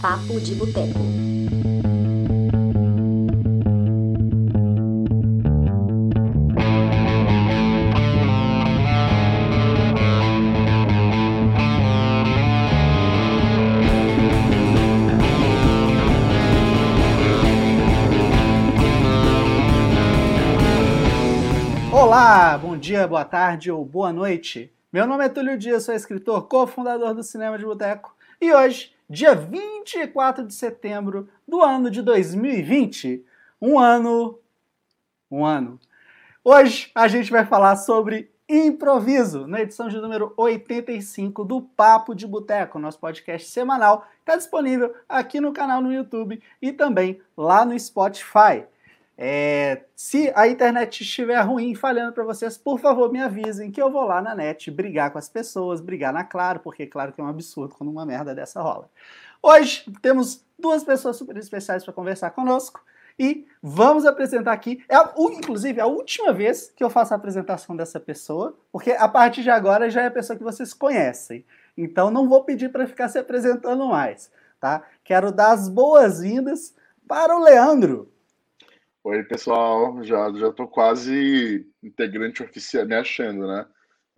Papo 0.00 0.40
de 0.40 0.54
Boteco. 0.54 0.98
Olá, 21.92 22.58
bom 22.58 22.76
dia, 22.76 23.06
boa 23.06 23.24
tarde 23.24 23.70
ou 23.70 23.84
boa 23.84 24.12
noite. 24.12 24.72
Meu 24.92 25.06
nome 25.06 25.24
é 25.24 25.28
Túlio 25.28 25.58
Dias, 25.58 25.84
sou 25.84 25.94
escritor, 25.94 26.48
cofundador 26.48 27.14
do 27.14 27.22
Cinema 27.22 27.58
de 27.58 27.64
Boteco 27.64 28.14
e 28.40 28.52
hoje, 28.52 28.95
dia 29.08 29.34
24 29.34 30.44
de 30.46 30.54
setembro 30.54 31.28
do 31.46 31.62
ano 31.62 31.90
de 31.90 32.02
2020, 32.02 33.24
um 33.60 33.78
ano. 33.78 34.38
Um 35.30 35.44
ano. 35.44 35.78
Hoje 36.44 36.90
a 36.94 37.08
gente 37.08 37.30
vai 37.30 37.44
falar 37.44 37.76
sobre 37.76 38.30
improviso, 38.48 39.46
na 39.46 39.60
edição 39.60 39.88
de 39.88 40.00
número 40.00 40.32
85 40.36 41.44
do 41.44 41.62
Papo 41.62 42.14
de 42.14 42.26
Boteco, 42.26 42.78
nosso 42.78 43.00
podcast 43.00 43.48
semanal, 43.48 44.06
está 44.20 44.36
disponível 44.36 44.94
aqui 45.08 45.40
no 45.40 45.52
canal 45.52 45.80
no 45.80 45.92
YouTube 45.92 46.40
e 46.62 46.72
também 46.72 47.20
lá 47.36 47.64
no 47.64 47.78
Spotify. 47.78 48.64
É, 49.18 49.84
se 49.94 50.30
a 50.34 50.46
internet 50.46 51.02
estiver 51.02 51.40
ruim, 51.40 51.74
falhando 51.74 52.12
para 52.12 52.22
vocês, 52.22 52.58
por 52.58 52.78
favor 52.78 53.10
me 53.10 53.20
avisem 53.20 53.70
que 53.70 53.80
eu 53.80 53.90
vou 53.90 54.04
lá 54.04 54.20
na 54.20 54.34
net 54.34 54.70
brigar 54.70 55.10
com 55.10 55.18
as 55.18 55.28
pessoas, 55.28 55.80
brigar 55.80 56.12
na 56.12 56.22
Claro, 56.22 56.60
porque 56.60 56.86
claro 56.86 57.12
que 57.12 57.20
é 57.20 57.24
um 57.24 57.28
absurdo 57.28 57.74
quando 57.74 57.90
uma 57.90 58.04
merda 58.04 58.34
dessa 58.34 58.60
rola. 58.60 58.90
Hoje 59.42 59.84
temos 60.02 60.44
duas 60.58 60.84
pessoas 60.84 61.16
super 61.16 61.36
especiais 61.38 61.82
para 61.82 61.94
conversar 61.94 62.30
conosco 62.30 62.84
e 63.18 63.46
vamos 63.62 64.04
apresentar 64.04 64.52
aqui, 64.52 64.84
é, 64.86 64.96
inclusive 65.32 65.80
a 65.80 65.86
última 65.86 66.32
vez 66.34 66.70
que 66.76 66.84
eu 66.84 66.90
faço 66.90 67.14
a 67.14 67.16
apresentação 67.16 67.74
dessa 67.74 67.98
pessoa, 67.98 68.54
porque 68.70 68.90
a 68.90 69.08
partir 69.08 69.42
de 69.42 69.48
agora 69.48 69.88
já 69.88 70.02
é 70.02 70.06
a 70.06 70.10
pessoa 70.10 70.36
que 70.36 70.44
vocês 70.44 70.74
conhecem. 70.74 71.42
Então 71.74 72.10
não 72.10 72.28
vou 72.28 72.44
pedir 72.44 72.70
para 72.70 72.86
ficar 72.86 73.08
se 73.08 73.18
apresentando 73.18 73.86
mais, 73.86 74.30
tá? 74.60 74.82
Quero 75.02 75.32
dar 75.32 75.52
as 75.52 75.68
boas-vindas 75.70 76.74
para 77.08 77.34
o 77.34 77.42
Leandro. 77.42 78.12
Oi, 79.08 79.22
pessoal. 79.22 80.02
Já 80.02 80.32
já 80.32 80.50
tô 80.50 80.66
quase 80.66 81.64
integrante 81.80 82.42
oficial, 82.42 82.84
me 82.84 82.96
achando, 82.96 83.46
né? 83.46 83.64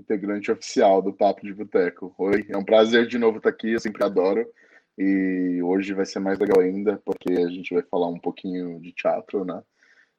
Integrante 0.01 0.51
oficial 0.51 1.03
do 1.03 1.13
Papo 1.13 1.43
de 1.43 1.53
Boteco. 1.53 2.15
Oi, 2.17 2.47
é 2.49 2.57
um 2.57 2.65
prazer 2.65 3.07
de 3.07 3.19
novo 3.19 3.37
estar 3.37 3.51
aqui, 3.51 3.73
eu 3.73 3.81
sempre 3.81 4.03
adoro. 4.03 4.51
E 4.97 5.61
hoje 5.63 5.93
vai 5.93 6.07
ser 6.07 6.21
mais 6.21 6.39
legal 6.39 6.63
ainda, 6.63 6.97
porque 7.05 7.31
a 7.35 7.51
gente 7.51 7.75
vai 7.75 7.83
falar 7.83 8.09
um 8.09 8.19
pouquinho 8.19 8.81
de 8.81 8.91
teatro, 8.95 9.45
né? 9.45 9.63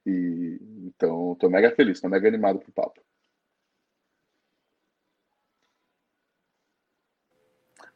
E 0.06 0.60
então, 0.86 1.36
tô 1.40 1.50
mega 1.50 1.72
feliz, 1.72 2.00
tô 2.00 2.08
mega 2.08 2.28
animado 2.28 2.60
pro 2.60 2.72
papo. 2.72 3.02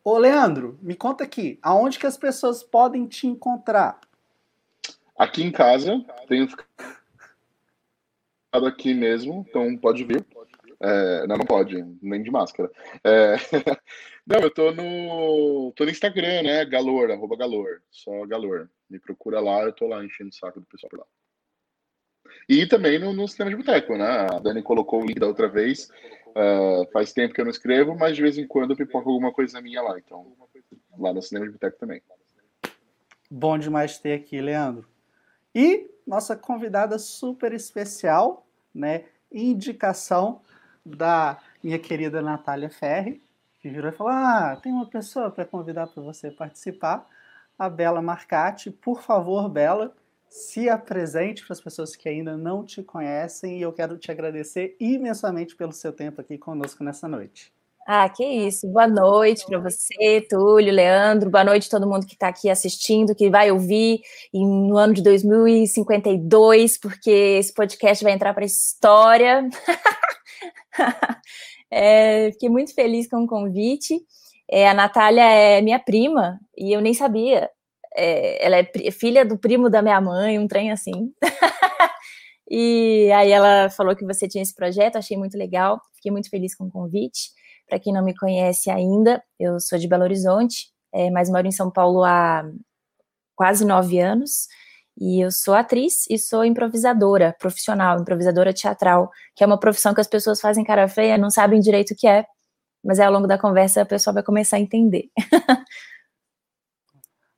Ô, 0.04 0.18
Leandro, 0.18 0.80
me 0.82 0.96
conta 0.96 1.24
aqui, 1.24 1.60
aonde 1.62 2.00
que 2.00 2.08
as 2.08 2.18
pessoas 2.18 2.64
podem 2.64 3.06
te 3.06 3.28
encontrar? 3.28 4.02
Aqui 5.17 5.44
em 5.44 5.52
casa, 5.52 6.03
tenho 6.28 6.47
ficado 6.47 6.67
aqui 8.67 8.94
mesmo, 8.94 9.45
então 9.47 9.78
pode 9.78 10.03
vir. 10.03 10.25
É, 10.81 11.28
não, 11.28 11.38
não 11.38 11.45
pode, 11.45 11.81
nem 12.02 12.22
de 12.22 12.30
máscara. 12.30 12.69
É, 13.03 13.36
não, 14.28 14.39
eu 14.41 14.52
tô 14.52 14.72
no, 14.72 15.72
tô 15.75 15.86
no 15.86 15.89
Instagram, 15.89 16.44
né? 16.44 16.66
Galor, 16.66 17.09
arroba 17.11 17.38
Galor, 17.38 17.81
só 17.89 18.25
Galor. 18.25 18.69
Me 18.89 19.00
procura 19.00 19.39
lá, 19.39 19.64
eu 19.64 19.72
tô 19.72 19.88
lá 19.88 20.03
enchendo 20.03 20.30
o 20.30 20.34
saco 20.34 20.59
do 20.59 20.66
pessoal 20.66 20.89
por 20.89 21.00
lá. 21.00 21.06
E 22.50 22.66
também 22.68 23.00
no, 23.00 23.13
no 23.13 23.28
Cinema 23.28 23.52
de 23.52 23.57
Boteco, 23.57 23.97
né? 23.97 24.28
A 24.29 24.40
Dani 24.40 24.62
colocou 24.62 25.02
o 25.02 25.06
link 25.06 25.19
da 25.19 25.28
outra 25.28 25.47
vez. 25.47 25.90
Uh, 26.29 26.90
faz 26.91 27.13
tempo 27.13 27.34
que 27.34 27.40
eu 27.40 27.46
não 27.46 27.52
escrevo, 27.52 27.96
mas 27.96 28.16
de 28.16 28.22
vez 28.22 28.38
em 28.38 28.47
quando 28.47 28.72
eu 28.72 28.78
pipoco 28.78 29.09
alguma 29.09 29.31
coisa 29.31 29.62
minha 29.62 29.81
lá. 29.81 29.97
Então, 29.97 30.35
lá 30.97 31.13
no 31.13 31.22
Cinema 31.22 31.46
de 31.46 31.53
Boteco 31.53 31.78
também. 31.78 32.02
Bom 33.29 33.57
demais 33.57 33.97
ter 34.00 34.13
aqui, 34.13 34.41
Leandro. 34.41 34.93
E 35.53 35.90
nossa 36.06 36.36
convidada 36.36 36.97
super 37.00 37.53
especial, 37.53 38.46
né? 38.74 39.06
Indicação 39.31 40.41
da 40.86 41.40
minha 41.64 41.80
querida 41.80 42.22
Natália 42.22 42.69
Ferri, 42.69 43.22
que 43.62 43.69
virou 43.69 43.90
e 43.90 43.94
falou: 43.94 44.12
Ah, 44.14 44.58
tem 44.62 44.72
uma 44.72 44.86
pessoa 44.86 45.31
para 45.31 45.46
convidar 45.46 45.88
para 45.88 46.03
você 46.03 46.30
participar, 46.30 47.08
a 47.58 47.69
Bela 47.69 48.02
Marcati. 48.02 48.69
Por 48.69 49.02
favor, 49.02 49.50
Bela, 49.50 49.96
se 50.28 50.68
apresente 50.68 51.46
para 51.46 51.53
as 51.53 51.62
pessoas 51.62 51.96
que 51.96 52.09
ainda 52.09 52.35
não 52.35 52.66
te 52.66 52.81
conhecem 52.84 53.59
e 53.59 53.62
eu 53.62 53.72
quero 53.72 53.97
te 53.97 54.12
agradecer 54.12 54.75
imensamente 54.80 55.56
pelo 55.56 55.72
seu 55.72 55.94
tempo 55.94 56.20
aqui 56.20 56.38
conosco 56.38 56.84
nessa 56.84 57.08
noite. 57.08 57.53
Ah, 57.86 58.08
que 58.08 58.24
isso. 58.24 58.66
Boa 58.70 58.88
noite 58.88 59.46
para 59.46 59.60
você, 59.60 60.26
Túlio, 60.30 60.72
Leandro. 60.72 61.30
Boa 61.30 61.44
noite 61.44 61.70
todo 61.70 61.90
mundo 61.90 62.08
que 62.08 62.14
está 62.14 62.30
aqui 62.30 62.50
assistindo, 62.50 63.14
que 63.14 63.30
vai 63.30 63.52
ouvir 63.52 64.00
no 64.34 64.78
ano 64.78 64.94
de 64.94 65.04
2052, 65.04 66.78
porque 66.78 67.12
esse 67.12 67.54
podcast 67.54 68.02
vai 68.02 68.14
entrar 68.14 68.34
para 68.34 68.44
a 68.44 68.46
história. 68.46 69.50
é, 71.70 72.32
fiquei 72.32 72.48
muito 72.48 72.74
feliz 72.74 73.10
com 73.10 73.24
o 73.24 73.28
convite. 73.28 74.00
É, 74.50 74.70
a 74.70 74.74
Natália 74.74 75.24
é 75.24 75.62
minha 75.62 75.80
prima 75.80 76.40
e 76.58 76.72
eu 76.72 76.80
nem 76.80 76.94
sabia. 76.94 77.50
É, 77.98 78.46
ela 78.46 78.58
é 78.60 78.92
filha 78.92 79.26
do 79.26 79.38
primo 79.38 79.70
da 79.70 79.82
minha 79.82 80.00
mãe, 80.00 80.40
um 80.40 80.48
trem 80.48 80.72
assim. 80.72 81.12
e 82.50 83.12
aí 83.14 83.30
ela 83.30 83.70
falou 83.70 83.94
que 83.94 84.06
você 84.06 84.26
tinha 84.26 84.42
esse 84.42 84.56
projeto, 84.56 84.96
achei 84.96 85.18
muito 85.18 85.38
legal, 85.38 85.82
fiquei 85.96 86.12
muito 86.14 86.30
feliz 86.30 86.56
com 86.56 86.64
o 86.66 86.72
convite. 86.72 87.43
Para 87.73 87.79
quem 87.79 87.91
não 87.91 88.03
me 88.03 88.16
conhece 88.16 88.69
ainda, 88.69 89.23
eu 89.39 89.59
sou 89.59 89.79
de 89.79 89.88
Belo 89.88 90.03
Horizonte, 90.03 90.72
é, 90.94 91.09
mas 91.09 91.28
moro 91.28 91.47
em 91.47 91.51
São 91.51 91.72
Paulo 91.72 92.03
há 92.03 92.47
quase 93.35 93.66
nove 93.66 94.00
anos. 94.00 94.47
E 94.95 95.19
eu 95.19 95.31
sou 95.31 95.56
atriz 95.56 96.06
e 96.07 96.19
sou 96.19 96.45
improvisadora 96.45 97.35
profissional, 97.39 98.00
improvisadora 98.00 98.53
teatral, 98.53 99.09
que 99.35 99.44
é 99.44 99.47
uma 99.47 99.59
profissão 99.59 99.91
que 99.91 100.00
as 100.00 100.06
pessoas 100.06 100.39
fazem 100.39 100.63
cara 100.63 100.88
feia, 100.88 101.17
não 101.17 101.31
sabem 101.31 101.59
direito 101.59 101.95
o 101.95 101.95
que 101.95 102.06
é, 102.06 102.28
mas 102.84 103.00
é 103.00 103.06
ao 103.06 103.11
longo 103.11 103.25
da 103.25 103.39
conversa 103.39 103.81
a 103.81 103.85
pessoa 103.88 104.13
vai 104.13 104.22
começar 104.22 104.57
a 104.57 104.59
entender. 104.59 105.09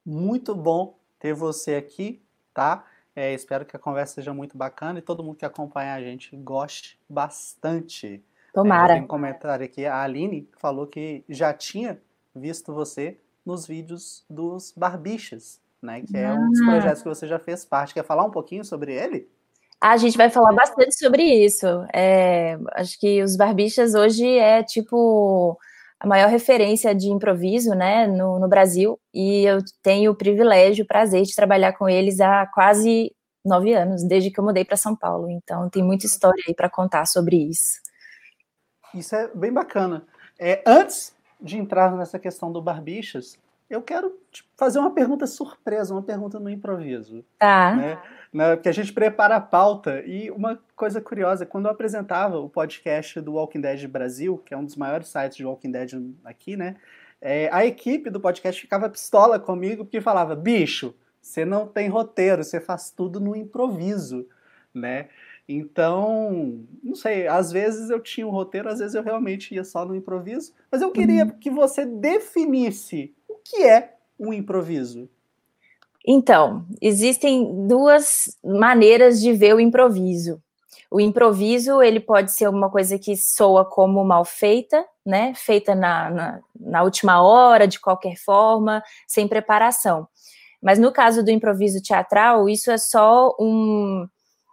muito 0.06 0.53
bom 0.53 1.00
ter 1.17 1.34
você 1.34 1.75
aqui, 1.75 2.22
tá? 2.53 2.85
É, 3.16 3.34
espero 3.34 3.66
que 3.66 3.78
a 3.78 3.79
conversa 3.79 4.16
seja 4.16 4.34
muito 4.34 4.57
bacana 4.57 5.00
e 5.00 5.02
todo 5.02 5.23
mundo 5.23 5.38
que 5.38 5.46
acompanha 5.46 5.94
a 5.94 6.02
gente 6.02 6.35
goste 6.35 7.00
bastante. 7.07 8.22
Tomara. 8.56 8.94
É, 8.94 8.96
tem 8.96 9.04
um 9.04 9.08
comentário 9.08 9.66
aqui, 9.66 9.86
a 9.86 10.02
Aline 10.02 10.50
falou 10.58 10.88
que 10.88 11.26
já 11.28 11.54
tinha 11.54 12.02
visto 12.34 12.74
você 12.74 13.20
nos 13.46 13.68
vídeos 13.68 14.24
dos 14.30 14.74
Barbichas, 14.76 15.60
né? 15.82 16.02
Que 16.02 16.18
é 16.18 16.32
um 16.32 16.50
dos 16.50 16.62
ah. 16.62 16.66
projetos 16.66 17.04
que 17.04 17.10
você 17.10 17.28
já 17.28 17.38
fez 17.38 17.66
parte. 17.66 17.94
Quer 17.94 18.06
falar 18.06 18.24
um 18.24 18.32
pouquinho 18.32 18.64
sobre 18.64 18.94
ele? 18.94 19.30
A 19.82 19.98
gente 19.98 20.18
vai 20.18 20.30
falar 20.30 20.54
bastante 20.54 20.98
sobre 20.98 21.22
isso. 21.22 21.68
É, 21.94 22.58
acho 22.76 22.98
que 22.98 23.22
os 23.22 23.36
Barbichas 23.36 23.94
hoje 23.94 24.26
é 24.26 24.64
tipo 24.64 25.58
a 26.00 26.08
maior 26.08 26.30
referência 26.30 26.96
de 26.96 27.10
improviso, 27.10 27.72
né, 27.72 28.08
no, 28.08 28.40
no 28.40 28.48
Brasil. 28.48 28.98
E 29.14 29.44
eu 29.44 29.60
tenho 29.84 30.12
o 30.12 30.16
privilégio, 30.16 30.86
o 30.86 30.88
prazer 30.88 31.24
de 31.24 31.36
trabalhar 31.36 31.74
com 31.74 31.90
eles 31.90 32.22
há 32.22 32.48
quase 32.48 33.14
nove 33.44 33.74
anos, 33.74 34.02
desde 34.04 34.32
que 34.32 34.40
eu 34.40 34.44
mudei 34.46 34.64
para 34.64 34.78
São 34.78 34.96
Paulo. 34.96 35.30
Então 35.30 35.70
tem 35.70 35.84
muita 35.84 36.06
história 36.06 36.42
aí 36.48 36.56
para 36.56 36.70
contar 36.70 37.06
sobre 37.06 37.36
isso. 37.36 37.84
Isso 38.96 39.16
é 39.16 39.30
bem 39.34 39.52
bacana. 39.52 40.04
É, 40.40 40.62
antes 40.66 41.16
de 41.40 41.58
entrar 41.58 41.96
nessa 41.96 42.18
questão 42.18 42.52
do 42.52 42.62
Barbichas, 42.62 43.38
eu 43.70 43.82
quero 43.82 44.18
fazer 44.58 44.80
uma 44.80 44.92
pergunta 44.92 45.26
surpresa, 45.28 45.94
uma 45.94 46.03
pergunta 46.03 46.40
no 46.40 46.50
improviso. 46.50 47.26
Tá. 47.38 47.76
Né? 47.76 48.00
né? 48.32 48.56
Porque 48.56 48.70
a 48.70 48.74
gente 48.74 48.94
prepara 48.94 49.36
a 49.36 49.42
pauta 49.42 50.02
e 50.06 50.30
uma 50.32 50.59
coisa 50.76 51.02
curiosa, 51.02 51.46
quando 51.46 51.66
eu 51.66 51.72
apresentava 51.72 52.40
o 52.40 52.50
podcast 52.50 53.20
do 53.22 53.34
Walking 53.34 53.62
Dead 53.62 53.88
Brasil, 53.88 54.42
que 54.46 54.53
é 54.53 54.58
um 54.58 54.66
dos 54.66 54.76
maiores 54.76 55.08
sites 55.08 55.38
de 55.38 55.46
Walking 55.46 55.72
Dead 55.72 55.91
aqui, 56.24 56.56
né? 56.56 56.76
É, 57.22 57.50
a 57.52 57.66
equipe 57.66 58.09
do 58.09 58.20
podcast 58.20 58.62
ficava 58.62 58.90
pistola 58.90 59.40
comigo 59.40 59.84
porque 59.84 60.00
falava, 60.00 60.36
bicho, 60.36 60.94
você 61.20 61.44
não 61.44 61.66
tem 61.66 61.90
roteiro, 61.90 62.44
você 62.44 62.59
faz 62.59 62.91
tudo 62.91 63.20
no 63.20 63.36
improviso, 63.36 64.28
né? 64.74 65.08
Então, 65.47 66.66
não 66.84 66.96
sei, 66.96 67.28
às 67.28 67.52
vezes 67.52 67.90
eu 67.90 68.00
tinha 68.00 68.26
um 68.26 68.32
roteiro, 68.32 68.68
às 68.68 68.80
vezes 68.80 68.96
eu 68.96 69.03
realmente 69.03 69.53
ia 69.53 69.64
só 69.64 69.86
no 69.86 69.96
improviso, 69.96 70.53
mas 70.72 70.82
eu 70.82 70.92
queria 70.92 71.26
uhum. 71.26 71.32
que 71.40 71.52
você 71.52 71.86
definisse 71.86 73.14
o 73.28 73.36
que 73.36 73.64
é 73.64 73.94
um 74.20 74.34
improviso. 74.34 75.08
Então, 76.08 76.66
existem 76.82 77.68
duas 77.68 78.38
maneiras 78.44 79.20
de 79.20 79.34
ver 79.34 79.56
o 79.56 79.59
improviso. 79.59 80.42
O 80.90 81.00
improviso, 81.00 81.82
ele 81.82 82.00
pode 82.00 82.32
ser 82.32 82.48
uma 82.48 82.70
coisa 82.70 82.98
que 82.98 83.16
soa 83.16 83.66
como 83.66 84.03
mal 84.03 84.24
feita, 84.24 84.86
né? 85.06 85.34
Feita 85.36 85.74
na, 85.76 86.09
na, 86.09 86.40
na 86.59 86.84
última 86.84 87.22
hora, 87.22 87.68
de 87.68 87.80
qualquer 87.80 88.16
forma, 88.18 88.84
sem 89.08 89.28
preparação. 89.28 90.08
Mas 90.62 90.80
no 90.80 90.91
caso 90.91 91.24
do 91.24 91.32
improviso 91.32 91.82
teatral, 91.82 92.48
isso 92.48 92.72
é 92.72 92.78
só 92.78 93.36
um, 93.40 94.08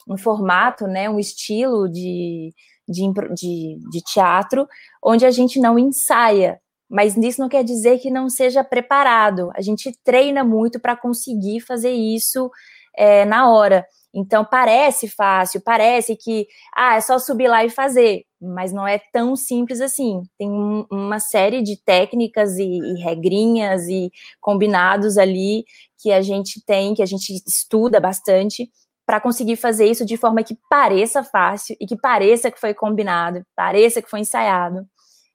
um 0.08 0.16
formato, 0.16 0.86
né? 0.86 1.08
Um 1.08 1.18
estilo 1.18 1.88
de, 1.88 2.52
de, 2.88 3.12
de, 3.34 3.78
de 3.90 4.00
teatro 4.02 4.66
onde 5.02 5.24
a 5.24 5.30
gente 5.30 5.60
não 5.60 5.78
ensaia, 5.78 6.60
mas 6.88 7.16
isso 7.16 7.40
não 7.40 7.48
quer 7.48 7.64
dizer 7.64 7.98
que 7.98 8.10
não 8.10 8.28
seja 8.28 8.62
preparado. 8.62 9.50
A 9.54 9.62
gente 9.62 9.92
treina 10.04 10.44
muito 10.44 10.78
para 10.78 10.96
conseguir 10.96 11.60
fazer 11.60 11.92
isso 11.92 12.50
é, 12.96 13.24
na 13.24 13.50
hora. 13.50 13.86
Então 14.14 14.44
parece 14.44 15.08
fácil, 15.08 15.62
parece 15.64 16.14
que 16.16 16.46
ah, 16.76 16.96
é 16.96 17.00
só 17.00 17.18
subir 17.18 17.48
lá 17.48 17.64
e 17.64 17.70
fazer, 17.70 18.24
mas 18.38 18.70
não 18.70 18.86
é 18.86 19.00
tão 19.10 19.34
simples 19.34 19.80
assim. 19.80 20.22
Tem 20.38 20.50
um, 20.50 20.84
uma 20.90 21.18
série 21.18 21.62
de 21.62 21.82
técnicas 21.82 22.58
e, 22.58 22.62
e, 22.62 23.02
regrinhas 23.02 23.88
e 23.88 24.12
combinados 24.38 25.16
ali 25.16 25.64
que 25.98 26.12
a 26.12 26.20
gente 26.20 26.62
tem, 26.66 26.94
que 26.94 27.02
a 27.02 27.06
gente 27.06 27.42
estuda 27.46 27.98
bastante 28.00 28.68
para 29.12 29.20
conseguir 29.20 29.56
fazer 29.56 29.84
isso 29.84 30.06
de 30.06 30.16
forma 30.16 30.42
que 30.42 30.56
pareça 30.70 31.22
fácil 31.22 31.76
e 31.78 31.86
que 31.86 31.94
pareça 31.94 32.50
que 32.50 32.58
foi 32.58 32.72
combinado, 32.72 33.44
pareça 33.54 34.00
que 34.00 34.08
foi 34.08 34.20
ensaiado. 34.20 34.88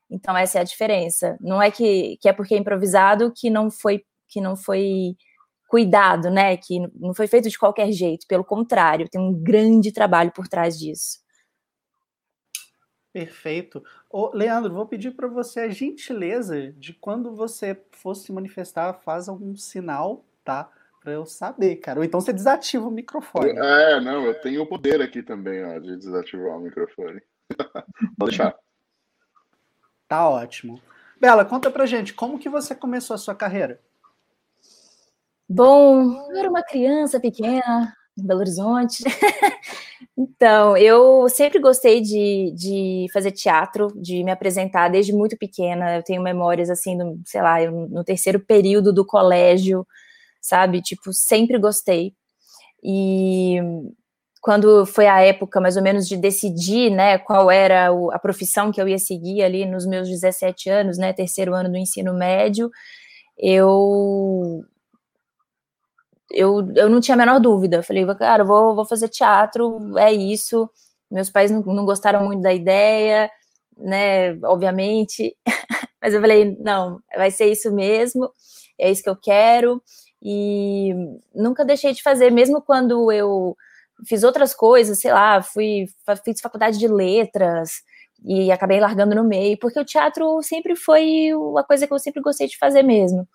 Então 0.10 0.36
essa 0.36 0.58
é 0.58 0.62
a 0.62 0.64
diferença. 0.64 1.38
Não 1.40 1.62
é 1.62 1.70
que, 1.70 2.18
que 2.20 2.28
é 2.28 2.34
porque 2.34 2.56
é 2.56 2.58
improvisado 2.58 3.32
que 3.32 3.52
não 3.52 3.70
foi 3.70 4.04
que 4.30 4.42
não 4.42 4.56
foi 4.56 5.16
cuidado, 5.68 6.32
né? 6.32 6.58
Que 6.58 6.80
não 6.96 7.14
foi 7.14 7.28
feito 7.28 7.50
de 7.50 7.60
qualquer 7.60 7.92
jeito, 7.92 8.26
pelo 8.26 8.44
contrário, 8.44 9.08
tem 9.08 9.22
um 9.22 9.32
grande 9.32 9.92
trabalho 9.92 10.32
por 10.32 10.48
trás 10.48 10.76
disso. 10.80 11.20
Perfeito. 13.14 13.84
Ô, 14.10 14.32
Leandro, 14.34 14.74
vou 14.74 14.88
pedir 14.88 15.12
para 15.12 15.28
você 15.28 15.60
a 15.60 15.70
gentileza 15.70 16.72
de 16.72 16.94
quando 16.96 17.36
você 17.36 17.80
for 17.92 18.16
se 18.16 18.32
manifestar, 18.32 18.92
faz 18.96 19.30
algum 19.30 19.56
sinal, 19.56 20.26
tá? 20.44 20.68
Para 21.08 21.14
eu 21.14 21.26
saber, 21.26 21.78
cara. 21.78 22.00
Ou 22.00 22.04
então 22.04 22.20
você 22.20 22.34
desativa 22.34 22.86
o 22.86 22.92
microfone. 22.92 23.58
É, 23.58 24.02
não, 24.02 24.26
eu 24.26 24.34
tenho 24.42 24.62
o 24.62 24.68
poder 24.68 25.02
aqui 25.02 25.24
também, 25.24 25.64
ó, 25.64 25.80
de 25.80 25.96
desativar 25.96 26.58
o 26.58 26.60
microfone. 26.60 27.22
Vou 28.20 28.28
deixar. 28.28 28.54
Tá 30.06 30.28
ótimo. 30.28 30.82
Bela, 31.18 31.46
conta 31.46 31.72
pra 31.72 31.86
gente, 31.86 32.14
como 32.14 32.38
que 32.38 32.50
você 32.50 32.76
começou 32.76 33.14
a 33.14 33.18
sua 33.18 33.34
carreira? 33.34 33.80
Bom, 35.48 36.12
eu 36.30 36.36
era 36.36 36.50
uma 36.50 36.62
criança 36.62 37.22
pequena 37.22 37.96
em 38.18 38.28
Belo 38.28 38.42
Horizonte. 38.42 39.06
então, 40.18 40.76
eu 40.76 41.30
sempre 41.30 41.58
gostei 41.58 42.02
de, 42.02 42.52
de 42.54 43.06
fazer 43.14 43.32
teatro, 43.32 43.88
de 43.96 44.26
me 44.26 44.32
apresentar 44.32 44.90
desde 44.90 45.14
muito 45.14 45.38
pequena. 45.38 45.96
Eu 45.96 46.04
tenho 46.04 46.22
memórias, 46.22 46.70
assim, 46.70 46.98
do, 46.98 47.18
sei 47.26 47.42
lá, 47.42 47.66
no 47.72 48.04
terceiro 48.04 48.42
período 48.42 48.92
do 48.92 49.06
colégio, 49.06 49.88
sabe? 50.48 50.82
Tipo, 50.82 51.14
sempre 51.14 51.60
gostei. 51.60 52.14
E 52.84 53.60
quando 54.42 54.86
foi 54.86 55.08
a 55.08 55.22
época, 55.22 55.60
mais 55.60 55.78
ou 55.78 55.84
menos, 55.84 56.08
de 56.08 56.16
decidir, 56.18 56.90
né, 56.92 57.18
qual 57.18 57.52
era 57.52 57.90
a 58.12 58.20
profissão 58.20 58.72
que 58.72 58.82
eu 58.82 58.88
ia 58.88 59.00
seguir 59.00 59.44
ali 59.44 59.66
nos 59.66 59.86
meus 59.86 60.08
17 60.10 60.70
anos, 60.70 60.98
né, 60.98 61.12
terceiro 61.14 61.54
ano 61.54 61.70
do 61.70 61.78
ensino 61.78 62.14
médio, 62.14 62.72
eu 63.38 64.64
eu, 66.32 66.68
eu 66.76 66.90
não 66.90 67.00
tinha 67.00 67.16
a 67.16 67.18
menor 67.18 67.40
dúvida. 67.40 67.84
Falei, 67.84 68.06
cara, 68.16 68.44
vou, 68.44 68.76
vou 68.76 68.86
fazer 68.86 69.10
teatro, 69.10 69.98
é 69.98 70.12
isso. 70.14 70.70
Meus 71.10 71.30
pais 71.30 71.52
não, 71.52 71.62
não 71.62 71.86
gostaram 71.86 72.26
muito 72.26 72.42
da 72.42 72.54
ideia, 72.54 73.30
né? 73.78 74.34
Obviamente. 74.44 75.36
Mas 76.02 76.14
eu 76.14 76.22
falei, 76.22 76.58
não, 76.60 77.02
vai 77.16 77.32
ser 77.32 77.52
isso 77.52 77.74
mesmo, 77.74 78.32
é 78.80 78.92
isso 78.92 79.04
que 79.04 79.10
eu 79.10 79.16
quero. 79.16 79.82
E 80.22 80.94
nunca 81.34 81.66
deixei 81.66 81.94
de 81.94 82.02
fazer, 82.02 82.32
mesmo 82.32 82.62
quando 82.62 83.12
eu 83.12 83.56
fiz 84.06 84.24
outras 84.24 84.54
coisas, 84.54 85.00
sei 85.00 85.12
lá, 85.12 85.42
fui, 85.42 85.86
fiz 86.24 86.42
faculdade 86.42 86.78
de 86.78 86.88
letras 86.88 87.82
e 88.24 88.52
acabei 88.52 88.80
largando 88.80 89.16
no 89.16 89.24
meio, 89.24 89.58
porque 89.60 89.80
o 89.80 89.86
teatro 89.86 90.42
sempre 90.42 90.76
foi 90.76 91.34
uma 91.34 91.64
coisa 91.64 91.88
que 91.88 91.94
eu 91.94 92.00
sempre 92.00 92.22
gostei 92.22 92.48
de 92.48 92.58
fazer 92.58 92.84
mesmo. 92.84 93.28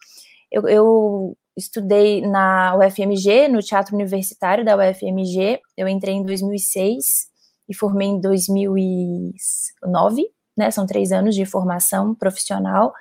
Eu, 0.51 0.69
eu 0.69 1.37
estudei 1.57 2.21
na 2.21 2.77
UFMG, 2.77 3.49
no 3.49 3.61
Teatro 3.61 3.95
Universitário 3.95 4.65
da 4.65 4.77
UFMG. 4.77 5.61
Eu 5.77 5.89
entrei 5.89 6.15
em 6.15 6.25
2006 6.25 7.31
e 7.69 7.75
formei 7.75 8.09
em 8.09 8.21
2009, 8.21 10.27
né? 10.57 10.71
São 10.71 10.87
três 10.87 11.13
anos 11.13 11.35
de 11.35 11.45
formação 11.47 12.15
profissional. 12.15 12.93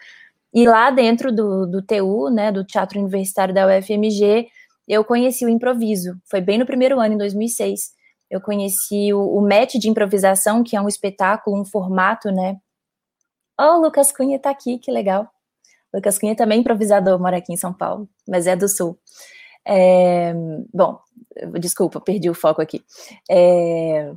E 0.53 0.67
lá 0.67 0.89
dentro 0.91 1.31
do, 1.31 1.65
do 1.65 1.81
TU, 1.81 2.29
né, 2.29 2.51
do 2.51 2.63
Teatro 2.63 2.99
Universitário 2.99 3.53
da 3.53 3.65
UFMG, 3.65 4.47
eu 4.87 5.03
conheci 5.05 5.45
o 5.45 5.49
improviso. 5.49 6.17
Foi 6.29 6.41
bem 6.41 6.57
no 6.57 6.65
primeiro 6.65 6.99
ano, 6.99 7.13
em 7.13 7.17
2006. 7.17 7.91
Eu 8.29 8.41
conheci 8.41 9.13
o, 9.13 9.37
o 9.37 9.41
MET 9.41 9.79
de 9.79 9.89
improvisação, 9.89 10.63
que 10.63 10.75
é 10.75 10.81
um 10.81 10.87
espetáculo, 10.87 11.59
um 11.59 11.65
formato, 11.65 12.29
né? 12.31 12.57
Oh, 13.59 13.77
o 13.77 13.81
Lucas 13.81 14.11
Cunha 14.11 14.39
tá 14.39 14.49
aqui, 14.49 14.77
que 14.77 14.91
legal. 14.91 15.29
Lucas 15.93 16.17
Cunha 16.17 16.35
também 16.35 16.57
é 16.57 16.61
improvisador, 16.61 17.19
mora 17.19 17.37
aqui 17.37 17.53
em 17.53 17.57
São 17.57 17.73
Paulo, 17.73 18.09
mas 18.27 18.47
é 18.47 18.55
do 18.55 18.67
Sul. 18.67 18.97
É, 19.65 20.33
bom, 20.73 20.99
desculpa, 21.59 21.99
perdi 21.99 22.29
o 22.29 22.33
foco 22.33 22.61
aqui. 22.61 22.83
É, 23.29 24.11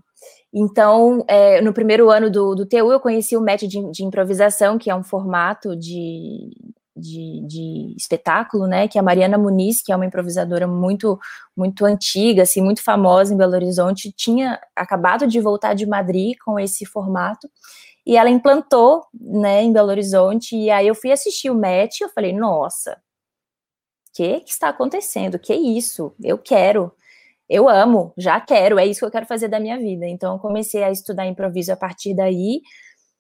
então, 0.55 1.25
é, 1.27 1.61
no 1.61 1.73
primeiro 1.73 2.11
ano 2.11 2.31
do, 2.31 2.55
do 2.55 2.65
TU, 2.65 2.93
eu 2.93 3.01
conheci 3.01 3.37
o 3.37 3.41
método 3.41 3.69
de, 3.69 3.91
de 3.91 4.05
improvisação, 4.05 4.79
que 4.79 4.89
é 4.89 4.95
um 4.95 5.03
formato 5.03 5.75
de, 5.75 6.51
de, 6.97 7.43
de, 7.45 7.95
espetáculo, 7.97 8.69
né? 8.69 8.87
Que 8.87 8.97
é 8.97 9.01
a 9.01 9.05
Mariana 9.05 9.37
Muniz, 9.37 9.83
que 9.83 9.91
é 9.93 9.97
uma 9.97 10.07
improvisadora 10.07 10.69
muito, 10.69 11.19
muito 11.57 11.85
antiga, 11.85 12.43
assim, 12.43 12.63
muito 12.63 12.85
famosa 12.85 13.35
em 13.35 13.37
Belo 13.37 13.55
Horizonte, 13.55 14.13
tinha 14.13 14.61
acabado 14.77 15.27
de 15.27 15.41
voltar 15.41 15.75
de 15.75 15.87
Madrid 15.87 16.37
com 16.45 16.57
esse 16.59 16.87
formato 16.87 17.51
e 18.07 18.17
ela 18.17 18.31
implantou, 18.31 19.05
né, 19.19 19.63
em 19.63 19.73
Belo 19.73 19.89
Horizonte, 19.89 20.55
e 20.57 20.71
aí 20.71 20.87
eu 20.87 20.95
fui 20.95 21.11
assistir 21.11 21.51
o 21.51 21.55
match, 21.55 22.01
eu 22.01 22.09
falei, 22.11 22.33
nossa, 22.33 22.93
o 22.93 24.13
que, 24.15 24.41
que 24.41 24.51
está 24.51 24.69
acontecendo? 24.69 25.39
Que 25.39 25.55
isso? 25.55 26.15
Eu 26.23 26.39
quero, 26.39 26.93
eu 27.49 27.69
amo, 27.69 28.13
já 28.17 28.41
quero, 28.41 28.79
é 28.79 28.87
isso 28.87 29.01
que 29.01 29.07
eu 29.07 29.11
quero 29.11 29.27
fazer 29.27 29.49
da 29.49 29.61
minha 29.61 29.79
vida. 29.79 30.07
Então 30.07 30.35
eu 30.35 30.39
comecei 30.39 30.83
a 30.83 30.91
estudar 30.91 31.27
improviso 31.27 31.73
a 31.73 31.77
partir 31.77 32.15
daí, 32.15 32.61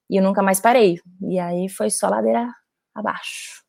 e 0.08 0.16
eu 0.16 0.22
nunca 0.22 0.42
mais 0.42 0.60
parei. 0.60 0.98
E 1.22 1.38
aí 1.38 1.68
foi 1.68 1.90
só 1.90 2.08
ladeira 2.08 2.48
abaixo. 2.94 3.62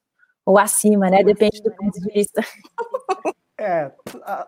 Ou 0.45 0.59
acima, 0.59 1.09
né? 1.09 1.23
Depende 1.23 1.61
do 1.61 1.71
ponto 1.75 1.99
de 1.99 2.13
vista. 2.13 2.41
É, 3.57 3.89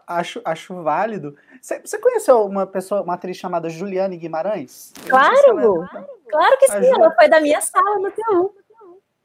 acho, 0.05 0.41
acho 0.43 0.84
válido. 0.84 1.34
Você 1.62 1.98
conheceu 1.98 2.46
uma 2.46 2.67
pessoa, 2.67 3.01
uma 3.01 3.13
atriz 3.13 3.38
chamada 3.38 3.70
Juliane 3.70 4.17
Guimarães? 4.17 4.91
Claro! 5.08 5.86
Se 5.86 6.29
claro 6.29 6.58
que 6.60 6.67
sim, 6.67 6.93
ela 6.93 7.15
foi 7.15 7.29
da 7.29 7.39
minha 7.39 7.62
sala 7.62 8.00
no 8.00 8.12
TU. 8.12 8.53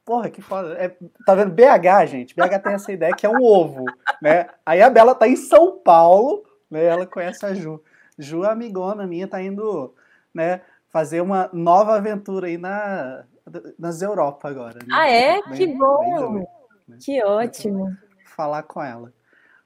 Porra, 0.05 0.31
que 0.31 0.41
foda. 0.41 0.75
É, 0.75 0.97
tá 1.27 1.35
vendo? 1.35 1.53
BH, 1.53 2.07
gente. 2.07 2.35
BH 2.35 2.63
tem 2.63 2.75
essa 2.75 2.93
ideia 2.93 3.15
que 3.15 3.27
é 3.27 3.29
um 3.29 3.43
ovo, 3.43 3.85
né? 4.21 4.49
Aí 4.65 4.81
a 4.81 4.89
Bela 4.89 5.17
tá 5.17 5.27
em 5.27 5.37
São 5.37 5.79
Paulo, 5.79 6.45
né? 6.73 6.85
Ela 6.85 7.07
conhece 7.07 7.45
a 7.45 7.53
Ju. 7.53 7.83
Ju, 8.19 8.45
amigona 8.45 9.07
minha, 9.07 9.29
tá 9.29 9.43
indo, 9.43 9.95
né? 10.33 10.63
Fazer 10.89 11.21
uma 11.21 11.51
nova 11.53 11.95
aventura 11.97 12.47
aí 12.47 12.57
na, 12.57 13.25
nas 13.79 14.01
Europa 14.01 14.49
agora. 14.49 14.79
Né? 14.79 14.87
Ah, 14.91 15.09
é? 15.09 15.43
Bem, 15.43 15.55
que 15.55 15.67
bom! 15.67 16.33
Doido, 16.33 16.49
né? 16.89 16.99
Que 17.01 17.23
ótimo. 17.23 17.95
Falar 18.25 18.63
com 18.63 18.83
ela. 18.83 19.13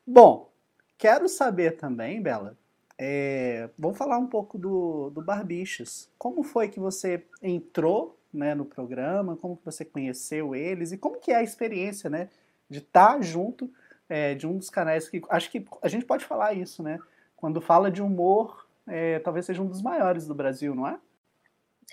Bom, 0.05 0.51
quero 0.99 1.29
saber 1.29 1.77
também, 1.77 2.21
Bela, 2.21 2.57
é, 2.99 3.71
vamos 3.79 3.97
falar 3.97 4.19
um 4.19 4.27
pouco 4.27 4.59
do, 4.59 5.11
do 5.11 5.23
Barbichas. 5.23 6.09
Como 6.19 6.43
foi 6.43 6.69
que 6.69 6.81
você 6.81 7.25
entrou 7.41 8.19
né, 8.33 8.55
no 8.55 8.65
programa? 8.65 9.37
Como 9.37 9.57
que 9.57 9.65
você 9.65 9.85
conheceu 9.85 10.55
eles? 10.55 10.91
E 10.93 10.99
como 10.99 11.21
que 11.21 11.31
é 11.31 11.37
a 11.37 11.43
experiência 11.43 12.11
né, 12.11 12.29
de 12.69 12.79
estar 12.79 13.23
junto 13.23 13.71
é, 14.09 14.35
de 14.35 14.47
um 14.47 14.57
dos 14.57 14.71
canais 14.71 15.09
que... 15.09 15.23
Acho 15.31 15.51
que 15.51 15.65
a 15.83 15.89
gente 15.89 16.05
pode 16.05 16.25
falar 16.25 16.55
isso, 16.55 16.83
né? 16.83 16.99
Quando 17.37 17.61
fala 17.61 17.91
de 17.91 18.03
humor, 18.03 18.67
é, 18.87 19.19
talvez 19.19 19.47
seja 19.47 19.63
um 19.63 19.67
dos 19.67 19.83
maiores 19.83 20.27
do 20.27 20.35
Brasil, 20.35 20.75
não 20.75 20.87
é? 20.87 20.99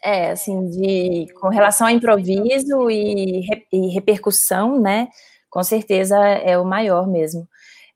É, 0.03 0.32
assim, 0.32 0.70
de, 0.70 1.32
com 1.39 1.50
relação 1.50 1.88
a 1.88 1.91
improviso 1.91 2.89
e, 2.89 3.46
e 3.72 3.88
repercussão, 3.93 4.79
né? 4.79 5.08
Com 5.50 5.63
certeza 5.63 6.17
é 6.17 6.58
o 6.58 6.65
maior 6.65 7.08
mesmo. 7.08 7.48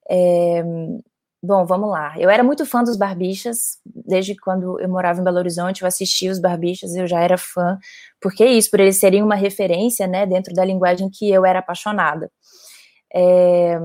É, 0.10 0.64
bom, 1.42 1.66
vamos 1.66 1.90
lá. 1.90 2.14
Eu 2.18 2.30
era 2.30 2.44
muito 2.44 2.66
fã 2.66 2.84
dos 2.84 2.96
Barbichas, 2.96 3.80
desde 3.86 4.36
quando 4.36 4.80
eu 4.80 4.88
morava 4.88 5.20
em 5.20 5.24
Belo 5.24 5.38
Horizonte, 5.38 5.82
eu 5.82 5.88
assistia 5.88 6.32
os 6.32 6.40
Barbichas, 6.40 6.96
eu 6.96 7.08
já 7.08 7.20
era 7.20 7.38
fã. 7.38 7.78
Por 8.22 8.34
que 8.34 8.46
isso? 8.46 8.70
Por 8.72 8.80
eles 8.80 8.98
serem 8.98 9.24
uma 9.24 9.36
referência, 9.36 10.08
né, 10.08 10.26
dentro 10.26 10.54
da 10.54 10.64
linguagem 10.64 11.10
que 11.10 11.30
eu 11.30 11.46
era 11.46 11.60
apaixonada. 11.60 12.32
É, 13.14 13.80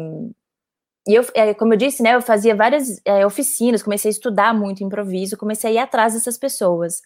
e 1.06 1.14
eu, 1.14 1.24
é, 1.34 1.52
como 1.54 1.74
eu 1.74 1.76
disse, 1.76 2.02
né, 2.02 2.14
eu 2.14 2.22
fazia 2.22 2.54
várias 2.54 3.00
é, 3.04 3.26
oficinas, 3.26 3.82
comecei 3.82 4.08
a 4.08 4.12
estudar 4.12 4.54
muito 4.54 4.84
improviso, 4.84 5.36
comecei 5.36 5.70
a 5.70 5.74
ir 5.74 5.78
atrás 5.78 6.14
dessas 6.14 6.38
pessoas. 6.38 7.00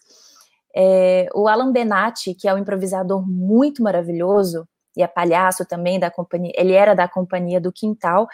É, 0.75 1.27
o 1.33 1.47
Alan 1.47 1.71
Benatti, 1.71 2.35
que 2.35 2.47
é 2.47 2.53
um 2.53 2.59
improvisador 2.59 3.27
muito 3.27 3.81
maravilhoso, 3.81 4.67
e 4.95 5.01
é 5.01 5.07
palhaço 5.07 5.65
também 5.65 5.99
da 5.99 6.11
companhia, 6.11 6.51
ele 6.55 6.73
era 6.73 6.95
da 6.95 7.07
Companhia 7.07 7.61
do 7.61 7.71
Quintal. 7.71 8.27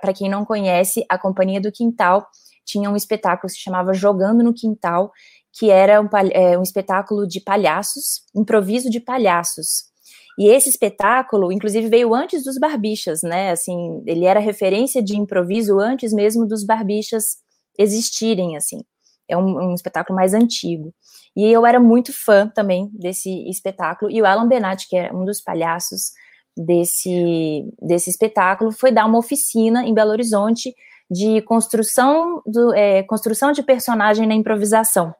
Para 0.00 0.12
quem 0.12 0.28
não 0.28 0.44
conhece, 0.44 1.04
a 1.08 1.18
Companhia 1.18 1.60
do 1.60 1.72
Quintal 1.72 2.26
tinha 2.64 2.90
um 2.90 2.96
espetáculo 2.96 3.48
que 3.48 3.56
se 3.56 3.62
chamava 3.62 3.92
Jogando 3.92 4.42
no 4.42 4.54
Quintal, 4.54 5.10
que 5.52 5.70
era 5.70 6.00
um, 6.00 6.08
é, 6.32 6.58
um 6.58 6.62
espetáculo 6.62 7.26
de 7.26 7.40
palhaços, 7.40 8.22
improviso 8.34 8.90
de 8.90 9.00
palhaços. 9.00 9.93
E 10.38 10.48
esse 10.48 10.68
espetáculo, 10.68 11.52
inclusive, 11.52 11.88
veio 11.88 12.14
antes 12.14 12.42
dos 12.42 12.58
Barbichas, 12.58 13.22
né? 13.22 13.50
Assim, 13.50 14.02
ele 14.06 14.24
era 14.24 14.40
referência 14.40 15.02
de 15.02 15.16
improviso 15.16 15.78
antes 15.78 16.12
mesmo 16.12 16.46
dos 16.46 16.64
Barbichas 16.64 17.38
existirem, 17.78 18.56
assim. 18.56 18.82
É 19.28 19.36
um, 19.36 19.70
um, 19.70 19.74
espetáculo 19.74 20.16
mais 20.16 20.34
antigo. 20.34 20.92
E 21.36 21.44
eu 21.50 21.64
era 21.64 21.80
muito 21.80 22.12
fã 22.12 22.48
também 22.48 22.90
desse 22.92 23.48
espetáculo. 23.48 24.10
E 24.10 24.20
o 24.20 24.26
Alan 24.26 24.46
Benatti, 24.48 24.88
que 24.88 24.96
é 24.96 25.12
um 25.12 25.24
dos 25.24 25.40
palhaços 25.40 26.12
desse, 26.56 27.64
desse 27.80 28.10
espetáculo, 28.10 28.72
foi 28.72 28.92
dar 28.92 29.06
uma 29.06 29.18
oficina 29.18 29.84
em 29.84 29.94
Belo 29.94 30.10
Horizonte 30.10 30.74
de 31.10 31.40
construção, 31.42 32.42
do, 32.46 32.74
é, 32.74 33.02
construção 33.04 33.52
de 33.52 33.62
personagem 33.62 34.26
na 34.26 34.34
improvisação. 34.34 35.14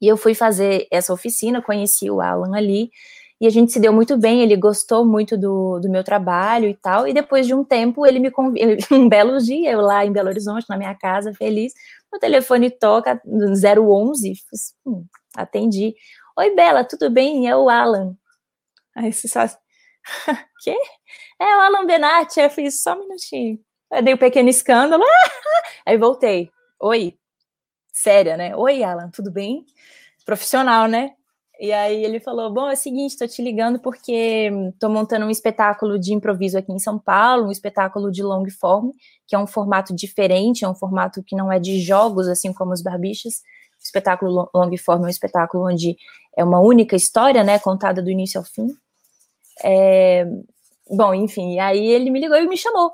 E 0.00 0.06
eu 0.06 0.16
fui 0.16 0.34
fazer 0.34 0.86
essa 0.90 1.12
oficina, 1.12 1.62
conheci 1.62 2.10
o 2.10 2.20
Alan 2.20 2.56
ali, 2.56 2.90
e 3.40 3.46
a 3.46 3.50
gente 3.50 3.72
se 3.72 3.78
deu 3.78 3.92
muito 3.92 4.16
bem, 4.16 4.42
ele 4.42 4.56
gostou 4.56 5.04
muito 5.04 5.36
do, 5.36 5.78
do 5.78 5.88
meu 5.88 6.02
trabalho 6.02 6.68
e 6.68 6.74
tal, 6.74 7.06
e 7.06 7.12
depois 7.12 7.46
de 7.46 7.54
um 7.54 7.64
tempo, 7.64 8.04
ele 8.04 8.18
me 8.18 8.30
convidou, 8.30 8.76
um 8.98 9.08
belo 9.08 9.38
dia, 9.38 9.70
eu 9.70 9.80
lá 9.80 10.04
em 10.04 10.12
Belo 10.12 10.28
Horizonte, 10.28 10.66
na 10.68 10.76
minha 10.76 10.94
casa, 10.94 11.32
feliz, 11.34 11.72
o 12.12 12.18
telefone 12.18 12.70
toca, 12.70 13.20
011, 13.24 14.32
hum, 14.84 15.04
atendi, 15.36 15.94
oi 16.36 16.54
Bela, 16.54 16.84
tudo 16.84 17.10
bem? 17.10 17.48
É 17.48 17.56
o 17.56 17.68
Alan. 17.68 18.16
Aí 18.96 19.12
você 19.12 19.28
só, 19.28 19.40
quê? 20.64 20.76
É 21.40 21.56
o 21.56 21.60
Alan 21.60 21.86
Benatti, 21.86 22.40
eu 22.40 22.50
fiz 22.50 22.82
só 22.82 22.94
um 22.94 23.00
minutinho. 23.00 23.60
Aí 23.90 24.02
dei 24.02 24.14
um 24.14 24.18
pequeno 24.18 24.48
escândalo, 24.48 25.04
aí 25.86 25.96
voltei, 25.96 26.50
oi, 26.80 27.16
séria, 27.92 28.36
né? 28.36 28.56
Oi, 28.56 28.82
Alan, 28.82 29.10
tudo 29.10 29.30
bem? 29.30 29.64
Profissional, 30.24 30.88
né? 30.88 31.14
E 31.58 31.72
aí 31.72 32.04
ele 32.04 32.20
falou: 32.20 32.52
Bom, 32.52 32.68
é 32.68 32.74
o 32.74 32.76
seguinte, 32.76 33.12
estou 33.12 33.26
te 33.26 33.42
ligando 33.42 33.80
porque 33.80 34.48
estou 34.72 34.88
montando 34.88 35.26
um 35.26 35.30
espetáculo 35.30 35.98
de 35.98 36.14
improviso 36.14 36.56
aqui 36.56 36.72
em 36.72 36.78
São 36.78 36.98
Paulo, 36.98 37.48
um 37.48 37.50
espetáculo 37.50 38.12
de 38.12 38.22
long 38.22 38.48
form, 38.48 38.90
que 39.26 39.34
é 39.34 39.38
um 39.38 39.46
formato 39.46 39.94
diferente, 39.94 40.64
é 40.64 40.68
um 40.68 40.74
formato 40.74 41.22
que 41.22 41.34
não 41.34 41.50
é 41.50 41.58
de 41.58 41.80
jogos, 41.80 42.28
assim 42.28 42.52
como 42.52 42.72
os 42.72 42.82
barbichas. 42.82 43.42
O 43.80 43.82
espetáculo 43.82 44.48
long 44.54 44.76
form 44.76 45.02
é 45.02 45.06
um 45.06 45.10
espetáculo 45.10 45.66
onde 45.66 45.96
é 46.36 46.44
uma 46.44 46.60
única 46.60 46.94
história, 46.94 47.42
né, 47.42 47.58
contada 47.58 48.00
do 48.00 48.10
início 48.10 48.38
ao 48.38 48.44
fim. 48.44 48.68
É... 49.64 50.26
Bom, 50.90 51.12
enfim, 51.12 51.58
aí 51.58 51.86
ele 51.88 52.10
me 52.10 52.20
ligou 52.20 52.36
e 52.36 52.48
me 52.48 52.56
chamou. 52.56 52.92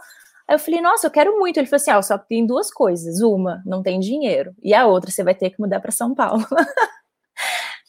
Aí 0.49 0.54
eu 0.54 0.59
falei, 0.59 0.80
nossa, 0.80 1.06
eu 1.06 1.11
quero 1.11 1.38
muito. 1.38 1.59
Ele 1.59 1.66
falou 1.66 1.76
assim: 1.76 1.90
ah, 1.90 2.02
só 2.02 2.18
tem 2.18 2.47
duas 2.47 2.71
coisas. 2.71 3.21
Uma, 3.21 3.62
não 3.66 3.83
tem 3.83 4.00
dinheiro. 4.00 4.54
E 4.62 4.75
a 4.75 4.87
outra, 4.87 5.11
você 5.11 5.23
vai 5.23 5.35
ter 5.35 5.50
que 5.50 5.61
mudar 5.61 5.80
para 5.80 5.92
São 5.92 6.14
Paulo. 6.14 6.44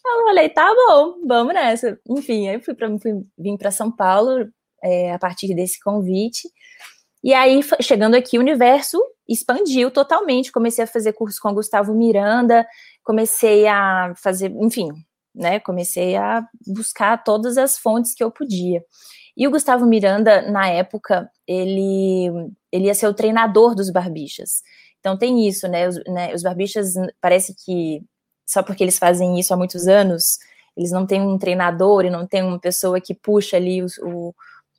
eu 0.07 0.25
falei, 0.25 0.49
tá 0.49 0.73
bom, 0.73 1.15
vamos 1.27 1.53
nessa. 1.53 1.99
Enfim, 2.09 2.47
aí 2.47 2.61
fui 2.61 2.73
para 2.73 2.87
fui, 2.99 3.23
vim 3.37 3.57
para 3.57 3.71
São 3.71 3.91
Paulo 3.91 4.47
é, 4.83 5.11
a 5.13 5.19
partir 5.19 5.53
desse 5.55 5.79
convite. 5.79 6.47
E 7.23 7.33
aí, 7.33 7.59
chegando 7.81 8.15
aqui, 8.15 8.37
o 8.37 8.41
universo 8.41 9.01
expandiu 9.27 9.89
totalmente. 9.89 10.51
Comecei 10.51 10.83
a 10.83 10.87
fazer 10.87 11.13
curso 11.13 11.39
com 11.41 11.49
o 11.49 11.55
Gustavo 11.55 11.93
Miranda, 11.93 12.67
comecei 13.03 13.67
a 13.67 14.13
fazer, 14.15 14.51
enfim, 14.61 14.89
né? 15.33 15.59
Comecei 15.59 16.15
a 16.15 16.47
buscar 16.67 17.23
todas 17.23 17.57
as 17.57 17.77
fontes 17.77 18.13
que 18.13 18.23
eu 18.23 18.31
podia. 18.31 18.83
E 19.35 19.47
o 19.47 19.51
Gustavo 19.51 19.85
Miranda, 19.85 20.43
na 20.49 20.67
época, 20.69 21.29
ele, 21.47 22.29
ele 22.71 22.85
ia 22.85 22.93
ser 22.93 23.07
o 23.07 23.13
treinador 23.13 23.75
dos 23.75 23.89
barbichas. 23.89 24.61
Então 24.99 25.17
tem 25.17 25.47
isso, 25.47 25.67
né? 25.67 25.87
Os, 25.87 25.95
né, 26.07 26.33
os 26.33 26.41
barbichas 26.41 26.93
parece 27.19 27.55
que 27.65 28.01
só 28.45 28.61
porque 28.61 28.83
eles 28.83 28.99
fazem 28.99 29.39
isso 29.39 29.53
há 29.53 29.57
muitos 29.57 29.87
anos, 29.87 30.37
eles 30.77 30.91
não 30.91 31.05
têm 31.05 31.21
um 31.21 31.37
treinador 31.37 32.05
e 32.05 32.09
não 32.09 32.27
tem 32.27 32.43
uma 32.43 32.59
pessoa 32.59 32.99
que 33.01 33.13
puxa 33.13 33.57
ali 33.57 33.81
o, 33.81 33.87
o, 34.03 34.35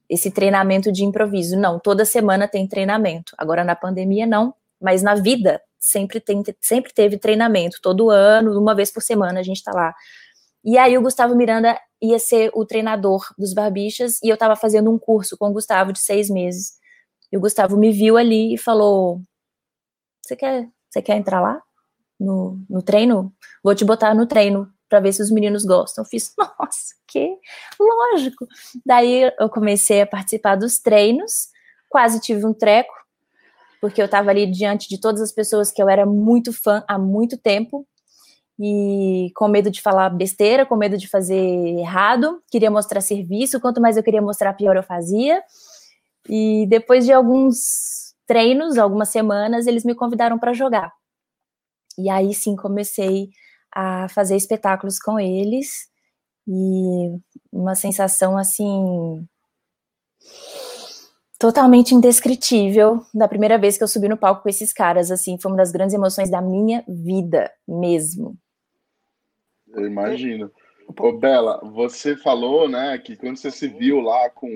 esse 0.08 0.30
treinamento 0.30 0.92
de 0.92 1.04
improviso. 1.04 1.58
Não, 1.58 1.78
toda 1.80 2.04
semana 2.04 2.46
tem 2.46 2.66
treinamento. 2.66 3.34
Agora 3.38 3.64
na 3.64 3.74
pandemia 3.74 4.26
não, 4.26 4.54
mas 4.80 5.02
na 5.02 5.14
vida 5.14 5.60
sempre, 5.78 6.20
tem, 6.20 6.42
sempre 6.60 6.92
teve 6.92 7.18
treinamento. 7.18 7.80
Todo 7.80 8.10
ano, 8.10 8.58
uma 8.60 8.74
vez 8.74 8.90
por 8.90 9.02
semana 9.02 9.40
a 9.40 9.42
gente 9.42 9.56
está 9.56 9.72
lá. 9.72 9.94
E 10.64 10.76
aí 10.76 10.96
o 10.98 11.02
Gustavo 11.02 11.34
Miranda 11.34 11.78
ia 12.02 12.18
ser 12.18 12.50
o 12.54 12.64
treinador 12.66 13.24
dos 13.38 13.54
barbichas 13.54 14.20
e 14.22 14.28
eu 14.28 14.34
estava 14.34 14.54
fazendo 14.54 14.90
um 14.90 14.98
curso 14.98 15.36
com 15.38 15.48
o 15.48 15.52
Gustavo 15.52 15.92
de 15.92 16.00
seis 16.00 16.28
meses. 16.28 16.74
E 17.32 17.36
o 17.36 17.40
Gustavo 17.40 17.76
me 17.76 17.90
viu 17.90 18.16
ali 18.18 18.54
e 18.54 18.58
falou: 18.58 19.20
Você 20.22 20.36
quer, 20.36 20.68
você 20.90 21.00
quer 21.00 21.16
entrar 21.16 21.40
lá 21.40 21.62
no, 22.18 22.58
no 22.68 22.82
treino? 22.82 23.32
Vou 23.62 23.74
te 23.74 23.84
botar 23.84 24.14
no 24.14 24.26
treino 24.26 24.68
para 24.88 25.00
ver 25.00 25.12
se 25.12 25.22
os 25.22 25.30
meninos 25.30 25.64
gostam. 25.64 26.04
Eu 26.04 26.08
fiz, 26.08 26.32
nossa, 26.38 26.94
que 27.06 27.36
lógico. 27.78 28.46
Daí 28.84 29.30
eu 29.38 29.48
comecei 29.48 30.02
a 30.02 30.06
participar 30.06 30.56
dos 30.56 30.78
treinos, 30.78 31.48
quase 31.88 32.20
tive 32.20 32.44
um 32.46 32.54
treco, 32.54 32.94
porque 33.80 34.00
eu 34.00 34.06
estava 34.06 34.30
ali 34.30 34.50
diante 34.50 34.88
de 34.88 35.00
todas 35.00 35.20
as 35.20 35.32
pessoas 35.32 35.70
que 35.70 35.82
eu 35.82 35.88
era 35.88 36.06
muito 36.06 36.52
fã 36.52 36.84
há 36.88 36.98
muito 36.98 37.36
tempo, 37.36 37.86
e 38.58 39.30
com 39.34 39.48
medo 39.48 39.70
de 39.70 39.82
falar 39.82 40.08
besteira, 40.08 40.64
com 40.64 40.76
medo 40.76 40.96
de 40.96 41.06
fazer 41.06 41.36
errado, 41.36 42.42
queria 42.50 42.70
mostrar 42.70 43.00
serviço, 43.02 43.60
quanto 43.60 43.80
mais 43.80 43.96
eu 43.96 44.02
queria 44.02 44.22
mostrar, 44.22 44.54
pior 44.54 44.76
eu 44.76 44.82
fazia. 44.82 45.42
E 46.28 46.66
depois 46.66 47.04
de 47.04 47.12
alguns 47.12 48.14
treinos, 48.26 48.78
algumas 48.78 49.10
semanas, 49.10 49.66
eles 49.66 49.84
me 49.84 49.94
convidaram 49.94 50.38
para 50.38 50.54
jogar. 50.54 50.90
E 51.98 52.10
aí 52.10 52.34
sim 52.34 52.56
comecei 52.56 53.30
a 53.72 54.08
fazer 54.08 54.36
espetáculos 54.36 54.98
com 54.98 55.18
eles 55.18 55.88
e 56.48 57.18
uma 57.52 57.74
sensação 57.74 58.36
assim 58.38 59.26
totalmente 61.38 61.94
indescritível 61.94 63.04
da 63.12 63.28
primeira 63.28 63.58
vez 63.58 63.76
que 63.76 63.84
eu 63.84 63.88
subi 63.88 64.08
no 64.08 64.16
palco 64.16 64.42
com 64.42 64.48
esses 64.48 64.72
caras, 64.72 65.10
assim, 65.10 65.38
foi 65.38 65.50
uma 65.50 65.58
das 65.58 65.70
grandes 65.70 65.94
emoções 65.94 66.30
da 66.30 66.40
minha 66.40 66.82
vida 66.88 67.52
mesmo. 67.68 68.36
Eu 69.68 69.86
imagino. 69.86 70.50
Ô, 70.98 71.12
Bela, 71.12 71.60
você 71.62 72.16
falou, 72.16 72.68
né, 72.68 72.96
que 72.98 73.16
quando 73.16 73.36
você 73.36 73.50
se 73.50 73.68
viu 73.68 74.00
lá 74.00 74.30
com, 74.30 74.48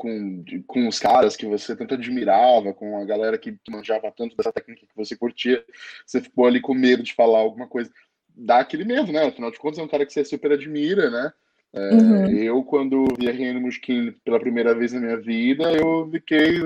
com, 0.00 0.42
com 0.66 0.88
os 0.88 0.98
caras 0.98 1.36
que 1.36 1.44
você 1.44 1.76
tanto 1.76 1.92
admirava, 1.92 2.72
com 2.72 2.96
a 2.96 3.04
galera 3.04 3.36
que 3.36 3.54
manjava 3.68 4.10
tanto 4.10 4.34
dessa 4.34 4.50
técnica 4.50 4.86
que 4.86 4.96
você 4.96 5.14
curtia, 5.14 5.62
você 6.06 6.22
ficou 6.22 6.46
ali 6.46 6.58
com 6.58 6.72
medo 6.72 7.02
de 7.02 7.12
falar 7.12 7.40
alguma 7.40 7.68
coisa. 7.68 7.90
Dá 8.34 8.60
aquele 8.60 8.84
medo, 8.84 9.12
né? 9.12 9.26
Afinal 9.26 9.50
de 9.50 9.58
contas, 9.58 9.78
é 9.78 9.82
um 9.82 9.88
cara 9.88 10.06
que 10.06 10.12
você 10.12 10.24
super 10.24 10.52
admira, 10.52 11.10
né? 11.10 11.32
É, 11.74 11.90
uhum. 11.90 12.30
Eu, 12.30 12.64
quando 12.64 13.06
vi 13.18 13.28
a 13.28 13.32
Reino 13.32 13.60
Musquin 13.60 14.12
pela 14.24 14.40
primeira 14.40 14.74
vez 14.74 14.94
na 14.94 15.00
minha 15.00 15.18
vida, 15.18 15.70
eu 15.70 16.08
fiquei. 16.10 16.60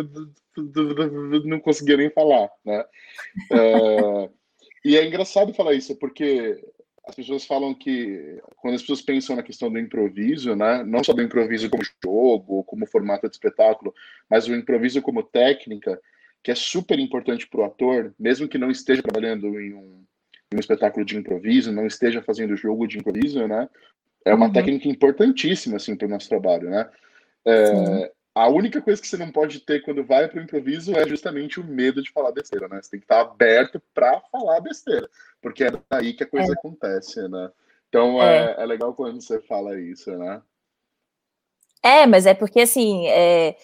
não 1.44 1.58
conseguia 1.58 1.96
nem 1.96 2.10
falar, 2.10 2.48
né? 2.64 2.84
É, 3.50 4.30
e 4.84 4.96
é 4.96 5.04
engraçado 5.04 5.52
falar 5.52 5.74
isso, 5.74 5.96
porque 5.96 6.62
as 7.06 7.14
pessoas 7.14 7.44
falam 7.44 7.74
que 7.74 8.40
quando 8.56 8.74
as 8.74 8.80
pessoas 8.80 9.02
pensam 9.02 9.36
na 9.36 9.42
questão 9.42 9.70
do 9.70 9.78
improviso, 9.78 10.56
né, 10.56 10.82
não 10.84 11.04
só 11.04 11.12
do 11.12 11.22
improviso 11.22 11.68
como 11.68 11.82
jogo 12.02 12.64
como 12.64 12.86
formato 12.86 13.28
de 13.28 13.34
espetáculo, 13.34 13.94
mas 14.28 14.48
o 14.48 14.54
improviso 14.54 15.02
como 15.02 15.22
técnica, 15.22 16.00
que 16.42 16.50
é 16.50 16.54
super 16.54 16.98
importante 16.98 17.46
para 17.46 17.60
o 17.60 17.64
ator, 17.64 18.14
mesmo 18.18 18.48
que 18.48 18.58
não 18.58 18.70
esteja 18.70 19.02
trabalhando 19.02 19.60
em 19.60 19.74
um, 19.74 20.04
em 20.52 20.56
um, 20.56 20.60
espetáculo 20.60 21.04
de 21.04 21.16
improviso, 21.16 21.72
não 21.72 21.86
esteja 21.86 22.22
fazendo 22.22 22.56
jogo 22.56 22.86
de 22.86 22.98
improviso, 22.98 23.46
né, 23.46 23.68
é 24.24 24.34
uma 24.34 24.46
uhum. 24.46 24.52
técnica 24.52 24.88
importantíssima 24.88 25.76
assim 25.76 25.94
para 25.94 26.06
o 26.06 26.10
nosso 26.10 26.28
trabalho, 26.28 26.70
né. 26.70 26.88
É, 27.46 28.12
a 28.34 28.48
única 28.48 28.82
coisa 28.82 29.00
que 29.00 29.06
você 29.06 29.16
não 29.16 29.30
pode 29.30 29.60
ter 29.60 29.82
quando 29.82 30.04
vai 30.04 30.26
para 30.26 30.40
o 30.40 30.42
improviso 30.42 30.92
é 30.96 31.06
justamente 31.06 31.60
o 31.60 31.64
medo 31.64 32.02
de 32.02 32.10
falar 32.10 32.32
besteira, 32.32 32.66
né? 32.66 32.82
Você 32.82 32.90
tem 32.90 33.00
que 33.00 33.04
estar 33.04 33.20
aberto 33.20 33.80
para 33.94 34.20
falar 34.32 34.60
besteira, 34.60 35.08
porque 35.40 35.64
é 35.64 35.72
daí 35.88 36.12
que 36.12 36.24
a 36.24 36.28
coisa 36.28 36.52
é. 36.52 36.52
acontece, 36.52 37.28
né? 37.28 37.50
Então 37.88 38.20
é. 38.20 38.56
é. 38.56 38.62
É, 38.62 38.66
legal 38.66 38.92
quando 38.92 39.22
você 39.22 39.40
fala 39.42 39.80
isso, 39.80 40.10
né? 40.16 40.42
É, 41.80 42.06
mas 42.06 42.26
é 42.26 42.34
porque 42.34 42.62
assim, 42.62 43.06
é... 43.06 43.56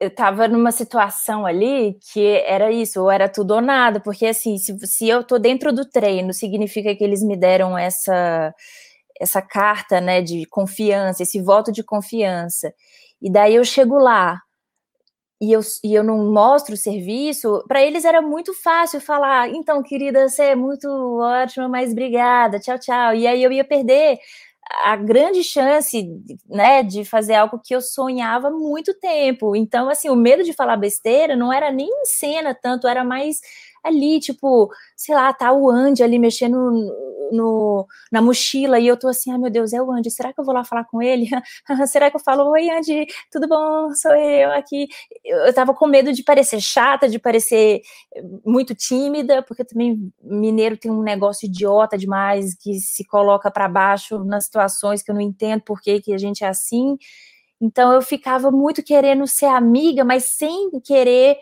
eu 0.00 0.08
estava 0.08 0.48
numa 0.48 0.72
situação 0.72 1.44
ali 1.44 1.98
que 2.10 2.26
era 2.46 2.72
isso, 2.72 3.02
ou 3.02 3.10
era 3.10 3.28
tudo 3.28 3.54
ou 3.54 3.60
nada, 3.60 4.00
porque 4.00 4.24
assim, 4.24 4.56
se, 4.56 4.78
se 4.86 5.08
eu 5.08 5.22
tô 5.22 5.38
dentro 5.38 5.74
do 5.74 5.84
treino, 5.84 6.32
significa 6.32 6.96
que 6.96 7.04
eles 7.04 7.22
me 7.22 7.36
deram 7.36 7.76
essa 7.76 8.54
essa 9.20 9.42
carta, 9.42 10.00
né, 10.00 10.20
de 10.20 10.46
confiança, 10.46 11.22
esse 11.22 11.40
voto 11.40 11.70
de 11.70 11.84
confiança. 11.84 12.74
E 13.22 13.30
daí 13.32 13.54
eu 13.54 13.64
chego 13.64 13.98
lá 13.98 14.40
e 15.40 15.52
eu, 15.52 15.60
e 15.82 15.92
eu 15.94 16.04
não 16.04 16.30
mostro 16.32 16.74
o 16.74 16.76
serviço, 16.76 17.64
para 17.66 17.82
eles 17.82 18.04
era 18.04 18.22
muito 18.22 18.54
fácil 18.54 19.00
falar, 19.00 19.48
então, 19.50 19.82
querida, 19.82 20.28
você 20.28 20.42
é 20.44 20.54
muito 20.54 20.86
ótima, 21.20 21.68
mas 21.68 21.90
obrigada, 21.90 22.60
tchau, 22.60 22.78
tchau. 22.78 23.14
E 23.14 23.26
aí 23.26 23.42
eu 23.42 23.50
ia 23.50 23.64
perder 23.64 24.18
a 24.84 24.94
grande 24.96 25.42
chance, 25.42 26.08
né, 26.48 26.82
de 26.84 27.04
fazer 27.04 27.34
algo 27.34 27.60
que 27.64 27.74
eu 27.74 27.80
sonhava 27.80 28.48
há 28.48 28.50
muito 28.52 28.94
tempo. 29.00 29.56
Então, 29.56 29.88
assim, 29.88 30.08
o 30.08 30.14
medo 30.16 30.44
de 30.44 30.52
falar 30.52 30.76
besteira 30.76 31.34
não 31.36 31.52
era 31.52 31.72
nem 31.72 31.88
em 31.88 32.04
cena 32.06 32.54
tanto, 32.54 32.86
era 32.86 33.02
mais 33.04 33.40
ali, 33.82 34.20
tipo, 34.20 34.70
sei 34.96 35.14
lá, 35.14 35.32
tá 35.32 35.52
o 35.52 35.70
Andy 35.70 36.02
ali 36.02 36.18
mexendo 36.18 36.56
no, 37.32 37.86
na 38.10 38.20
mochila 38.20 38.78
e 38.78 38.86
eu 38.86 38.96
tô 38.96 39.08
assim, 39.08 39.32
ai 39.32 39.38
meu 39.38 39.50
Deus, 39.50 39.72
é 39.72 39.80
o 39.82 39.90
Andy, 39.90 40.10
será 40.10 40.32
que 40.32 40.40
eu 40.40 40.44
vou 40.44 40.54
lá 40.54 40.64
falar 40.64 40.84
com 40.84 41.02
ele? 41.02 41.28
será 41.88 42.10
que 42.10 42.16
eu 42.16 42.20
falo, 42.20 42.50
oi 42.50 42.68
Andy, 42.70 43.06
tudo 43.30 43.48
bom? 43.48 43.92
Sou 43.94 44.12
eu 44.12 44.52
aqui. 44.52 44.86
Eu 45.24 45.52
tava 45.54 45.74
com 45.74 45.86
medo 45.86 46.12
de 46.12 46.22
parecer 46.22 46.60
chata, 46.60 47.08
de 47.08 47.18
parecer 47.18 47.80
muito 48.44 48.74
tímida, 48.74 49.42
porque 49.42 49.64
também 49.64 50.12
mineiro 50.22 50.76
tem 50.76 50.90
um 50.90 51.02
negócio 51.02 51.46
idiota 51.46 51.96
demais 51.96 52.54
que 52.54 52.74
se 52.74 53.04
coloca 53.06 53.50
para 53.50 53.68
baixo 53.68 54.22
nas 54.24 54.44
situações 54.44 55.02
que 55.02 55.10
eu 55.10 55.14
não 55.14 55.22
entendo 55.22 55.62
por 55.62 55.80
que, 55.80 56.00
que 56.00 56.12
a 56.12 56.18
gente 56.18 56.44
é 56.44 56.48
assim. 56.48 56.96
Então 57.60 57.92
eu 57.92 58.02
ficava 58.02 58.50
muito 58.50 58.82
querendo 58.82 59.26
ser 59.26 59.46
amiga, 59.46 60.04
mas 60.04 60.24
sem 60.24 60.68
querer 60.84 61.36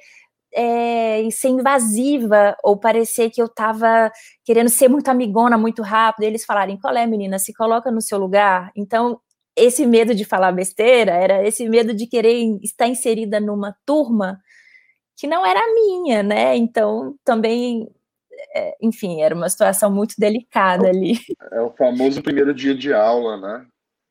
é, 0.52 1.28
ser 1.30 1.49
invasiva 1.49 2.57
ou 2.62 2.78
parecer 2.78 3.30
que 3.30 3.40
eu 3.40 3.47
estava 3.47 4.11
querendo 4.45 4.69
ser 4.69 4.88
muito 4.88 5.09
amigona 5.09 5.57
muito 5.57 5.83
rápido. 5.83 6.25
eles 6.25 6.45
falarem: 6.45 6.78
qual 6.78 6.97
é, 6.97 7.07
menina? 7.07 7.38
Se 7.38 7.52
coloca 7.54 7.90
no 7.90 8.00
seu 8.00 8.19
lugar. 8.19 8.71
Então, 8.76 9.21
esse 9.57 9.87
medo 9.87 10.14
de 10.14 10.25
falar 10.25 10.52
besteira 10.52 11.12
era 11.12 11.47
esse 11.47 11.69
medo 11.69 11.95
de 11.95 12.07
querer 12.07 12.59
estar 12.62 12.87
inserida 12.87 13.40
numa 13.40 13.76
turma 13.85 14.40
que 15.16 15.26
não 15.26 15.45
era 15.45 15.61
minha, 15.75 16.23
né? 16.23 16.57
Então, 16.57 17.14
também, 17.23 17.87
é, 18.54 18.75
enfim, 18.80 19.21
era 19.21 19.35
uma 19.35 19.50
situação 19.50 19.92
muito 19.92 20.14
delicada 20.16 20.87
é 20.87 20.90
ali. 20.90 21.19
É 21.52 21.61
o 21.61 21.71
famoso 21.73 22.23
primeiro 22.23 22.54
dia 22.54 22.75
de 22.75 22.92
aula, 22.92 23.37
né? 23.37 23.66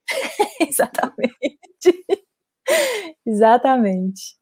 Exatamente. 0.61 2.05
Exatamente. 3.25 4.37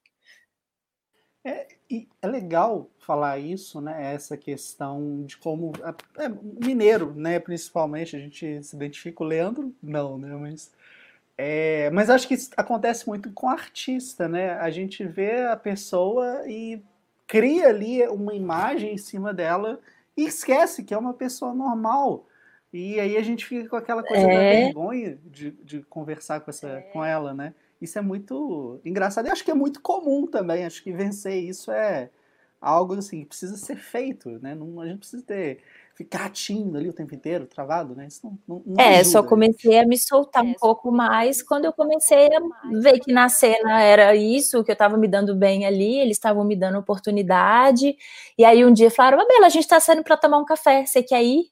É, 1.46 1.77
e 1.90 2.08
é 2.22 2.28
legal 2.28 2.90
falar 3.00 3.40
isso, 3.40 3.80
né? 3.80 4.14
Essa 4.14 4.36
questão 4.36 5.24
de 5.26 5.38
como. 5.38 5.72
É, 6.18 6.26
é, 6.26 6.30
mineiro, 6.30 7.14
né? 7.16 7.40
Principalmente, 7.40 8.16
a 8.16 8.20
gente 8.20 8.62
se 8.64 8.76
identifica 8.76 9.24
o 9.24 9.28
Leandro, 9.28 9.74
não, 9.82 10.18
né? 10.18 10.36
Mas. 10.36 10.72
É, 11.38 11.90
mas 11.92 12.10
acho 12.10 12.28
que 12.28 12.34
isso 12.34 12.50
acontece 12.58 13.08
muito 13.08 13.32
com 13.32 13.48
artista, 13.48 14.28
né? 14.28 14.54
A 14.54 14.70
gente 14.70 15.06
vê 15.06 15.46
a 15.46 15.56
pessoa 15.56 16.44
e 16.48 16.82
cria 17.28 17.68
ali 17.68 18.06
uma 18.08 18.34
imagem 18.34 18.94
em 18.94 18.98
cima 18.98 19.34
dela 19.34 19.80
e 20.16 20.26
esquece 20.26 20.84
que 20.84 20.94
é 20.94 20.98
uma 20.98 21.14
pessoa 21.14 21.54
normal. 21.54 22.26
E 22.74 23.00
aí 23.00 23.16
a 23.16 23.22
gente 23.22 23.46
fica 23.46 23.70
com 23.70 23.76
aquela 23.76 24.04
coisa 24.04 24.24
é. 24.24 24.28
da 24.28 24.66
vergonha 24.66 25.20
de, 25.26 25.52
de 25.52 25.82
conversar 25.84 26.42
com, 26.42 26.50
essa, 26.50 26.84
com 26.92 27.06
ela, 27.06 27.34
né? 27.34 27.54
Isso 27.82 27.98
é 28.00 28.02
muito 28.02 28.80
engraçado. 28.84 29.28
E 29.28 29.30
acho 29.30 29.44
que 29.44 29.52
é 29.52 29.56
muito 29.56 29.82
comum 29.82 30.26
também. 30.28 30.66
Acho 30.66 30.84
que 30.84 30.92
vencer 30.92 31.44
isso 31.44 31.72
é 31.72 32.10
algo 32.60 32.96
assim 32.96 33.22
que 33.22 33.28
precisa 33.28 33.56
ser 33.56 33.78
feito, 33.78 34.40
né? 34.40 34.56
Não, 34.56 34.80
a 34.82 34.88
gente 34.88 35.00
precisa 35.00 35.24
ter 35.24 35.60
ficar 35.98 36.26
atindo 36.26 36.78
ali 36.78 36.88
o 36.88 36.94
tempo 36.94 37.16
inteiro, 37.16 37.48
travado, 37.48 37.96
né? 37.96 38.06
Isso 38.08 38.22
não, 38.24 38.38
não, 38.48 38.64
não 38.68 38.84
é, 38.84 39.00
ajuda, 39.00 39.10
só 39.10 39.24
comecei 39.24 39.72
gente. 39.72 39.84
a 39.84 39.88
me 39.88 39.98
soltar 39.98 40.44
um 40.44 40.52
é, 40.52 40.56
pouco 40.60 40.92
mais 40.92 41.42
quando 41.42 41.66
eu 41.66 41.74
comecei 41.74 42.28
a 42.28 42.40
ver 42.80 43.00
que 43.00 43.12
na 43.12 43.28
cena 43.30 43.82
era 43.82 44.16
isso, 44.16 44.64
que 44.64 44.70
eu 44.70 44.74
estava 44.74 44.96
me 44.96 45.08
dando 45.08 45.36
bem 45.36 45.66
ali, 45.66 45.98
eles 45.98 46.18
estavam 46.18 46.44
me 46.44 46.56
dando 46.56 46.78
oportunidade. 46.78 47.96
E 48.38 48.46
aí 48.46 48.64
um 48.64 48.72
dia 48.72 48.92
falaram: 48.92 49.28
Bela, 49.28 49.48
a 49.48 49.50
gente 49.50 49.64
está 49.64 49.80
saindo 49.80 50.04
para 50.04 50.18
tomar 50.18 50.38
um 50.38 50.46
café, 50.46 50.86
você 50.86 51.02
quer 51.02 51.24
ir? 51.24 51.46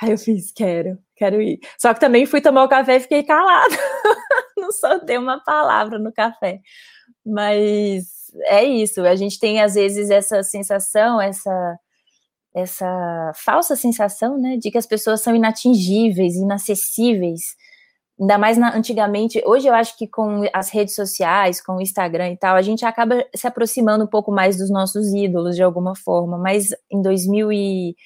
Aí 0.00 0.12
eu 0.12 0.18
fiz, 0.18 0.52
quero, 0.52 0.96
quero 1.16 1.42
ir. 1.42 1.58
Só 1.76 1.92
que 1.92 2.00
também 2.00 2.24
fui 2.24 2.40
tomar 2.40 2.64
o 2.64 2.68
café 2.68 2.96
e 2.96 3.00
fiquei 3.00 3.24
calada. 3.24 3.74
não 4.62 4.72
soltei 4.72 5.18
uma 5.18 5.42
palavra 5.44 5.98
no 5.98 6.12
café. 6.12 6.60
Mas 7.24 8.04
é 8.46 8.64
isso, 8.64 9.02
a 9.02 9.14
gente 9.16 9.38
tem 9.38 9.60
às 9.60 9.74
vezes 9.74 10.10
essa 10.10 10.42
sensação, 10.42 11.20
essa 11.20 11.78
essa 12.54 13.32
falsa 13.34 13.74
sensação, 13.74 14.38
né, 14.38 14.58
de 14.58 14.70
que 14.70 14.76
as 14.76 14.86
pessoas 14.86 15.22
são 15.22 15.34
inatingíveis, 15.34 16.34
inacessíveis. 16.36 17.56
Ainda 18.20 18.38
mais 18.38 18.58
na, 18.58 18.76
antigamente, 18.76 19.42
hoje 19.46 19.68
eu 19.68 19.74
acho 19.74 19.96
que 19.96 20.06
com 20.06 20.42
as 20.52 20.68
redes 20.70 20.94
sociais, 20.94 21.62
com 21.62 21.76
o 21.76 21.80
Instagram 21.80 22.30
e 22.32 22.36
tal, 22.36 22.54
a 22.54 22.62
gente 22.62 22.84
acaba 22.84 23.24
se 23.34 23.46
aproximando 23.46 24.04
um 24.04 24.06
pouco 24.06 24.30
mais 24.30 24.58
dos 24.58 24.70
nossos 24.70 25.14
ídolos 25.14 25.56
de 25.56 25.62
alguma 25.62 25.96
forma, 25.96 26.38
mas 26.38 26.68
em 26.90 27.00
2000 27.00 27.52
e 27.52 27.96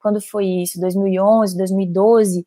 quando 0.00 0.20
foi 0.20 0.46
isso? 0.46 0.78
2011, 0.80 1.56
2012, 1.56 2.44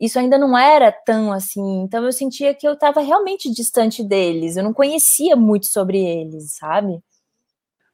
isso 0.00 0.18
ainda 0.18 0.38
não 0.38 0.56
era 0.56 0.92
tão 0.92 1.32
assim. 1.32 1.82
Então 1.82 2.04
eu 2.04 2.12
sentia 2.12 2.54
que 2.54 2.66
eu 2.66 2.74
estava 2.74 3.00
realmente 3.00 3.50
distante 3.50 4.04
deles. 4.04 4.56
Eu 4.56 4.64
não 4.64 4.72
conhecia 4.72 5.34
muito 5.36 5.66
sobre 5.66 5.98
eles, 5.98 6.56
sabe? 6.56 7.02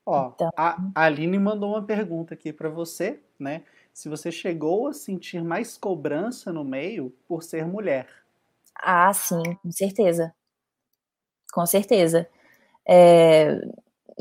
Ó, 0.04 0.32
então... 0.34 0.50
a 0.56 0.76
Aline 0.96 1.38
mandou 1.38 1.70
uma 1.70 1.82
pergunta 1.82 2.34
aqui 2.34 2.52
para 2.52 2.68
você, 2.68 3.20
né? 3.38 3.62
Se 3.94 4.08
você 4.08 4.32
chegou 4.32 4.88
a 4.88 4.92
sentir 4.92 5.42
mais 5.44 5.76
cobrança 5.76 6.52
no 6.52 6.64
meio 6.64 7.14
por 7.28 7.42
ser 7.42 7.66
mulher. 7.66 8.08
Ah, 8.74 9.12
sim, 9.12 9.42
com 9.62 9.70
certeza. 9.70 10.34
Com 11.52 11.64
certeza. 11.66 12.28
É, 12.88 13.60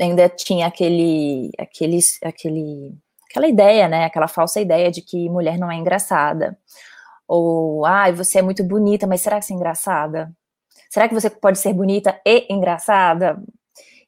ainda 0.00 0.28
tinha 0.28 0.66
aquele, 0.66 1.50
aquele, 1.58 1.98
aquele 2.22 2.94
aquela 3.32 3.48
ideia, 3.48 3.88
né? 3.88 4.04
Aquela 4.04 4.28
falsa 4.28 4.60
ideia 4.60 4.90
de 4.90 5.00
que 5.00 5.28
mulher 5.30 5.58
não 5.58 5.70
é 5.70 5.74
engraçada. 5.74 6.56
Ou, 7.34 7.86
ai, 7.86 8.10
ah, 8.10 8.14
você 8.14 8.40
é 8.40 8.42
muito 8.42 8.62
bonita, 8.62 9.06
mas 9.06 9.22
será 9.22 9.38
que 9.38 9.46
você 9.46 9.54
é 9.54 9.56
engraçada? 9.56 10.30
Será 10.90 11.08
que 11.08 11.14
você 11.14 11.30
pode 11.30 11.58
ser 11.58 11.72
bonita 11.72 12.20
e 12.26 12.46
engraçada? 12.52 13.42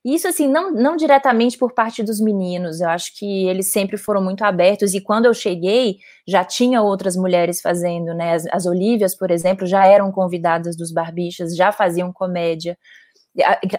Isso, 0.05 0.29
assim, 0.29 0.47
não, 0.47 0.71
não 0.71 0.95
diretamente 0.95 1.57
por 1.57 1.73
parte 1.73 2.03
dos 2.03 2.21
meninos, 2.21 2.83
eu 2.83 2.89
acho 2.91 3.17
que 3.19 3.49
eles 3.49 3.73
sempre 3.73 3.97
foram 3.97 4.23
muito 4.23 4.43
abertos, 4.45 4.93
e 4.93 5.01
quando 5.01 5.25
eu 5.25 5.33
cheguei, 5.33 5.97
já 6.29 6.45
tinha 6.45 6.83
outras 6.83 7.17
mulheres 7.17 7.63
fazendo, 7.63 8.13
né? 8.15 8.35
As, 8.35 8.47
as 8.53 8.67
Olívias, 8.67 9.15
por 9.17 9.31
exemplo, 9.31 9.67
já 9.67 9.87
eram 9.87 10.13
convidadas 10.13 10.77
dos 10.77 10.93
barbichas, 10.93 11.57
já 11.57 11.73
faziam 11.73 12.13
comédia 12.13 12.77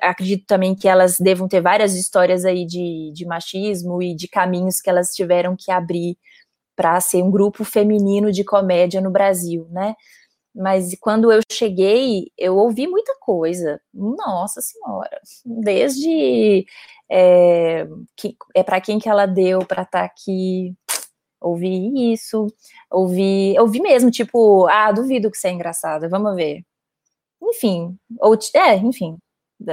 acredito 0.01 0.45
também 0.45 0.75
que 0.75 0.87
elas 0.87 1.17
devam 1.19 1.47
ter 1.47 1.61
várias 1.61 1.95
histórias 1.95 2.43
aí 2.43 2.65
de, 2.65 3.11
de 3.13 3.25
machismo 3.25 4.01
e 4.01 4.13
de 4.13 4.27
caminhos 4.27 4.81
que 4.81 4.89
elas 4.89 5.13
tiveram 5.13 5.55
que 5.57 5.71
abrir 5.71 6.17
para 6.75 6.99
ser 7.01 7.23
um 7.23 7.31
grupo 7.31 7.63
feminino 7.63 8.31
de 8.31 8.43
comédia 8.43 9.01
no 9.01 9.11
Brasil, 9.11 9.67
né? 9.71 9.95
Mas 10.53 10.95
quando 11.01 11.31
eu 11.31 11.41
cheguei, 11.51 12.31
eu 12.37 12.57
ouvi 12.57 12.87
muita 12.87 13.15
coisa. 13.19 13.81
Nossa 13.93 14.61
Senhora, 14.61 15.19
desde 15.45 16.65
é, 17.09 17.85
que, 18.15 18.35
é 18.55 18.63
para 18.63 18.79
quem 18.81 18.99
que 18.99 19.09
ela 19.09 19.25
deu 19.25 19.59
para 19.65 19.83
estar 19.83 19.99
tá 19.99 20.05
aqui, 20.05 20.73
ouvi 21.41 22.13
isso, 22.13 22.47
ouvi, 22.91 23.55
ouvi 23.59 23.81
mesmo, 23.81 24.11
tipo, 24.11 24.67
ah, 24.67 24.91
duvido 24.91 25.31
que 25.31 25.37
você 25.37 25.49
é 25.49 25.51
engraçada, 25.51 26.09
vamos 26.09 26.35
ver. 26.35 26.63
Enfim, 27.41 27.97
ou, 28.19 28.37
é, 28.55 28.75
enfim, 28.77 29.17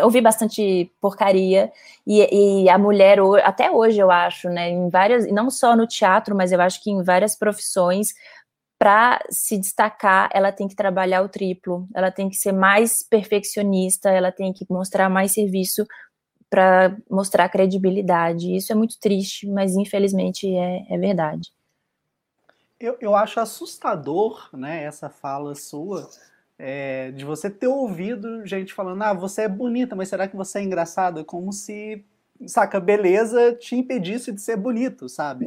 ouvi 0.02 0.20
bastante 0.20 0.90
porcaria 1.00 1.72
e, 2.06 2.64
e, 2.64 2.68
a 2.68 2.78
mulher 2.78 3.18
até 3.44 3.70
hoje 3.70 3.98
eu 3.98 4.10
acho, 4.10 4.48
né, 4.48 4.70
em 4.70 4.88
várias, 4.88 5.30
não 5.30 5.50
só 5.50 5.76
no 5.76 5.86
teatro, 5.86 6.36
mas 6.36 6.52
eu 6.52 6.60
acho 6.60 6.82
que 6.82 6.90
em 6.90 7.02
várias 7.02 7.36
profissões 7.36 8.14
para 8.78 9.20
se 9.30 9.56
destacar, 9.58 10.28
ela 10.32 10.50
tem 10.50 10.66
que 10.66 10.74
trabalhar 10.74 11.22
o 11.22 11.28
triplo, 11.28 11.86
ela 11.94 12.10
tem 12.10 12.28
que 12.28 12.34
ser 12.34 12.50
mais 12.50 13.02
perfeccionista, 13.02 14.10
ela 14.10 14.32
tem 14.32 14.52
que 14.52 14.66
mostrar 14.68 15.08
mais 15.08 15.32
serviço 15.32 15.86
para 16.50 16.96
mostrar 17.08 17.48
credibilidade. 17.48 18.54
Isso 18.54 18.72
é 18.72 18.74
muito 18.74 18.98
triste, 18.98 19.48
mas 19.48 19.76
infelizmente 19.76 20.52
é, 20.52 20.84
é 20.90 20.98
verdade. 20.98 21.52
Eu, 22.78 22.96
eu 23.00 23.14
acho 23.14 23.38
assustador, 23.38 24.48
né, 24.52 24.82
essa 24.82 25.08
fala 25.08 25.54
sua, 25.54 26.10
é, 26.64 27.10
de 27.10 27.24
você 27.24 27.50
ter 27.50 27.66
ouvido 27.66 28.46
gente 28.46 28.72
falando, 28.72 29.02
ah, 29.02 29.12
você 29.12 29.42
é 29.42 29.48
bonita, 29.48 29.96
mas 29.96 30.08
será 30.08 30.28
que 30.28 30.36
você 30.36 30.60
é 30.60 30.62
engraçada? 30.62 31.24
Como 31.24 31.52
se, 31.52 32.04
saca, 32.46 32.78
beleza 32.78 33.52
te 33.56 33.74
impedisse 33.74 34.30
de 34.30 34.40
ser 34.40 34.56
bonito, 34.56 35.08
sabe? 35.08 35.44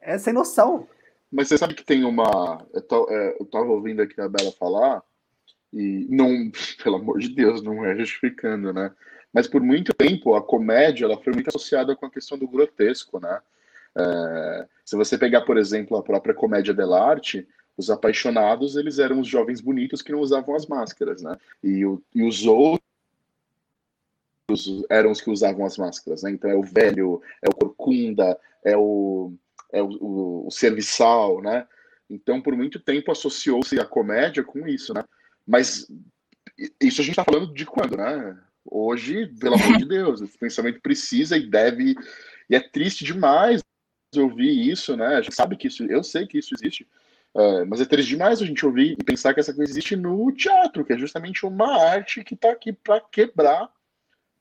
É 0.00 0.16
sem 0.16 0.32
noção. 0.32 0.88
Mas 1.30 1.48
você 1.48 1.58
sabe 1.58 1.74
que 1.74 1.84
tem 1.84 2.04
uma. 2.04 2.66
Eu, 2.72 2.80
tô, 2.80 3.06
é, 3.10 3.36
eu 3.38 3.44
tava 3.44 3.66
ouvindo 3.66 4.00
aqui 4.00 4.18
a 4.18 4.30
Bela 4.30 4.50
falar, 4.58 5.02
e 5.74 6.06
não, 6.08 6.50
pelo 6.82 6.96
amor 6.96 7.18
de 7.18 7.28
Deus, 7.28 7.62
não 7.62 7.84
é 7.84 7.94
justificando, 7.94 8.72
né? 8.72 8.90
Mas 9.34 9.46
por 9.46 9.60
muito 9.60 9.92
tempo 9.92 10.34
a 10.34 10.42
comédia 10.42 11.04
ela 11.04 11.22
foi 11.22 11.34
muito 11.34 11.48
associada 11.48 11.94
com 11.94 12.06
a 12.06 12.10
questão 12.10 12.38
do 12.38 12.48
grotesco, 12.48 13.20
né? 13.20 13.40
É, 13.94 14.66
se 14.86 14.96
você 14.96 15.18
pegar, 15.18 15.42
por 15.42 15.58
exemplo, 15.58 15.98
a 15.98 16.02
própria 16.02 16.32
comédia 16.32 16.72
dell'arte, 16.72 17.46
os 17.76 17.90
apaixonados, 17.90 18.76
eles 18.76 18.98
eram 18.98 19.20
os 19.20 19.28
jovens 19.28 19.60
bonitos 19.60 20.02
que 20.02 20.12
não 20.12 20.20
usavam 20.20 20.54
as 20.54 20.66
máscaras, 20.66 21.22
né? 21.22 21.36
E, 21.62 21.84
o, 21.84 22.02
e 22.14 22.22
os 22.22 22.46
outros 22.46 22.80
eram 24.88 25.10
os 25.10 25.20
que 25.20 25.30
usavam 25.30 25.66
as 25.66 25.76
máscaras, 25.76 26.22
né? 26.22 26.30
Então 26.30 26.50
é 26.50 26.54
o 26.54 26.62
velho, 26.62 27.20
é 27.42 27.48
o 27.48 27.54
corcunda, 27.54 28.38
é 28.64 28.76
o, 28.76 29.32
é 29.72 29.82
o, 29.82 29.88
o, 29.88 30.46
o 30.46 30.50
serviçal, 30.50 31.42
né? 31.42 31.66
Então, 32.08 32.40
por 32.40 32.56
muito 32.56 32.78
tempo 32.78 33.10
associou-se 33.10 33.78
a 33.78 33.84
comédia 33.84 34.42
com 34.42 34.66
isso, 34.66 34.94
né? 34.94 35.04
Mas 35.46 35.90
isso 36.80 37.00
a 37.00 37.04
gente 37.04 37.10
está 37.10 37.24
falando 37.24 37.52
de 37.52 37.66
quando, 37.66 37.96
né? 37.96 38.38
Hoje, 38.64 39.26
pelo 39.38 39.54
amor 39.54 39.76
de 39.76 39.84
Deus, 39.84 40.20
o 40.20 40.38
pensamento 40.38 40.80
precisa 40.80 41.36
e 41.36 41.46
deve. 41.46 41.94
E 42.48 42.56
é 42.56 42.60
triste 42.60 43.04
demais 43.04 43.62
ouvir 44.16 44.70
isso, 44.70 44.96
né? 44.96 45.16
A 45.16 45.20
gente 45.20 45.34
sabe 45.34 45.56
que 45.56 45.68
isso, 45.68 45.84
eu 45.84 46.02
sei 46.02 46.26
que 46.26 46.38
isso 46.38 46.54
existe, 46.54 46.86
é, 47.38 47.64
mas 47.66 47.82
é 47.82 47.84
triste 47.84 48.08
demais 48.08 48.40
a 48.40 48.46
gente 48.46 48.64
ouvir 48.64 48.96
e 48.98 49.04
pensar 49.04 49.34
que 49.34 49.40
essa 49.40 49.52
coisa 49.52 49.70
existe 49.70 49.94
no 49.94 50.32
teatro, 50.32 50.84
que 50.84 50.94
é 50.94 50.98
justamente 50.98 51.44
uma 51.44 51.84
arte 51.90 52.24
que 52.24 52.34
está 52.34 52.50
aqui 52.50 52.72
para 52.72 52.98
quebrar, 53.00 53.68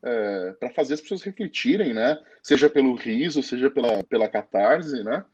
é, 0.02 0.54
para 0.54 0.70
fazer 0.70 0.94
as 0.94 1.02
pessoas 1.02 1.22
refletirem, 1.22 1.94
né? 1.94 2.18
Seja 2.42 2.70
pelo 2.70 2.96
riso, 2.96 3.44
seja 3.44 3.70
pela, 3.70 4.02
pela 4.06 4.30
catarse, 4.30 5.04
né? 5.04 5.26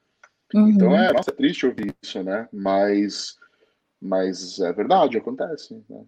Uhum. 0.55 0.69
Então 0.69 0.95
é, 0.95 1.13
nossa, 1.13 1.29
é 1.29 1.33
triste 1.33 1.67
ouvir 1.67 1.93
isso, 2.01 2.23
né? 2.23 2.49
Mas, 2.51 3.35
mas 4.01 4.59
é 4.59 4.73
verdade, 4.73 5.17
acontece. 5.17 5.75
Né? 5.87 6.03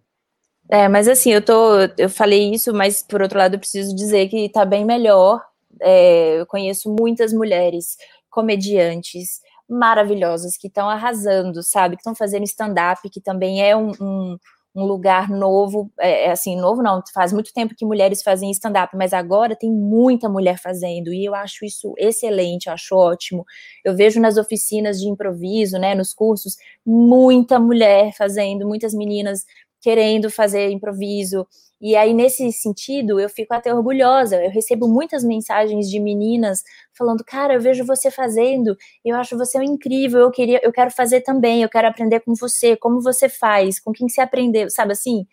É, 0.68 0.88
mas 0.88 1.06
assim, 1.06 1.30
eu 1.30 1.40
tô, 1.42 1.78
eu 1.96 2.08
falei 2.08 2.52
isso, 2.52 2.74
mas 2.74 3.00
por 3.00 3.22
outro 3.22 3.38
lado 3.38 3.54
eu 3.54 3.60
preciso 3.60 3.94
dizer 3.94 4.28
que 4.28 4.48
tá 4.48 4.64
bem 4.64 4.84
melhor. 4.84 5.40
É, 5.80 6.40
eu 6.40 6.46
conheço 6.46 6.92
muitas 6.98 7.32
mulheres 7.32 7.96
comediantes 8.28 9.43
maravilhosas 9.74 10.56
que 10.56 10.68
estão 10.68 10.88
arrasando, 10.88 11.62
sabe? 11.62 11.96
Que 11.96 12.00
estão 12.00 12.14
fazendo 12.14 12.44
stand-up, 12.44 13.08
que 13.10 13.20
também 13.20 13.62
é 13.62 13.76
um, 13.76 13.90
um, 14.00 14.38
um 14.74 14.84
lugar 14.84 15.28
novo, 15.28 15.90
é, 16.00 16.26
é, 16.26 16.30
assim, 16.32 16.56
novo 16.56 16.82
não, 16.82 17.00
faz 17.12 17.32
muito 17.32 17.52
tempo 17.52 17.74
que 17.76 17.84
mulheres 17.84 18.22
fazem 18.22 18.50
stand-up, 18.50 18.96
mas 18.96 19.12
agora 19.12 19.54
tem 19.54 19.70
muita 19.70 20.28
mulher 20.28 20.58
fazendo, 20.58 21.12
e 21.12 21.24
eu 21.24 21.34
acho 21.34 21.64
isso 21.64 21.94
excelente, 21.96 22.68
acho 22.68 22.96
ótimo. 22.96 23.44
Eu 23.84 23.94
vejo 23.96 24.20
nas 24.20 24.36
oficinas 24.36 25.00
de 25.00 25.08
improviso, 25.08 25.78
né, 25.78 25.94
nos 25.94 26.12
cursos, 26.12 26.56
muita 26.84 27.58
mulher 27.60 28.12
fazendo, 28.16 28.66
muitas 28.66 28.92
meninas 28.94 29.44
querendo 29.80 30.30
fazer 30.30 30.70
improviso. 30.70 31.46
E 31.84 31.94
aí, 31.96 32.14
nesse 32.14 32.50
sentido, 32.50 33.20
eu 33.20 33.28
fico 33.28 33.52
até 33.52 33.74
orgulhosa. 33.74 34.42
Eu 34.42 34.50
recebo 34.50 34.88
muitas 34.88 35.22
mensagens 35.22 35.90
de 35.90 36.00
meninas 36.00 36.62
falando: 36.96 37.22
Cara, 37.22 37.52
eu 37.52 37.60
vejo 37.60 37.84
você 37.84 38.10
fazendo, 38.10 38.74
eu 39.04 39.14
acho 39.16 39.36
você 39.36 39.62
incrível, 39.62 40.20
eu 40.20 40.30
queria, 40.30 40.60
eu 40.64 40.72
quero 40.72 40.90
fazer 40.90 41.20
também, 41.20 41.62
eu 41.62 41.68
quero 41.68 41.86
aprender 41.86 42.20
com 42.20 42.34
você, 42.34 42.74
como 42.74 43.02
você 43.02 43.28
faz, 43.28 43.78
com 43.78 43.92
quem 43.92 44.08
você 44.08 44.22
aprendeu, 44.22 44.70
sabe 44.70 44.92
assim? 44.92 45.26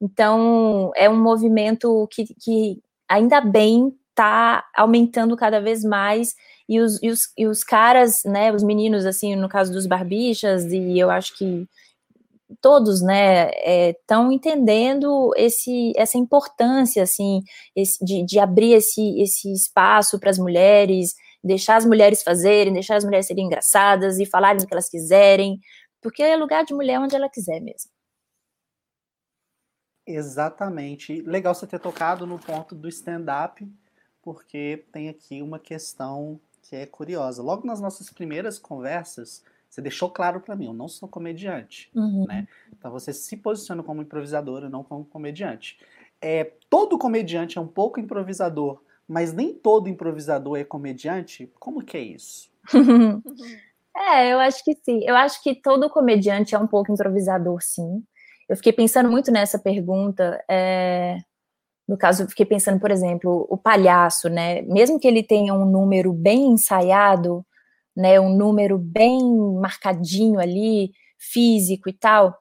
Então, 0.00 0.90
é 0.96 1.08
um 1.08 1.16
movimento 1.22 2.08
que, 2.12 2.26
que 2.42 2.82
ainda 3.08 3.40
bem 3.40 3.94
está 4.10 4.64
aumentando 4.76 5.36
cada 5.36 5.60
vez 5.60 5.84
mais. 5.84 6.34
E 6.68 6.80
os, 6.80 7.00
e 7.02 7.10
os, 7.10 7.20
e 7.38 7.46
os 7.46 7.62
caras, 7.64 8.22
né, 8.24 8.52
os 8.52 8.64
meninos, 8.64 9.06
assim, 9.06 9.36
no 9.36 9.48
caso 9.48 9.72
dos 9.72 9.86
barbichas, 9.86 10.64
e 10.72 10.98
eu 10.98 11.10
acho 11.10 11.36
que 11.38 11.68
todos, 12.60 13.02
né, 13.02 13.50
estão 13.90 14.30
é, 14.30 14.34
entendendo 14.34 15.32
esse, 15.36 15.92
essa 15.96 16.18
importância, 16.18 17.02
assim, 17.02 17.42
esse, 17.74 18.04
de, 18.04 18.24
de 18.24 18.38
abrir 18.38 18.72
esse, 18.72 19.20
esse 19.20 19.52
espaço 19.52 20.18
para 20.18 20.30
as 20.30 20.38
mulheres, 20.38 21.14
deixar 21.42 21.76
as 21.76 21.86
mulheres 21.86 22.22
fazerem, 22.22 22.72
deixar 22.72 22.96
as 22.96 23.04
mulheres 23.04 23.26
serem 23.26 23.46
engraçadas 23.46 24.18
e 24.18 24.26
falarem 24.26 24.62
o 24.62 24.66
que 24.66 24.74
elas 24.74 24.88
quiserem, 24.88 25.58
porque 26.00 26.22
é 26.22 26.36
lugar 26.36 26.64
de 26.64 26.74
mulher 26.74 26.98
onde 27.00 27.16
ela 27.16 27.28
quiser 27.28 27.60
mesmo. 27.60 27.90
Exatamente. 30.06 31.22
Legal 31.22 31.54
você 31.54 31.66
ter 31.66 31.80
tocado 31.80 32.26
no 32.26 32.38
ponto 32.38 32.74
do 32.74 32.88
stand-up, 32.88 33.66
porque 34.22 34.84
tem 34.92 35.08
aqui 35.08 35.40
uma 35.40 35.58
questão 35.58 36.40
que 36.62 36.76
é 36.76 36.86
curiosa. 36.86 37.42
Logo 37.42 37.66
nas 37.66 37.80
nossas 37.80 38.10
primeiras 38.10 38.58
conversas, 38.58 39.42
você 39.74 39.82
deixou 39.82 40.08
claro 40.08 40.40
para 40.40 40.54
mim, 40.54 40.66
eu 40.66 40.72
não 40.72 40.86
sou 40.86 41.08
comediante, 41.08 41.90
uhum. 41.96 42.26
né? 42.28 42.46
Então 42.78 42.92
você 42.92 43.12
se 43.12 43.36
posiciona 43.36 43.82
como 43.82 44.02
improvisador 44.02 44.62
e 44.62 44.68
não 44.68 44.84
como 44.84 45.04
comediante. 45.04 45.80
É, 46.22 46.52
todo 46.70 46.96
comediante 46.96 47.58
é 47.58 47.60
um 47.60 47.66
pouco 47.66 47.98
improvisador, 47.98 48.80
mas 49.08 49.32
nem 49.32 49.52
todo 49.52 49.88
improvisador 49.88 50.56
é 50.56 50.62
comediante. 50.62 51.52
Como 51.58 51.82
que 51.82 51.96
é 51.96 52.00
isso? 52.00 52.48
é, 53.96 54.32
eu 54.32 54.38
acho 54.38 54.62
que 54.62 54.78
sim. 54.84 55.00
Eu 55.02 55.16
acho 55.16 55.42
que 55.42 55.56
todo 55.56 55.90
comediante 55.90 56.54
é 56.54 56.58
um 56.58 56.68
pouco 56.68 56.92
improvisador, 56.92 57.60
sim. 57.60 58.00
Eu 58.48 58.54
fiquei 58.56 58.72
pensando 58.72 59.10
muito 59.10 59.32
nessa 59.32 59.58
pergunta. 59.58 60.40
É... 60.48 61.18
No 61.88 61.98
caso, 61.98 62.22
eu 62.22 62.28
fiquei 62.28 62.46
pensando, 62.46 62.78
por 62.78 62.92
exemplo, 62.92 63.44
o 63.50 63.58
palhaço, 63.58 64.28
né? 64.28 64.62
Mesmo 64.62 65.00
que 65.00 65.08
ele 65.08 65.22
tenha 65.22 65.52
um 65.52 65.66
número 65.66 66.12
bem 66.12 66.46
ensaiado, 66.46 67.44
né, 67.96 68.18
um 68.20 68.34
número 68.36 68.78
bem 68.78 69.20
marcadinho 69.60 70.38
ali, 70.40 70.92
físico 71.18 71.88
e 71.88 71.92
tal, 71.92 72.36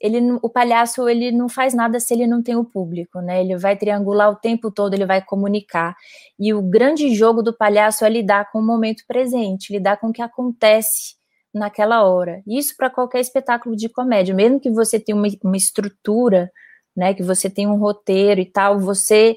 ele, 0.00 0.20
o 0.42 0.50
palhaço 0.50 1.08
ele 1.08 1.32
não 1.32 1.48
faz 1.48 1.72
nada 1.72 1.98
se 1.98 2.12
ele 2.12 2.26
não 2.26 2.42
tem 2.42 2.54
o 2.54 2.64
público, 2.64 3.20
né? 3.20 3.40
Ele 3.40 3.56
vai 3.56 3.76
triangular 3.76 4.30
o 4.30 4.36
tempo 4.36 4.70
todo, 4.70 4.92
ele 4.94 5.06
vai 5.06 5.24
comunicar. 5.24 5.96
E 6.38 6.52
o 6.52 6.60
grande 6.62 7.14
jogo 7.14 7.42
do 7.42 7.56
palhaço 7.56 8.04
é 8.04 8.10
lidar 8.10 8.50
com 8.52 8.58
o 8.58 8.66
momento 8.66 9.04
presente, 9.08 9.72
lidar 9.72 9.96
com 9.98 10.08
o 10.08 10.12
que 10.12 10.20
acontece 10.20 11.16
naquela 11.52 12.04
hora. 12.04 12.42
Isso 12.46 12.74
para 12.76 12.90
qualquer 12.90 13.20
espetáculo 13.20 13.74
de 13.74 13.88
comédia, 13.88 14.34
mesmo 14.34 14.60
que 14.60 14.70
você 14.70 15.00
tenha 15.00 15.16
uma, 15.16 15.28
uma 15.42 15.56
estrutura, 15.56 16.50
né? 16.94 17.14
Que 17.14 17.22
você 17.22 17.48
tenha 17.48 17.70
um 17.70 17.78
roteiro 17.78 18.40
e 18.40 18.46
tal, 18.46 18.78
você 18.78 19.36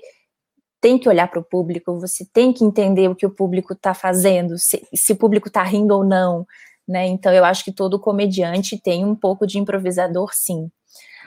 tem 0.82 0.98
que 0.98 1.10
olhar 1.10 1.28
para 1.30 1.39
o 1.39 1.44
público, 1.44 2.00
você 2.00 2.26
tem 2.26 2.54
que 2.54 2.63
entender 2.63 3.10
o 3.10 3.15
que 3.15 3.26
o 3.26 3.30
público 3.30 3.74
está 3.74 3.94
fazendo, 3.94 4.58
se, 4.58 4.88
se, 4.94 5.13
o 5.13 5.15
público 5.15 5.48
está 5.48 5.63
rindo 5.63 5.94
ou 5.96 6.04
não, 6.04 6.46
né? 6.88 7.08
Então 7.08 7.34
eu 7.34 7.44
acho 7.46 7.63
que 7.63 7.72
todo 7.72 8.00
comediante 8.00 8.78
tem 8.82 9.06
um 9.06 9.15
pouco 9.15 9.46
de 9.46 9.60
improvisador, 9.60 10.32
sim. 10.34 10.72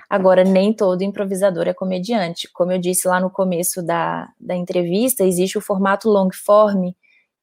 Agora, 0.09 0.45
nem 0.45 0.75
todo 0.75 1.03
improvisador 1.03 1.67
é 1.69 1.73
comediante. 1.73 2.47
Como 2.53 2.71
eu 2.71 2.79
disse 2.79 3.09
lá 3.09 3.19
no 3.19 3.31
começo 3.31 3.83
da, 3.83 4.29
da 4.39 4.55
entrevista, 4.55 5.25
existe 5.25 5.57
o 5.57 5.61
formato 5.63 6.11
long 6.11 6.29
form, 6.33 6.93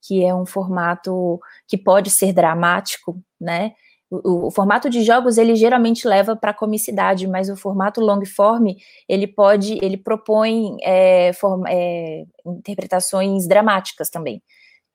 que 0.01 0.23
é 0.23 0.35
um 0.35 0.45
formato 0.45 1.39
que 1.67 1.77
pode 1.77 2.11
ser 2.11 2.31
dramático, 2.31 3.19
né? 3.41 3.73
O, 4.11 4.47
o, 4.47 4.51
formato 4.51 4.89
de 4.89 5.03
jogos 5.03 5.37
ele 5.37 5.55
geralmente 5.55 6.07
leva 6.07 6.35
para 6.35 6.53
comicidade, 6.53 7.27
mas 7.27 7.49
o 7.49 7.55
formato 7.55 8.01
long 8.01 8.25
form 8.25 8.69
ele 9.07 9.27
pode, 9.27 9.77
ele 9.83 9.97
propõe 9.97 10.77
é, 10.81 11.31
form, 11.33 11.63
é, 11.67 12.23
interpretações 12.45 13.47
dramáticas 13.47 14.09
também. 14.09 14.41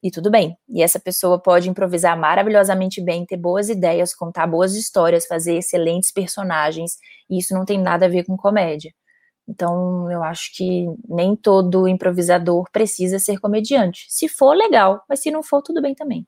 E 0.03 0.11
tudo 0.11 0.31
bem. 0.31 0.57
E 0.69 0.83
essa 0.83 1.01
pessoa 1.01 1.41
pode 1.41 1.71
improvisar 1.71 2.19
maravilhosamente 2.19 3.01
bem, 3.01 3.25
ter 3.25 3.39
boas 3.39 3.71
ideias, 3.71 4.15
contar 4.15 4.47
boas 4.47 4.75
histórias, 4.75 5.27
fazer 5.27 5.57
excelentes 5.57 6.13
personagens. 6.13 6.99
E 7.31 7.39
isso 7.39 7.55
não 7.55 7.65
tem 7.65 7.79
nada 7.81 8.05
a 8.05 8.09
ver 8.09 8.25
com 8.27 8.37
comédia. 8.37 8.93
Então, 9.49 10.11
eu 10.11 10.23
acho 10.23 10.55
que 10.55 10.87
nem 11.09 11.37
todo 11.37 11.89
improvisador 11.89 12.69
precisa 12.73 13.19
ser 13.19 13.39
comediante. 13.39 14.07
Se 14.09 14.29
for, 14.29 14.55
legal, 14.55 15.03
mas 15.09 15.21
se 15.21 15.31
não 15.31 15.43
for, 15.43 15.63
tudo 15.63 15.81
bem 15.83 15.95
também. 15.95 16.27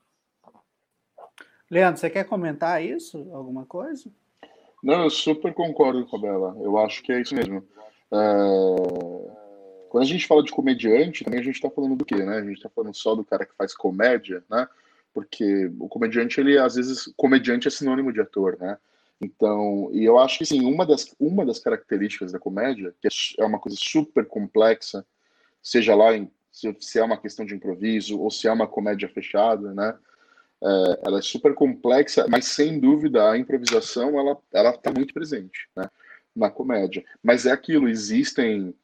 Leandro, 1.71 2.01
você 2.01 2.09
quer 2.09 2.25
comentar 2.25 2.83
isso? 2.83 3.29
Alguma 3.33 3.67
coisa? 3.67 4.11
Não, 4.83 5.05
eu 5.05 5.11
super 5.11 5.53
concordo 5.53 6.07
com 6.07 6.17
a 6.17 6.21
Bela. 6.21 6.57
Eu 6.61 6.79
acho 6.79 7.03
que 7.03 7.13
é 7.13 7.21
isso 7.21 7.35
mesmo. 7.35 7.67
É... 8.13 9.47
Quando 9.89 10.05
a 10.05 10.07
gente 10.07 10.27
fala 10.27 10.43
de 10.43 10.53
comediante, 10.53 11.25
também 11.25 11.41
a 11.41 11.43
gente 11.43 11.57
está 11.57 11.71
falando 11.71 11.97
do 11.97 12.05
quê, 12.05 12.17
né? 12.17 12.37
A 12.37 12.45
gente 12.45 12.57
está 12.57 12.69
falando 12.69 12.95
só 12.95 13.15
do 13.15 13.25
cara 13.25 13.47
que 13.47 13.57
faz 13.57 13.75
comédia, 13.75 14.45
né? 14.49 14.69
Porque 15.13 15.71
o 15.79 15.89
comediante, 15.89 16.39
ele 16.39 16.59
às 16.59 16.75
vezes, 16.75 17.13
comediante 17.17 17.67
é 17.67 17.71
sinônimo 17.71 18.13
de 18.13 18.21
ator, 18.21 18.59
né? 18.61 18.77
Então, 19.21 19.89
e 19.93 20.05
eu 20.05 20.19
acho 20.19 20.39
que 20.39 20.45
sim, 20.45 20.65
uma 20.67 20.85
das, 20.85 21.15
uma 21.19 21.45
das 21.47 21.59
características 21.59 22.33
da 22.33 22.39
comédia, 22.39 22.95
que 23.01 23.09
é, 23.09 23.11
é 23.43 23.45
uma 23.47 23.59
coisa 23.59 23.77
super 23.81 24.27
complexa, 24.27 25.07
seja 25.63 25.95
lá 25.95 26.15
em, 26.15 26.31
se, 26.53 26.77
se 26.81 26.99
é 26.99 27.03
uma 27.03 27.17
questão 27.17 27.47
de 27.47 27.55
improviso 27.55 28.21
ou 28.21 28.31
se 28.31 28.47
é 28.47 28.53
uma 28.53 28.69
comédia 28.69 29.09
fechada, 29.09 29.73
né? 29.73 29.97
É, 30.63 31.01
ela 31.07 31.19
é 31.19 31.23
super 31.23 31.55
complexa, 31.55 32.27
mas 32.29 32.47
sem 32.47 32.79
dúvida 32.79 33.31
a 33.31 33.39
improvisação 33.39 34.19
ela 34.19 34.39
ela 34.53 34.71
está 34.71 34.93
muito 34.93 35.13
presente, 35.13 35.69
né, 35.77 35.89
na 36.35 36.51
comédia. 36.51 37.05
Mas 37.23 37.47
é 37.47 37.53
aquilo, 37.53 37.89
existem 37.89 38.75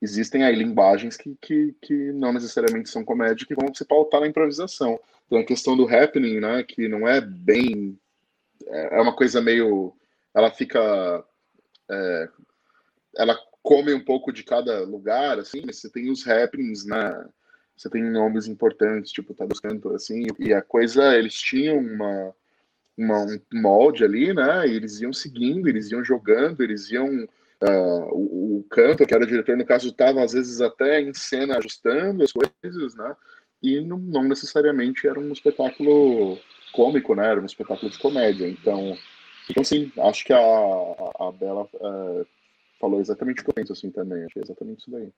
existem 0.00 0.42
aí 0.42 0.56
linguagens 0.56 1.16
que, 1.16 1.36
que, 1.40 1.76
que 1.80 1.94
não 2.12 2.32
necessariamente 2.32 2.90
são 2.90 3.04
comédia 3.04 3.46
que 3.46 3.54
vão 3.54 3.72
se 3.72 3.84
pautar 3.84 4.20
na 4.20 4.26
improvisação. 4.26 4.98
Tem 5.30 5.38
a 5.40 5.46
questão 5.46 5.76
do 5.76 5.86
happening, 5.88 6.40
né, 6.40 6.64
que 6.64 6.88
não 6.88 7.06
é 7.06 7.20
bem 7.20 7.98
é, 8.66 8.98
é 8.98 9.00
uma 9.00 9.14
coisa 9.14 9.40
meio 9.40 9.94
ela 10.34 10.50
fica 10.50 11.24
é, 11.90 12.28
ela 13.16 13.38
come 13.62 13.94
um 13.94 14.04
pouco 14.04 14.32
de 14.32 14.42
cada 14.42 14.80
lugar, 14.80 15.38
assim, 15.38 15.62
você 15.62 15.88
tem 15.88 16.10
os 16.10 16.26
happenings, 16.26 16.84
né? 16.84 17.28
Você 17.76 17.90
tem 17.90 18.02
nomes 18.02 18.46
importantes, 18.46 19.12
tipo 19.12 19.34
Tadeu 19.34 19.60
Cantor, 19.60 19.94
assim, 19.94 20.26
e 20.38 20.52
a 20.52 20.62
coisa, 20.62 21.16
eles 21.16 21.34
tinham 21.34 21.78
uma, 21.78 22.34
uma, 22.96 23.24
um 23.24 23.40
molde 23.60 24.04
ali, 24.04 24.32
né, 24.32 24.66
e 24.66 24.74
eles 24.76 25.00
iam 25.00 25.12
seguindo, 25.12 25.68
eles 25.68 25.90
iam 25.90 26.04
jogando, 26.04 26.62
eles 26.62 26.90
iam 26.90 27.26
Uh, 27.62 28.08
o, 28.10 28.58
o 28.58 28.64
canto, 28.64 29.06
que 29.06 29.14
era 29.14 29.22
o 29.22 29.26
diretor, 29.26 29.56
no 29.56 29.64
caso, 29.64 29.88
estava 29.88 30.20
às 30.20 30.32
vezes 30.32 30.60
até 30.60 31.00
em 31.00 31.14
cena 31.14 31.58
ajustando 31.58 32.24
as 32.24 32.32
coisas, 32.32 32.96
né? 32.96 33.16
E 33.62 33.80
não, 33.80 33.98
não, 33.98 34.24
necessariamente 34.24 35.06
era 35.06 35.20
um 35.20 35.32
espetáculo 35.32 36.36
cômico, 36.72 37.14
né? 37.14 37.28
Era 37.28 37.40
um 37.40 37.46
espetáculo 37.46 37.88
de 37.88 37.98
comédia. 37.98 38.48
Então, 38.48 38.98
então 39.48 39.62
sim, 39.62 39.92
acho 39.98 40.24
que 40.24 40.32
a, 40.32 40.40
a, 40.40 41.28
a 41.28 41.32
Bela 41.32 41.68
uh, 41.74 42.26
falou 42.80 43.00
exatamente 43.00 43.42
o 43.42 43.44
que 43.44 43.50
eu 43.50 43.54
penso 43.54 43.72
assim 43.72 43.92
também. 43.92 44.24
É 44.24 44.40
exatamente 44.40 44.80
isso 44.80 44.90
daí. 44.90 45.12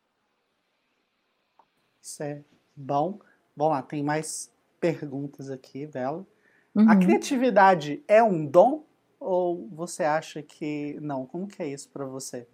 Isso 2.05 2.23
é 2.23 2.43
bom. 2.77 3.19
Vamos 3.57 3.73
lá, 3.73 3.83
tem 3.83 4.03
mais 4.03 4.53
perguntas 4.79 5.51
aqui, 5.51 5.87
Bela. 5.87 6.27
Uhum. 6.75 6.91
A 6.91 6.97
criatividade 6.97 8.05
é 8.07 8.23
um 8.23 8.45
dom 8.45 8.85
ou 9.19 9.67
você 9.73 10.05
acha 10.05 10.43
que 10.43 10.99
não? 11.01 11.25
Como 11.25 11.49
que 11.49 11.63
é 11.63 11.69
isso 11.69 11.89
para 11.89 12.05
você? 12.05 12.47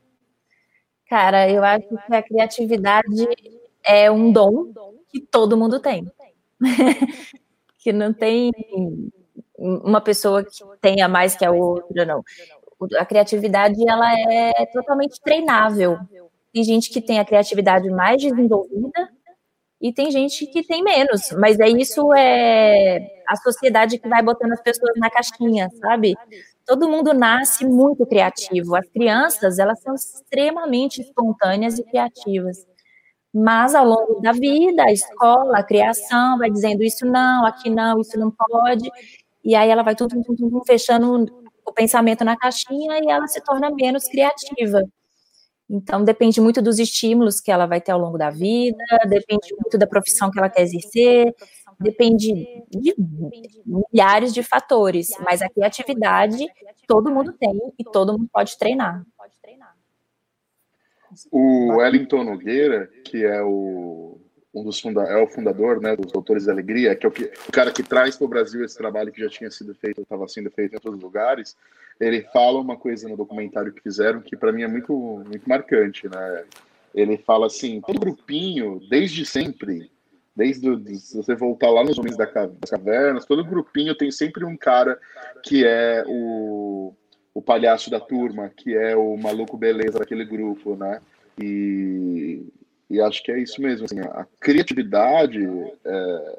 Cara, 1.09 1.51
eu 1.51 1.65
acho 1.65 1.89
que 1.89 2.15
a 2.15 2.23
criatividade 2.23 3.27
é 3.83 4.09
um 4.09 4.31
dom 4.31 4.73
que 5.09 5.21
todo 5.21 5.57
mundo 5.57 5.81
tem. 5.81 6.09
que 7.77 7.93
não 7.93 8.13
tem 8.13 8.53
uma 9.59 10.01
pessoa 10.01 10.45
que 10.45 10.63
tenha 10.81 11.09
mais 11.09 11.35
que 11.35 11.45
a 11.45 11.51
outra, 11.51 12.05
não. 12.05 12.23
A 12.97 13.05
criatividade 13.05 13.77
ela 13.85 14.13
é 14.33 14.65
totalmente 14.67 15.21
treinável. 15.21 15.99
Tem 16.53 16.63
gente 16.63 16.89
que 16.89 17.01
tem 17.01 17.19
a 17.19 17.25
criatividade 17.25 17.91
mais 17.91 18.23
desenvolvida 18.23 19.10
e 19.81 19.93
tem 19.93 20.11
gente 20.11 20.47
que 20.47 20.63
tem 20.63 20.83
menos, 20.83 21.31
mas 21.39 21.59
é 21.59 21.69
isso 21.69 22.13
é 22.13 22.99
a 23.27 23.37
sociedade 23.37 23.99
que 23.99 24.09
vai 24.09 24.23
botando 24.23 24.53
as 24.53 24.61
pessoas 24.61 24.93
na 24.97 25.09
caixinha, 25.09 25.71
sabe? 25.81 26.15
Todo 26.67 26.89
mundo 26.89 27.15
nasce 27.15 27.65
muito 27.65 28.05
criativo. 28.07 28.77
As 28.77 28.87
crianças, 28.91 29.59
elas 29.59 29.81
são 29.81 29.95
extremamente 29.95 31.01
espontâneas 31.01 31.79
e 31.79 31.85
criativas. 31.85 32.59
Mas 33.33 33.75
ao 33.75 33.87
longo 33.87 34.21
da 34.21 34.33
vida, 34.33 34.85
a 34.85 34.93
escola, 34.93 35.59
a 35.59 35.63
criação 35.63 36.39
vai 36.39 36.51
dizendo 36.51 36.83
isso 36.83 37.07
não, 37.07 37.47
aqui 37.47 37.71
não, 37.71 38.01
isso 38.01 38.19
não 38.19 38.31
pode. 38.31 38.91
E 39.45 39.55
aí 39.55 39.71
ela 39.71 39.83
vai 39.83 39.95
tudo, 39.95 40.23
tudo, 40.23 40.63
fechando 40.67 41.27
o 41.65 41.73
pensamento 41.73 42.25
na 42.25 42.37
caixinha 42.37 42.99
e 43.03 43.11
ela 43.11 43.27
se 43.29 43.41
torna 43.43 43.71
menos 43.71 44.05
criativa. 44.09 44.83
Então, 45.73 46.03
depende 46.03 46.41
muito 46.41 46.61
dos 46.61 46.81
estímulos 46.81 47.41
que 47.41 47.51
ela 47.53 47.65
vai 47.65 47.81
ter 47.81 47.93
ao 47.93 47.99
longo 48.01 48.19
da 48.19 48.29
vida, 48.29 48.85
depende 49.09 49.55
muito 49.55 49.79
da 49.79 49.87
profissão 49.87 50.29
que 50.29 50.39
ela 50.39 50.51
quer 50.51 50.63
exercer, 50.63 51.33
depende 51.79 52.45
de 52.69 52.95
milhares 53.65 54.35
de 54.35 54.43
fatores, 54.43 55.11
mas 55.21 55.41
a 55.41 55.49
criatividade 55.49 56.45
todo 56.89 57.13
mundo 57.13 57.33
tem 57.33 57.57
e 57.79 57.85
todo 57.85 58.19
mundo 58.19 58.29
pode 58.33 58.59
treinar. 58.59 59.07
O 61.31 61.77
Wellington 61.77 62.25
Nogueira, 62.25 62.89
que 63.05 63.25
é 63.25 63.41
o 63.43 64.20
um 64.53 64.65
dos 64.65 64.81
funda 64.81 65.03
é 65.03 65.17
o 65.17 65.29
fundador 65.29 65.81
né, 65.81 65.95
dos 65.95 66.11
Doutores 66.11 66.47
da 66.47 66.53
Alegria, 66.53 66.95
que 66.97 67.07
é 67.07 67.09
o, 67.09 67.13
que, 67.13 67.31
o 67.49 67.53
cara 67.53 67.71
que 67.71 67.83
traz 67.83 68.17
para 68.17 68.25
o 68.25 68.29
Brasil 68.29 68.65
esse 68.65 68.77
trabalho 68.77 69.13
que 69.13 69.21
já 69.21 69.29
tinha 69.29 69.51
sido 69.51 69.75
feito, 69.75 70.01
estava 70.01 70.27
sendo 70.27 70.51
feito 70.51 70.73
em 70.73 70.77
outros 70.77 71.01
lugares, 71.01 71.57
ele 72.01 72.23
fala 72.33 72.61
uma 72.61 72.77
coisa 72.77 73.09
no 73.09 73.17
documentário 73.17 73.73
que 73.73 73.83
fizeram 73.83 74.21
que 74.21 74.37
para 74.37 74.53
mim 74.53 74.63
é 74.63 74.69
muito, 74.69 74.93
muito 74.93 75.49
marcante. 75.49 76.09
Né? 76.09 76.45
Ele 76.95 77.17
fala 77.19 77.47
assim, 77.47 77.81
todo 77.81 78.01
grupinho, 78.01 78.81
desde 78.91 79.25
sempre, 79.25 79.91
desde 80.35 80.69
o, 80.69 80.83
se 80.99 81.17
você 81.17 81.35
voltar 81.37 81.71
lá 81.71 81.85
nos 81.85 81.99
Homens 81.99 82.17
das 82.17 82.71
Cavernas, 82.71 83.27
todo 83.27 83.45
grupinho 83.45 83.95
tem 83.95 84.11
sempre 84.11 84.45
um 84.45 84.57
cara 84.57 84.99
que 85.45 85.65
é 85.65 86.03
o, 86.09 86.93
o 87.33 87.41
palhaço 87.41 87.89
da 87.89 88.01
turma, 88.01 88.49
que 88.49 88.75
é 88.75 88.97
o 88.97 89.17
maluco 89.17 89.57
beleza 89.57 89.99
daquele 89.99 90.25
grupo, 90.25 90.75
né? 90.75 91.01
E, 91.41 92.47
e 92.91 93.01
acho 93.01 93.23
que 93.23 93.31
é 93.31 93.39
isso 93.39 93.63
mesmo. 93.63 93.85
Assim, 93.85 94.01
a 94.01 94.27
criatividade 94.41 95.47
é, 95.85 96.39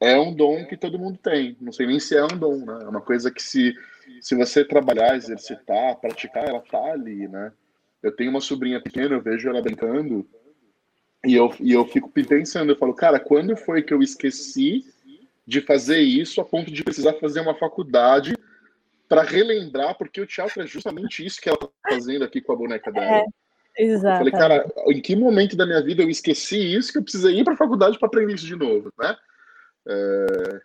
é, 0.00 0.18
um 0.18 0.34
dom 0.34 0.64
que 0.64 0.76
todo 0.76 0.98
mundo 0.98 1.18
tem. 1.18 1.54
Não 1.60 1.70
sei 1.70 1.86
nem 1.86 2.00
se 2.00 2.16
é 2.16 2.24
um 2.24 2.38
dom, 2.38 2.64
né? 2.64 2.78
É 2.82 2.88
uma 2.88 3.02
coisa 3.02 3.30
que 3.30 3.42
se, 3.42 3.74
se 4.20 4.34
você 4.34 4.64
trabalhar, 4.64 5.14
exercitar, 5.14 6.00
praticar, 6.00 6.48
ela 6.48 6.60
tá 6.60 6.82
ali, 6.92 7.28
né? 7.28 7.52
Eu 8.02 8.10
tenho 8.10 8.30
uma 8.30 8.40
sobrinha 8.40 8.80
pequena, 8.80 9.14
eu 9.14 9.22
vejo 9.22 9.48
ela 9.48 9.60
brincando 9.60 10.26
e 11.24 11.34
eu, 11.34 11.54
e 11.60 11.72
eu 11.72 11.86
fico 11.86 12.10
pensando, 12.10 12.72
eu 12.72 12.76
falo, 12.76 12.94
cara, 12.94 13.20
quando 13.20 13.56
foi 13.56 13.82
que 13.82 13.94
eu 13.94 14.02
esqueci 14.02 14.84
de 15.46 15.60
fazer 15.60 16.00
isso 16.00 16.40
a 16.40 16.44
ponto 16.44 16.70
de 16.70 16.82
precisar 16.82 17.12
fazer 17.14 17.40
uma 17.40 17.54
faculdade 17.54 18.34
para 19.08 19.22
relembrar, 19.22 19.96
porque 19.96 20.20
o 20.20 20.26
teatro 20.26 20.62
é 20.62 20.66
justamente 20.66 21.24
isso 21.24 21.40
que 21.40 21.48
ela 21.48 21.58
tá 21.58 21.68
fazendo 21.90 22.24
aqui 22.24 22.40
com 22.40 22.52
a 22.52 22.56
boneca 22.56 22.90
dela. 22.90 23.18
É. 23.18 23.41
Exato. 23.76 24.24
Eu 24.24 24.30
falei, 24.30 24.32
cara, 24.32 24.72
em 24.88 25.00
que 25.00 25.16
momento 25.16 25.56
da 25.56 25.64
minha 25.64 25.82
vida 25.82 26.02
eu 26.02 26.10
esqueci 26.10 26.74
isso 26.74 26.92
que 26.92 26.98
eu 26.98 27.02
precisei 27.02 27.38
ir 27.38 27.44
para 27.44 27.54
a 27.54 27.56
faculdade 27.56 27.98
para 27.98 28.06
aprender 28.06 28.34
isso 28.34 28.46
de 28.46 28.56
novo, 28.56 28.92
né? 28.98 29.16
É, 29.88 30.60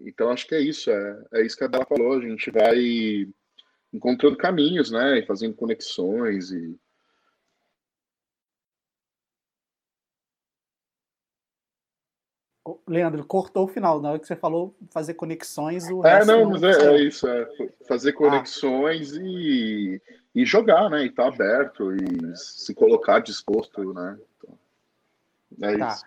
então 0.00 0.30
acho 0.30 0.46
que 0.46 0.54
é 0.54 0.60
isso, 0.60 0.90
é, 0.90 1.24
é 1.34 1.42
isso 1.42 1.56
que 1.56 1.64
a 1.64 1.68
Bela 1.68 1.86
falou, 1.86 2.18
a 2.18 2.20
gente 2.20 2.50
vai 2.50 2.76
encontrando 3.92 4.36
caminhos, 4.36 4.90
né, 4.90 5.18
e 5.18 5.26
fazendo 5.26 5.54
conexões 5.54 6.52
e 6.52 6.78
Leandro, 12.86 13.24
cortou 13.24 13.64
o 13.64 13.68
final. 13.68 14.00
Na 14.00 14.10
hora 14.10 14.18
que 14.18 14.26
você 14.26 14.36
falou 14.36 14.76
fazer 14.90 15.14
conexões, 15.14 15.88
o 15.90 16.04
É, 16.04 16.24
não, 16.24 16.50
mas 16.50 16.62
é, 16.62 16.94
é, 16.94 17.00
isso. 17.02 17.26
É 17.26 17.48
fazer 17.86 18.12
conexões 18.12 19.16
ah. 19.16 19.20
e, 19.22 20.00
e 20.34 20.44
jogar, 20.44 20.88
né? 20.88 21.02
E 21.02 21.06
estar 21.06 21.24
tá 21.24 21.28
aberto 21.28 21.92
e 21.94 22.36
se 22.36 22.74
colocar 22.74 23.20
disposto, 23.20 23.92
né? 23.92 24.18
Então, 24.38 24.58
é 25.62 25.78
tá. 25.78 25.88
isso. 25.88 26.04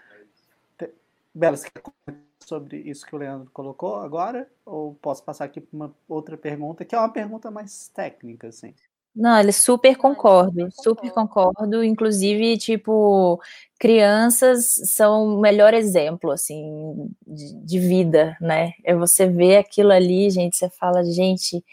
Bela, 1.35 1.57
você 1.57 1.69
quer 1.69 1.81
comentar 1.81 2.23
sobre 2.45 2.77
isso 2.77 3.05
que 3.05 3.15
o 3.15 3.17
Leandro 3.17 3.49
colocou 3.51 3.95
agora? 3.95 4.47
Ou 4.65 4.93
posso 4.95 5.23
passar 5.23 5.45
aqui 5.45 5.59
para 5.59 5.75
uma 5.75 5.95
outra 6.07 6.37
pergunta, 6.37 6.85
que 6.85 6.93
é 6.93 6.99
uma 6.99 7.09
pergunta 7.11 7.49
mais 7.49 7.87
técnica, 7.87 8.49
assim? 8.49 8.73
Não, 9.15 9.39
ele 9.39 9.51
super 9.51 9.95
concordo, 9.95 10.69
super 10.71 11.11
concordo. 11.11 11.83
Inclusive, 11.83 12.57
tipo, 12.57 13.39
crianças 13.79 14.73
são 14.85 15.35
o 15.35 15.41
melhor 15.41 15.73
exemplo, 15.73 16.31
assim, 16.31 17.11
de, 17.25 17.53
de 17.53 17.79
vida, 17.79 18.35
né? 18.41 18.73
É 18.83 18.95
você 18.95 19.27
ver 19.27 19.57
aquilo 19.57 19.91
ali, 19.91 20.29
gente, 20.31 20.55
você 20.57 20.69
fala, 20.69 21.03
gente, 21.03 21.63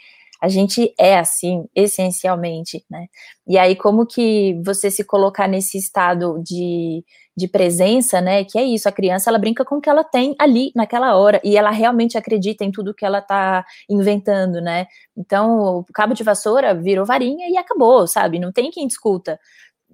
a 0.41 0.49
gente 0.49 0.95
é 0.99 1.19
assim, 1.19 1.65
essencialmente, 1.75 2.85
né? 2.91 3.07
E 3.47 3.59
aí, 3.59 3.77
como 3.77 4.07
que 4.07 4.61
você 4.65 4.91
se 4.91 5.05
colocar 5.05 5.47
nesse 5.47 5.77
estado 5.77 6.41
de, 6.43 7.05
de 7.37 7.47
presença, 7.47 8.21
né? 8.21 8.45
Que 8.45 8.59
é 8.59 8.65
isso, 8.65 8.89
a 8.89 8.93
criança, 8.93 9.29
ela 9.29 9.39
brinca 9.39 9.65
com 9.65 9.77
o 9.77 9.81
que 9.81 9.91
ela 9.91 10.03
tem 10.03 10.35
ali, 10.39 10.73
naquela 10.75 11.17
hora, 11.17 11.41
e 11.45 11.57
ela 11.57 11.71
realmente 11.71 12.17
acredita 12.17 12.65
em 12.65 12.73
tudo 12.73 12.95
que 12.95 13.05
ela 13.05 13.21
tá 13.21 13.65
inventando, 13.89 14.61
né? 14.61 14.87
Então, 15.17 15.79
o 15.79 15.85
cabo 15.93 16.15
de 16.15 16.25
vassoura 16.25 16.75
virou 16.75 17.05
varinha 17.05 17.49
e 17.51 17.59
acabou, 17.59 18.07
sabe? 18.07 18.39
Não 18.39 18.53
tem 18.53 18.71
quem 18.71 18.87
discuta. 18.87 19.39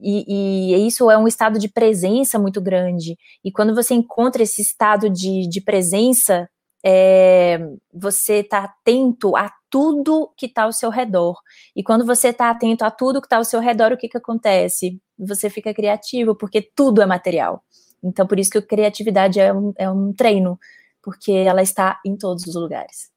E, 0.00 0.74
e, 0.74 0.86
isso 0.86 1.10
é 1.10 1.16
um 1.18 1.26
estado 1.26 1.58
de 1.58 1.68
presença 1.68 2.38
muito 2.38 2.60
grande. 2.60 3.16
E 3.44 3.50
quando 3.50 3.74
você 3.74 3.94
encontra 3.94 4.42
esse 4.42 4.60
estado 4.62 5.08
de, 5.10 5.48
de 5.48 5.60
presença, 5.60 6.48
é, 6.88 7.58
você 7.92 8.34
está 8.34 8.62
atento 8.62 9.36
a 9.36 9.52
tudo 9.68 10.32
que 10.36 10.46
está 10.46 10.62
ao 10.62 10.72
seu 10.72 10.88
redor. 10.88 11.36
E 11.74 11.82
quando 11.82 12.06
você 12.06 12.28
está 12.28 12.48
atento 12.48 12.84
a 12.84 12.92
tudo 12.92 13.20
que 13.20 13.26
está 13.26 13.38
ao 13.38 13.44
seu 13.44 13.58
redor, 13.58 13.90
o 13.90 13.96
que, 13.96 14.08
que 14.08 14.16
acontece? 14.16 15.02
Você 15.18 15.50
fica 15.50 15.74
criativo, 15.74 16.36
porque 16.36 16.62
tudo 16.62 17.02
é 17.02 17.06
material. 17.06 17.64
Então, 18.00 18.24
por 18.24 18.38
isso 18.38 18.52
que 18.52 18.58
a 18.58 18.62
criatividade 18.62 19.40
é 19.40 19.52
um, 19.52 19.72
é 19.76 19.90
um 19.90 20.12
treino, 20.12 20.56
porque 21.02 21.32
ela 21.32 21.60
está 21.60 22.00
em 22.06 22.16
todos 22.16 22.46
os 22.46 22.54
lugares. 22.54 23.10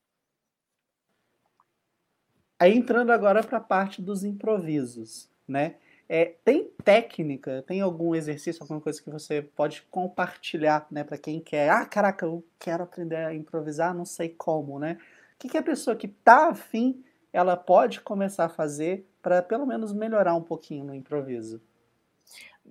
Aí 2.58 2.76
entrando 2.76 3.12
agora 3.12 3.44
para 3.44 3.60
a 3.60 3.62
parte 3.62 4.02
dos 4.02 4.24
improvisos, 4.24 5.30
né? 5.48 5.76
É, 6.12 6.34
tem 6.44 6.72
técnica, 6.84 7.64
tem 7.68 7.82
algum 7.82 8.16
exercício, 8.16 8.64
alguma 8.64 8.82
coisa 8.82 9.00
que 9.00 9.12
você 9.12 9.44
pode 9.44 9.84
compartilhar, 9.92 10.88
né, 10.90 11.04
para 11.04 11.20
quem 11.20 11.40
quer? 11.40 11.70
Ah, 11.70 11.86
caraca, 11.86 12.26
eu 12.26 12.44
quero 12.58 12.84
aprender 12.84 13.18
a 13.18 13.34
improvisar, 13.34 13.94
não 13.94 14.06
sei 14.06 14.30
como, 14.30 14.80
né? 14.80 14.98
O 15.36 15.38
que, 15.38 15.50
que 15.50 15.58
a 15.58 15.62
pessoa 15.62 15.96
que 15.96 16.08
está 16.08 16.50
afim, 16.50 17.04
ela 17.32 17.56
pode 17.56 18.02
começar 18.02 18.46
a 18.46 18.50
fazer 18.50 19.08
para 19.22 19.44
pelo 19.44 19.68
menos 19.68 19.94
melhorar 19.94 20.34
um 20.34 20.42
pouquinho 20.42 20.84
no 20.84 20.96
improviso? 20.96 21.62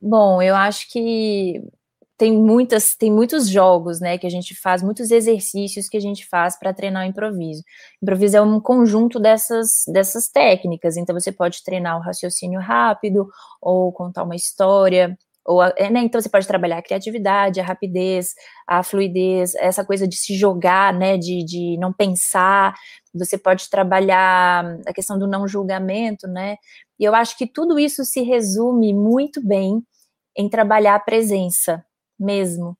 Bom, 0.02 0.42
eu 0.42 0.56
acho 0.56 0.90
que 0.90 1.62
tem 2.18 2.32
muitas, 2.32 2.96
tem 2.96 3.12
muitos 3.12 3.48
jogos, 3.48 4.00
né, 4.00 4.18
que 4.18 4.26
a 4.26 4.30
gente 4.30 4.54
faz, 4.60 4.82
muitos 4.82 5.10
exercícios 5.10 5.88
que 5.88 5.96
a 5.96 6.00
gente 6.00 6.26
faz 6.26 6.58
para 6.58 6.74
treinar 6.74 7.06
o 7.06 7.08
improviso. 7.08 7.62
Improviso 8.02 8.36
é 8.36 8.42
um 8.42 8.60
conjunto 8.60 9.20
dessas, 9.20 9.84
dessas 9.86 10.28
técnicas, 10.28 10.96
então 10.96 11.18
você 11.18 11.30
pode 11.32 11.62
treinar 11.62 11.96
o 11.96 12.02
raciocínio 12.02 12.60
rápido, 12.60 13.28
ou 13.62 13.92
contar 13.92 14.24
uma 14.24 14.36
história, 14.36 15.16
Ou, 15.46 15.62
é, 15.62 15.88
né, 15.90 16.00
então 16.00 16.20
você 16.20 16.28
pode 16.28 16.46
trabalhar 16.46 16.78
a 16.78 16.82
criatividade, 16.82 17.60
a 17.60 17.64
rapidez, 17.64 18.34
a 18.66 18.82
fluidez, 18.82 19.54
essa 19.54 19.84
coisa 19.84 20.06
de 20.06 20.16
se 20.16 20.36
jogar, 20.36 20.92
né, 20.92 21.16
de, 21.16 21.42
de 21.44 21.78
não 21.78 21.92
pensar. 21.92 22.74
Você 23.14 23.38
pode 23.38 23.70
trabalhar 23.70 24.78
a 24.86 24.92
questão 24.92 25.18
do 25.18 25.26
não 25.26 25.48
julgamento, 25.48 26.28
né? 26.28 26.56
E 27.00 27.04
eu 27.04 27.14
acho 27.14 27.38
que 27.38 27.46
tudo 27.46 27.78
isso 27.78 28.04
se 28.04 28.22
resume 28.22 28.92
muito 28.92 29.40
bem 29.42 29.82
em 30.36 30.48
trabalhar 30.50 30.96
a 30.96 31.00
presença 31.00 31.82
mesmo. 32.18 32.76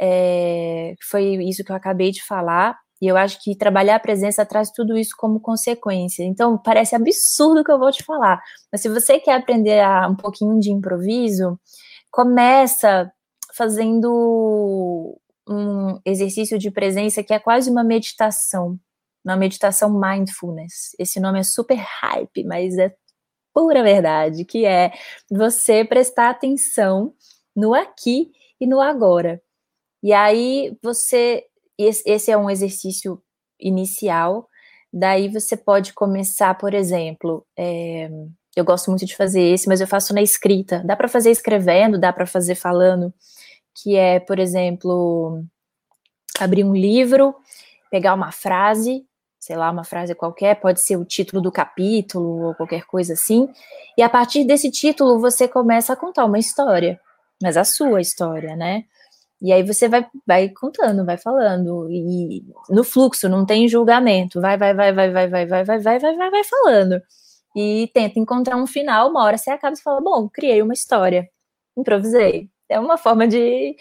É, 0.00 0.94
foi 1.08 1.36
isso 1.44 1.64
que 1.64 1.72
eu 1.72 1.76
acabei 1.76 2.10
de 2.10 2.22
falar. 2.22 2.78
E 3.02 3.06
eu 3.06 3.16
acho 3.16 3.42
que 3.42 3.56
trabalhar 3.56 3.96
a 3.96 4.00
presença 4.00 4.46
traz 4.46 4.70
tudo 4.70 4.96
isso 4.96 5.14
como 5.18 5.40
consequência. 5.40 6.22
Então, 6.22 6.56
parece 6.56 6.94
absurdo 6.94 7.60
o 7.60 7.64
que 7.64 7.70
eu 7.70 7.78
vou 7.78 7.90
te 7.92 8.02
falar. 8.02 8.40
Mas 8.72 8.80
se 8.80 8.88
você 8.88 9.18
quer 9.18 9.34
aprender 9.34 9.80
a, 9.80 10.08
um 10.08 10.14
pouquinho 10.16 10.58
de 10.58 10.70
improviso, 10.70 11.58
começa 12.10 13.12
fazendo 13.54 15.18
um 15.48 16.00
exercício 16.04 16.58
de 16.58 16.70
presença 16.70 17.22
que 17.22 17.34
é 17.34 17.38
quase 17.38 17.70
uma 17.70 17.84
meditação, 17.84 18.78
uma 19.24 19.36
meditação 19.36 19.90
mindfulness. 20.00 20.94
Esse 20.98 21.20
nome 21.20 21.40
é 21.40 21.42
super 21.42 21.76
hype, 21.76 22.44
mas 22.44 22.78
é 22.78 22.94
pura 23.52 23.82
verdade, 23.82 24.44
que 24.44 24.64
é 24.64 24.92
você 25.30 25.84
prestar 25.84 26.30
atenção 26.30 27.12
no 27.54 27.74
aqui 27.74 28.32
e 28.64 28.66
no 28.66 28.80
agora. 28.80 29.40
E 30.02 30.12
aí 30.12 30.76
você 30.82 31.44
esse 31.78 32.30
é 32.30 32.36
um 32.36 32.50
exercício 32.50 33.20
inicial. 33.60 34.48
Daí 34.92 35.28
você 35.28 35.56
pode 35.56 35.92
começar, 35.92 36.54
por 36.54 36.72
exemplo, 36.72 37.44
é, 37.56 38.08
eu 38.54 38.64
gosto 38.64 38.90
muito 38.90 39.04
de 39.04 39.16
fazer 39.16 39.42
esse, 39.42 39.68
mas 39.68 39.80
eu 39.80 39.86
faço 39.86 40.14
na 40.14 40.22
escrita. 40.22 40.82
Dá 40.84 40.96
para 40.96 41.08
fazer 41.08 41.30
escrevendo, 41.30 41.98
dá 41.98 42.12
para 42.12 42.26
fazer 42.26 42.54
falando, 42.54 43.12
que 43.74 43.96
é, 43.96 44.20
por 44.20 44.38
exemplo, 44.38 45.42
abrir 46.38 46.64
um 46.64 46.74
livro, 46.74 47.34
pegar 47.90 48.14
uma 48.14 48.30
frase, 48.30 49.04
sei 49.40 49.56
lá, 49.56 49.70
uma 49.70 49.84
frase 49.84 50.14
qualquer, 50.14 50.60
pode 50.60 50.80
ser 50.80 50.96
o 50.96 51.04
título 51.04 51.42
do 51.42 51.52
capítulo 51.52 52.48
ou 52.48 52.54
qualquer 52.54 52.84
coisa 52.86 53.12
assim, 53.14 53.48
e 53.96 54.02
a 54.02 54.08
partir 54.08 54.44
desse 54.44 54.70
título 54.70 55.20
você 55.20 55.46
começa 55.46 55.92
a 55.92 55.96
contar 55.96 56.24
uma 56.24 56.38
história, 56.38 56.98
mas 57.44 57.58
a 57.58 57.64
sua 57.64 58.00
história, 58.00 58.56
né? 58.56 58.84
E 59.40 59.52
aí 59.52 59.62
você 59.62 59.86
vai, 59.86 60.06
vai 60.26 60.48
contando, 60.48 61.04
vai 61.04 61.18
falando, 61.18 61.90
e 61.90 62.42
no 62.70 62.82
fluxo, 62.82 63.28
não 63.28 63.44
tem 63.44 63.68
julgamento, 63.68 64.40
vai, 64.40 64.56
vai, 64.56 64.72
vai, 64.72 64.92
vai, 64.92 65.10
vai, 65.10 65.28
vai, 65.28 65.46
vai, 65.46 65.64
vai, 65.64 65.78
vai, 65.80 65.98
vai, 65.98 66.16
vai, 66.16 66.30
vai 66.30 66.44
falando. 66.44 67.02
E 67.54 67.90
tenta 67.92 68.18
encontrar 68.18 68.56
um 68.56 68.66
final, 68.66 69.10
uma 69.10 69.22
hora 69.22 69.36
você 69.36 69.50
acaba 69.50 69.76
e 69.76 69.82
fala, 69.82 70.00
bom, 70.00 70.26
criei 70.30 70.62
uma 70.62 70.72
história, 70.72 71.28
improvisei. 71.76 72.48
É 72.68 72.80
uma 72.80 72.96
forma 72.96 73.28
de, 73.28 73.76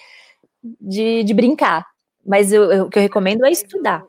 de, 0.81 1.23
de 1.23 1.33
brincar. 1.33 1.87
Mas 2.25 2.51
eu, 2.51 2.69
eu, 2.69 2.85
o 2.85 2.89
que 2.89 2.99
eu 2.99 3.03
recomendo 3.03 3.45
é 3.45 3.51
estudar. 3.51 4.05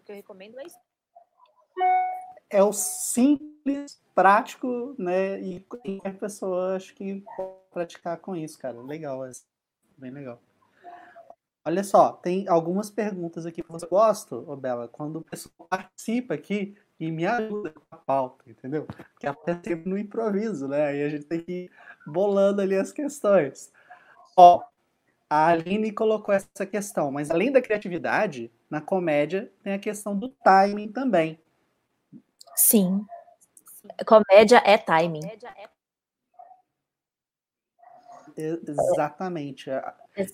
É 2.51 2.63
o 2.65 2.73
simples, 2.73 4.01
prático, 4.15 4.95
né? 4.99 5.41
E 5.41 5.61
qualquer 5.61 6.19
pessoa 6.19 6.77
acho 6.77 6.95
que 6.95 7.23
pode 7.37 7.59
praticar 7.73 8.19
com 8.19 8.37
isso, 8.37 8.59
cara. 8.59 8.81
Legal, 8.81 9.25
é 9.27 9.33
bem 9.99 10.11
legal. 10.11 10.41
Olha 11.67 11.83
só, 11.83 12.13
tem 12.13 12.47
algumas 12.47 12.91
perguntas 12.91 13.47
aqui 13.47 13.63
que 13.63 13.73
você 13.73 13.87
gosta, 13.87 14.37
ô 14.37 14.55
Bela, 14.55 14.87
quando 14.87 15.17
o 15.17 15.23
pessoal 15.23 15.67
participa 15.69 16.35
aqui 16.35 16.77
e 17.01 17.11
me 17.11 17.27
ajuda 17.27 17.71
com 17.71 17.83
a 17.91 17.97
pauta, 17.97 18.45
entendeu? 18.47 18.85
Porque 18.85 19.27
até 19.27 19.55
sempre 19.55 19.89
no 19.89 19.97
improviso, 19.97 20.69
né? 20.69 20.89
Aí 20.89 21.03
a 21.03 21.09
gente 21.09 21.25
tem 21.25 21.41
que 21.41 21.53
ir 21.53 21.71
bolando 22.07 22.61
ali 22.61 22.77
as 22.77 22.93
questões. 22.93 23.73
Ó, 24.37 24.63
a 25.29 25.47
Aline 25.49 25.91
colocou 25.91 26.35
essa 26.35 26.67
questão, 26.67 27.11
mas 27.11 27.31
além 27.31 27.51
da 27.51 27.63
criatividade, 27.63 28.53
na 28.69 28.83
comédia 28.83 29.51
tem 29.63 29.73
a 29.73 29.79
questão 29.79 30.15
do 30.15 30.29
timing 30.29 30.93
também. 30.93 31.41
Sim. 32.55 33.07
Comédia 34.07 34.63
é 34.65 34.79
timing. 34.79 35.21
Exatamente. 38.37 39.71
É 39.71 39.83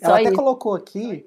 ela 0.00 0.18
até 0.18 0.24
isso. 0.24 0.34
colocou 0.34 0.74
aqui. 0.74 1.26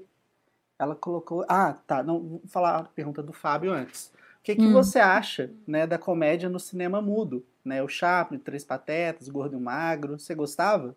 Ela 0.77 0.95
colocou. 0.95 1.45
Ah, 1.47 1.73
tá. 1.85 2.03
Não, 2.03 2.19
vou 2.19 2.41
falar 2.47 2.77
a 2.77 2.83
pergunta 2.83 3.21
do 3.21 3.33
Fábio 3.33 3.71
antes. 3.71 4.11
O 4.39 4.43
que, 4.43 4.55
que 4.55 4.65
hum. 4.65 4.73
você 4.73 4.99
acha 4.99 5.51
né, 5.65 5.87
da 5.87 5.97
comédia 5.97 6.49
no 6.49 6.59
cinema 6.59 7.01
mudo? 7.01 7.45
Né? 7.63 7.81
O 7.81 7.87
Chaplin, 7.87 8.39
Três 8.39 8.65
Patetas, 8.65 9.29
Gordo 9.29 9.55
e 9.55 9.59
Magro. 9.59 10.19
Você 10.19 10.35
gostava? 10.35 10.95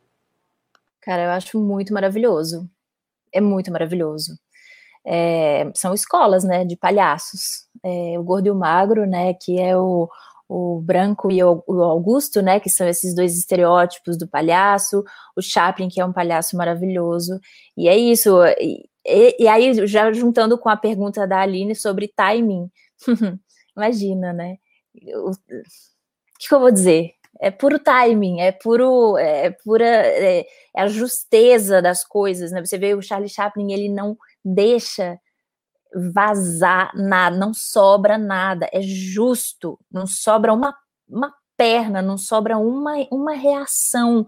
Cara, 1.01 1.25
eu 1.25 1.31
acho 1.31 1.61
muito 1.61 1.93
maravilhoso. 1.93 2.69
É 3.33 3.41
muito 3.41 3.71
maravilhoso. 3.71 4.39
É, 5.05 5.71
são 5.73 5.95
escolas, 5.95 6.43
né, 6.43 6.65
de 6.65 6.77
palhaços. 6.77 7.69
É, 7.85 8.19
o 8.19 8.25
Gordo 8.25 8.49
e 8.49 8.51
o 8.51 8.57
Magro, 8.57 9.07
né, 9.07 9.35
que 9.35 9.61
é 9.61 9.77
o, 9.77 10.11
o 10.49 10.81
branco 10.81 11.31
e 11.31 11.43
o, 11.43 11.63
Augusto, 11.83 12.41
né, 12.41 12.61
que 12.61 12.71
são 12.71 12.89
esses 12.89 13.15
dois 13.15 13.37
estereótipos 13.37 14.17
do 14.17 14.29
palhaço, 14.29 15.03
o 15.37 15.43
Chaplin, 15.43 15.89
que 15.89 16.01
é 16.01 16.05
um 16.05 16.13
palhaço 16.13 16.57
maravilhoso, 16.57 17.41
e 17.77 17.89
é 17.89 17.97
isso, 17.97 18.31
e, 18.61 18.89
e 19.39 19.49
aí 19.49 19.87
já 19.87 20.13
juntando 20.13 20.57
com 20.59 20.69
a 20.69 20.77
pergunta 20.77 21.27
da 21.27 21.41
Aline 21.41 21.75
sobre 21.75 22.13
timing, 22.15 22.71
imagina, 23.77 24.33
né, 24.33 24.57
o, 24.95 25.33
que, 26.39 26.49
que 26.49 26.55
eu 26.55 26.61
vou 26.61 26.71
dizer? 26.71 27.13
É 27.39 27.51
puro 27.51 27.79
timing, 27.79 28.41
é 28.41 28.51
puro, 28.51 29.19
é 29.19 29.51
pura, 29.51 29.85
é, 29.85 30.41
é 30.41 30.47
a 30.81 30.87
justeza 30.87 31.83
das 31.83 32.05
coisas, 32.05 32.53
né, 32.53 32.65
você 32.65 32.79
vê 32.79 32.95
o 32.95 33.03
Charlie 33.03 33.29
Chaplin, 33.29 33.73
ele 33.73 33.89
não 33.89 34.17
deixa 34.45 35.19
vazar 35.95 36.93
nada, 36.95 37.37
não 37.37 37.55
sobra 37.55 38.19
nada, 38.19 38.69
é 38.73 38.81
justo, 38.83 39.79
não 39.91 40.07
sobra 40.07 40.53
uma, 40.53 40.75
uma 41.09 41.33
perna, 41.57 42.03
não 42.03 42.19
sobra 42.19 42.59
uma, 42.59 42.95
uma 43.11 43.33
reação, 43.35 44.27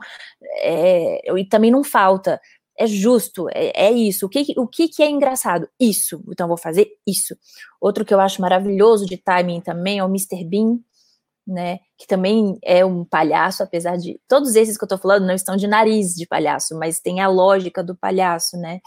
é, 0.63 1.21
e 1.37 1.45
também 1.45 1.71
não 1.71 1.85
falta. 1.85 2.41
É 2.81 2.87
justo, 2.87 3.49
é, 3.51 3.89
é, 3.89 3.91
isso. 3.91 4.27
O, 4.27 4.29
que, 4.29 4.55
o 4.57 4.67
que, 4.67 4.89
que 4.89 5.03
é 5.03 5.11
engraçado? 5.11 5.69
Isso. 5.81 6.23
Então, 6.31 6.47
vou 6.47 6.57
fazer 6.57 6.89
isso. 7.05 7.37
Outro 7.81 8.05
que 8.05 8.15
eu 8.15 8.21
acho 8.21 8.41
maravilhoso 8.41 9.05
de 9.05 9.17
timing 9.17 9.61
também 9.61 9.99
é 9.99 10.05
o 10.05 10.09
Mr. 10.09 10.45
Bean, 10.45 10.79
né? 11.45 11.81
Que 11.99 12.07
também 12.07 12.57
é 12.63 12.85
um 12.85 13.05
palhaço, 13.05 13.65
apesar 13.65 13.97
de. 13.97 14.21
Todos 14.29 14.55
esses 14.55 14.79
que 14.79 14.85
eu 14.85 14.89
tô 14.89 14.97
falando 14.97 15.27
não 15.27 15.35
estão 15.35 15.57
de 15.57 15.67
nariz 15.67 16.15
de 16.15 16.27
palhaço, 16.27 16.79
mas 16.79 17.01
tem 17.01 17.21
a 17.21 17.29
lógica 17.29 17.83
do 17.83 17.97
palhaço, 17.97 18.57
né? 18.57 18.81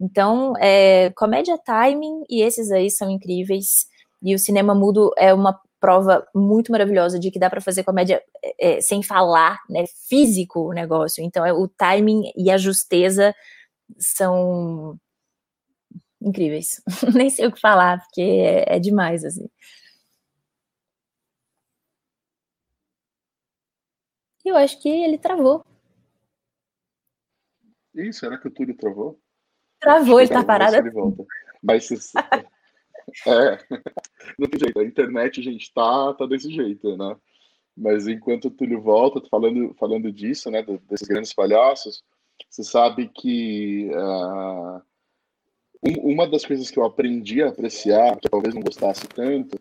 Então, 0.00 0.54
é, 0.58 1.10
comédia 1.10 1.58
timing, 1.58 2.24
e 2.28 2.42
esses 2.42 2.70
aí 2.72 2.90
são 2.90 3.10
incríveis. 3.10 3.86
E 4.22 4.34
o 4.34 4.38
cinema 4.38 4.74
mudo 4.74 5.12
é 5.16 5.32
uma 5.34 5.60
prova 5.78 6.26
muito 6.34 6.72
maravilhosa 6.72 7.18
de 7.18 7.30
que 7.30 7.38
dá 7.38 7.50
para 7.50 7.60
fazer 7.60 7.84
comédia 7.84 8.22
é, 8.42 8.78
é, 8.78 8.80
sem 8.80 9.02
falar, 9.02 9.58
né? 9.68 9.84
Físico 10.08 10.68
o 10.70 10.72
negócio. 10.72 11.22
Então, 11.24 11.44
é, 11.44 11.52
o 11.52 11.68
timing 11.68 12.32
e 12.36 12.50
a 12.50 12.58
justeza 12.58 13.34
são 13.98 14.98
incríveis. 16.20 16.82
Nem 17.14 17.30
sei 17.30 17.46
o 17.46 17.52
que 17.52 17.60
falar, 17.60 18.00
porque 18.00 18.22
é, 18.22 18.76
é 18.76 18.78
demais, 18.78 19.24
assim. 19.24 19.48
Eu 24.44 24.56
acho 24.56 24.80
que 24.80 24.88
ele 24.88 25.18
travou. 25.18 25.64
Ih, 27.94 28.12
será 28.12 28.38
que 28.38 28.48
o 28.48 28.50
Túlio 28.50 28.76
travou? 28.76 29.20
Travou, 29.80 30.20
ele 30.20 30.28
tá 30.28 30.44
parado. 30.44 30.76
Ele 30.76 30.90
volta. 30.90 31.24
Mas 31.62 31.90
é, 33.26 33.58
não 34.38 34.48
tem 34.48 34.60
jeito, 34.60 34.78
a 34.78 34.84
internet, 34.84 35.42
gente, 35.42 35.72
tá, 35.72 36.14
tá 36.14 36.26
desse 36.26 36.50
jeito, 36.50 36.96
né? 36.96 37.16
Mas 37.76 38.06
enquanto 38.06 38.46
o 38.46 38.50
Túlio 38.50 38.80
volta, 38.80 39.20
falando, 39.30 39.74
falando 39.74 40.12
disso, 40.12 40.50
né, 40.50 40.62
desses 40.88 41.08
grandes 41.08 41.32
palhaços, 41.32 42.02
você 42.48 42.62
sabe 42.62 43.08
que 43.08 43.90
uh, 43.94 44.82
uma 46.02 46.28
das 46.28 46.44
coisas 46.44 46.70
que 46.70 46.78
eu 46.78 46.84
aprendi 46.84 47.42
a 47.42 47.48
apreciar, 47.48 48.18
que 48.18 48.28
talvez 48.28 48.54
não 48.54 48.62
gostasse 48.62 49.06
tanto, 49.08 49.58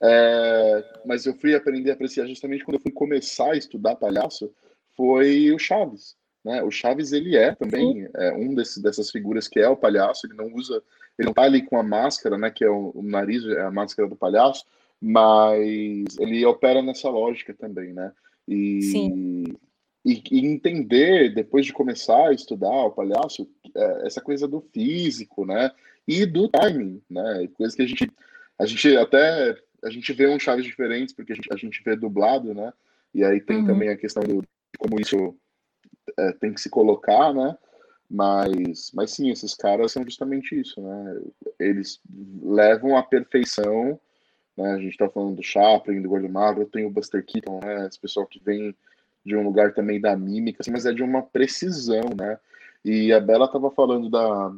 é, 0.00 1.00
mas 1.04 1.26
eu 1.26 1.34
fui 1.34 1.54
aprender 1.54 1.90
a 1.90 1.94
apreciar 1.94 2.26
justamente 2.26 2.64
quando 2.64 2.76
eu 2.76 2.82
fui 2.82 2.92
começar 2.92 3.52
a 3.52 3.56
estudar 3.56 3.96
palhaço, 3.96 4.52
foi 4.96 5.50
o 5.52 5.58
Chaves. 5.58 6.16
Né? 6.48 6.62
O 6.62 6.70
Chaves 6.70 7.12
ele 7.12 7.36
é 7.36 7.54
também 7.54 8.08
é, 8.14 8.32
um 8.32 8.54
desse, 8.54 8.82
dessas 8.82 9.10
figuras 9.10 9.46
que 9.46 9.60
é 9.60 9.68
o 9.68 9.76
palhaço. 9.76 10.26
Ele 10.26 10.34
não 10.34 10.46
usa, 10.54 10.82
ele 11.18 11.26
não 11.26 11.34
tá 11.34 11.42
ali 11.42 11.60
com 11.60 11.78
a 11.78 11.82
máscara, 11.82 12.38
né? 12.38 12.50
Que 12.50 12.64
é 12.64 12.70
o, 12.70 12.90
o 12.94 13.02
nariz, 13.02 13.44
é 13.44 13.60
a 13.60 13.70
máscara 13.70 14.08
do 14.08 14.16
palhaço, 14.16 14.64
mas 14.98 16.06
ele 16.18 16.42
opera 16.46 16.80
nessa 16.80 17.10
lógica 17.10 17.52
também, 17.52 17.92
né? 17.92 18.10
E, 18.48 18.80
Sim. 18.80 19.44
E, 20.02 20.22
e 20.30 20.46
entender 20.46 21.34
depois 21.34 21.66
de 21.66 21.72
começar 21.74 22.28
a 22.28 22.32
estudar 22.32 22.86
o 22.86 22.92
palhaço 22.92 23.46
é, 23.76 24.06
essa 24.06 24.22
coisa 24.22 24.48
do 24.48 24.62
físico, 24.72 25.44
né? 25.44 25.70
E 26.06 26.24
do 26.24 26.48
timing, 26.48 27.02
né? 27.10 27.46
Coisa 27.52 27.76
que 27.76 27.82
a 27.82 27.86
gente 27.86 28.10
a 28.58 28.64
gente 28.64 28.96
até 28.96 29.54
a 29.84 29.90
gente 29.90 30.14
vê 30.14 30.26
um 30.26 30.40
Chaves 30.40 30.64
diferentes 30.64 31.14
porque 31.14 31.32
a 31.32 31.36
gente, 31.36 31.52
a 31.52 31.56
gente 31.56 31.82
vê 31.84 31.94
dublado, 31.94 32.54
né? 32.54 32.72
E 33.14 33.22
aí 33.22 33.38
tem 33.38 33.58
uhum. 33.58 33.66
também 33.66 33.90
a 33.90 33.98
questão 33.98 34.22
do, 34.22 34.42
como 34.78 34.98
isso 34.98 35.36
é, 36.18 36.32
tem 36.32 36.52
que 36.52 36.60
se 36.60 36.68
colocar, 36.68 37.32
né? 37.32 37.56
Mas, 38.10 38.90
mas 38.94 39.12
sim, 39.12 39.30
esses 39.30 39.54
caras 39.54 39.92
são 39.92 40.02
justamente 40.02 40.58
isso, 40.58 40.80
né? 40.80 41.20
Eles 41.58 42.00
levam 42.42 42.96
à 42.96 43.02
perfeição, 43.02 43.98
né? 44.56 44.72
A 44.72 44.78
gente 44.78 44.96
tá 44.96 45.08
falando 45.08 45.36
do 45.36 45.42
Chaplin, 45.42 46.02
do 46.02 46.08
Gordo 46.08 46.28
Magro, 46.28 46.66
tem 46.66 46.84
o 46.84 46.90
Buster 46.90 47.24
Keaton, 47.24 47.60
né? 47.62 47.86
Esse 47.86 48.00
pessoal 48.00 48.26
que 48.26 48.42
vem 48.42 48.74
de 49.24 49.36
um 49.36 49.42
lugar 49.42 49.74
também 49.74 50.00
da 50.00 50.16
mímica, 50.16 50.58
assim, 50.60 50.70
mas 50.70 50.86
é 50.86 50.92
de 50.92 51.02
uma 51.02 51.22
precisão, 51.22 52.04
né? 52.18 52.38
E 52.84 53.12
a 53.12 53.20
Bela 53.20 53.44
estava 53.44 53.70
falando 53.70 54.08
da, 54.08 54.52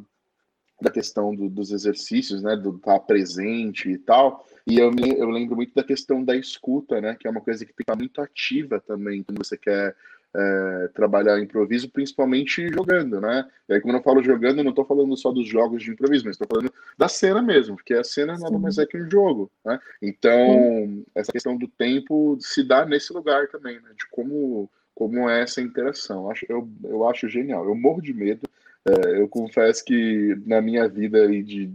da 0.81 0.89
questão 0.89 1.35
do, 1.35 1.49
dos 1.49 1.71
exercícios, 1.71 2.41
né, 2.41 2.55
do 2.55 2.75
estar 2.75 2.99
presente 3.01 3.89
e 3.89 3.97
tal, 3.97 4.45
e 4.65 4.79
eu, 4.79 4.91
me, 4.91 5.09
eu 5.17 5.29
lembro 5.29 5.55
muito 5.55 5.73
da 5.73 5.83
questão 5.83 6.23
da 6.23 6.35
escuta, 6.35 7.01
né, 7.01 7.15
que 7.19 7.27
é 7.27 7.31
uma 7.31 7.41
coisa 7.41 7.65
que 7.65 7.73
fica 7.73 7.95
muito 7.95 8.21
ativa 8.21 8.79
também 8.79 9.23
quando 9.23 9.43
você 9.43 9.57
quer 9.57 9.95
é, 10.35 10.89
trabalhar 10.93 11.39
improviso, 11.39 11.89
principalmente 11.89 12.67
jogando, 12.69 13.19
né? 13.19 13.47
E 13.67 13.73
aí, 13.73 13.81
quando 13.81 13.95
eu 13.95 14.03
falo 14.03 14.23
jogando, 14.23 14.59
eu 14.59 14.63
não 14.63 14.71
estou 14.71 14.85
falando 14.85 15.15
só 15.17 15.31
dos 15.31 15.47
jogos 15.47 15.83
de 15.83 15.91
improviso, 15.91 16.25
mas 16.25 16.35
estou 16.35 16.47
falando 16.47 16.73
da 16.97 17.07
cena 17.07 17.41
mesmo, 17.41 17.75
porque 17.75 17.93
a 17.93 18.03
cena 18.03 18.37
nada 18.37 18.57
mais 18.57 18.77
é 18.77 18.85
que 18.85 18.97
um 18.97 19.09
jogo, 19.09 19.51
né? 19.65 19.79
Então, 20.01 21.03
essa 21.13 21.31
questão 21.31 21.57
do 21.57 21.67
tempo 21.67 22.37
se 22.39 22.63
dá 22.63 22.85
nesse 22.85 23.11
lugar 23.13 23.47
também, 23.47 23.75
né? 23.81 23.89
De 23.97 24.07
como, 24.09 24.69
como 24.95 25.29
é 25.29 25.41
essa 25.41 25.61
interação. 25.61 26.23
Eu 26.23 26.31
acho, 26.31 26.45
eu, 26.47 26.69
eu 26.85 27.07
acho 27.07 27.27
genial. 27.27 27.65
Eu 27.65 27.75
morro 27.75 28.01
de 28.01 28.13
medo. 28.13 28.47
É, 28.85 29.19
eu 29.19 29.27
confesso 29.27 29.83
que 29.85 30.35
na 30.45 30.61
minha 30.61 30.87
vida 30.87 31.23
aí 31.23 31.43
de, 31.43 31.67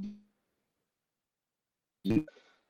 de 2.04 2.26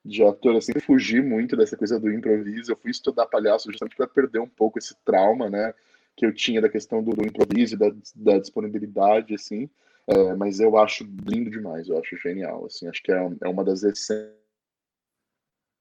de 0.07 0.23
ator, 0.23 0.57
assim, 0.57 0.73
fugir 0.79 1.23
muito 1.23 1.57
dessa 1.57 1.77
coisa 1.77 1.99
do 1.99 2.13
improviso. 2.13 2.73
Eu 2.73 2.77
fui 2.77 2.91
estudar 2.91 3.27
palhaço 3.27 3.71
justamente 3.71 3.97
para 3.97 4.07
perder 4.07 4.39
um 4.39 4.49
pouco 4.49 4.79
esse 4.79 4.95
trauma, 5.05 5.51
né, 5.51 5.75
que 6.15 6.25
eu 6.25 6.33
tinha 6.33 6.61
da 6.61 6.69
questão 6.69 7.03
do, 7.03 7.13
do 7.13 7.27
improviso, 7.27 7.77
da, 7.77 7.93
da 8.15 8.39
disponibilidade, 8.39 9.35
assim. 9.35 9.69
É, 10.07 10.35
mas 10.35 10.61
eu 10.61 10.79
acho 10.79 11.05
lindo 11.05 11.51
demais, 11.51 11.89
eu 11.89 11.99
acho 11.99 12.17
genial, 12.17 12.65
assim. 12.67 12.87
Acho 12.89 13.03
que 13.03 13.13
é, 13.13 13.31
é 13.43 13.49
uma 13.49 13.65
das 13.65 13.83
essências 13.83 14.35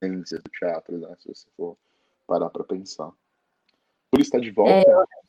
do 0.01 0.51
teatro, 0.51 0.97
né, 0.97 1.15
se 1.19 1.27
você 1.27 1.47
for 1.55 1.77
parar 2.25 2.49
para 2.49 2.63
pensar. 2.63 3.11
Túlio 4.11 4.23
está 4.23 4.39
de 4.39 4.49
volta. 4.49 4.89
É, 4.89 5.24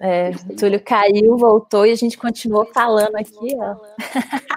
é 0.00 0.30
Túlio 0.58 0.82
caiu, 0.82 1.36
voltou 1.36 1.84
e 1.84 1.92
a 1.92 1.94
gente 1.94 2.16
continuou 2.16 2.64
falando 2.64 3.16
aqui, 3.16 3.54
ó. 3.58 3.76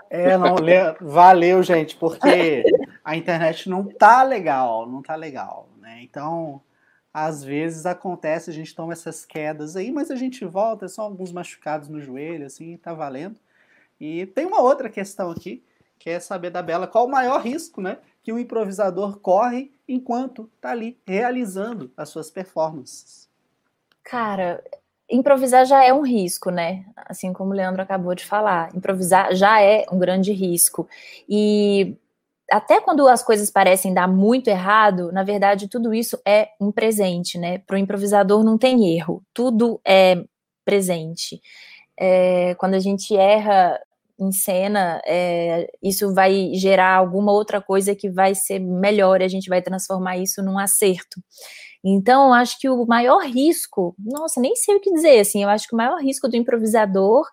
É, 0.09 0.37
não, 0.37 0.55
valeu, 1.01 1.61
gente, 1.61 1.97
porque 1.97 2.63
a 3.03 3.17
internet 3.17 3.69
não 3.69 3.83
tá 3.83 4.23
legal, 4.23 4.87
não 4.87 5.01
tá 5.01 5.15
legal, 5.15 5.67
né? 5.81 5.99
Então, 6.01 6.61
às 7.13 7.43
vezes 7.43 7.85
acontece, 7.85 8.49
a 8.49 8.53
gente 8.53 8.73
toma 8.73 8.93
essas 8.93 9.25
quedas 9.25 9.75
aí, 9.75 9.91
mas 9.91 10.09
a 10.09 10.15
gente 10.15 10.45
volta, 10.45 10.85
é 10.85 10.87
só 10.87 11.01
alguns 11.01 11.33
machucados 11.33 11.89
no 11.89 11.99
joelho, 11.99 12.45
assim, 12.45 12.77
tá 12.77 12.93
valendo. 12.93 13.35
E 13.99 14.25
tem 14.27 14.45
uma 14.45 14.61
outra 14.61 14.89
questão 14.89 15.29
aqui, 15.29 15.61
que 15.99 16.09
é 16.09 16.19
saber 16.21 16.51
da 16.51 16.61
Bela 16.61 16.87
qual 16.87 17.05
o 17.05 17.11
maior 17.11 17.41
risco, 17.41 17.81
né, 17.81 17.97
que 18.23 18.31
o 18.31 18.39
improvisador 18.39 19.19
corre 19.19 19.73
enquanto 19.87 20.49
tá 20.61 20.71
ali 20.71 20.97
realizando 21.05 21.91
as 21.97 22.07
suas 22.07 22.31
performances. 22.31 23.29
Cara, 24.03 24.63
improvisar 25.09 25.65
já 25.65 25.83
é 25.83 25.93
um 25.93 26.01
risco, 26.01 26.49
né? 26.49 26.85
Assim 26.95 27.33
como 27.33 27.51
o 27.51 27.55
Leandro 27.55 27.81
acabou 27.81 28.15
de 28.15 28.25
falar, 28.25 28.75
improvisar 28.75 29.33
já 29.35 29.61
é 29.61 29.85
um 29.91 29.99
grande 29.99 30.31
risco. 30.31 30.87
E 31.29 31.97
até 32.51 32.79
quando 32.81 33.07
as 33.07 33.23
coisas 33.23 33.49
parecem 33.51 33.93
dar 33.93 34.07
muito 34.07 34.49
errado, 34.49 35.11
na 35.11 35.23
verdade, 35.23 35.67
tudo 35.69 35.93
isso 35.93 36.19
é 36.25 36.49
um 36.59 36.71
presente, 36.71 37.37
né? 37.37 37.59
Para 37.59 37.75
o 37.75 37.79
improvisador 37.79 38.43
não 38.43 38.57
tem 38.57 38.95
erro, 38.95 39.23
tudo 39.33 39.79
é 39.85 40.23
presente. 40.65 41.41
É, 41.99 42.55
quando 42.55 42.75
a 42.75 42.79
gente 42.79 43.15
erra 43.15 43.79
em 44.19 44.31
cena, 44.31 45.01
é, 45.05 45.69
isso 45.81 46.13
vai 46.13 46.53
gerar 46.55 46.95
alguma 46.95 47.31
outra 47.31 47.61
coisa 47.61 47.95
que 47.95 48.09
vai 48.09 48.35
ser 48.35 48.59
melhor 48.59 49.21
e 49.21 49.25
a 49.25 49.27
gente 49.27 49.49
vai 49.49 49.61
transformar 49.61 50.17
isso 50.17 50.41
num 50.43 50.59
acerto. 50.59 51.21
Então, 51.83 52.27
eu 52.27 52.33
acho 52.33 52.59
que 52.59 52.69
o 52.69 52.85
maior 52.85 53.23
risco, 53.25 53.95
nossa, 53.99 54.39
nem 54.39 54.55
sei 54.55 54.75
o 54.75 54.79
que 54.79 54.91
dizer, 54.93 55.19
assim, 55.19 55.43
eu 55.43 55.49
acho 55.49 55.67
que 55.67 55.73
o 55.73 55.77
maior 55.77 55.99
risco 56.01 56.29
do 56.29 56.37
improvisador 56.37 57.25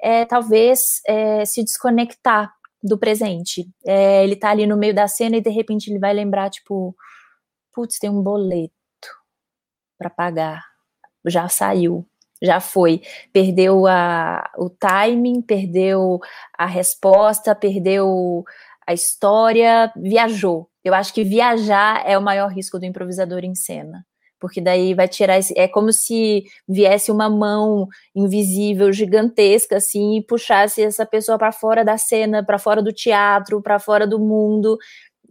é 0.00 0.24
talvez 0.24 1.00
é, 1.06 1.44
se 1.44 1.62
desconectar 1.62 2.52
do 2.82 2.98
presente. 2.98 3.68
É, 3.86 4.24
ele 4.24 4.34
tá 4.36 4.50
ali 4.50 4.66
no 4.66 4.76
meio 4.76 4.94
da 4.94 5.06
cena 5.06 5.36
e 5.36 5.40
de 5.40 5.50
repente 5.50 5.88
ele 5.88 6.00
vai 6.00 6.12
lembrar, 6.12 6.50
tipo, 6.50 6.96
putz, 7.72 7.98
tem 7.98 8.10
um 8.10 8.22
boleto 8.22 8.72
para 9.98 10.10
pagar. 10.10 10.64
Já 11.26 11.48
saiu, 11.48 12.04
já 12.42 12.60
foi. 12.60 13.02
Perdeu 13.32 13.86
a, 13.86 14.50
o 14.58 14.68
timing, 14.68 15.40
perdeu 15.42 16.18
a 16.58 16.66
resposta, 16.66 17.54
perdeu 17.54 18.44
a 18.86 18.92
história, 18.92 19.92
viajou. 19.96 20.68
Eu 20.84 20.94
acho 20.94 21.12
que 21.14 21.24
viajar 21.24 22.02
é 22.06 22.18
o 22.18 22.22
maior 22.22 22.48
risco 22.50 22.78
do 22.78 22.84
improvisador 22.86 23.40
em 23.44 23.54
cena 23.54 24.04
porque 24.40 24.60
daí 24.60 24.92
vai 24.92 25.06
tirar 25.06 25.38
esse, 25.38 25.56
é 25.56 25.68
como 25.68 25.92
se 25.92 26.42
viesse 26.68 27.12
uma 27.12 27.30
mão 27.30 27.86
invisível 28.12 28.92
gigantesca 28.92 29.76
assim 29.76 30.16
e 30.16 30.22
puxasse 30.26 30.82
essa 30.82 31.06
pessoa 31.06 31.38
para 31.38 31.52
fora 31.52 31.84
da 31.84 31.96
cena, 31.96 32.44
para 32.44 32.58
fora 32.58 32.82
do 32.82 32.92
teatro, 32.92 33.62
para 33.62 33.78
fora 33.78 34.04
do 34.04 34.18
mundo. 34.18 34.76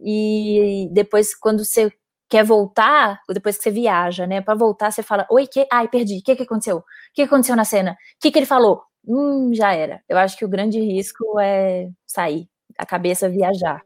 E 0.00 0.88
depois 0.92 1.34
quando 1.34 1.62
você 1.64 1.92
quer 2.28 2.42
voltar, 2.44 3.20
depois 3.30 3.58
que 3.58 3.64
você 3.64 3.70
viaja, 3.70 4.26
né, 4.26 4.40
para 4.40 4.54
voltar 4.54 4.90
você 4.90 5.02
fala: 5.02 5.26
"Oi, 5.30 5.46
que 5.46 5.66
ai, 5.70 5.88
perdi. 5.88 6.18
O 6.18 6.22
que 6.22 6.34
que 6.36 6.42
aconteceu? 6.44 6.78
O 6.78 6.84
que 7.14 7.20
aconteceu 7.22 7.54
na 7.56 7.64
cena? 7.66 7.92
O 7.92 7.96
que 8.20 8.30
que 8.30 8.38
ele 8.38 8.46
falou?" 8.46 8.82
Hum, 9.06 9.52
já 9.54 9.74
era. 9.74 10.00
Eu 10.08 10.16
acho 10.18 10.36
que 10.38 10.44
o 10.44 10.48
grande 10.48 10.80
risco 10.80 11.38
é 11.40 11.88
sair, 12.06 12.48
a 12.78 12.86
cabeça 12.86 13.28
viajar. 13.28 13.82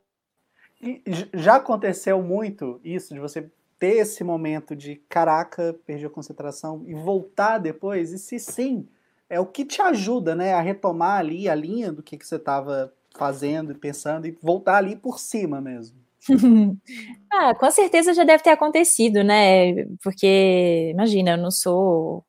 Já 1.35 1.57
aconteceu 1.57 2.23
muito 2.23 2.81
isso 2.85 3.15
de 3.15 3.21
você 3.21 3.51
ter 3.79 3.99
esse 3.99 4.25
momento 4.25 4.75
de 4.75 4.97
caraca, 5.09 5.79
perdi 5.87 6.07
a 6.07 6.11
concentração 6.11 6.83
e 6.87 6.95
voltar 6.95 7.59
depois? 7.59 8.13
E 8.13 8.19
se 8.19 8.39
sim, 8.39 8.89
é 9.29 9.39
o 9.39 9.47
que 9.47 9.65
te 9.65 9.83
ajuda, 9.83 10.35
né, 10.35 10.55
a 10.55 10.61
retomar 10.61 11.19
ali 11.19 11.49
a 11.49 11.55
linha 11.55 11.93
do 11.93 12.03
que, 12.03 12.17
que 12.17 12.27
você 12.27 12.37
estava 12.37 12.93
fazendo 13.17 13.73
e 13.73 13.75
pensando 13.75 14.27
e 14.27 14.39
voltar 14.43 14.77
ali 14.77 14.97
por 14.97 15.19
cima 15.19 15.61
mesmo? 15.61 15.99
ah, 17.31 17.55
com 17.55 17.71
certeza 17.71 18.15
já 18.15 18.25
deve 18.25 18.43
ter 18.43 18.51
acontecido, 18.51 19.23
né? 19.23 19.85
Porque, 20.03 20.91
imagina, 20.93 21.33
eu 21.33 21.39
não 21.39 21.51
sou 21.51 22.25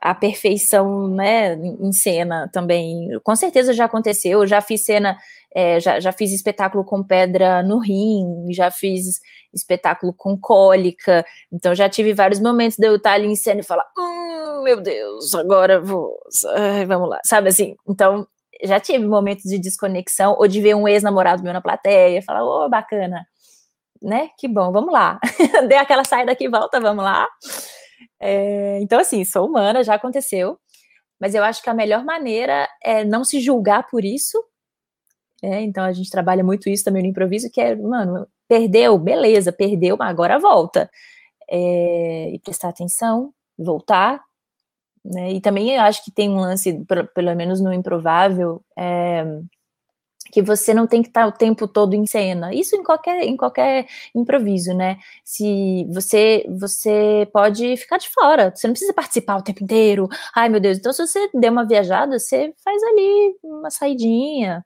a 0.00 0.14
perfeição, 0.14 1.08
né, 1.08 1.54
em 1.54 1.92
cena 1.92 2.48
também. 2.52 3.10
Com 3.22 3.36
certeza 3.36 3.72
já 3.74 3.84
aconteceu, 3.84 4.40
eu 4.40 4.46
já 4.46 4.60
fiz 4.60 4.84
cena, 4.84 5.18
é, 5.54 5.78
já, 5.78 6.00
já 6.00 6.10
fiz 6.10 6.32
espetáculo 6.32 6.84
com 6.84 7.02
pedra 7.02 7.62
no 7.62 7.78
rim, 7.78 8.46
já 8.50 8.70
fiz 8.70 9.20
espetáculo 9.52 10.14
com 10.14 10.38
cólica, 10.38 11.24
então 11.52 11.74
já 11.74 11.88
tive 11.88 12.14
vários 12.14 12.40
momentos 12.40 12.78
de 12.78 12.86
eu 12.86 12.96
estar 12.96 13.12
ali 13.12 13.26
em 13.26 13.36
cena 13.36 13.60
e 13.60 13.64
falar, 13.64 13.84
hum, 13.98 14.62
meu 14.62 14.80
Deus, 14.80 15.34
agora 15.34 15.80
vou, 15.80 16.18
ai, 16.54 16.86
vamos 16.86 17.08
lá, 17.08 17.20
sabe 17.24 17.48
assim, 17.48 17.74
então 17.88 18.26
já 18.62 18.78
tive 18.78 19.06
momentos 19.06 19.44
de 19.44 19.58
desconexão, 19.58 20.36
ou 20.38 20.46
de 20.46 20.60
ver 20.60 20.74
um 20.74 20.86
ex-namorado 20.86 21.42
meu 21.42 21.52
na 21.52 21.60
plateia, 21.60 22.18
e 22.18 22.22
falar, 22.22 22.44
ô, 22.44 22.66
oh, 22.66 22.68
bacana, 22.68 23.26
né, 24.00 24.30
que 24.38 24.48
bom, 24.48 24.72
vamos 24.72 24.92
lá, 24.92 25.18
dei 25.68 25.78
aquela 25.78 26.04
saída 26.04 26.32
aqui, 26.32 26.48
volta, 26.48 26.80
vamos 26.80 27.04
lá, 27.04 27.26
é, 28.20 28.80
então 28.80 29.00
assim, 29.00 29.24
sou 29.24 29.46
humana, 29.46 29.84
já 29.84 29.94
aconteceu, 29.94 30.58
mas 31.20 31.34
eu 31.34 31.44
acho 31.44 31.62
que 31.62 31.70
a 31.70 31.74
melhor 31.74 32.04
maneira 32.04 32.68
é 32.82 33.04
não 33.04 33.24
se 33.24 33.40
julgar 33.40 33.86
por 33.88 34.04
isso, 34.04 34.42
é, 35.42 35.62
então 35.62 35.84
a 35.84 35.92
gente 35.92 36.10
trabalha 36.10 36.44
muito 36.44 36.68
isso 36.68 36.84
também 36.84 37.02
no 37.02 37.08
improviso, 37.08 37.50
que 37.50 37.60
é, 37.60 37.74
mano, 37.76 38.26
Perdeu, 38.50 38.98
beleza, 38.98 39.52
perdeu, 39.52 39.96
mas 39.96 40.10
agora 40.10 40.36
volta. 40.36 40.90
É, 41.48 42.30
e 42.34 42.38
prestar 42.40 42.70
atenção, 42.70 43.32
voltar. 43.56 44.20
Né? 45.04 45.34
E 45.34 45.40
também 45.40 45.70
eu 45.70 45.82
acho 45.82 46.04
que 46.04 46.10
tem 46.10 46.28
um 46.28 46.40
lance, 46.40 46.84
pelo, 46.84 47.06
pelo 47.06 47.32
menos 47.36 47.60
no 47.60 47.72
improvável, 47.72 48.60
é, 48.76 49.24
que 50.32 50.42
você 50.42 50.72
não 50.74 50.86
tem 50.86 51.02
que 51.02 51.08
estar 51.08 51.26
o 51.26 51.32
tempo 51.32 51.66
todo 51.68 51.94
em 51.94 52.06
cena. 52.06 52.54
Isso 52.54 52.76
em 52.76 52.82
qualquer, 52.82 53.22
em 53.24 53.36
qualquer 53.36 53.86
improviso, 54.14 54.74
né? 54.74 54.98
Se 55.24 55.86
você 55.92 56.44
você 56.48 57.28
pode 57.32 57.76
ficar 57.76 57.98
de 57.98 58.08
fora, 58.10 58.52
você 58.54 58.66
não 58.66 58.74
precisa 58.74 58.92
participar 58.94 59.36
o 59.38 59.42
tempo 59.42 59.62
inteiro. 59.64 60.08
Ai, 60.34 60.48
meu 60.48 60.60
Deus. 60.60 60.78
Então, 60.78 60.92
se 60.92 61.06
você 61.06 61.28
der 61.34 61.50
uma 61.50 61.66
viajada, 61.66 62.18
você 62.18 62.52
faz 62.64 62.82
ali 62.82 63.36
uma 63.42 63.70
saidinha, 63.70 64.64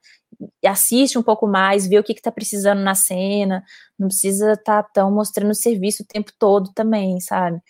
assiste 0.67 1.19
um 1.19 1.23
pouco 1.23 1.47
mais, 1.47 1.87
vê 1.87 1.99
o 1.99 2.05
que 2.05 2.13
está 2.13 2.31
precisando 2.33 2.81
na 2.81 2.95
cena, 2.95 3.63
não 3.99 4.09
precisa 4.09 4.53
estar 4.53 4.83
tá 4.83 4.91
tão 4.93 5.11
mostrando 5.11 5.55
serviço 5.55 6.03
o 6.03 6.07
tempo 6.07 6.33
todo 6.39 6.73
também, 6.75 7.21
sabe? 7.21 7.61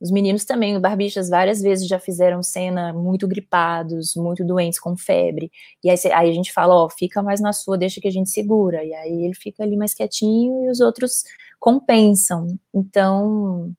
Os 0.00 0.12
meninos 0.12 0.44
também, 0.44 0.78
Barbichas, 0.80 1.28
várias 1.28 1.60
vezes 1.60 1.88
já 1.88 1.98
fizeram 1.98 2.42
cena 2.42 2.92
muito 2.92 3.26
gripados, 3.26 4.14
muito 4.14 4.44
doentes, 4.44 4.78
com 4.78 4.96
febre. 4.96 5.50
E 5.82 5.90
aí, 5.90 5.98
aí, 6.14 6.30
a 6.30 6.32
gente 6.32 6.52
fala, 6.52 6.74
ó, 6.74 6.88
fica 6.88 7.22
mais 7.22 7.40
na 7.40 7.52
sua, 7.52 7.76
deixa 7.76 8.00
que 8.00 8.06
a 8.06 8.10
gente 8.10 8.30
segura. 8.30 8.84
E 8.84 8.94
aí 8.94 9.24
ele 9.24 9.34
fica 9.34 9.64
ali 9.64 9.76
mais 9.76 9.94
quietinho 9.94 10.66
e 10.66 10.70
os 10.70 10.80
outros 10.80 11.24
compensam. 11.58 12.46
Então, 12.72 13.72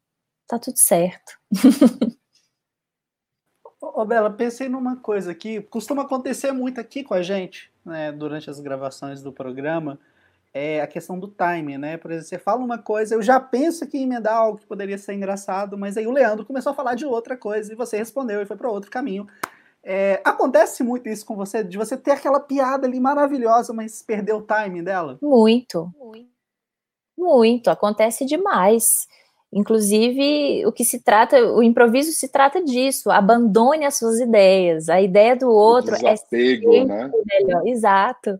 tá 0.47 0.59
tudo 0.59 0.77
certo. 0.77 1.39
Ô, 3.81 4.05
Bela, 4.05 4.29
pensei 4.29 4.67
numa 4.67 4.97
coisa 4.97 5.31
aqui, 5.31 5.61
costuma 5.61 6.01
acontecer 6.03 6.51
muito 6.51 6.81
aqui 6.81 7.01
com 7.01 7.13
a 7.13 7.21
gente, 7.21 7.71
né, 7.85 8.11
durante 8.11 8.49
as 8.49 8.59
gravações 8.59 9.21
do 9.21 9.31
programa, 9.31 9.97
é 10.53 10.81
a 10.81 10.87
questão 10.87 11.19
do 11.19 11.27
timing, 11.27 11.77
né? 11.77 11.97
Por 11.97 12.11
exemplo, 12.11 12.27
você 12.27 12.39
fala 12.39 12.63
uma 12.63 12.77
coisa, 12.77 13.15
eu 13.15 13.21
já 13.21 13.39
penso 13.39 13.87
que 13.87 13.97
emendar 13.97 14.35
algo 14.35 14.57
que 14.57 14.65
poderia 14.65 14.97
ser 14.97 15.13
engraçado, 15.13 15.77
mas 15.77 15.97
aí 15.97 16.07
o 16.07 16.11
Leandro 16.11 16.45
começou 16.45 16.71
a 16.71 16.75
falar 16.75 16.95
de 16.95 17.05
outra 17.05 17.37
coisa 17.37 17.71
e 17.71 17.75
você 17.75 17.97
respondeu 17.97 18.41
e 18.41 18.45
foi 18.45 18.57
para 18.57 18.69
outro 18.69 18.89
caminho. 18.89 19.27
É, 19.83 20.21
acontece 20.25 20.83
muito 20.83 21.07
isso 21.07 21.25
com 21.25 21.35
você, 21.35 21.63
de 21.63 21.77
você 21.77 21.95
ter 21.95 22.11
aquela 22.11 22.39
piada 22.39 22.85
ali 22.85 22.99
maravilhosa, 22.99 23.73
mas 23.73 24.01
perder 24.01 24.33
o 24.33 24.41
timing 24.41 24.83
dela? 24.83 25.17
Muito. 25.21 25.89
Muito. 27.17 27.69
Acontece 27.69 28.25
demais. 28.25 28.85
Inclusive, 29.51 30.65
o 30.65 30.71
que 30.71 30.85
se 30.85 31.01
trata, 31.01 31.43
o 31.43 31.63
improviso 31.63 32.11
se 32.11 32.27
trata 32.29 32.63
disso. 32.63 33.09
Abandone 33.09 33.85
as 33.85 33.97
suas 33.97 34.19
ideias. 34.19 34.89
A 34.89 35.01
ideia 35.01 35.35
do 35.35 35.49
outro 35.49 35.95
é 35.95 36.15
sempre 36.15 36.85
né? 36.85 37.09
melhor. 37.25 37.67
Exato. 37.67 38.37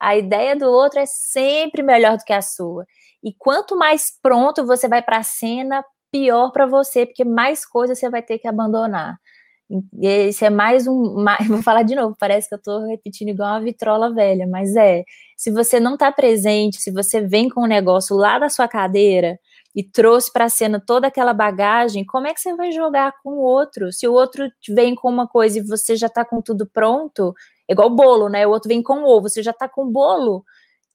A 0.00 0.16
ideia 0.16 0.56
do 0.56 0.66
outro 0.66 1.00
é 1.00 1.06
sempre 1.06 1.82
melhor 1.82 2.16
do 2.16 2.24
que 2.24 2.32
a 2.32 2.42
sua. 2.42 2.84
E 3.22 3.32
quanto 3.36 3.76
mais 3.76 4.12
pronto 4.22 4.66
você 4.66 4.88
vai 4.88 5.02
para 5.02 5.18
a 5.18 5.22
cena, 5.22 5.84
pior 6.12 6.50
para 6.52 6.66
você, 6.66 7.06
porque 7.06 7.24
mais 7.24 7.66
coisas 7.66 7.98
você 7.98 8.10
vai 8.10 8.22
ter 8.22 8.38
que 8.38 8.48
abandonar. 8.48 9.16
Esse 10.00 10.44
é 10.44 10.50
mais 10.50 10.86
um. 10.86 11.14
Mais, 11.22 11.38
vou 11.48 11.62
falar 11.62 11.82
de 11.82 11.94
novo, 11.94 12.16
parece 12.18 12.48
que 12.48 12.54
eu 12.54 12.58
estou 12.58 12.86
repetindo 12.86 13.30
igual 13.30 13.50
uma 13.50 13.60
vitrola 13.60 14.12
velha, 14.14 14.46
mas 14.46 14.76
é. 14.76 15.04
Se 15.36 15.50
você 15.50 15.80
não 15.80 15.94
está 15.94 16.12
presente, 16.12 16.80
se 16.80 16.90
você 16.92 17.20
vem 17.20 17.48
com 17.48 17.62
o 17.62 17.66
negócio 17.66 18.16
lá 18.16 18.38
da 18.38 18.48
sua 18.48 18.68
cadeira, 18.68 19.38
e 19.76 19.82
trouxe 19.84 20.32
para 20.32 20.46
a 20.46 20.48
cena 20.48 20.80
toda 20.80 21.06
aquela 21.06 21.34
bagagem, 21.34 22.02
como 22.02 22.26
é 22.26 22.32
que 22.32 22.40
você 22.40 22.56
vai 22.56 22.72
jogar 22.72 23.12
com 23.22 23.32
o 23.32 23.42
outro? 23.42 23.92
Se 23.92 24.08
o 24.08 24.12
outro 24.14 24.50
vem 24.70 24.94
com 24.94 25.06
uma 25.10 25.28
coisa 25.28 25.58
e 25.58 25.62
você 25.62 25.94
já 25.96 26.06
está 26.06 26.24
com 26.24 26.40
tudo 26.40 26.66
pronto, 26.66 27.34
é 27.68 27.72
igual 27.72 27.90
bolo, 27.90 28.28
né? 28.28 28.46
O 28.46 28.50
outro 28.50 28.68
vem 28.68 28.82
com 28.82 29.04
ovo, 29.04 29.28
você 29.28 29.42
já 29.42 29.50
está 29.50 29.68
com 29.68 29.84
o 29.84 29.90
bolo. 29.90 30.44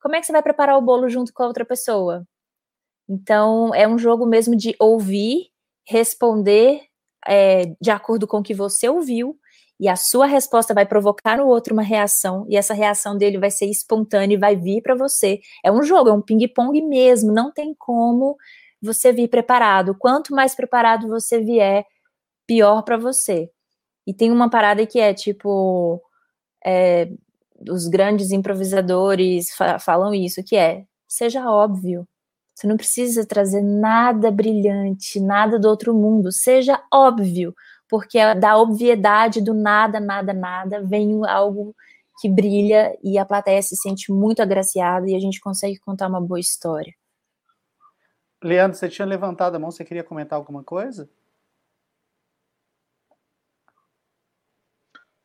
Como 0.02 0.16
é 0.16 0.20
que 0.20 0.26
você 0.26 0.32
vai 0.32 0.42
preparar 0.44 0.78
o 0.78 0.82
bolo 0.82 1.10
junto 1.10 1.34
com 1.34 1.44
a 1.44 1.48
outra 1.48 1.66
pessoa? 1.66 2.26
Então, 3.10 3.74
é 3.76 3.88
um 3.88 3.98
jogo 3.98 4.26
mesmo 4.26 4.56
de 4.56 4.76
ouvir, 4.80 5.50
responder 5.86 6.82
é, 7.28 7.66
de 7.82 7.92
acordo 7.92 8.28
com 8.28 8.40
o 8.40 8.44
que 8.44 8.54
você 8.54 8.90
ouviu, 8.90 9.38
e 9.80 9.90
a 9.90 9.96
sua 9.96 10.28
resposta 10.28 10.74
vai 10.74 10.86
provocar 10.86 11.38
no 11.38 11.48
outro 11.48 11.74
uma 11.74 11.82
reação, 11.84 12.46
e 12.48 12.56
essa 12.56 12.74
reação 12.74 13.18
dele 13.18 13.40
vai 13.40 13.52
ser 13.52 13.66
espontânea 13.66 14.36
e 14.36 14.40
vai 14.40 14.56
vir 14.56 14.82
para 14.82 14.96
você. 14.96 15.40
É 15.64 15.72
um 15.72 15.84
jogo, 15.84 16.10
é 16.10 16.14
um 16.14 16.22
ping-pong 16.22 16.82
mesmo, 16.84 17.34
não 17.34 17.52
tem 17.52 17.74
como 17.78 18.38
você 18.82 19.12
vir 19.12 19.28
preparado. 19.28 19.96
Quanto 19.98 20.34
mais 20.34 20.56
preparado 20.56 21.08
você 21.08 21.40
vier, 21.40 21.86
pior 22.48 22.84
para 22.84 22.98
você. 22.98 23.50
E 24.08 24.14
tem 24.14 24.32
uma 24.32 24.50
parada 24.50 24.86
que 24.86 25.00
é 25.00 25.14
tipo. 25.14 26.02
É, 26.66 27.09
os 27.70 27.88
grandes 27.88 28.32
improvisadores 28.32 29.51
fa 29.51 29.80
falam 29.80 30.14
isso, 30.14 30.43
que 30.43 30.55
é 30.55 30.86
seja 31.07 31.49
óbvio. 31.49 32.07
Você 32.55 32.68
não 32.68 32.78
precisa 32.78 33.26
trazer 33.26 33.62
nada 33.62 34.30
brilhante, 34.30 35.20
nada 35.20 35.59
do 35.59 35.68
outro 35.68 35.93
mundo. 35.93 36.32
Seja 36.32 36.82
óbvio, 36.93 37.55
porque 37.89 38.18
é 38.20 38.36
da 38.36 38.57
obviedade 38.57 39.41
do 39.41 39.53
nada, 39.53 39.99
nada, 39.99 40.34
nada, 40.34 40.84
vem 40.84 41.22
algo 41.28 41.76
que 42.22 42.30
brilha 42.30 42.95
e 43.03 43.18
a 43.18 43.26
plateia 43.26 43.62
se 43.62 43.76
sente 43.76 44.12
muito 44.12 44.41
agraciada 44.41 45.09
e 45.09 45.16
a 45.16 45.20
gente 45.20 45.41
consegue 45.41 45.80
contar 45.80 46.07
uma 46.07 46.22
boa 46.22 46.39
história. 46.39 46.93
Leandro, 48.43 48.78
você 48.78 48.88
tinha 48.88 49.05
levantado 49.05 49.55
a 49.55 49.59
mão, 49.59 49.72
você 49.72 49.84
queria 49.84 50.03
comentar 50.03 50.38
alguma 50.38 50.64
coisa? 50.64 51.09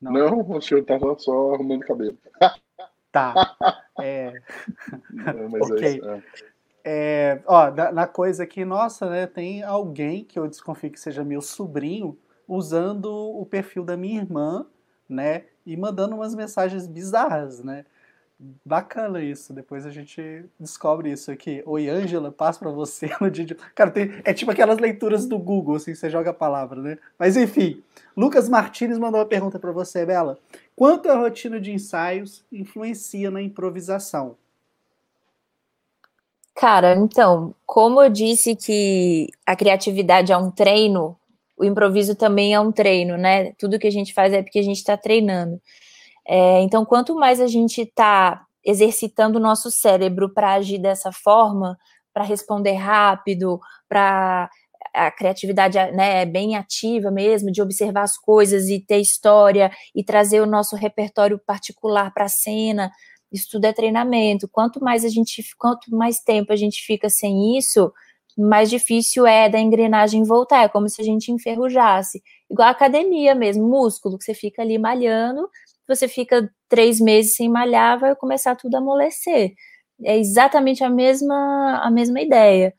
Não, 0.00 0.12
Não 0.12 0.50
o 0.56 0.60
senhor 0.60 0.80
estava 0.80 1.18
só 1.18 1.54
arrumando 1.54 1.80
cabelo. 1.80 2.18
Tá. 3.12 3.32
É... 3.98 4.30
Não, 5.10 5.48
mas 5.48 5.70
ok. 5.70 5.82
É 5.82 5.96
isso, 5.96 6.06
é. 6.06 6.22
É, 6.88 7.42
ó, 7.46 7.70
na, 7.70 7.90
na, 7.90 8.06
coisa 8.06 8.44
aqui, 8.44 8.62
nossa, 8.62 9.08
né, 9.10 9.26
tem 9.26 9.62
alguém 9.62 10.22
que 10.22 10.38
eu 10.38 10.46
desconfio 10.46 10.90
que 10.90 11.00
seja 11.00 11.24
meu 11.24 11.40
sobrinho 11.40 12.16
usando 12.46 13.06
o 13.06 13.44
perfil 13.46 13.82
da 13.82 13.96
minha 13.96 14.20
irmã, 14.20 14.66
né, 15.08 15.46
e 15.64 15.76
mandando 15.76 16.14
umas 16.14 16.32
mensagens 16.34 16.86
bizarras, 16.86 17.64
né. 17.64 17.86
Bacana 18.38 19.22
isso. 19.22 19.52
Depois 19.52 19.86
a 19.86 19.90
gente 19.90 20.44
descobre 20.60 21.10
isso 21.10 21.30
aqui. 21.30 21.62
Oi, 21.64 21.88
Ângela, 21.88 22.30
passo 22.30 22.58
para 22.58 22.70
você 22.70 23.10
no 23.20 23.30
dia. 23.30 23.46
Cara, 23.74 23.90
tem... 23.90 24.20
é 24.24 24.34
tipo 24.34 24.50
aquelas 24.50 24.78
leituras 24.78 25.26
do 25.26 25.38
Google, 25.38 25.76
assim, 25.76 25.94
você 25.94 26.10
joga 26.10 26.30
a 26.30 26.34
palavra, 26.34 26.80
né? 26.80 26.98
Mas 27.18 27.36
enfim, 27.36 27.82
Lucas 28.16 28.48
Martins 28.48 28.98
mandou 28.98 29.20
uma 29.20 29.26
pergunta 29.26 29.58
para 29.58 29.72
você, 29.72 30.04
Bela. 30.04 30.38
Quanto 30.74 31.08
a 31.08 31.16
rotina 31.16 31.58
de 31.58 31.72
ensaios 31.72 32.44
influencia 32.52 33.30
na 33.30 33.40
improvisação? 33.40 34.36
Cara, 36.54 36.94
então, 36.94 37.54
como 37.66 38.02
eu 38.02 38.08
disse 38.08 38.56
que 38.56 39.28
a 39.44 39.54
criatividade 39.54 40.32
é 40.32 40.36
um 40.36 40.50
treino, 40.50 41.14
o 41.56 41.64
improviso 41.64 42.14
também 42.14 42.54
é 42.54 42.60
um 42.60 42.72
treino, 42.72 43.16
né? 43.16 43.52
Tudo 43.58 43.78
que 43.78 43.86
a 43.86 43.90
gente 43.90 44.12
faz 44.12 44.32
é 44.32 44.42
porque 44.42 44.58
a 44.58 44.62
gente 44.62 44.78
está 44.78 44.96
treinando. 44.96 45.60
É, 46.28 46.60
então, 46.62 46.84
quanto 46.84 47.14
mais 47.14 47.40
a 47.40 47.46
gente 47.46 47.82
está 47.82 48.44
exercitando 48.64 49.38
o 49.38 49.42
nosso 49.42 49.70
cérebro 49.70 50.32
para 50.32 50.54
agir 50.54 50.78
dessa 50.78 51.12
forma, 51.12 51.78
para 52.12 52.24
responder 52.24 52.72
rápido, 52.72 53.60
para 53.88 54.50
a 54.92 55.10
criatividade 55.10 55.78
né, 55.92 56.24
bem 56.24 56.56
ativa 56.56 57.10
mesmo, 57.10 57.52
de 57.52 57.62
observar 57.62 58.02
as 58.02 58.16
coisas 58.16 58.68
e 58.68 58.80
ter 58.80 58.98
história 58.98 59.70
e 59.94 60.02
trazer 60.02 60.40
o 60.40 60.46
nosso 60.46 60.74
repertório 60.74 61.38
particular 61.46 62.12
para 62.12 62.24
a 62.24 62.28
cena. 62.28 62.90
Isso 63.30 63.48
tudo 63.52 63.66
é 63.66 63.72
treinamento. 63.72 64.48
Quanto 64.50 64.82
mais 64.82 65.04
a 65.04 65.08
gente, 65.08 65.44
quanto 65.58 65.90
mais 65.94 66.20
tempo 66.20 66.52
a 66.52 66.56
gente 66.56 66.82
fica 66.84 67.08
sem 67.08 67.58
isso, 67.58 67.92
mais 68.36 68.70
difícil 68.70 69.26
é 69.26 69.48
da 69.48 69.58
engrenagem 69.60 70.24
voltar. 70.24 70.64
É 70.64 70.68
como 70.68 70.88
se 70.88 71.00
a 71.02 71.04
gente 71.04 71.30
enferrujasse. 71.30 72.22
Igual 72.50 72.68
a 72.68 72.72
academia 72.72 73.34
mesmo, 73.34 73.68
músculo, 73.68 74.18
que 74.18 74.24
você 74.24 74.34
fica 74.34 74.62
ali 74.62 74.78
malhando, 74.78 75.48
você 75.88 76.08
fica 76.08 76.50
três 76.68 77.00
meses 77.00 77.34
sem 77.34 77.48
malhar, 77.48 77.98
vai 77.98 78.14
começar 78.16 78.56
tudo 78.56 78.74
a 78.76 78.78
amolecer. 78.78 79.52
É 80.04 80.18
exatamente 80.18 80.84
a 80.84 80.90
mesma, 80.90 81.80
a 81.82 81.90
mesma 81.90 82.20
ideia. 82.20 82.74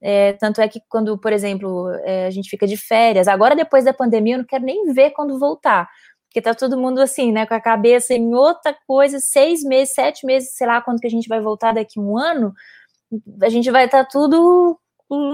É, 0.00 0.34
tanto 0.34 0.60
é 0.60 0.68
que 0.68 0.80
quando, 0.88 1.18
por 1.18 1.32
exemplo, 1.32 1.88
é, 2.04 2.26
a 2.26 2.30
gente 2.30 2.48
fica 2.48 2.66
de 2.66 2.76
férias, 2.76 3.26
agora 3.28 3.56
depois 3.56 3.84
da 3.84 3.92
pandemia 3.92 4.34
eu 4.34 4.38
não 4.38 4.46
quero 4.46 4.64
nem 4.64 4.92
ver 4.92 5.10
quando 5.10 5.38
voltar, 5.38 5.88
porque 6.26 6.40
tá 6.40 6.54
todo 6.54 6.78
mundo 6.78 7.00
assim, 7.00 7.32
né, 7.32 7.46
com 7.46 7.54
a 7.54 7.60
cabeça 7.60 8.14
em 8.14 8.34
outra 8.34 8.76
coisa, 8.86 9.18
seis 9.20 9.64
meses, 9.64 9.94
sete 9.94 10.24
meses, 10.26 10.54
sei 10.54 10.66
lá 10.68 10.80
quando 10.80 11.00
que 11.00 11.06
a 11.06 11.10
gente 11.10 11.28
vai 11.28 11.40
voltar 11.40 11.72
daqui 11.74 11.98
um 11.98 12.16
ano, 12.16 12.52
a 13.42 13.48
gente 13.48 13.70
vai 13.70 13.86
estar 13.86 14.04
tá 14.04 14.10
tudo 14.10 14.78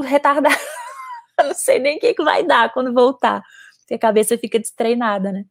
retardado, 0.04 0.54
eu 1.40 1.46
não 1.48 1.54
sei 1.54 1.78
nem 1.78 1.98
o 1.98 2.00
que, 2.00 2.14
que 2.14 2.24
vai 2.24 2.44
dar 2.46 2.72
quando 2.72 2.94
voltar, 2.94 3.42
porque 3.80 3.94
a 3.94 3.98
cabeça 3.98 4.38
fica 4.38 4.58
destreinada, 4.58 5.32
né. 5.32 5.44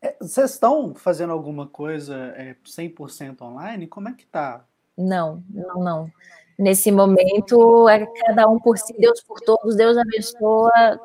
É, 0.00 0.16
vocês 0.20 0.52
estão 0.52 0.94
fazendo 0.94 1.32
alguma 1.32 1.66
coisa 1.66 2.14
é, 2.36 2.54
100% 2.64 3.42
online? 3.42 3.86
Como 3.86 4.08
é 4.08 4.14
que 4.14 4.26
tá? 4.26 4.64
Não, 4.96 5.42
não, 5.50 5.82
não. 5.82 6.12
Nesse 6.58 6.90
momento, 6.90 7.88
é 7.88 8.04
cada 8.06 8.48
um 8.48 8.58
por 8.58 8.76
si, 8.78 8.92
Deus 8.98 9.20
por 9.22 9.40
todos, 9.40 9.76
Deus 9.76 9.96
abençoa. 9.96 11.00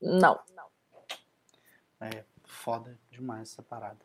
Não. 0.00 0.38
É 2.00 2.24
foda 2.44 2.98
demais 3.10 3.52
essa 3.52 3.62
parada. 3.62 3.98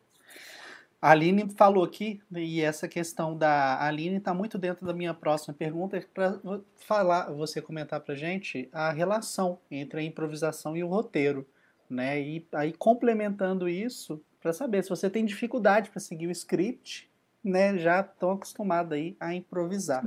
A 1.01 1.11
Aline 1.11 1.49
falou 1.49 1.83
aqui, 1.83 2.21
e 2.31 2.61
essa 2.61 2.87
questão 2.87 3.35
da 3.35 3.83
Aline 3.83 4.17
está 4.17 4.33
muito 4.33 4.57
dentro 4.57 4.85
da 4.85 4.93
minha 4.93 5.13
próxima 5.13 5.53
pergunta, 5.53 6.01
para 6.13 6.39
falar, 6.75 7.31
você 7.31 7.59
comentar 7.59 7.99
para 8.01 8.13
gente 8.15 8.69
a 8.71 8.91
relação 8.91 9.59
entre 9.69 9.99
a 9.99 10.03
improvisação 10.03 10.77
e 10.77 10.83
o 10.83 10.87
roteiro 10.87 11.45
né? 11.91 12.19
E 12.21 12.47
aí 12.53 12.73
complementando 12.73 13.67
isso, 13.67 14.21
para 14.41 14.53
saber 14.53 14.83
se 14.83 14.89
você 14.89 15.09
tem 15.09 15.25
dificuldade 15.25 15.89
para 15.89 15.99
seguir 15.99 16.27
o 16.27 16.31
script, 16.31 17.09
né? 17.43 17.77
Já 17.77 18.01
estão 18.01 18.31
acostumados 18.31 18.93
aí 18.93 19.15
a 19.19 19.35
improvisar. 19.35 20.03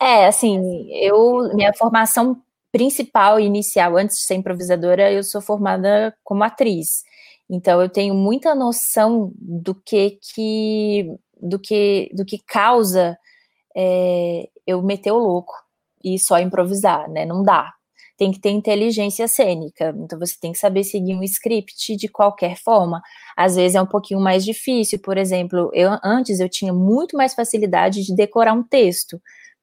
É, 0.00 0.26
assim, 0.26 0.92
eu 0.92 1.54
minha 1.54 1.72
formação 1.72 2.42
principal 2.70 3.38
e 3.38 3.44
inicial 3.44 3.96
antes 3.96 4.16
de 4.18 4.24
ser 4.24 4.34
improvisadora, 4.34 5.10
eu 5.10 5.22
sou 5.22 5.40
formada 5.40 6.14
como 6.22 6.42
atriz. 6.42 7.04
Então 7.48 7.80
eu 7.80 7.88
tenho 7.88 8.14
muita 8.14 8.54
noção 8.54 9.32
do 9.36 9.74
que 9.74 10.18
que 10.34 11.16
do 11.40 11.58
que 11.58 12.10
do 12.12 12.24
que 12.24 12.38
causa 12.38 13.16
é, 13.74 14.48
eu 14.66 14.82
meter 14.82 15.12
o 15.12 15.18
louco 15.18 15.54
e 16.02 16.18
só 16.18 16.38
improvisar, 16.38 17.08
né? 17.08 17.24
Não 17.24 17.42
dá 17.42 17.72
tem 18.16 18.30
que 18.32 18.40
ter 18.40 18.50
inteligência 18.50 19.26
cênica. 19.28 19.94
Então 19.98 20.18
você 20.18 20.34
tem 20.40 20.52
que 20.52 20.58
saber 20.58 20.84
seguir 20.84 21.14
um 21.14 21.22
script 21.24 21.96
de 21.96 22.08
qualquer 22.08 22.56
forma. 22.56 23.02
Às 23.36 23.56
vezes 23.56 23.74
é 23.76 23.82
um 23.82 23.86
pouquinho 23.86 24.20
mais 24.20 24.44
difícil, 24.44 24.98
por 25.00 25.18
exemplo, 25.18 25.70
eu 25.74 25.90
antes 26.04 26.40
eu 26.40 26.48
tinha 26.48 26.72
muito 26.72 27.16
mais 27.16 27.34
facilidade 27.34 28.02
de 28.04 28.14
decorar 28.14 28.52
um 28.54 28.62
texto. 28.62 29.20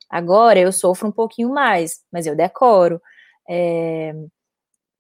Agora 0.10 0.60
eu 0.60 0.72
sofro 0.72 1.10
um 1.10 1.12
pouquinho 1.12 1.50
mais, 1.52 2.02
mas 2.12 2.28
eu 2.28 2.36
decoro. 2.36 3.02
É, 3.50 4.14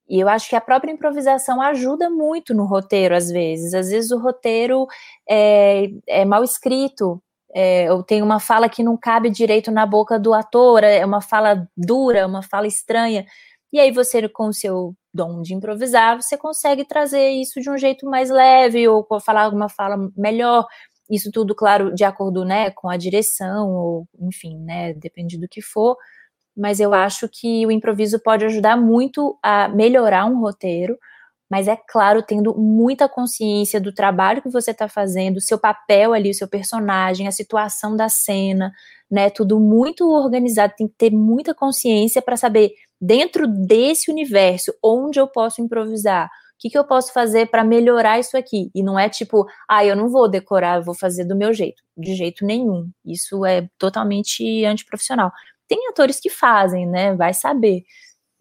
E 0.08 0.20
eu 0.20 0.28
acho 0.30 0.50
que 0.50 0.56
a 0.56 0.62
própria 0.62 0.92
improvisação 0.92 1.62
ajuda 1.62 2.10
muito 2.10 2.54
no 2.54 2.66
roteiro, 2.66 3.16
às 3.16 3.30
vezes. 3.32 3.74
Às 3.74 3.90
vezes 3.90 4.12
o 4.12 4.20
roteiro 4.20 4.86
é, 5.30 5.88
é 6.08 6.26
mal 6.26 6.44
escrito, 6.44 7.22
é, 7.54 7.86
eu 7.90 8.04
tenho 8.04 8.26
uma 8.26 8.40
fala 8.40 8.70
que 8.70 8.84
não 8.84 8.98
cabe 8.98 9.30
direito 9.30 9.72
na 9.72 9.86
boca 9.86 10.20
do 10.20 10.34
ator, 10.34 10.84
é 10.84 11.06
uma 11.06 11.22
fala 11.22 11.68
dura, 11.76 12.28
uma 12.28 12.44
fala 12.44 12.68
estranha. 12.68 13.26
E 13.74 13.80
aí 13.80 13.92
você, 13.92 14.28
com 14.30 14.48
o 14.48 14.54
seu 14.54 14.96
dom 15.14 15.42
de 15.42 15.54
improvisar, 15.54 16.22
você 16.22 16.38
consegue 16.38 16.86
trazer 16.86 17.30
isso 17.32 17.62
de 17.62 17.70
um 17.70 17.78
jeito 17.78 18.06
mais 18.06 18.30
leve, 18.30 18.88
ou 18.88 19.06
falar 19.24 19.44
alguma 19.44 19.70
fala 19.70 19.98
melhor. 20.18 20.66
Isso 21.10 21.32
tudo, 21.32 21.56
claro, 21.56 21.94
de 21.94 22.04
acordo 22.04 22.46
né, 22.46 22.72
com 22.72 22.90
a 22.90 22.98
direção, 22.98 23.70
ou 23.70 24.08
enfim, 24.20 24.58
né, 24.60 24.94
depende 24.94 25.38
do 25.38 25.48
que 25.48 25.62
for 25.62 25.98
mas 26.56 26.80
eu 26.80 26.94
acho 26.94 27.28
que 27.30 27.66
o 27.66 27.72
improviso 27.72 28.20
pode 28.20 28.46
ajudar 28.46 28.78
muito 28.78 29.38
a 29.42 29.68
melhorar 29.70 30.26
um 30.26 30.40
roteiro, 30.40 30.98
mas 31.52 31.68
é 31.68 31.76
claro, 31.76 32.24
tendo 32.24 32.58
muita 32.58 33.10
consciência 33.10 33.78
do 33.82 33.92
trabalho 33.94 34.42
que 34.42 34.48
você 34.50 34.72
está 34.72 34.88
fazendo, 34.88 35.42
seu 35.42 35.60
papel 35.60 36.14
ali, 36.14 36.30
o 36.30 36.34
seu 36.34 36.48
personagem, 36.48 37.28
a 37.28 37.32
situação 37.32 37.94
da 37.94 38.08
cena, 38.08 38.72
né? 39.12 39.30
Tudo 39.30 39.60
muito 39.60 40.10
organizado, 40.10 40.72
tem 40.78 40.88
que 40.88 40.96
ter 40.98 41.12
muita 41.12 41.54
consciência 41.54 42.22
para 42.22 42.38
saber, 42.38 42.72
dentro 43.02 43.46
desse 43.48 44.10
universo, 44.10 44.74
onde 44.82 45.20
eu 45.20 45.28
posso 45.28 45.62
improvisar. 45.62 46.28
O 46.28 46.30
que, 46.58 46.70
que 46.70 46.78
eu 46.78 46.86
posso 46.86 47.12
fazer 47.12 47.48
para 47.48 47.66
melhorar 47.66 48.18
isso 48.18 48.38
aqui? 48.38 48.72
E 48.74 48.82
não 48.82 48.98
é 48.98 49.10
tipo, 49.10 49.46
ah, 49.70 49.84
eu 49.84 49.94
não 49.94 50.08
vou 50.08 50.30
decorar, 50.30 50.78
eu 50.78 50.84
vou 50.84 50.96
fazer 50.96 51.26
do 51.26 51.36
meu 51.36 51.54
jeito. 51.54 51.84
De 51.98 52.16
jeito 52.16 52.46
nenhum. 52.46 52.90
Isso 53.06 53.46
é 53.46 53.68
totalmente 53.78 54.64
antiprofissional. 54.64 55.34
Tem 55.68 55.90
atores 55.90 56.18
que 56.18 56.30
fazem, 56.30 56.88
né? 56.88 57.14
Vai 57.14 57.34
saber. 57.34 57.84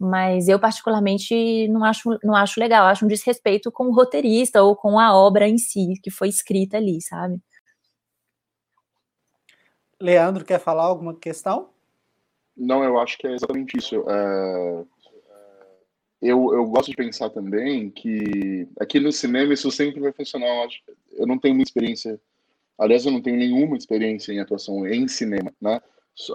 Mas 0.03 0.47
eu, 0.47 0.59
particularmente, 0.59 1.67
não 1.67 1.83
acho, 1.83 2.17
não 2.23 2.35
acho 2.35 2.59
legal. 2.59 2.87
Acho 2.87 3.05
um 3.05 3.07
desrespeito 3.07 3.71
com 3.71 3.83
o 3.83 3.93
roteirista 3.93 4.63
ou 4.63 4.75
com 4.75 4.97
a 4.97 5.15
obra 5.15 5.47
em 5.47 5.59
si, 5.59 5.93
que 6.01 6.09
foi 6.09 6.27
escrita 6.27 6.77
ali, 6.77 6.99
sabe? 6.99 7.39
Leandro, 10.01 10.43
quer 10.43 10.59
falar 10.59 10.85
alguma 10.85 11.15
questão? 11.15 11.69
Não, 12.57 12.83
eu 12.83 12.99
acho 12.99 13.15
que 13.19 13.27
é 13.27 13.35
exatamente 13.35 13.77
isso. 13.77 14.03
É... 14.09 14.83
Eu, 16.19 16.51
eu 16.51 16.65
gosto 16.65 16.89
de 16.89 16.97
pensar 16.97 17.29
também 17.29 17.91
que 17.91 18.67
aqui 18.79 18.99
no 18.99 19.11
cinema 19.11 19.53
isso 19.53 19.69
sempre 19.69 19.99
vai 19.99 20.11
funcionar. 20.11 20.67
Eu 21.11 21.27
não 21.27 21.37
tenho 21.37 21.53
muita 21.53 21.69
experiência, 21.69 22.19
aliás, 22.75 23.05
eu 23.05 23.11
não 23.11 23.21
tenho 23.21 23.37
nenhuma 23.37 23.77
experiência 23.77 24.31
em 24.31 24.39
atuação 24.39 24.87
em 24.87 25.07
cinema, 25.07 25.53
né? 25.61 25.79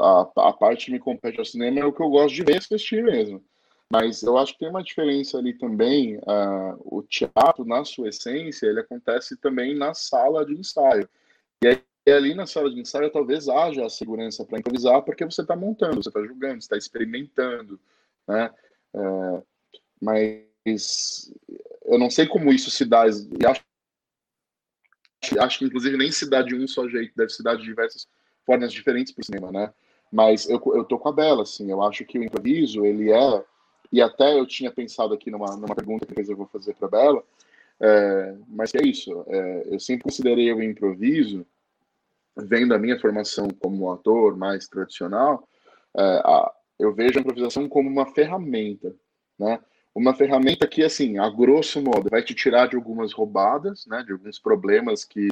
a, 0.01 0.49
a 0.49 0.53
parte 0.53 0.87
que 0.87 0.93
me 0.93 0.99
compete 0.99 1.39
ao 1.39 1.45
cinema 1.45 1.81
é 1.81 1.85
o 1.85 1.93
que 1.93 2.03
eu 2.03 2.09
gosto 2.09 2.35
de 2.35 2.43
ver 2.43 2.59
assistir 2.59 3.03
mesmo. 3.05 3.45
Mas 3.91 4.23
eu 4.23 4.37
acho 4.37 4.53
que 4.53 4.59
tem 4.59 4.69
uma 4.69 4.83
diferença 4.83 5.39
ali 5.39 5.57
também. 5.57 6.17
Uh, 6.19 6.99
o 6.99 7.03
teatro, 7.03 7.65
na 7.65 7.85
sua 7.85 8.09
essência, 8.09 8.67
ele 8.67 8.81
acontece 8.81 9.37
também 9.37 9.77
na 9.77 9.95
sala 9.95 10.45
de 10.45 10.55
ensaio. 10.55 11.09
E 11.63 11.69
aí, 11.69 11.83
ali 12.13 12.35
na 12.35 12.47
sala 12.47 12.69
de 12.71 12.81
ensaio, 12.81 13.11
talvez 13.11 13.49
haja 13.49 13.87
a 13.87 13.91
segurança 13.91 14.45
para 14.45 14.59
improvisar, 14.59 15.03
porque 15.03 15.25
você 15.25 15.43
está 15.43 15.55
montando, 15.55 16.03
você 16.03 16.09
está 16.09 16.21
julgando, 16.21 16.59
está 16.59 16.77
experimentando. 16.77 17.79
Né? 18.27 18.51
Uh, 18.93 19.47
mas 20.01 21.33
eu 21.85 21.99
não 21.99 22.11
sei 22.11 22.27
como 22.27 22.53
isso 22.53 22.71
se 22.71 22.85
dá. 22.85 23.05
Acho, 23.05 23.65
acho 25.39 25.59
que, 25.59 25.65
inclusive, 25.65 25.97
nem 25.97 26.11
se 26.11 26.29
dá 26.29 26.43
de 26.43 26.57
um 26.57 26.67
só 26.67 26.89
jeito, 26.89 27.13
deve 27.17 27.31
se 27.31 27.43
dar 27.43 27.57
de 27.57 27.63
diversas 27.63 28.09
formas 28.45 28.73
diferentes 28.73 29.13
para 29.13 29.23
o 29.23 29.25
cinema, 29.25 29.53
né? 29.53 29.73
Mas 30.11 30.49
eu, 30.49 30.61
eu 30.75 30.85
tô 30.85 30.99
com 30.99 31.09
a 31.09 31.13
Bela, 31.13 31.43
assim, 31.43 31.71
eu 31.71 31.83
acho 31.83 32.05
que 32.05 32.19
o 32.19 32.23
improviso, 32.23 32.85
ele 32.85 33.11
é, 33.11 33.45
e 33.93 34.01
até 34.01 34.39
eu 34.39 34.47
tinha 34.47 34.71
pensado 34.71 35.15
aqui 35.15 35.31
numa, 35.31 35.57
numa 35.57 35.75
pergunta 35.75 36.07
que 36.07 36.21
eu 36.21 36.37
vou 36.37 36.47
fazer 36.47 36.75
para 36.75 36.89
Bela, 36.89 37.23
é, 37.81 38.35
mas 38.49 38.75
é 38.75 38.83
isso, 38.83 39.25
é, 39.29 39.75
eu 39.75 39.81
sempre 39.81 40.05
considerei 40.05 40.53
o 40.53 40.63
improviso, 40.63 41.47
vendo 42.37 42.75
a 42.75 42.79
minha 42.79 42.99
formação 42.99 43.49
como 43.49 43.93
ator 43.93 44.37
mais 44.37 44.69
tradicional, 44.69 45.49
é, 45.97 46.03
a, 46.03 46.53
eu 46.79 46.93
vejo 46.93 47.19
a 47.19 47.21
improvisação 47.21 47.69
como 47.69 47.89
uma 47.89 48.07
ferramenta, 48.07 48.95
né? 49.39 49.61
Uma 49.95 50.15
ferramenta 50.15 50.67
que, 50.67 50.85
assim, 50.85 51.19
a 51.19 51.29
grosso 51.31 51.81
modo, 51.81 52.11
vai 52.11 52.23
te 52.23 52.35
tirar 52.35 52.69
de 52.69 52.77
algumas 52.77 53.13
roubadas, 53.13 53.87
né? 53.87 54.03
De 54.03 54.13
alguns 54.13 54.39
problemas 54.39 55.05
que 55.05 55.29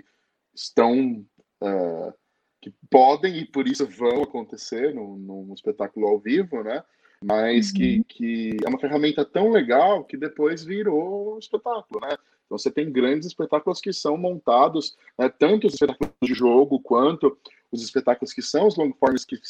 estão 0.55 1.25
uh, 1.63 2.15
que 2.61 2.73
podem 2.91 3.37
e 3.37 3.45
por 3.45 3.69
isso 3.69 3.87
vão 3.87 4.23
acontecer 4.23 4.95
num, 4.95 5.17
num 5.17 5.53
espetáculo 5.53 6.07
ao 6.07 6.19
vivo, 6.19 6.63
né? 6.63 6.83
Mas 7.25 7.69
uhum. 7.69 7.75
que, 7.75 8.05
que 8.05 8.57
é 8.65 8.69
uma 8.69 8.79
ferramenta 8.79 9.25
tão 9.25 9.51
legal 9.51 10.05
que 10.05 10.17
depois 10.17 10.63
virou 10.63 11.39
espetáculo, 11.39 12.01
né? 12.01 12.19
Então 12.45 12.59
você 12.59 12.71
tem 12.71 12.93
grandes 12.93 13.27
espetáculos 13.27 13.81
que 13.81 13.93
são 13.93 14.19
montados, 14.19 14.95
né, 15.19 15.31
tanto 15.31 15.67
os 15.67 15.73
espetáculos 15.73 16.13
de 16.23 16.35
jogo 16.35 16.79
quanto 16.81 17.39
os 17.73 17.83
espetáculos 17.83 18.35
que 18.35 18.43
são 18.43 18.67
os 18.67 18.77
long 18.77 18.93
forms 18.93 19.25
que, 19.25 19.41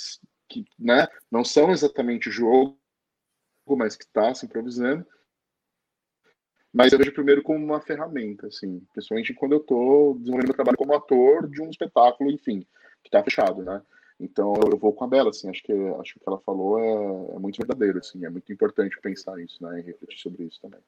que 0.49 0.65
né, 0.79 1.09
não 1.29 1.45
são 1.45 1.73
exatamente 1.73 2.31
jogo, 2.31 2.79
mas 3.67 3.97
que 3.97 4.05
está 4.05 4.33
se 4.33 4.47
improvisando. 4.47 5.05
Mas 6.73 6.93
eu 6.93 6.99
vejo 6.99 7.13
primeiro 7.13 7.43
como 7.43 7.59
uma 7.65 7.81
ferramenta, 7.81 8.47
assim, 8.47 8.81
principalmente 8.93 9.35
quando 9.35 9.53
eu 9.53 9.61
estou 9.61 10.15
desenvolvendo 10.15 10.49
meu 10.49 10.55
trabalho 10.55 10.79
como 10.79 10.95
ator 10.95 11.49
de 11.49 11.61
um 11.61 11.71
espetáculo, 11.71 12.31
enfim 12.31 12.65
que 13.05 13.11
tá 13.11 13.23
fechado, 13.23 13.63
né? 13.63 13.83
Então 14.19 14.55
eu 14.71 14.79
vou 14.79 14.93
com 14.93 15.05
a 15.05 15.09
Bela, 15.09 15.31
assim, 15.31 15.51
acho 15.51 15.63
que 15.63 15.73
acho 15.73 16.15
que 16.15 16.19
o 16.19 16.23
que 16.23 16.29
ela 16.29 16.39
falou 16.39 16.79
é, 16.79 17.35
é, 17.35 17.39
muito 17.39 17.59
verdadeiro, 17.59 17.99
assim, 17.99 18.25
é 18.25 18.31
muito 18.31 18.53
importante 18.53 18.99
pensar 19.01 19.41
isso, 19.41 19.63
né, 19.63 19.81
e 19.81 19.83
refletir 19.83 20.19
sobre 20.19 20.45
isso 20.45 20.61
também. 20.61 20.81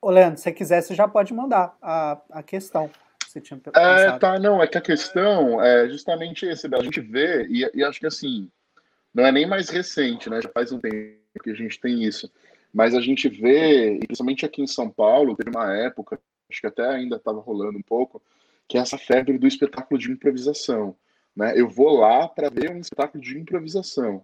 Ô, 0.00 0.10
Leandro, 0.10 0.38
se 0.38 0.52
quiser, 0.52 0.82
você 0.82 0.94
já 0.94 1.08
pode 1.08 1.32
mandar 1.32 1.76
a, 1.80 2.20
a 2.30 2.42
questão. 2.42 2.90
Você 3.26 3.40
tinha 3.40 3.58
é, 3.74 4.18
tá, 4.18 4.38
não, 4.38 4.62
é 4.62 4.66
que 4.66 4.78
a 4.78 4.82
questão 4.82 5.60
é 5.62 5.88
justamente 5.88 6.46
esse, 6.46 6.72
a 6.72 6.82
gente 6.82 7.00
vê, 7.00 7.46
e, 7.46 7.68
e 7.74 7.82
acho 7.82 7.98
que 7.98 8.06
assim, 8.06 8.50
não 9.12 9.24
é 9.24 9.32
nem 9.32 9.46
mais 9.46 9.70
recente, 9.70 10.28
né, 10.28 10.40
já 10.42 10.48
faz 10.50 10.70
um 10.72 10.78
tempo 10.78 11.18
que 11.42 11.50
a 11.50 11.54
gente 11.54 11.80
tem 11.80 12.04
isso, 12.04 12.30
mas 12.72 12.94
a 12.94 13.00
gente 13.00 13.28
vê, 13.28 13.94
e 13.94 14.06
principalmente 14.06 14.44
aqui 14.44 14.60
em 14.60 14.66
São 14.66 14.90
Paulo, 14.90 15.34
teve 15.34 15.50
uma 15.50 15.74
época, 15.74 16.20
acho 16.50 16.60
que 16.60 16.66
até 16.66 16.86
ainda 16.86 17.16
estava 17.16 17.40
rolando 17.40 17.78
um 17.78 17.82
pouco, 17.82 18.20
que 18.68 18.76
é 18.76 18.80
essa 18.80 18.98
febre 18.98 19.38
do 19.38 19.46
espetáculo 19.46 19.98
de 19.98 20.10
improvisação. 20.10 20.96
Né? 21.36 21.58
Eu 21.58 21.68
vou 21.68 21.98
lá 21.98 22.28
para 22.28 22.50
ver 22.50 22.70
um 22.70 22.78
espetáculo 22.78 23.22
de 23.22 23.38
improvisação. 23.38 24.22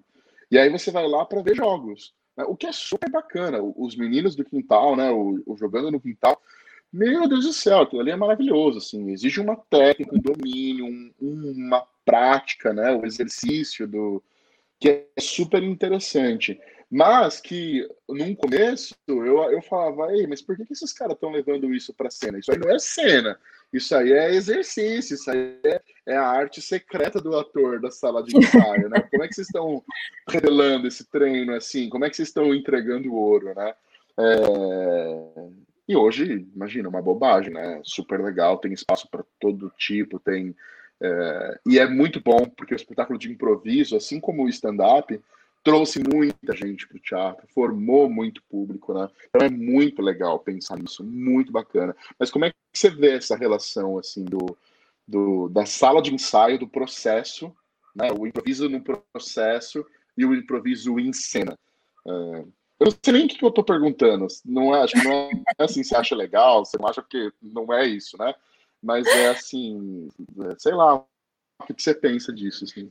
E 0.51 0.59
aí 0.59 0.69
você 0.69 0.91
vai 0.91 1.07
lá 1.07 1.25
para 1.25 1.43
ver 1.43 1.57
jogos. 1.57 2.15
Né? 2.37 2.45
O 2.45 2.57
que 2.57 2.67
é 2.67 2.73
super 2.73 3.11
bacana. 3.11 3.61
Os 3.63 3.97
meninos 3.97 4.37
do 4.37 4.45
quintal, 4.45 4.97
né? 4.97 5.11
o, 5.11 5.43
o 5.47 5.57
jogando 5.57 5.91
no 5.91 6.01
quintal. 6.01 6.41
Meu 6.93 7.29
Deus 7.29 7.45
do 7.45 7.53
céu, 7.53 7.81
aquilo 7.81 8.01
ali 8.01 8.11
é 8.11 8.17
maravilhoso. 8.17 8.79
Assim, 8.79 9.11
exige 9.11 9.41
uma 9.41 9.57
técnica, 9.57 10.15
um 10.15 10.21
domínio, 10.21 10.87
um, 10.87 11.13
uma 11.21 11.87
prática, 12.05 12.73
né? 12.73 12.93
o 12.93 13.07
exercício 13.07 13.87
do 13.87 14.23
que 14.79 14.89
é 14.89 15.21
super 15.21 15.63
interessante. 15.63 16.59
Mas 16.91 17.41
que, 17.41 17.89
num 18.09 18.35
começo, 18.35 18.97
eu, 19.07 19.39
eu 19.45 19.63
falava, 19.63 20.13
Ei, 20.13 20.27
mas 20.27 20.43
por 20.43 20.57
que, 20.57 20.65
que 20.65 20.73
esses 20.73 20.93
caras 20.93 21.15
estão 21.15 21.31
levando 21.31 21.73
isso 21.73 21.95
para 21.95 22.11
cena? 22.11 22.39
Isso 22.39 22.51
aí 22.51 22.59
não 22.59 22.71
é 22.71 22.79
cena. 22.81 23.39
Isso 23.73 23.95
aí 23.95 24.13
é 24.13 24.35
exercício, 24.35 25.15
isso 25.15 25.31
aí 25.31 25.57
é, 25.65 25.81
é, 26.11 26.17
a 26.17 26.27
arte 26.27 26.61
secreta 26.61 27.21
do 27.21 27.37
ator 27.39 27.81
da 27.81 27.91
sala 27.91 28.23
de 28.23 28.37
ensaio, 28.37 28.89
né? 28.89 29.01
Como 29.11 29.23
é 29.23 29.29
que 29.29 29.35
vocês 29.35 29.47
estão 29.47 29.83
revelando 30.29 30.89
esse 30.89 31.05
treino 31.05 31.55
assim? 31.55 31.89
Como 31.89 32.05
é 32.05 32.11
que 32.11 32.17
vocês 32.17 32.29
estão 32.29 32.53
entregando 32.53 33.13
o 33.13 33.15
ouro, 33.15 33.55
né? 33.55 33.75
É... 34.19 35.49
E 35.87 35.97
hoje, 35.97 36.47
imagina, 36.55 36.89
uma 36.89 37.01
bobagem, 37.01 37.53
né? 37.53 37.81
Super 37.85 38.21
legal, 38.21 38.59
tem 38.59 38.73
espaço 38.73 39.09
para 39.09 39.25
todo 39.41 39.73
tipo, 39.79 40.19
tem. 40.19 40.55
É... 41.01 41.59
E 41.69 41.79
é 41.79 41.89
muito 41.89 42.21
bom, 42.21 42.45
porque 42.57 42.75
o 42.75 42.77
espetáculo 42.77 43.17
de 43.17 43.31
improviso, 43.31 43.97
assim 43.97 44.19
como 44.19 44.45
o 44.45 44.49
stand-up, 44.49 45.21
trouxe 45.63 46.03
muita 46.03 46.57
gente 46.57 46.89
para 46.89 46.97
o 46.97 47.01
teatro, 47.01 47.47
formou 47.55 48.11
muito 48.11 48.43
público, 48.51 48.93
né? 48.95 49.09
Então 49.29 49.47
é 49.47 49.51
muito 49.51 50.03
legal 50.03 50.41
pensar 50.41 50.77
nisso, 50.77 51.05
muito 51.05 51.53
bacana. 51.53 51.95
Mas 52.19 52.33
como 52.33 52.47
é 52.47 52.51
que 52.51 52.57
você 52.75 52.91
vê 52.91 53.15
essa 53.15 53.37
relação 53.37 53.97
assim 53.97 54.25
do, 54.25 54.57
do 55.07 55.49
da 55.49 55.67
sala 55.67 56.01
de 56.01 56.15
ensaio, 56.15 56.59
do 56.59 56.69
processo, 56.69 57.55
né? 57.95 58.09
O 58.13 58.27
improviso 58.27 58.69
no 58.69 58.83
processo 58.83 59.85
e 60.17 60.25
o 60.25 60.35
improviso 60.35 60.99
em 60.99 61.13
cena. 61.13 61.59
Uh, 62.07 62.53
eu 62.79 62.87
não 62.87 62.93
sei 63.03 63.13
nem 63.13 63.27
o 63.27 63.29
que 63.29 63.45
eu 63.45 63.49
estou 63.51 63.65
perguntando. 63.65 64.27
Não 64.45 64.75
é, 64.75 64.83
acho 64.83 64.95
que 64.95 65.05
não 65.05 65.13
é 65.13 65.31
assim, 65.59 65.85
você 65.85 65.95
acha 65.95 66.17
legal, 66.17 66.65
você 66.65 66.79
não 66.79 66.89
acha 66.89 67.03
que 67.03 67.31
não 67.43 67.73
é 67.73 67.87
isso, 67.87 68.17
né? 68.19 68.35
Mas 68.83 69.07
é 69.07 69.29
assim, 69.29 70.09
sei 70.59 70.73
lá, 70.73 70.95
o 70.97 71.05
que 71.67 71.83
você 71.83 71.95
pensa 71.95 72.33
disso, 72.33 72.65
assim? 72.65 72.91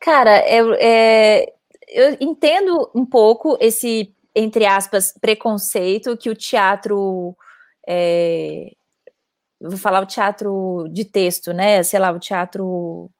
Cara, 0.00 0.48
eu, 0.50 0.72
é, 0.74 1.52
eu 1.86 2.16
entendo 2.18 2.90
um 2.94 3.04
pouco 3.04 3.58
esse, 3.60 4.14
entre 4.34 4.64
aspas, 4.64 5.12
preconceito 5.20 6.16
que 6.16 6.30
o 6.30 6.34
teatro. 6.34 7.36
É, 7.86 8.74
vou 9.60 9.78
falar 9.78 10.02
o 10.02 10.06
teatro 10.06 10.88
de 10.90 11.04
texto, 11.04 11.52
né? 11.52 11.82
Sei 11.82 11.98
lá, 11.98 12.10
o 12.12 12.18
teatro. 12.18 13.10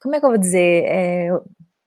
Como 0.00 0.14
é 0.14 0.20
que 0.20 0.26
eu 0.26 0.30
vou 0.30 0.38
dizer? 0.38 0.84
É, 0.86 1.30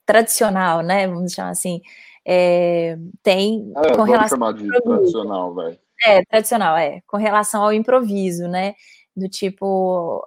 tradicional, 0.05 0.81
né? 0.81 1.07
Vamos 1.07 1.33
chamar 1.33 1.51
assim. 1.51 1.81
é, 2.25 2.97
tem 3.23 3.71
é, 3.77 3.95
com 3.95 4.03
relação 4.03 4.37
chamar 4.37 4.53
de 4.53 4.67
tradicional, 4.67 5.53
vai. 5.53 5.79
É, 6.05 6.25
tradicional, 6.25 6.77
é, 6.77 7.01
com 7.07 7.17
relação 7.17 7.63
ao 7.63 7.73
improviso, 7.73 8.47
né? 8.47 8.75
Do 9.15 9.29
tipo, 9.29 10.25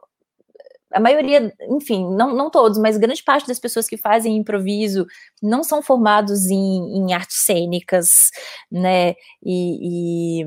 a 0.95 1.01
maioria, 1.01 1.53
enfim, 1.69 2.09
não, 2.15 2.35
não 2.35 2.49
todos, 2.49 2.79
mas 2.79 2.97
grande 2.97 3.23
parte 3.23 3.49
das 3.49 3.59
pessoas 3.59 3.89
que 3.89 3.97
fazem 3.97 4.37
improviso 4.37 5.07
não 5.43 5.65
são 5.65 5.83
formados 5.83 6.47
em, 6.47 6.97
em 6.97 7.13
artes 7.13 7.39
cênicas, 7.45 8.31
né? 8.71 9.15
E, 9.43 10.43
e, 10.43 10.47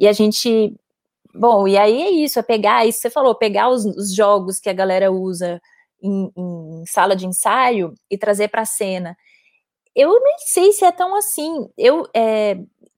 e, 0.00 0.06
a 0.06 0.12
gente. 0.12 0.76
Bom, 1.38 1.68
e 1.68 1.76
aí 1.76 2.02
é 2.02 2.10
isso, 2.10 2.38
é 2.38 2.42
pegar, 2.42 2.86
isso 2.86 3.00
você 3.00 3.10
falou, 3.10 3.34
pegar 3.34 3.68
os, 3.68 3.84
os 3.84 4.14
jogos 4.14 4.58
que 4.58 4.70
a 4.70 4.72
galera 4.72 5.12
usa 5.12 5.60
em, 6.02 6.32
em 6.36 6.84
sala 6.86 7.14
de 7.14 7.26
ensaio 7.26 7.94
e 8.10 8.16
trazer 8.16 8.48
para 8.48 8.64
cena. 8.64 9.16
Eu 9.94 10.20
nem 10.22 10.36
sei 10.38 10.72
se 10.72 10.84
é 10.84 10.92
tão 10.92 11.14
assim. 11.16 11.68
Eu 11.76 12.06
é, 12.14 12.54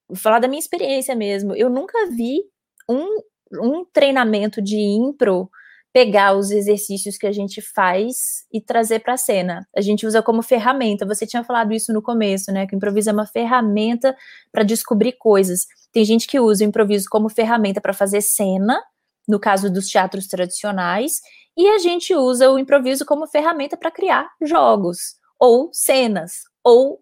vou 0.09 0.17
falar 0.17 0.39
da 0.39 0.49
minha 0.49 0.59
experiência 0.61 1.15
mesmo. 1.15 1.55
Eu 1.55 1.69
nunca 1.71 2.07
vi 2.07 2.43
um, 2.89 3.21
um 3.61 3.85
treinamento 3.85 4.63
de 4.63 4.77
impro 4.79 5.51
pegar 5.93 6.37
os 6.37 6.51
exercícios 6.51 7.17
que 7.17 7.27
a 7.27 7.33
gente 7.33 7.61
faz 7.61 8.45
e 8.53 8.61
trazer 8.61 9.01
para 9.01 9.15
a 9.15 9.17
cena. 9.17 9.67
A 9.77 9.81
gente 9.81 10.07
usa 10.07 10.23
como 10.23 10.43
ferramenta. 10.43 11.07
Você 11.07 11.27
tinha 11.27 11.43
falado 11.43 11.73
isso 11.73 11.93
no 11.93 12.03
começo, 12.03 12.53
né? 12.53 12.67
Que 12.67 12.75
o 12.75 12.77
improviso 12.77 13.11
é 13.11 13.13
uma 13.13 13.27
ferramenta 13.27 14.17
para 14.53 14.63
descobrir 14.63 15.13
coisas. 15.13 15.67
Tem 15.93 16.05
gente 16.05 16.27
que 16.27 16.39
usa 16.39 16.65
o 16.65 16.69
improviso 16.69 17.07
como 17.11 17.29
ferramenta 17.29 17.81
para 17.81 17.93
fazer 17.93 18.21
cena, 18.21 18.83
no 19.27 19.41
caso 19.41 19.71
dos 19.73 19.89
teatros 19.89 20.27
tradicionais, 20.27 21.21
e 21.57 21.67
a 21.69 21.79
gente 21.79 22.15
usa 22.15 22.51
o 22.51 22.59
improviso 22.59 23.05
como 23.05 23.27
ferramenta 23.27 23.77
para 23.77 23.91
criar 23.91 24.31
jogos, 24.43 25.17
ou 25.39 25.71
cenas, 25.73 26.43
ou 26.63 27.01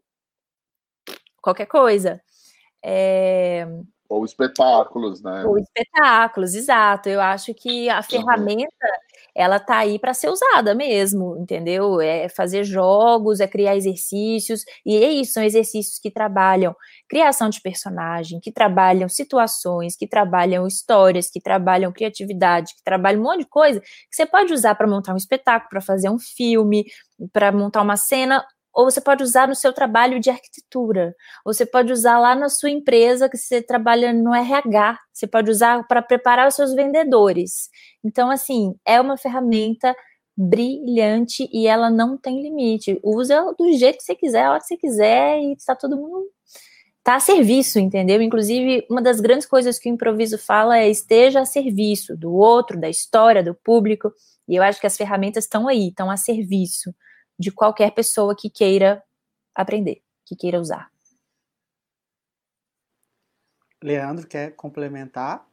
qualquer 1.43 1.67
coisa. 1.67 2.21
É, 2.85 3.67
ou 4.09 4.25
espetáculos, 4.25 5.23
né? 5.23 5.45
Ou 5.45 5.59
espetáculos, 5.59 6.55
exato. 6.55 7.09
Eu 7.09 7.21
acho 7.21 7.55
que 7.55 7.89
a 7.89 8.03
ferramenta 8.03 8.69
ela 9.35 9.61
tá 9.61 9.79
aí 9.79 9.99
para 9.99 10.15
ser 10.15 10.31
usada 10.31 10.75
mesmo, 10.75 11.37
entendeu? 11.39 12.01
É 12.01 12.29
fazer 12.29 12.65
jogos, 12.65 13.39
é 13.41 13.47
criar 13.47 13.77
exercícios, 13.77 14.65
e 14.85 14.97
é 14.97 15.11
isso, 15.11 15.35
são 15.35 15.43
exercícios 15.43 15.99
que 15.99 16.11
trabalham 16.11 16.75
criação 17.09 17.51
de 17.51 17.61
personagem, 17.61 18.41
que 18.41 18.51
trabalham 18.51 19.09
situações, 19.09 19.95
que 19.95 20.07
trabalham 20.09 20.67
histórias, 20.67 21.29
que 21.31 21.41
trabalham 21.41 21.93
criatividade, 21.93 22.75
que 22.75 22.83
trabalham 22.83 23.21
um 23.21 23.25
monte 23.25 23.41
de 23.41 23.47
coisa 23.49 23.81
que 23.81 23.89
você 24.11 24.25
pode 24.25 24.53
usar 24.53 24.75
para 24.75 24.87
montar 24.87 25.13
um 25.13 25.19
espetáculo, 25.19 25.69
para 25.71 25.81
fazer 25.83 26.09
um 26.09 26.19
filme, 26.19 26.87
para 27.33 27.53
montar 27.53 27.83
uma 27.83 27.97
cena, 27.97 28.45
ou 28.77 28.85
você 28.85 29.01
pode 29.01 29.23
usar 29.23 29.49
no 29.49 29.55
seu 29.55 29.73
trabalho 29.73 30.21
de 30.21 30.29
arquitetura, 30.29 31.17
você 31.43 31.65
pode 31.65 31.91
usar 31.91 32.19
lá 32.19 32.35
na 32.35 32.51
sua 32.51 32.69
empresa 32.69 33.27
que 33.27 33.39
você 33.39 33.63
trabalha 33.63 34.13
no 34.13 34.35
RH, 34.35 34.99
você 35.11 35.27
pode 35.27 35.51
usar 35.51 35.87
para 35.89 36.03
preparar 36.03 36.47
os 36.47 36.55
seus 36.55 36.75
vendedores. 36.75 37.71
Então, 38.05 38.31
assim, 38.31 38.75
é 38.87 39.01
uma 39.01 39.17
ferramenta 39.17 39.97
brilhante 40.37 41.49
e 41.51 41.67
ela 41.67 41.89
não 41.89 42.19
tem 42.19 42.43
limite. 42.43 43.01
Usa 43.03 43.55
do 43.59 43.73
jeito 43.73 43.97
que 43.97 44.05
você 44.05 44.15
quiser, 44.15 44.45
a 44.45 44.51
hora 44.51 44.61
que 44.61 44.67
você 44.67 44.77
quiser 44.77 45.41
e 45.41 45.55
está 45.55 45.75
todo 45.75 45.97
mundo 45.97 46.27
tá 47.03 47.15
a 47.15 47.21
serviço, 47.21 47.79
entendeu? 47.79 48.21
Inclusive, 48.21 48.85
uma 48.91 49.01
das 49.01 49.21
grandes 49.21 49.47
coisas 49.47 49.79
que 49.79 49.89
o 49.89 49.95
improviso 49.95 50.37
fala 50.37 50.79
é 50.79 50.91
esteja 50.91 51.41
a 51.41 51.47
serviço 51.47 52.17
do 52.17 52.35
outro, 52.35 52.79
da 52.79 52.91
história, 52.91 53.43
do 53.43 53.55
público. 53.55 54.13
E 54.47 54.57
eu 54.57 54.63
acho 54.63 54.81
que 54.81 54.87
as 54.87 54.97
ferramentas 54.97 55.45
estão 55.45 55.67
aí, 55.67 55.89
estão 55.89 56.11
a 56.11 56.17
serviço 56.17 56.93
de 57.39 57.51
qualquer 57.51 57.93
pessoa 57.93 58.35
que 58.37 58.49
queira 58.49 59.03
aprender, 59.55 60.03
que 60.25 60.35
queira 60.37 60.61
usar. 60.61 60.91
Leandro, 63.83 64.27
quer 64.27 64.55
complementar? 64.57 65.47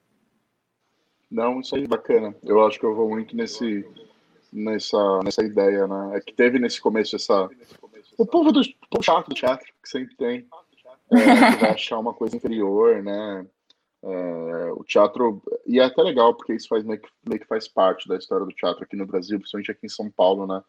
Não, 1.30 1.60
isso 1.60 1.76
aí 1.76 1.84
é 1.84 1.88
bacana. 1.88 2.36
Eu 2.44 2.66
acho 2.66 2.80
que 2.80 2.86
eu 2.86 2.96
vou 2.96 3.10
muito 3.10 3.36
nesse, 3.36 3.86
nessa, 4.52 5.20
nessa 5.24 5.44
ideia, 5.44 5.88
né? 5.88 6.18
É 6.18 6.22
que 6.22 6.34
teve 6.34 6.60
nesse 6.60 6.80
começo 6.80 7.16
essa. 7.16 7.50
O 8.18 8.26
povo 8.26 8.52
do 8.52 8.64
chato 9.02 9.30
do 9.30 9.36
teatro, 9.36 9.66
que 9.82 9.90
sempre 9.90 10.16
tem, 10.16 10.48
é, 11.12 11.56
vai 11.60 11.72
achar 11.72 11.98
uma 11.98 12.14
coisa 12.14 12.38
inferior, 12.38 13.02
né? 13.02 13.48
É, 14.04 14.72
o 14.74 14.84
teatro. 14.84 15.42
E 15.66 15.80
é 15.80 15.84
até 15.84 16.02
legal, 16.02 16.36
porque 16.36 16.54
isso 16.54 16.68
faz 16.68 16.84
meio 16.84 17.02
que, 17.02 17.10
meio 17.28 17.42
que 17.42 17.48
faz 17.48 17.68
parte 17.68 18.08
da 18.08 18.16
história 18.16 18.46
do 18.46 18.54
teatro 18.54 18.84
aqui 18.84 18.96
no 18.96 19.06
Brasil, 19.06 19.40
principalmente 19.40 19.72
aqui 19.72 19.86
em 19.86 19.90
São 19.90 20.10
Paulo, 20.10 20.46
né? 20.46 20.62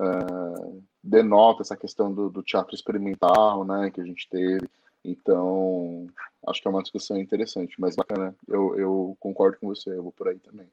Uh, 0.00 0.82
denota 1.02 1.62
essa 1.62 1.76
questão 1.76 2.12
do, 2.12 2.30
do, 2.30 2.42
teatro 2.42 2.74
experimental, 2.74 3.64
né, 3.64 3.90
que 3.90 4.00
a 4.00 4.04
gente 4.04 4.28
teve. 4.28 4.68
Então, 5.04 6.06
acho 6.46 6.60
que 6.60 6.68
é 6.68 6.70
uma 6.70 6.82
discussão 6.82 7.16
interessante, 7.18 7.74
mas 7.78 7.96
bacana. 7.96 8.34
Eu, 8.48 8.76
eu 8.76 9.16
concordo 9.20 9.58
com 9.58 9.68
você, 9.68 9.90
eu 9.90 10.02
vou 10.02 10.12
por 10.12 10.28
aí 10.28 10.38
também. 10.38 10.66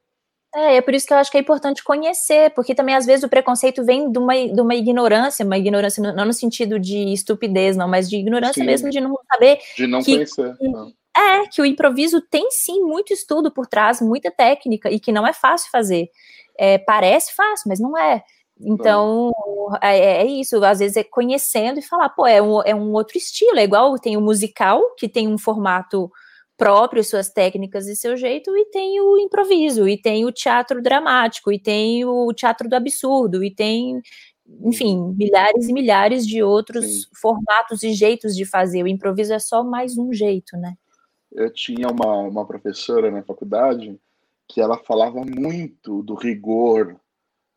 É, 0.56 0.78
é 0.78 0.82
por 0.82 0.94
isso 0.94 1.06
que 1.06 1.14
eu 1.14 1.18
acho 1.18 1.30
que 1.30 1.38
é 1.38 1.42
importante 1.42 1.84
conhecer, 1.84 2.52
porque 2.52 2.74
também 2.74 2.96
às 2.96 3.06
vezes 3.06 3.24
o 3.24 3.30
preconceito 3.30 3.86
vem 3.86 4.12
de 4.12 4.18
uma, 4.18 4.34
de 4.34 4.60
uma 4.60 4.76
ignorância, 4.76 5.46
uma 5.46 5.58
ignorância 5.58 6.02
não 6.14 6.26
no 6.26 6.34
sentido 6.34 6.80
de 6.80 7.14
estupidez, 7.14 7.78
não, 7.78 7.88
mas 7.88 8.10
de 8.10 8.18
ignorância 8.18 8.62
sim, 8.62 8.66
mesmo 8.66 8.90
de 8.90 9.00
não 9.00 9.14
saber. 9.32 9.60
De 9.76 9.88
não 9.88 10.02
que, 10.02 10.14
conhecer. 10.14 10.58
Que, 10.58 10.68
não. 10.68 10.92
É, 11.16 11.48
que 11.48 11.62
o 11.62 11.66
improviso 11.66 12.22
tem 12.22 12.50
sim 12.52 12.82
muito 12.82 13.14
estudo 13.14 13.52
por 13.52 13.68
trás, 13.68 14.02
muita 14.02 14.32
técnica, 14.32 14.90
e 14.90 15.00
que 15.00 15.12
não 15.12 15.28
é 15.28 15.34
fácil 15.34 15.70
fazer. 15.72 16.10
É, 16.58 16.78
parece 16.78 17.36
fácil, 17.36 17.70
mas 17.70 17.80
não 17.80 17.98
é. 17.98 18.24
Então, 18.60 19.32
é, 19.82 20.22
é, 20.22 20.26
isso, 20.26 20.64
às 20.64 20.80
vezes 20.80 20.98
é 20.98 21.04
conhecendo 21.04 21.80
e 21.80 21.84
falar, 21.84 22.10
pô, 22.10 22.26
é 22.26 22.42
um, 22.42 22.62
é 22.64 22.74
um 22.74 22.94
outro 22.94 23.18
estilo, 23.18 23.60
é 23.60 23.64
igual 23.64 23.98
tem 24.00 24.18
o 24.18 24.22
musical, 24.22 24.96
que 24.96 25.08
tem 25.08 25.28
um 25.28 25.38
formato 25.38 26.12
próprio, 26.58 27.04
suas 27.04 27.30
técnicas 27.30 27.88
e 27.88 27.96
seu 27.96 28.18
jeito, 28.18 28.56
e 28.58 28.66
tem 28.66 29.00
o 29.00 29.18
improviso, 29.18 29.88
e 29.88 29.96
tem 29.96 30.26
o 30.26 30.32
teatro 30.32 30.82
dramático, 30.82 31.52
e 31.52 31.60
tem 31.60 32.04
o 32.04 32.34
teatro 32.34 32.68
do 32.68 32.76
absurdo, 32.76 33.44
e 33.44 33.54
tem, 33.54 34.02
enfim, 34.64 35.14
milhares 35.16 35.70
e 35.70 35.74
milhares 35.74 36.26
de 36.26 36.42
outros 36.42 36.86
Sim. 36.86 37.10
formatos 37.14 37.84
e 37.84 37.94
jeitos 37.94 38.36
de 38.36 38.44
fazer. 38.44 38.82
O 38.82 38.88
improviso 38.88 39.34
é 39.34 39.40
só 39.40 39.64
mais 39.64 39.98
um 39.98 40.12
jeito, 40.12 40.58
né? 40.58 40.74
Eu 41.32 41.54
tinha 41.54 41.90
uma, 41.90 42.22
uma 42.22 42.46
professora 42.46 43.12
na 43.12 43.22
faculdade 43.22 44.00
que 44.48 44.60
ela 44.60 44.78
falava 44.78 45.24
muito 45.24 46.02
do 46.02 46.16
rigor 46.16 46.96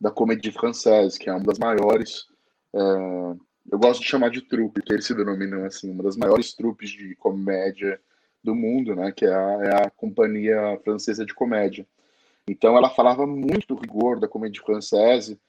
da 0.01 0.09
Comédie 0.09 0.51
Française, 0.51 1.17
que 1.17 1.29
é 1.29 1.33
uma 1.33 1.43
das 1.43 1.59
maiores. 1.59 2.25
É, 2.73 2.79
eu 3.71 3.77
gosto 3.77 4.01
de 4.01 4.07
chamar 4.07 4.31
de 4.31 4.41
trupe, 4.41 4.81
que 4.81 4.91
eles 4.91 5.05
se 5.05 5.13
denominam 5.13 5.63
assim, 5.63 5.91
uma 5.91 6.01
das 6.01 6.17
maiores 6.17 6.53
trupes 6.53 6.89
de 6.89 7.15
comédia 7.15 8.01
do 8.43 8.55
mundo, 8.55 8.95
né? 8.95 9.11
Que 9.11 9.25
é 9.25 9.33
a, 9.33 9.59
é 9.61 9.85
a 9.85 9.89
Companhia 9.91 10.79
Francesa 10.83 11.23
de 11.23 11.35
Comédia. 11.35 11.87
Então 12.47 12.75
ela 12.75 12.89
falava 12.89 13.27
muito 13.27 13.67
do 13.67 13.75
rigor 13.75 14.19
da 14.19 14.27
Comédie 14.27 14.59
Française, 14.59 15.39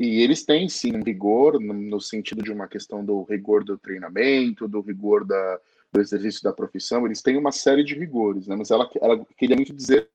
e 0.00 0.22
eles 0.22 0.44
têm 0.44 0.68
sim 0.68 0.96
um 0.96 1.02
rigor 1.02 1.60
no, 1.60 1.74
no, 1.74 2.00
sentido 2.00 2.42
de 2.42 2.52
uma 2.52 2.66
questão 2.68 3.04
do 3.04 3.24
rigor 3.24 3.62
do 3.64 3.76
treinamento, 3.76 4.68
do 4.68 4.80
rigor 4.80 5.26
da, 5.26 5.60
do 5.92 6.00
exercício 6.00 6.42
da 6.42 6.52
profissão, 6.52 7.04
eles 7.04 7.20
têm 7.20 7.36
uma 7.36 7.52
série 7.52 7.84
de 7.84 7.94
rigores, 7.94 8.46
né? 8.46 8.56
Mas 8.56 8.70
ela, 8.70 8.88
ela 9.02 9.22
queria 9.36 9.56
muito 9.56 9.74
dizer 9.74 10.08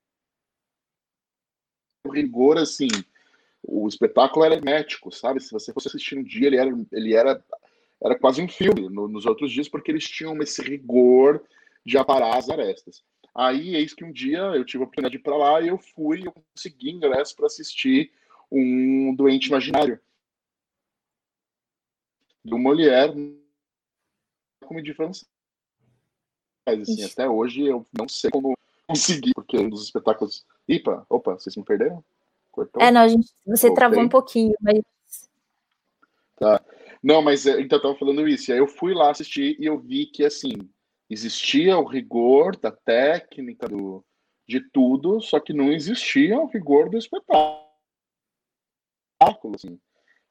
o 2.07 2.11
rigor 2.11 2.57
assim 2.57 2.87
o 3.63 3.87
espetáculo 3.87 4.45
era 4.45 4.55
hermético, 4.55 5.11
sabe? 5.11 5.39
Se 5.39 5.51
você 5.51 5.71
fosse 5.71 5.87
assistir 5.87 6.17
um 6.17 6.23
dia, 6.23 6.47
ele 6.47 6.57
era, 6.57 6.69
ele 6.91 7.15
era, 7.15 7.43
era 8.03 8.19
quase 8.19 8.41
um 8.41 8.47
filme 8.47 8.89
no, 8.89 9.07
nos 9.07 9.25
outros 9.25 9.51
dias, 9.51 9.69
porque 9.69 9.91
eles 9.91 10.07
tinham 10.07 10.37
esse 10.41 10.61
rigor 10.61 11.41
de 11.85 11.97
aparar 11.97 12.37
as 12.37 12.49
arestas. 12.49 13.03
Aí, 13.33 13.75
eis 13.75 13.93
que 13.93 14.03
um 14.03 14.11
dia 14.11 14.39
eu 14.39 14.63
tive 14.63 14.83
a 14.83 14.85
oportunidade 14.85 15.13
de 15.13 15.19
ir 15.19 15.23
para 15.23 15.35
lá 15.35 15.61
e 15.61 15.69
eu 15.69 15.77
fui 15.77 16.21
e 16.21 16.25
eu 16.25 16.33
consegui 16.53 16.91
ingresso 16.91 17.35
para 17.35 17.47
assistir 17.47 18.11
um 18.51 19.15
Doente 19.15 19.47
Imaginário 19.47 19.99
do 22.43 22.59
Molière 22.59 23.13
como 24.65 24.81
de 24.81 24.93
francês. 24.93 25.27
Assim, 26.65 27.03
até 27.03 27.27
hoje 27.27 27.65
eu 27.65 27.85
não 27.97 28.07
sei 28.07 28.29
como 28.29 28.57
conseguir, 28.87 29.33
porque 29.33 29.57
um 29.57 29.69
dos 29.69 29.83
espetáculos. 29.83 30.45
Ipa, 30.67 31.05
opa, 31.09 31.33
vocês 31.33 31.55
me 31.55 31.63
perderam? 31.63 32.03
É, 32.79 32.91
não, 32.91 33.01
a 33.01 33.07
gente, 33.07 33.31
você 33.45 33.67
Voltei. 33.67 33.75
travou 33.75 33.99
um 33.99 34.09
pouquinho, 34.09 34.53
mas. 34.61 34.81
Tá. 36.35 36.63
Não, 37.01 37.21
mas 37.21 37.45
é, 37.45 37.59
então 37.59 37.77
eu 37.77 37.81
tava 37.81 37.95
falando 37.95 38.27
isso. 38.27 38.49
E 38.49 38.53
aí 38.53 38.59
eu 38.59 38.67
fui 38.67 38.93
lá 38.93 39.11
assistir 39.11 39.57
e 39.59 39.65
eu 39.65 39.79
vi 39.79 40.05
que, 40.05 40.23
assim, 40.23 40.53
existia 41.09 41.77
o 41.77 41.83
rigor 41.83 42.55
da 42.55 42.71
técnica, 42.71 43.67
do, 43.67 44.03
de 44.47 44.61
tudo, 44.71 45.19
só 45.19 45.39
que 45.39 45.51
não 45.51 45.71
existia 45.71 46.39
o 46.39 46.47
rigor 46.47 46.89
do 46.89 46.97
espetáculo. 46.97 47.63
Assim. 49.55 49.79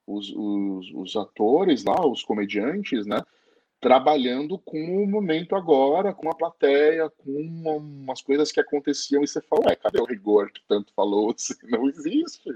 Os, 0.07 0.31
os, 0.31 0.91
os 0.95 1.17
atores 1.17 1.85
lá, 1.85 2.07
os 2.07 2.23
comediantes, 2.23 3.07
né? 3.07 3.23
Trabalhando 3.83 4.57
com 4.61 4.79
o 5.03 5.09
momento 5.09 5.57
agora, 5.57 6.15
com 6.15 6.31
a 6.31 6.37
plateia, 6.37 7.11
com 7.11 7.33
uma, 7.33 7.73
umas 7.73 8.23
coisas 8.23 8.53
que 8.53 8.61
aconteciam 8.61 9.25
e 9.25 9.27
você 9.27 9.41
fala, 9.41 9.67
ué, 9.67 9.75
cadê 9.75 10.01
o 10.01 10.05
rigor 10.05 10.53
que 10.53 10.63
tanto 10.69 10.95
falou? 10.95 11.35
Assim, 11.37 11.55
não 11.65 11.89
existe, 11.89 12.49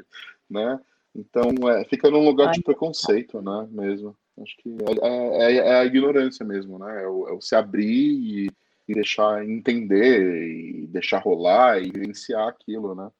né? 0.48 0.80
Então, 1.12 1.50
é, 1.68 1.84
fica 1.84 2.08
num 2.08 2.24
lugar 2.24 2.52
de 2.52 2.62
preconceito, 2.62 3.42
né, 3.42 3.66
mesmo. 3.72 4.16
Acho 4.40 4.56
que 4.58 4.68
é, 4.68 5.06
é, 5.08 5.52
é, 5.52 5.56
é 5.56 5.80
a 5.80 5.84
ignorância 5.84 6.46
mesmo, 6.46 6.78
né? 6.78 7.02
É 7.02 7.08
o, 7.08 7.28
é 7.28 7.32
o 7.32 7.40
se 7.40 7.56
abrir 7.56 7.88
e, 7.88 8.50
e, 8.86 8.94
deixar 8.94 9.44
entender, 9.44 10.48
e 10.48 10.86
deixar 10.86 11.18
rolar 11.18 11.82
e 11.82 11.90
vivenciar 11.90 12.46
aquilo, 12.46 12.94
né? 12.94 13.10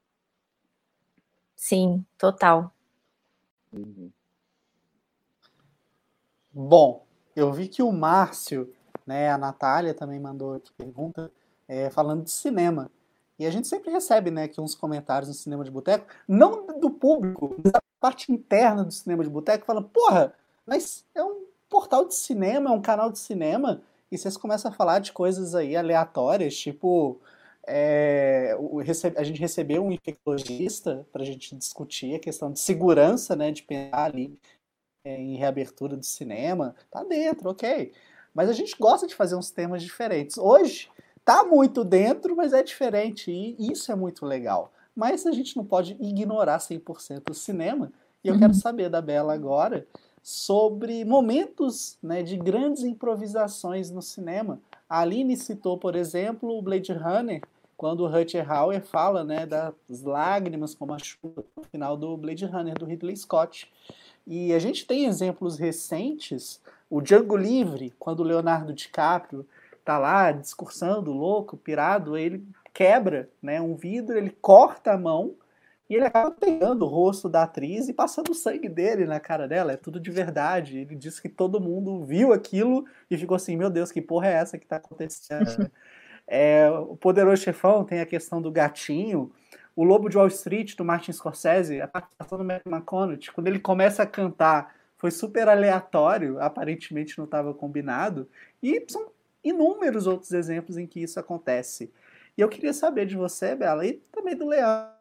Sim, 1.56 2.06
total. 2.16 2.72
Uhum. 3.72 4.12
Bom, 6.52 7.05
eu 7.36 7.52
vi 7.52 7.68
que 7.68 7.82
o 7.82 7.92
Márcio, 7.92 8.72
né, 9.06 9.30
a 9.30 9.36
Natália 9.36 9.92
também 9.92 10.18
mandou 10.18 10.54
aqui 10.54 10.72
pergunta, 10.72 11.30
é, 11.68 11.90
falando 11.90 12.24
de 12.24 12.30
cinema. 12.30 12.90
E 13.38 13.44
a 13.46 13.50
gente 13.50 13.68
sempre 13.68 13.90
recebe, 13.90 14.30
né, 14.30 14.44
aqui 14.44 14.60
uns 14.60 14.74
comentários 14.74 15.28
no 15.28 15.34
Cinema 15.34 15.62
de 15.62 15.70
Boteco, 15.70 16.06
não 16.26 16.66
do 16.80 16.90
público, 16.90 17.54
mas 17.62 17.70
da 17.70 17.82
parte 18.00 18.32
interna 18.32 18.82
do 18.82 18.90
Cinema 18.90 19.22
de 19.22 19.28
Boteco, 19.28 19.66
falando, 19.66 19.88
porra, 19.88 20.32
mas 20.66 21.04
é 21.14 21.22
um 21.22 21.44
portal 21.68 22.06
de 22.06 22.14
cinema, 22.14 22.70
é 22.70 22.72
um 22.72 22.80
canal 22.80 23.12
de 23.12 23.18
cinema, 23.18 23.82
e 24.10 24.16
vocês 24.16 24.36
começam 24.38 24.70
a 24.70 24.74
falar 24.74 25.00
de 25.00 25.12
coisas 25.12 25.54
aí 25.54 25.76
aleatórias, 25.76 26.56
tipo, 26.56 27.20
é, 27.66 28.56
a 29.16 29.22
gente 29.22 29.40
recebeu 29.40 29.84
um 29.84 29.92
infectologista 29.92 31.06
para 31.12 31.22
a 31.22 31.26
gente 31.26 31.54
discutir 31.54 32.14
a 32.14 32.20
questão 32.20 32.50
de 32.50 32.60
segurança, 32.60 33.36
né, 33.36 33.50
de 33.50 33.62
pensar 33.62 34.04
ali 34.04 34.38
em 35.14 35.36
reabertura 35.36 35.96
do 35.96 36.04
cinema, 36.04 36.74
tá 36.90 37.04
dentro, 37.04 37.50
ok. 37.50 37.92
Mas 38.34 38.50
a 38.50 38.52
gente 38.52 38.76
gosta 38.78 39.06
de 39.06 39.14
fazer 39.14 39.36
uns 39.36 39.50
temas 39.50 39.82
diferentes. 39.82 40.36
Hoje, 40.36 40.90
tá 41.24 41.44
muito 41.44 41.84
dentro, 41.84 42.36
mas 42.36 42.52
é 42.52 42.62
diferente. 42.62 43.30
E 43.30 43.72
isso 43.72 43.90
é 43.90 43.94
muito 43.94 44.26
legal. 44.26 44.72
Mas 44.94 45.26
a 45.26 45.32
gente 45.32 45.56
não 45.56 45.64
pode 45.64 45.96
ignorar 46.00 46.58
100% 46.58 47.30
o 47.30 47.34
cinema. 47.34 47.92
E 48.22 48.28
eu 48.28 48.34
uhum. 48.34 48.40
quero 48.40 48.54
saber 48.54 48.88
da 48.88 49.00
Bela 49.00 49.32
agora 49.32 49.86
sobre 50.22 51.04
momentos 51.04 51.96
né, 52.02 52.22
de 52.22 52.36
grandes 52.36 52.82
improvisações 52.82 53.90
no 53.90 54.02
cinema. 54.02 54.60
A 54.88 55.00
Aline 55.00 55.36
citou, 55.36 55.78
por 55.78 55.94
exemplo, 55.94 56.58
o 56.58 56.60
Blade 56.60 56.92
Runner, 56.92 57.40
quando 57.76 58.00
o 58.00 58.08
Rutger 58.08 58.50
Hauer 58.50 58.82
fala 58.82 59.22
né, 59.22 59.46
das 59.46 60.02
lágrimas 60.02 60.74
como 60.74 60.94
a 60.94 60.98
chuva 60.98 61.44
no 61.56 61.62
final 61.64 61.96
do 61.96 62.16
Blade 62.16 62.44
Runner, 62.44 62.74
do 62.74 62.86
Ridley 62.86 63.16
Scott. 63.16 63.70
E 64.26 64.52
a 64.52 64.58
gente 64.58 64.86
tem 64.86 65.06
exemplos 65.06 65.58
recentes, 65.58 66.60
o 66.90 67.00
Django 67.00 67.36
Livre, 67.36 67.94
quando 67.98 68.20
o 68.20 68.24
Leonardo 68.24 68.72
DiCaprio 68.72 69.46
tá 69.84 69.98
lá 69.98 70.32
discursando, 70.32 71.12
louco, 71.12 71.56
pirado, 71.56 72.16
ele 72.16 72.44
quebra 72.74 73.30
né, 73.40 73.60
um 73.60 73.74
vidro, 73.74 74.18
ele 74.18 74.30
corta 74.30 74.92
a 74.92 74.98
mão 74.98 75.34
e 75.88 75.94
ele 75.94 76.04
acaba 76.04 76.32
pegando 76.32 76.84
o 76.84 76.88
rosto 76.88 77.28
da 77.28 77.44
atriz 77.44 77.88
e 77.88 77.92
passando 77.92 78.30
o 78.30 78.34
sangue 78.34 78.68
dele 78.68 79.06
na 79.06 79.20
cara 79.20 79.46
dela. 79.46 79.72
É 79.72 79.76
tudo 79.76 80.00
de 80.00 80.10
verdade. 80.10 80.78
Ele 80.78 80.96
disse 80.96 81.22
que 81.22 81.28
todo 81.28 81.60
mundo 81.60 82.04
viu 82.04 82.32
aquilo 82.32 82.84
e 83.08 83.16
ficou 83.16 83.36
assim: 83.36 83.56
meu 83.56 83.70
Deus, 83.70 83.92
que 83.92 84.02
porra 84.02 84.26
é 84.26 84.32
essa 84.32 84.58
que 84.58 84.66
tá 84.66 84.76
acontecendo? 84.76 85.70
é, 86.26 86.68
o 86.70 86.96
Poderoso 86.96 87.40
Chefão 87.40 87.84
tem 87.84 88.00
a 88.00 88.06
questão 88.06 88.42
do 88.42 88.50
gatinho. 88.50 89.32
O 89.76 89.84
Lobo 89.84 90.08
de 90.08 90.16
Wall 90.16 90.28
Street, 90.28 90.74
do 90.74 90.84
Martin 90.84 91.12
Scorsese, 91.12 91.82
a 91.82 91.86
participação 91.86 92.38
do 92.38 92.44
Matthew 92.44 92.72
McConaughey, 92.72 93.30
quando 93.32 93.46
ele 93.46 93.58
começa 93.58 94.02
a 94.02 94.06
cantar, 94.06 94.74
foi 94.96 95.10
super 95.10 95.48
aleatório, 95.48 96.40
aparentemente 96.40 97.18
não 97.18 97.26
estava 97.26 97.52
combinado. 97.52 98.26
E 98.62 98.82
são 98.88 99.10
inúmeros 99.44 100.06
outros 100.06 100.32
exemplos 100.32 100.78
em 100.78 100.86
que 100.86 101.00
isso 101.00 101.20
acontece. 101.20 101.92
E 102.36 102.40
eu 102.40 102.48
queria 102.48 102.72
saber 102.72 103.04
de 103.04 103.16
você, 103.16 103.54
Bela, 103.54 103.86
e 103.86 103.94
também 104.10 104.34
do 104.34 104.46
Leandro, 104.46 104.92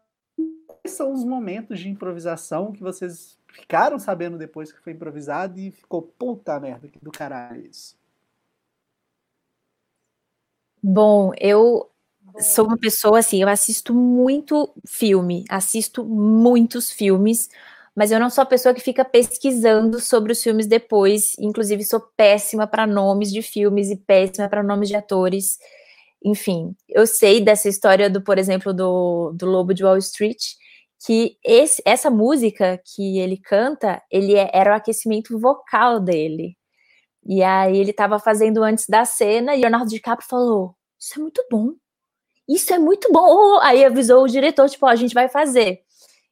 quais 0.67 0.91
são 0.93 1.13
os 1.13 1.23
momentos 1.23 1.79
de 1.79 1.89
improvisação 1.89 2.73
que 2.73 2.81
vocês 2.81 3.39
ficaram 3.47 3.97
sabendo 3.97 4.37
depois 4.37 4.73
que 4.73 4.81
foi 4.81 4.91
improvisado 4.91 5.57
e 5.57 5.71
ficou 5.71 6.01
puta 6.01 6.59
merda 6.59 6.89
do 7.01 7.11
caralho 7.11 7.65
isso? 7.65 7.97
Bom, 10.83 11.31
eu 11.39 11.89
sou 12.39 12.65
uma 12.65 12.77
pessoa 12.77 13.19
assim, 13.19 13.41
eu 13.41 13.49
assisto 13.49 13.93
muito 13.93 14.73
filme, 14.87 15.45
assisto 15.49 16.03
muitos 16.05 16.91
filmes, 16.91 17.49
mas 17.95 18.11
eu 18.11 18.19
não 18.19 18.29
sou 18.29 18.41
a 18.41 18.45
pessoa 18.45 18.73
que 18.73 18.81
fica 18.81 19.05
pesquisando 19.05 19.99
sobre 20.01 20.33
os 20.33 20.43
filmes 20.43 20.67
depois. 20.67 21.33
Inclusive, 21.39 21.83
sou 21.85 22.01
péssima 22.17 22.67
para 22.67 22.85
nomes 22.85 23.31
de 23.31 23.41
filmes 23.41 23.89
e 23.89 23.95
péssima 23.95 24.49
para 24.49 24.61
nomes 24.63 24.89
de 24.89 24.95
atores. 24.95 25.57
Enfim, 26.23 26.75
eu 26.89 27.07
sei 27.07 27.41
dessa 27.41 27.69
história 27.69 28.09
do, 28.09 28.21
por 28.21 28.37
exemplo, 28.37 28.73
do, 28.73 29.31
do 29.33 29.45
Lobo 29.45 29.73
de 29.73 29.83
Wall 29.85 29.97
Street, 29.97 30.41
que 31.05 31.37
esse, 31.43 31.81
essa 31.85 32.09
música 32.09 32.81
que 32.83 33.19
ele 33.19 33.37
canta, 33.37 34.01
ele 34.11 34.35
é, 34.35 34.49
era 34.53 34.71
o 34.73 34.75
aquecimento 34.75 35.39
vocal 35.39 35.99
dele. 35.99 36.57
E 37.25 37.43
aí 37.43 37.77
ele 37.77 37.91
estava 37.91 38.19
fazendo 38.19 38.63
antes 38.63 38.87
da 38.87 39.05
cena 39.05 39.55
e 39.55 39.61
Leonardo 39.61 39.89
DiCaprio 39.89 40.27
falou: 40.29 40.75
"Isso 40.99 41.19
é 41.19 41.21
muito 41.21 41.45
bom. 41.51 41.73
Isso 42.47 42.73
é 42.73 42.79
muito 42.79 43.11
bom". 43.11 43.59
Aí 43.61 43.83
avisou 43.85 44.23
o 44.23 44.27
diretor, 44.27 44.69
tipo, 44.69 44.85
a 44.85 44.95
gente 44.95 45.13
vai 45.13 45.29
fazer. 45.29 45.81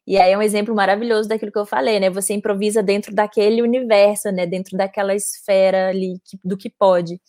E 0.08 0.18
aí 0.18 0.34
é 0.34 0.38
um 0.38 0.42
exemplo 0.42 0.76
maravilhoso 0.76 1.30
daquilo 1.30 1.52
que 1.52 1.60
eu 1.60 1.66
falei, 1.66 2.00
né? 2.00 2.10
Você 2.10 2.34
improvisa 2.34 2.84
dentro 2.84 3.14
daquele 3.16 3.62
universo, 3.62 4.32
né? 4.32 4.46
Dentro 4.46 4.78
daquela 4.78 5.16
esfera 5.16 5.90
ali 5.90 6.20
que, 6.26 6.38
do 6.44 6.58
que 6.58 6.70
pode. 6.70 7.20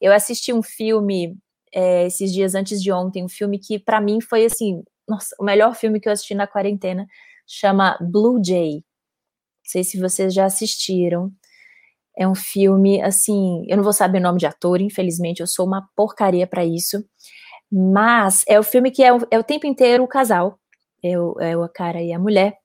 Eu 0.00 0.12
assisti 0.12 0.52
um 0.52 0.62
filme 0.62 1.36
é, 1.74 2.06
esses 2.06 2.32
dias 2.32 2.54
antes 2.54 2.82
de 2.82 2.92
ontem, 2.92 3.24
um 3.24 3.28
filme 3.28 3.58
que 3.58 3.78
para 3.78 4.00
mim 4.00 4.20
foi 4.20 4.44
assim, 4.46 4.82
nossa, 5.08 5.34
o 5.40 5.44
melhor 5.44 5.74
filme 5.74 6.00
que 6.00 6.08
eu 6.08 6.12
assisti 6.12 6.34
na 6.34 6.46
quarentena, 6.46 7.06
chama 7.46 7.98
Blue 8.00 8.40
Jay. 8.44 8.74
Não 8.76 8.82
sei 9.64 9.84
se 9.84 10.00
vocês 10.00 10.34
já 10.34 10.46
assistiram. 10.46 11.32
É 12.16 12.28
um 12.28 12.34
filme 12.34 13.02
assim, 13.02 13.64
eu 13.68 13.76
não 13.76 13.84
vou 13.84 13.92
saber 13.92 14.18
o 14.18 14.22
nome 14.22 14.38
de 14.38 14.46
ator, 14.46 14.80
infelizmente, 14.80 15.40
eu 15.40 15.46
sou 15.48 15.66
uma 15.66 15.88
porcaria 15.96 16.46
para 16.46 16.64
isso. 16.64 17.04
Mas 17.76 18.44
é 18.46 18.58
o 18.58 18.62
filme 18.62 18.90
que 18.92 19.02
é 19.02 19.12
o, 19.12 19.18
é 19.30 19.38
o 19.38 19.42
tempo 19.42 19.66
inteiro 19.66 20.04
o 20.04 20.08
casal 20.08 20.60
é 21.04 21.18
o, 21.18 21.36
é 21.40 21.56
o 21.56 21.68
cara 21.68 22.00
e 22.00 22.12
a 22.12 22.18
mulher. 22.18 22.56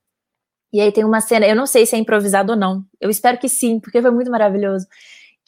E 0.71 0.79
aí 0.79 0.91
tem 0.91 1.03
uma 1.03 1.19
cena, 1.19 1.47
eu 1.47 1.55
não 1.55 1.65
sei 1.65 1.85
se 1.85 1.95
é 1.95 1.99
improvisado 1.99 2.53
ou 2.53 2.57
não, 2.57 2.85
eu 3.01 3.09
espero 3.09 3.37
que 3.39 3.49
sim, 3.49 3.79
porque 3.79 4.01
foi 4.01 4.11
muito 4.11 4.29
maravilhoso, 4.29 4.85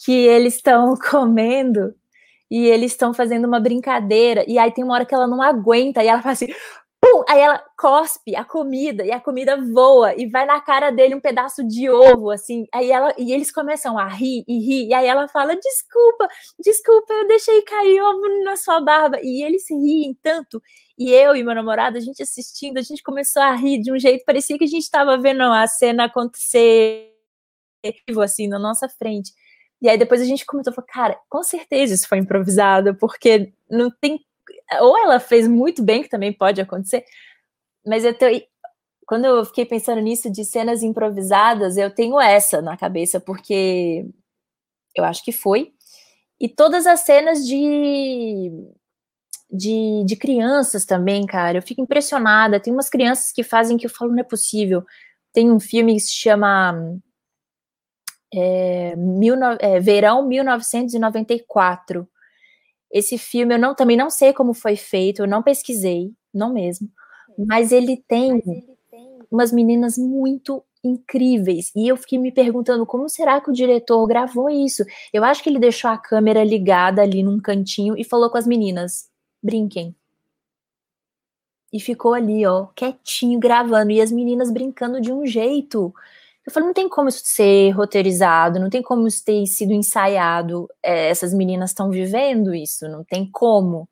que 0.03 0.11
eles 0.11 0.55
estão 0.55 0.95
comendo 1.09 1.93
e 2.49 2.65
eles 2.67 2.91
estão 2.91 3.13
fazendo 3.13 3.45
uma 3.45 3.59
brincadeira, 3.59 4.43
e 4.47 4.57
aí 4.57 4.71
tem 4.71 4.83
uma 4.83 4.95
hora 4.95 5.05
que 5.05 5.13
ela 5.15 5.27
não 5.27 5.41
aguenta, 5.41 6.03
e 6.03 6.07
ela 6.07 6.21
fala 6.21 6.33
assim, 6.33 6.47
pum, 6.99 7.23
aí 7.29 7.39
ela 7.39 7.63
cospe 7.81 8.35
a 8.35 8.45
comida 8.45 9.03
e 9.03 9.11
a 9.11 9.19
comida 9.19 9.57
voa 9.57 10.13
e 10.15 10.27
vai 10.27 10.45
na 10.45 10.61
cara 10.61 10.91
dele 10.91 11.15
um 11.15 11.19
pedaço 11.19 11.67
de 11.67 11.89
ovo, 11.89 12.29
assim. 12.29 12.67
Aí 12.71 12.91
ela 12.91 13.11
e 13.17 13.33
eles 13.33 13.51
começam 13.51 13.97
a 13.97 14.07
rir 14.07 14.43
e 14.47 14.59
rir, 14.59 14.89
e 14.89 14.93
aí 14.93 15.07
ela 15.07 15.27
fala: 15.27 15.55
"Desculpa, 15.55 16.27
desculpa, 16.59 17.11
eu 17.11 17.27
deixei 17.27 17.59
cair 17.63 17.99
ovo 18.03 18.43
na 18.43 18.55
sua 18.55 18.79
barba". 18.79 19.17
E 19.23 19.43
eles 19.43 19.63
riem 19.67 20.15
tanto. 20.21 20.61
E 20.95 21.11
eu 21.11 21.35
e 21.35 21.43
meu 21.43 21.55
namorado, 21.55 21.97
a 21.97 21.99
gente 21.99 22.21
assistindo, 22.21 22.77
a 22.77 22.83
gente 22.83 23.01
começou 23.01 23.41
a 23.41 23.55
rir 23.55 23.81
de 23.81 23.91
um 23.91 23.97
jeito, 23.97 24.23
parecia 24.25 24.59
que 24.59 24.65
a 24.65 24.67
gente 24.67 24.83
estava 24.83 25.17
vendo 25.17 25.41
a 25.41 25.65
cena 25.65 26.05
acontecer 26.05 27.09
assim 28.23 28.47
na 28.47 28.59
nossa 28.59 28.87
frente. 28.87 29.33
E 29.81 29.89
aí 29.89 29.97
depois 29.97 30.21
a 30.21 30.25
gente 30.25 30.45
comentou, 30.45 30.71
falou, 30.71 30.87
cara, 30.87 31.19
com 31.27 31.41
certeza 31.41 31.95
isso 31.95 32.07
foi 32.07 32.19
improvisado, 32.19 32.95
porque 32.95 33.51
não 33.67 33.89
tem 33.89 34.19
ou 34.79 34.97
ela 34.97 35.19
fez 35.19 35.47
muito 35.47 35.83
bem, 35.83 36.03
que 36.03 36.09
também 36.09 36.31
pode 36.33 36.61
acontecer, 36.61 37.03
mas 37.85 38.05
eu 38.05 38.13
tenho, 38.13 38.43
quando 39.07 39.25
eu 39.25 39.45
fiquei 39.45 39.65
pensando 39.65 40.01
nisso 40.01 40.31
de 40.31 40.45
cenas 40.45 40.83
improvisadas, 40.83 41.77
eu 41.77 41.93
tenho 41.93 42.19
essa 42.19 42.61
na 42.61 42.77
cabeça, 42.77 43.19
porque 43.19 44.05
eu 44.95 45.03
acho 45.03 45.23
que 45.23 45.31
foi. 45.31 45.73
E 46.39 46.49
todas 46.49 46.87
as 46.87 47.01
cenas 47.01 47.45
de, 47.45 48.51
de, 49.51 50.03
de 50.05 50.15
crianças 50.15 50.85
também, 50.85 51.25
cara, 51.25 51.57
eu 51.57 51.61
fico 51.61 51.81
impressionada. 51.81 52.59
Tem 52.59 52.73
umas 52.73 52.89
crianças 52.89 53.31
que 53.31 53.43
fazem 53.43 53.77
que 53.77 53.85
eu 53.85 53.89
falo, 53.89 54.11
não 54.11 54.19
é 54.19 54.23
possível. 54.23 54.83
Tem 55.33 55.51
um 55.51 55.59
filme 55.59 55.93
que 55.95 56.01
se 56.01 56.13
chama 56.13 56.73
é, 58.33 58.95
mil, 58.95 59.35
é, 59.59 59.79
Verão 59.79 60.27
1994 60.27 62.07
esse 62.91 63.17
filme 63.17 63.55
eu 63.55 63.59
não, 63.59 63.73
também 63.73 63.95
não 63.95 64.09
sei 64.09 64.33
como 64.33 64.53
foi 64.53 64.75
feito, 64.75 65.21
eu 65.21 65.27
não 65.27 65.41
pesquisei, 65.41 66.11
não 66.33 66.53
mesmo. 66.53 66.89
Mas 67.37 67.71
ele 67.71 67.97
tem, 68.07 68.41
umas 69.29 69.51
meninas 69.51 69.97
muito 69.97 70.63
incríveis. 70.83 71.71
E 71.75 71.87
eu 71.87 71.97
fiquei 71.97 72.17
me 72.17 72.31
perguntando 72.31 72.85
como 72.85 73.07
será 73.07 73.39
que 73.39 73.49
o 73.49 73.53
diretor 73.53 74.05
gravou 74.07 74.49
isso? 74.49 74.83
Eu 75.13 75.23
acho 75.23 75.43
que 75.43 75.49
ele 75.49 75.59
deixou 75.59 75.89
a 75.89 75.97
câmera 75.97 76.43
ligada 76.43 77.01
ali 77.01 77.23
num 77.23 77.39
cantinho 77.39 77.97
e 77.97 78.03
falou 78.03 78.29
com 78.29 78.37
as 78.37 78.47
meninas: 78.47 79.09
brinquem. 79.41 79.95
E 81.73 81.79
ficou 81.79 82.13
ali, 82.13 82.45
ó, 82.45 82.67
quietinho 82.75 83.39
gravando. 83.39 83.91
E 83.91 84.01
as 84.01 84.11
meninas 84.11 84.51
brincando 84.51 84.99
de 84.99 85.11
um 85.11 85.25
jeito 85.25 85.93
eu 86.45 86.51
falei, 86.51 86.67
não 86.67 86.73
tem 86.73 86.89
como 86.89 87.07
isso 87.07 87.21
ser 87.23 87.69
roteirizado, 87.71 88.59
não 88.59 88.69
tem 88.69 88.81
como 88.81 89.07
isso 89.07 89.23
ter 89.23 89.45
sido 89.45 89.73
ensaiado. 89.73 90.67
É, 90.81 91.09
essas 91.09 91.33
meninas 91.33 91.69
estão 91.69 91.91
vivendo 91.91 92.53
isso, 92.53 92.87
não 92.89 93.03
tem 93.03 93.29
como. 93.31 93.87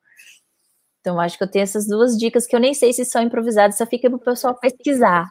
Então, 1.00 1.18
acho 1.18 1.38
que 1.38 1.44
eu 1.44 1.50
tenho 1.50 1.62
essas 1.62 1.86
duas 1.86 2.16
dicas 2.16 2.46
que 2.46 2.54
eu 2.54 2.60
nem 2.60 2.74
sei 2.74 2.92
se 2.92 3.04
são 3.06 3.22
improvisadas, 3.22 3.78
só 3.78 3.86
fica 3.86 4.08
para 4.08 4.16
o 4.16 4.20
pessoal 4.20 4.54
pesquisar. 4.54 5.30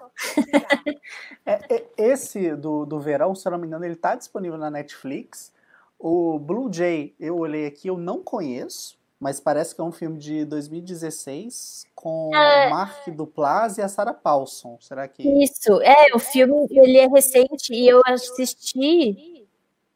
é, 1.46 1.76
é, 1.76 1.86
esse 1.96 2.56
do, 2.56 2.86
do 2.86 3.00
verão, 3.00 3.36
se 3.36 3.48
eu 3.48 3.52
não 3.52 3.60
me 3.60 3.68
engano, 3.68 3.86
ele 3.86 3.94
está 3.94 4.16
disponível 4.16 4.58
na 4.58 4.72
Netflix. 4.72 5.52
O 6.00 6.40
Blue 6.40 6.74
Jay, 6.74 7.14
eu 7.20 7.38
olhei 7.38 7.68
aqui, 7.68 7.88
eu 7.88 7.98
não 7.98 8.24
conheço, 8.24 8.98
mas 9.20 9.40
parece 9.40 9.76
que 9.76 9.82
é 9.82 9.84
um 9.84 9.92
filme 9.92 10.18
de 10.18 10.44
2016 10.46 11.86
com 11.94 12.32
é... 12.34 12.68
o 12.68 12.70
Mark 12.72 13.08
Duplass 13.10 13.78
e 13.78 13.82
a 13.84 13.88
Sarah 13.88 14.14
Paulson. 14.14 14.78
Será 14.82 15.08
que 15.08 15.22
Isso, 15.44 15.80
é, 15.82 16.16
o 16.16 16.20
filme 16.20 16.68
ele 16.72 16.98
é 16.98 17.08
recente 17.08 17.74
e 17.74 17.88
eu 17.88 18.02
assisti, 18.08 19.46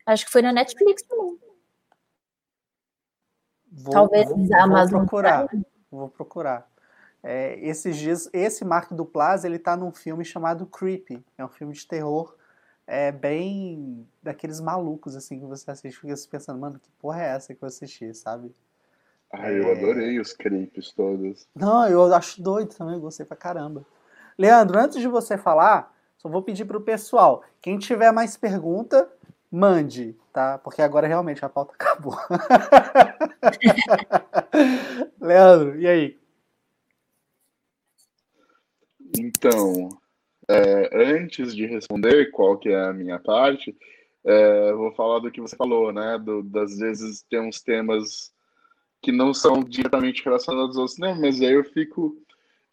acho 0.05 0.25
que 0.25 0.31
foi 0.31 0.43
na 0.43 0.51
Netflix 0.51 1.01
também. 1.03 1.39
Vou, 3.73 3.93
Talvez 3.93 4.29
vou, 4.29 4.37
a 4.53 4.63
Amazon. 4.63 4.91
Vou 4.91 4.99
procurar. 4.99 5.47
Vou 5.91 6.09
procurar. 6.09 6.71
É, 7.21 7.57
esses 7.65 7.97
dias, 7.97 8.29
esse 8.31 8.63
Mark 8.63 8.91
Duplass, 8.91 9.43
ele 9.43 9.57
tá 9.57 9.75
num 9.75 9.91
filme 9.91 10.23
chamado 10.23 10.65
Creepy. 10.65 11.23
É 11.37 11.43
um 11.43 11.49
filme 11.49 11.73
de 11.73 11.85
terror 11.87 12.35
é 12.85 13.11
bem 13.11 14.07
daqueles 14.21 14.59
malucos, 14.59 15.15
assim, 15.15 15.39
que 15.39 15.45
você 15.45 15.69
assiste 15.71 15.99
fica 15.99 16.15
pensando, 16.29 16.59
mano, 16.59 16.79
que 16.79 16.89
porra 16.99 17.23
é 17.23 17.27
essa 17.27 17.53
que 17.53 17.63
eu 17.63 17.67
assisti, 17.67 18.13
sabe? 18.13 18.53
Ah, 19.31 19.51
eu 19.51 19.69
é... 19.69 19.71
adorei 19.71 20.19
os 20.19 20.33
creeps 20.33 20.91
todos. 20.91 21.47
Não, 21.55 21.87
eu 21.87 22.13
acho 22.13 22.41
doido 22.41 22.75
também, 22.75 22.99
gostei 22.99 23.25
pra 23.25 23.37
caramba. 23.37 23.85
Leandro, 24.37 24.77
antes 24.77 24.99
de 24.99 25.07
você 25.07 25.37
falar, 25.37 25.95
só 26.17 26.27
vou 26.29 26.43
pedir 26.43 26.65
pro 26.65 26.81
pessoal, 26.81 27.43
quem 27.61 27.77
tiver 27.77 28.11
mais 28.11 28.35
pergunta, 28.35 29.09
mande, 29.53 30.17
tá? 30.33 30.57
Porque 30.57 30.81
agora 30.81 31.07
realmente 31.07 31.45
a 31.45 31.49
pauta 31.49 31.73
acabou. 31.79 32.17
Leandro, 35.21 35.79
e 35.79 35.87
aí? 35.87 36.19
Então, 39.15 39.89
é, 40.49 40.89
antes 41.15 41.55
de 41.55 41.67
responder 41.67 42.31
qual 42.31 42.57
que 42.57 42.69
é 42.69 42.85
a 42.85 42.93
minha 42.93 43.19
parte, 43.19 43.77
é, 44.25 44.73
vou 44.73 44.91
falar 44.95 45.19
do 45.19 45.31
que 45.31 45.39
você 45.39 45.55
falou, 45.55 45.93
né? 45.93 46.17
Do, 46.17 46.41
das 46.41 46.79
vezes 46.79 47.21
tem 47.29 47.39
uns 47.39 47.61
temas 47.61 48.33
que 49.03 49.11
não 49.11 49.35
são 49.35 49.63
diretamente 49.63 50.23
relacionados 50.23 50.77
ao 50.79 50.87
cinema, 50.87 51.19
mas 51.21 51.39
aí 51.39 51.53
eu 51.53 51.63
fico 51.63 52.17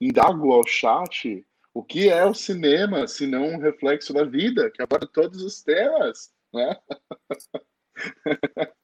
indago 0.01 0.51
ao 0.53 0.66
chat 0.66 1.45
o 1.74 1.83
que 1.85 2.09
é 2.09 2.24
o 2.24 2.33
cinema 2.33 3.07
se 3.07 3.26
não 3.26 3.49
um 3.49 3.59
reflexo 3.59 4.14
da 4.14 4.24
vida, 4.24 4.70
que 4.70 4.83
aborda 4.83 5.07
todos 5.07 5.43
os 5.43 5.62
temas 5.62 6.33
né? 6.53 6.76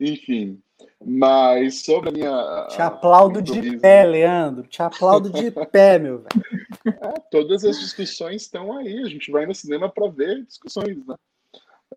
Enfim, 0.00 0.60
mas 1.04 1.84
sobre 1.84 2.08
a 2.08 2.12
minha. 2.12 2.66
Te 2.68 2.82
aplaudo 2.82 3.40
de 3.40 3.78
pé, 3.78 4.04
Leandro. 4.04 4.66
Te 4.66 4.82
aplaudo 4.82 5.30
de 5.30 5.50
pé, 5.70 5.98
meu 5.98 6.18
velho. 6.18 6.64
É, 6.86 7.20
todas 7.30 7.64
as 7.64 7.78
discussões 7.78 8.42
estão 8.42 8.76
aí. 8.76 9.02
A 9.02 9.08
gente 9.08 9.30
vai 9.30 9.46
no 9.46 9.54
cinema 9.54 9.88
para 9.88 10.08
ver 10.08 10.44
discussões, 10.44 11.06
né? 11.06 11.14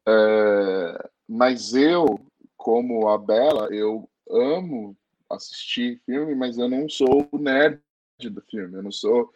É, 0.07 1.09
mas 1.27 1.73
eu, 1.73 2.19
como 2.55 3.07
a 3.09 3.17
Bela, 3.17 3.67
eu 3.71 4.07
amo 4.29 4.95
assistir 5.29 6.01
filme, 6.05 6.35
mas 6.35 6.57
eu 6.57 6.69
não 6.69 6.87
sou 6.87 7.27
nerd 7.33 7.81
do 8.21 8.41
filme. 8.49 8.75
Eu 8.75 8.83
não 8.83 8.91
sou 8.91 9.31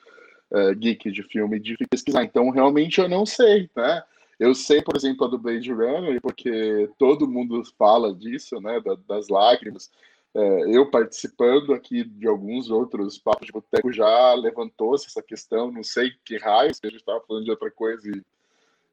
é, 0.53 0.75
geek 0.75 1.11
de 1.11 1.23
filme 1.23 1.59
de 1.59 1.75
pesquisar. 1.89 2.23
Então, 2.23 2.49
realmente, 2.49 2.99
eu 2.99 3.09
não 3.09 3.25
sei, 3.25 3.69
né? 3.75 4.03
Eu 4.41 4.55
sei, 4.55 4.81
por 4.81 4.95
exemplo, 4.95 5.27
a 5.27 5.29
do 5.29 5.37
Blade 5.37 5.71
Runner, 5.71 6.19
porque 6.19 6.89
todo 6.97 7.27
mundo 7.27 7.61
fala 7.77 8.11
disso, 8.11 8.59
né, 8.59 8.81
das 9.07 9.27
lágrimas. 9.27 9.91
É, 10.33 10.75
eu 10.75 10.89
participando 10.89 11.75
aqui 11.75 12.03
de 12.03 12.27
alguns 12.27 12.71
outros 12.71 13.19
papos 13.19 13.45
de 13.45 13.51
boteco 13.51 13.93
já 13.93 14.33
levantou-se 14.33 15.05
essa 15.05 15.21
questão, 15.21 15.71
não 15.71 15.83
sei 15.83 16.13
que 16.25 16.39
raios, 16.39 16.79
que 16.79 16.87
a 16.87 16.89
gente 16.89 17.01
estava 17.01 17.21
falando 17.21 17.43
de 17.43 17.51
outra 17.51 17.69
coisa 17.69 18.09
e, 18.09 18.23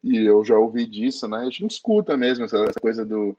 e, 0.04 0.26
eu 0.26 0.44
já 0.44 0.58
ouvi 0.58 0.84
disso, 0.84 1.26
né? 1.26 1.38
A 1.38 1.44
gente 1.44 1.70
escuta 1.70 2.14
mesmo 2.14 2.44
essa, 2.44 2.58
essa 2.64 2.78
coisa 2.78 3.02
do, 3.06 3.34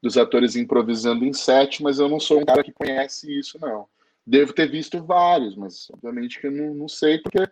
dos 0.00 0.16
atores 0.16 0.54
improvisando 0.54 1.24
em 1.24 1.32
set, 1.32 1.82
mas 1.82 1.98
eu 1.98 2.08
não 2.08 2.20
sou 2.20 2.40
um 2.40 2.44
cara 2.44 2.62
que 2.62 2.72
conhece 2.72 3.36
isso, 3.36 3.58
não. 3.60 3.88
Devo 4.24 4.52
ter 4.52 4.70
visto 4.70 5.04
vários, 5.04 5.56
mas 5.56 5.90
obviamente 5.90 6.40
que 6.40 6.46
eu 6.46 6.52
não, 6.52 6.74
não 6.74 6.88
sei, 6.88 7.18
porque 7.18 7.44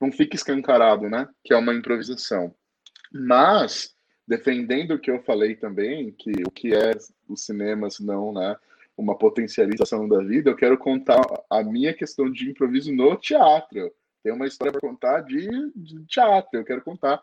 não 0.00 0.12
fica 0.12 0.36
escancarado, 0.36 1.10
né? 1.10 1.28
Que 1.42 1.52
é 1.52 1.56
uma 1.56 1.74
improvisação. 1.74 2.54
Mas, 3.12 3.94
defendendo 4.26 4.94
o 4.94 4.98
que 4.98 5.10
eu 5.10 5.22
falei 5.22 5.54
também, 5.54 6.12
que 6.12 6.30
o 6.46 6.50
que 6.50 6.74
é 6.74 6.92
o 7.28 7.36
cinema, 7.36 7.90
se 7.90 8.04
não 8.04 8.32
né, 8.32 8.56
uma 8.96 9.16
potencialização 9.16 10.08
da 10.08 10.18
vida, 10.18 10.50
eu 10.50 10.56
quero 10.56 10.78
contar 10.78 11.22
a 11.50 11.62
minha 11.62 11.92
questão 11.92 12.30
de 12.30 12.50
improviso 12.50 12.92
no 12.92 13.16
teatro. 13.16 13.92
Tem 14.22 14.32
uma 14.32 14.46
história 14.46 14.72
para 14.72 14.80
contar 14.80 15.20
de, 15.22 15.48
de, 15.74 16.04
teatro, 16.06 16.60
eu 16.60 16.64
quero 16.64 16.82
contar 16.82 17.22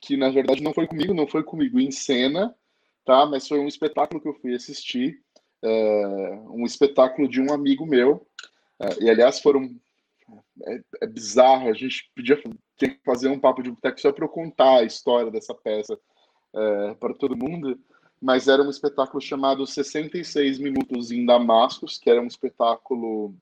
que, 0.00 0.16
na 0.16 0.28
verdade, 0.28 0.62
não 0.62 0.74
foi 0.74 0.86
comigo, 0.86 1.14
não 1.14 1.26
foi 1.26 1.42
comigo 1.42 1.80
em 1.80 1.90
cena, 1.90 2.54
tá? 3.04 3.24
mas 3.24 3.48
foi 3.48 3.58
um 3.58 3.66
espetáculo 3.66 4.20
que 4.20 4.28
eu 4.28 4.34
fui 4.34 4.54
assistir, 4.54 5.18
é, 5.62 6.38
um 6.50 6.66
espetáculo 6.66 7.26
de 7.26 7.40
um 7.40 7.52
amigo 7.52 7.86
meu, 7.86 8.26
é, 8.78 9.04
e, 9.04 9.10
aliás, 9.10 9.40
foram 9.40 9.74
é, 10.64 10.80
é, 11.02 11.06
bizarro. 11.06 11.68
A 11.68 11.72
gente 11.72 12.10
podia 12.14 12.40
ter 12.76 12.96
que 12.96 13.04
fazer 13.04 13.28
um 13.28 13.38
papo 13.38 13.62
de 13.62 13.70
boteco 13.70 14.00
só 14.00 14.12
para 14.12 14.24
eu 14.24 14.28
contar 14.28 14.78
a 14.78 14.84
história 14.84 15.30
dessa 15.30 15.54
peça 15.54 15.98
é, 16.54 16.94
para 16.94 17.14
todo 17.14 17.36
mundo. 17.36 17.78
Mas 18.20 18.48
era 18.48 18.62
um 18.62 18.70
espetáculo 18.70 19.20
chamado 19.20 19.66
66 19.66 20.58
Minutos 20.58 21.10
em 21.10 21.24
Damascus, 21.24 21.98
que 21.98 22.08
era 22.08 22.20
um 22.20 22.26
espetáculo 22.26 23.34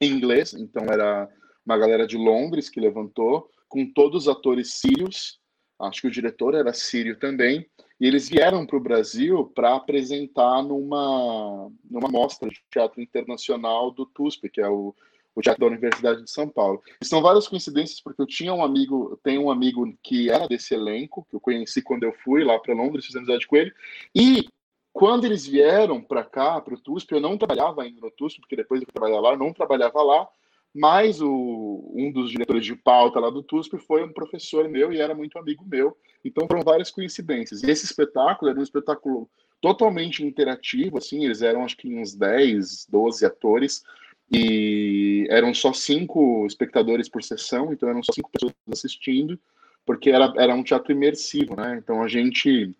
em 0.00 0.10
inglês, 0.10 0.54
então 0.54 0.84
era 0.84 1.28
uma 1.64 1.76
galera 1.76 2.06
de 2.06 2.16
Londres 2.16 2.68
que 2.68 2.80
levantou, 2.80 3.48
com 3.68 3.86
todos 3.86 4.26
os 4.26 4.28
atores 4.28 4.74
sírios, 4.74 5.38
acho 5.78 6.00
que 6.00 6.08
o 6.08 6.10
diretor 6.10 6.54
era 6.54 6.72
sírio 6.72 7.18
também, 7.18 7.66
e 8.00 8.06
eles 8.06 8.28
vieram 8.28 8.66
para 8.66 8.76
o 8.76 8.82
Brasil 8.82 9.52
para 9.54 9.76
apresentar 9.76 10.62
numa, 10.62 11.70
numa 11.88 12.08
mostra 12.08 12.48
de 12.48 12.60
teatro 12.70 13.00
internacional 13.00 13.90
do 13.90 14.06
TUSP, 14.06 14.48
que 14.48 14.60
é 14.60 14.68
o 14.68 14.94
o 15.34 15.40
Teatro 15.40 15.60
da 15.60 15.66
Universidade 15.66 16.22
de 16.22 16.30
São 16.30 16.48
Paulo. 16.48 16.82
E 17.00 17.06
são 17.06 17.22
várias 17.22 17.46
coincidências, 17.46 18.00
porque 18.00 18.20
eu 18.20 18.26
tinha 18.26 18.52
um 18.52 18.64
amigo, 18.64 19.18
tenho 19.22 19.42
um 19.42 19.50
amigo 19.50 19.86
que 20.02 20.30
era 20.30 20.48
desse 20.48 20.74
elenco, 20.74 21.26
que 21.28 21.36
eu 21.36 21.40
conheci 21.40 21.82
quando 21.82 22.04
eu 22.04 22.12
fui 22.24 22.44
lá 22.44 22.58
para 22.58 22.74
Londres, 22.74 23.06
fiz 23.06 23.16
amizade 23.16 23.46
com 23.46 23.56
ele, 23.56 23.72
e 24.14 24.48
quando 24.92 25.24
eles 25.24 25.46
vieram 25.46 26.00
para 26.02 26.24
cá, 26.24 26.60
para 26.60 26.74
o 26.74 26.80
TUSP, 26.80 27.12
eu 27.12 27.20
não 27.20 27.38
trabalhava 27.38 27.82
ainda 27.82 28.00
no 28.00 28.10
TUSP, 28.10 28.40
porque 28.40 28.56
depois 28.56 28.80
eu 28.80 28.86
fui 28.86 28.92
trabalhar 28.92 29.20
lá, 29.20 29.30
eu 29.32 29.38
não 29.38 29.52
trabalhava 29.52 30.02
lá, 30.02 30.28
mas 30.74 31.20
o, 31.20 31.92
um 31.94 32.12
dos 32.12 32.30
diretores 32.30 32.64
de 32.64 32.74
pauta 32.76 33.18
lá 33.18 33.30
do 33.30 33.42
TUSP 33.42 33.78
foi 33.78 34.04
um 34.04 34.12
professor 34.12 34.68
meu 34.68 34.92
e 34.92 35.00
era 35.00 35.14
muito 35.14 35.38
amigo 35.38 35.64
meu. 35.66 35.96
Então 36.24 36.46
foram 36.46 36.62
várias 36.62 36.90
coincidências. 36.90 37.62
E 37.62 37.70
esse 37.70 37.84
espetáculo 37.84 38.50
era 38.50 38.60
um 38.60 38.62
espetáculo 38.62 39.28
totalmente 39.60 40.24
interativo, 40.24 40.96
assim, 40.96 41.24
eles 41.24 41.42
eram 41.42 41.64
acho 41.64 41.76
que 41.76 41.94
uns 41.94 42.14
10, 42.14 42.86
12 42.88 43.26
atores, 43.26 43.82
e 44.30 45.26
eram 45.28 45.52
só 45.52 45.72
cinco 45.72 46.46
espectadores 46.46 47.08
por 47.08 47.22
sessão, 47.22 47.72
então 47.72 47.88
eram 47.88 48.02
só 48.02 48.12
cinco 48.12 48.30
pessoas 48.30 48.54
assistindo, 48.72 49.38
porque 49.84 50.10
era, 50.10 50.32
era 50.36 50.54
um 50.54 50.62
teatro 50.62 50.92
imersivo, 50.92 51.56
né? 51.56 51.80
Então 51.82 52.02
a 52.02 52.08
gente 52.08 52.74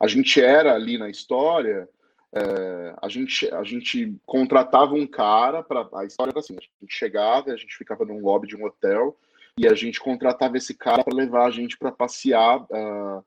a 0.00 0.06
gente 0.06 0.40
era 0.40 0.74
ali 0.74 0.96
na 0.96 1.10
história, 1.10 1.88
é, 2.32 2.94
a 3.02 3.08
gente 3.08 3.52
a 3.52 3.64
gente 3.64 4.14
contratava 4.24 4.94
um 4.94 5.06
cara 5.06 5.62
para 5.62 5.88
a 5.94 6.04
história 6.04 6.30
era 6.30 6.38
assim, 6.38 6.56
a 6.56 6.60
gente 6.60 6.94
chegava, 6.94 7.50
a 7.50 7.56
gente 7.56 7.76
ficava 7.76 8.04
num 8.04 8.20
lobby 8.20 8.46
de 8.46 8.56
um 8.56 8.64
hotel 8.64 9.18
e 9.58 9.66
a 9.66 9.74
gente 9.74 9.98
contratava 9.98 10.56
esse 10.56 10.72
cara 10.72 11.02
para 11.02 11.16
levar 11.16 11.46
a 11.46 11.50
gente 11.50 11.76
para 11.76 11.90
passear 11.90 12.60
uh, 12.60 13.24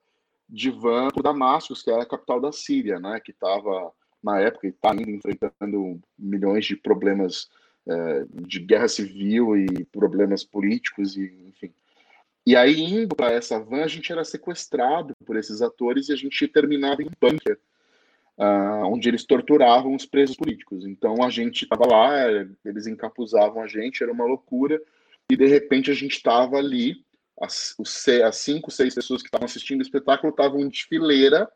de 0.48 0.70
van 0.70 1.08
para 1.08 1.24
Damascus, 1.24 1.82
que 1.82 1.90
era 1.90 2.04
a 2.04 2.08
capital 2.08 2.40
da 2.40 2.52
Síria, 2.52 2.98
né? 2.98 3.20
Que 3.20 3.32
estava 3.32 3.92
na 4.22 4.40
época 4.40 4.66
e 4.66 4.70
está 4.70 4.92
ainda 4.92 5.10
enfrentando 5.10 6.00
milhões 6.18 6.64
de 6.64 6.76
problemas 6.76 7.48
é, 7.86 8.24
de 8.46 8.60
guerra 8.60 8.88
civil 8.88 9.56
e 9.56 9.84
problemas 9.86 10.44
políticos 10.44 11.16
e 11.16 11.34
enfim. 11.48 11.72
E 12.46 12.56
aí 12.56 12.80
indo 12.80 13.14
para 13.14 13.32
essa 13.32 13.58
van 13.58 13.82
a 13.82 13.88
gente 13.88 14.10
era 14.12 14.24
sequestrado 14.24 15.14
por 15.24 15.36
esses 15.36 15.62
atores 15.62 16.08
e 16.08 16.12
a 16.12 16.16
gente 16.16 16.48
terminava 16.48 17.02
em 17.02 17.10
bunker, 17.20 17.58
uh, 18.38 18.86
onde 18.86 19.08
eles 19.08 19.24
torturavam 19.24 19.94
os 19.94 20.06
presos 20.06 20.36
políticos. 20.36 20.86
Então 20.86 21.22
a 21.22 21.30
gente 21.30 21.64
estava 21.64 21.86
lá, 21.86 22.14
eles 22.64 22.86
encapuzavam 22.86 23.62
a 23.62 23.66
gente, 23.66 24.02
era 24.02 24.12
uma 24.12 24.24
loucura 24.24 24.80
e 25.30 25.36
de 25.36 25.46
repente 25.46 25.90
a 25.90 25.94
gente 25.94 26.12
estava 26.12 26.56
ali 26.56 27.04
as, 27.40 27.76
as 28.24 28.36
cinco, 28.36 28.70
seis 28.70 28.94
pessoas 28.94 29.22
que 29.22 29.28
estavam 29.28 29.46
assistindo 29.46 29.80
o 29.80 29.82
espetáculo 29.82 30.30
estavam 30.30 30.68
de 30.68 30.84
fileira 30.84 31.50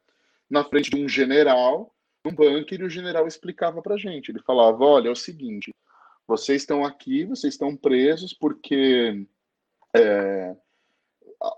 na 0.51 0.65
frente 0.65 0.91
de 0.91 0.97
um 0.97 1.09
general 1.09 1.95
um 2.27 2.35
bunker 2.35 2.81
e 2.81 2.85
o 2.85 2.91
general 2.91 3.27
explicava 3.27 3.81
para 3.83 3.97
gente. 3.97 4.31
Ele 4.31 4.41
falava: 4.41 4.85
olha, 4.85 5.09
é 5.09 5.11
o 5.11 5.17
seguinte, 5.17 5.75
vocês 6.27 6.63
estão 6.63 6.85
aqui, 6.85 7.25
vocês 7.25 7.55
estão 7.55 7.77
presos 7.77 8.35
porque 8.35 9.27
é, 9.95 10.57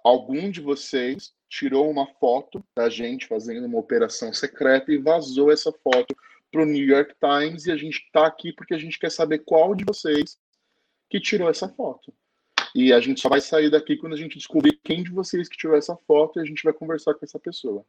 algum 0.05 0.51
de 0.51 0.61
vocês 0.61 1.33
tirou 1.49 1.91
uma 1.91 2.07
foto 2.07 2.63
da 2.77 2.89
gente 2.89 3.27
fazendo 3.27 3.67
uma 3.67 3.79
operação 3.79 4.33
secreta 4.33 4.93
e 4.93 4.99
vazou 4.99 5.51
essa 5.51 5.73
foto 5.73 6.15
para 6.51 6.63
o 6.63 6.67
New 6.67 6.87
York 6.87 7.15
Times 7.21 7.67
e 7.67 7.73
a 7.73 7.77
gente 7.77 7.99
está 7.99 8.27
aqui 8.27 8.53
porque 8.53 8.75
a 8.75 8.79
gente 8.79 8.99
quer 8.99 9.11
saber 9.11 9.41
qual 9.41 9.75
de 9.75 9.85
vocês 9.85 10.39
que 11.09 11.21
tirou 11.21 11.49
essa 11.49 11.69
foto. 11.69 12.13
E 12.75 12.93
a 12.93 13.01
gente 13.01 13.21
só 13.21 13.29
vai 13.29 13.41
sair 13.41 13.71
daqui 13.71 13.97
quando 13.97 14.13
a 14.13 14.17
gente 14.17 14.37
descobrir 14.37 14.79
quem 14.85 15.03
de 15.03 15.11
vocês 15.11 15.49
que 15.49 15.57
tirou 15.57 15.77
essa 15.77 15.97
foto 16.07 16.39
e 16.39 16.43
a 16.43 16.45
gente 16.45 16.63
vai 16.63 16.73
conversar 16.73 17.15
com 17.15 17.25
essa 17.25 17.39
pessoa. 17.39 17.85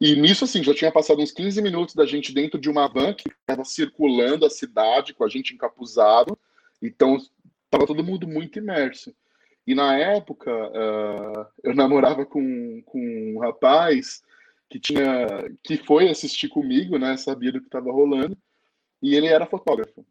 E 0.00 0.14
nisso, 0.14 0.44
assim, 0.44 0.62
já 0.62 0.74
tinha 0.74 0.92
passado 0.92 1.22
uns 1.22 1.32
15 1.32 1.62
minutos 1.62 1.94
da 1.94 2.04
gente 2.04 2.32
dentro 2.32 2.60
de 2.60 2.68
uma 2.68 2.86
van 2.86 3.14
que 3.14 3.28
estava 3.28 3.64
circulando 3.64 4.44
a 4.44 4.50
cidade 4.50 5.14
com 5.14 5.24
a 5.24 5.28
gente 5.28 5.54
encapuzado. 5.54 6.38
Então, 6.82 7.16
estava 7.64 7.86
todo 7.86 8.04
mundo 8.04 8.28
muito 8.28 8.58
imerso. 8.58 9.14
E 9.66 9.74
na 9.74 9.96
época, 9.98 10.50
uh, 10.52 11.46
eu 11.62 11.74
namorava 11.74 12.24
com, 12.24 12.82
com 12.84 13.34
um 13.34 13.38
rapaz 13.38 14.22
que 14.68 14.78
tinha 14.78 15.26
que 15.62 15.76
foi 15.76 16.08
assistir 16.08 16.48
comigo, 16.48 16.98
né? 16.98 17.16
Sabia 17.16 17.52
do 17.52 17.60
que 17.60 17.66
estava 17.66 17.90
rolando. 17.90 18.36
E 19.02 19.14
ele 19.14 19.26
era 19.26 19.46
fotógrafo. 19.46 20.04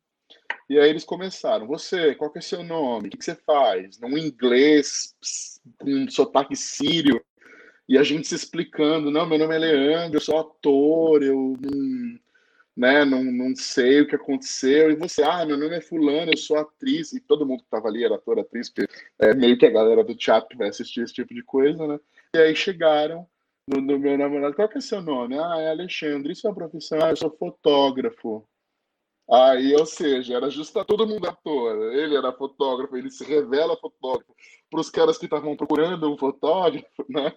E 0.69 0.79
aí 0.79 0.89
eles 0.89 1.03
começaram. 1.03 1.67
Você, 1.67 2.15
qual 2.15 2.31
que 2.31 2.39
é 2.39 2.41
seu 2.41 2.63
nome? 2.63 3.07
O 3.07 3.11
que, 3.11 3.17
que 3.17 3.25
você 3.25 3.35
faz? 3.35 3.99
Num 3.99 4.17
inglês 4.17 5.15
com 5.79 5.89
um 5.89 6.09
sotaque 6.09 6.55
sírio. 6.55 7.23
E 7.87 7.97
a 7.97 8.03
gente 8.03 8.27
se 8.27 8.35
explicando, 8.35 9.11
não, 9.11 9.27
meu 9.27 9.37
nome 9.37 9.55
é 9.55 9.59
Leandro, 9.59 10.17
eu 10.17 10.21
sou 10.21 10.39
ator, 10.39 11.21
eu 11.21 11.55
não, 11.61 12.19
né, 12.75 13.05
não, 13.05 13.23
não 13.23 13.55
sei 13.55 14.01
o 14.01 14.07
que 14.07 14.15
aconteceu. 14.15 14.91
E 14.91 14.95
você, 14.95 15.23
ah, 15.23 15.45
meu 15.45 15.57
nome 15.57 15.75
é 15.75 15.81
fulano, 15.81 16.31
eu 16.31 16.37
sou 16.37 16.57
atriz. 16.57 17.13
E 17.13 17.19
todo 17.19 17.45
mundo 17.45 17.59
que 17.59 17.65
estava 17.65 17.87
ali 17.87 18.03
era 18.03 18.15
ator, 18.15 18.39
atriz, 18.39 18.69
porque 18.69 18.91
é 19.19 19.33
meio 19.33 19.57
que 19.57 19.65
a 19.65 19.71
galera 19.71 20.03
do 20.03 20.15
teatro 20.15 20.49
que 20.49 20.57
vai 20.57 20.69
assistir 20.69 21.01
esse 21.01 21.13
tipo 21.13 21.33
de 21.33 21.43
coisa, 21.43 21.87
né? 21.87 21.99
E 22.35 22.39
aí 22.39 22.55
chegaram 22.55 23.27
no, 23.67 23.81
no 23.81 23.99
meu 23.99 24.17
namorado, 24.17 24.55
qual 24.55 24.67
que 24.67 24.77
é 24.77 24.81
seu 24.81 25.01
nome? 25.01 25.37
Ah, 25.37 25.59
é 25.59 25.69
Alexandre, 25.69 26.33
e 26.33 26.35
sua 26.35 26.53
profissão? 26.53 26.99
Ah, 27.01 27.11
eu 27.11 27.15
sou 27.15 27.29
fotógrafo. 27.29 28.47
Aí, 29.29 29.73
ou 29.73 29.85
seja, 29.85 30.35
era 30.35 30.49
justo 30.49 30.85
todo 30.85 31.07
mundo 31.07 31.27
ator. 31.27 31.93
Ele 31.93 32.15
era 32.15 32.31
fotógrafo, 32.31 32.95
ele 32.95 33.09
se 33.09 33.23
revela 33.23 33.75
fotógrafo 33.77 34.35
para 34.69 34.79
os 34.79 34.89
caras 34.89 35.17
que 35.17 35.25
estavam 35.25 35.55
procurando 35.55 36.11
um 36.11 36.17
fotógrafo, 36.17 37.05
né? 37.09 37.33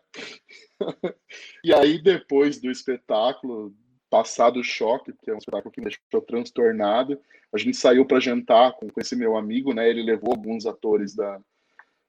e 1.64 1.72
aí, 1.72 2.01
depois 2.01 2.61
do 2.61 2.70
espetáculo, 2.70 3.74
passado 4.11 4.61
o 4.61 4.64
choque, 4.64 5.14
que 5.22 5.30
é 5.30 5.34
um 5.34 5.39
espetáculo 5.39 5.72
que 5.72 5.80
me 5.80 5.86
deixou 5.86 6.26
transtornado, 6.26 7.18
a 7.53 7.59
gente 7.59 7.76
saiu 7.76 8.05
para 8.05 8.20
jantar 8.20 8.72
com, 8.72 8.89
com 8.89 9.01
esse 9.01 9.16
meu 9.16 9.36
amigo, 9.36 9.72
né? 9.72 9.89
Ele 9.89 10.03
levou 10.03 10.32
alguns 10.32 10.66
atores 10.66 11.14
da, 11.14 11.41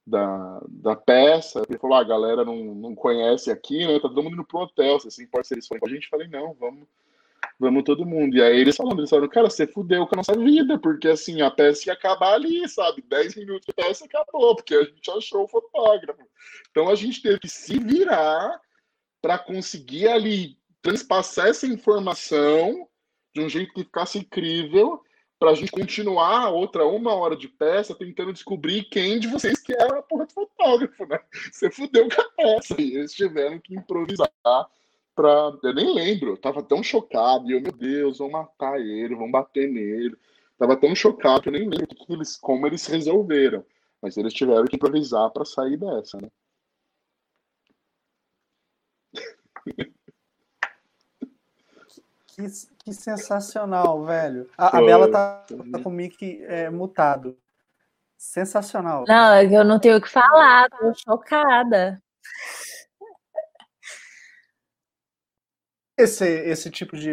da, 0.06 0.62
da 0.68 0.96
peça. 0.96 1.64
Ele 1.70 1.80
falou: 1.80 1.96
ah, 1.98 2.02
a 2.02 2.06
galera 2.06 2.44
não, 2.44 2.76
não 2.76 2.94
conhece 2.94 3.50
aqui, 3.50 3.88
né? 3.88 3.94
Tá 4.00 4.10
todo 4.10 4.24
mundo 4.24 4.34
indo 4.34 4.46
pro 4.46 4.60
hotel. 4.60 5.00
Se 5.00 5.24
importa 5.24 5.48
se 5.48 5.54
eles 5.54 5.68
forem 5.68 5.82
a 5.86 5.90
gente? 5.90 6.10
falei: 6.10 6.28
não, 6.28 6.54
vamos 6.54 6.86
vamos 7.60 7.84
todo 7.84 8.06
mundo. 8.06 8.38
E 8.38 8.42
aí 8.42 8.60
eles 8.60 8.76
falando, 8.76 9.00
eles 9.00 9.10
falaram, 9.10 9.30
cara, 9.30 9.50
você 9.50 9.68
fudeu 9.68 10.08
com 10.08 10.16
a 10.16 10.18
nossa 10.18 10.38
vida, 10.38 10.80
porque 10.80 11.08
assim, 11.08 11.42
a 11.42 11.52
peça 11.52 11.90
ia 11.90 11.94
acabar 11.94 12.34
ali, 12.34 12.68
sabe? 12.70 13.02
10 13.02 13.36
minutos 13.36 13.66
de 13.68 13.74
peça 13.74 14.06
acabou, 14.06 14.56
porque 14.56 14.76
a 14.76 14.84
gente 14.84 15.12
achou 15.12 15.44
o 15.44 15.48
fotógrafo. 15.48 16.22
Então 16.72 16.90
a 16.90 16.96
gente 16.96 17.22
teve 17.22 17.40
que 17.40 17.50
se 17.50 17.78
virar 17.80 18.60
para 19.22 19.38
conseguir 19.38 20.08
ali 20.08 20.58
transpassar 20.82 21.48
essa 21.48 21.68
informação 21.68 22.88
de 23.36 23.42
um 23.42 23.50
jeito 23.50 23.74
que 23.74 23.84
ficasse 23.84 24.18
incrível 24.18 25.02
para 25.38 25.52
a 25.52 25.54
gente 25.54 25.72
continuar 25.72 26.50
outra 26.50 26.86
uma 26.86 27.14
hora 27.14 27.36
de 27.36 27.48
peça 27.48 27.96
tentando 27.96 28.34
descobrir 28.34 28.84
quem 28.84 29.20
de 29.20 29.28
vocês 29.28 29.60
que 29.62 29.74
era 29.74 30.00
a 30.00 30.02
porra 30.02 30.26
do 30.26 30.34
fotógrafo, 30.34 31.06
né? 31.06 31.20
Você 31.52 31.72
fudeu 31.72 32.10
com 32.10 32.22
a 32.22 32.30
peça 32.32 32.76
e 32.80 32.96
eles 32.96 33.14
tiveram 33.14 33.60
que 33.60 33.74
improvisar 33.74 34.30
pra. 35.16 35.52
Eu 35.64 35.74
nem 35.74 35.94
lembro, 35.94 36.32
eu 36.32 36.38
tava 36.38 36.64
tão 36.64 36.82
chocado, 36.84 37.50
e 37.50 37.54
eu, 37.54 37.62
meu 37.62 37.72
Deus, 37.72 38.20
vão 38.20 38.30
matar 38.30 38.80
ele, 38.80 39.16
vão 39.16 39.30
bater 39.30 39.70
nele. 39.70 40.16
Tava 40.58 40.76
tão 40.76 40.94
chocado 40.94 41.42
que 41.44 41.50
eu 41.50 41.54
nem 41.54 41.70
lembro 41.70 41.88
que 41.88 42.14
eles, 42.14 42.36
como 42.36 42.68
eles 42.68 42.86
resolveram. 42.86 43.66
Mas 44.02 44.18
eles 44.18 44.34
tiveram 44.34 44.66
que 44.66 44.76
improvisar 44.76 45.30
para 45.32 45.46
sair 45.46 45.78
dessa, 45.78 46.18
né? 46.22 46.30
Que, 52.28 52.44
que 52.84 52.94
sensacional, 52.94 54.06
velho. 54.06 54.50
A, 54.58 54.78
a 54.78 54.82
Bela 54.82 55.12
tá, 55.12 55.46
tá 55.72 55.84
com 55.84 55.90
o 55.90 55.92
mic 55.92 56.42
é, 56.44 56.70
mutado. 56.70 57.38
Sensacional. 58.18 59.06
Não, 59.08 59.42
eu 59.42 59.64
não 59.64 59.80
tenho 59.80 59.98
o 59.98 60.02
que 60.02 60.10
falar, 60.10 60.70
tô 60.70 60.94
chocada. 60.94 62.02
Esse, 66.00 66.26
esse 66.26 66.72
tipo 66.72 66.96
de 66.96 67.12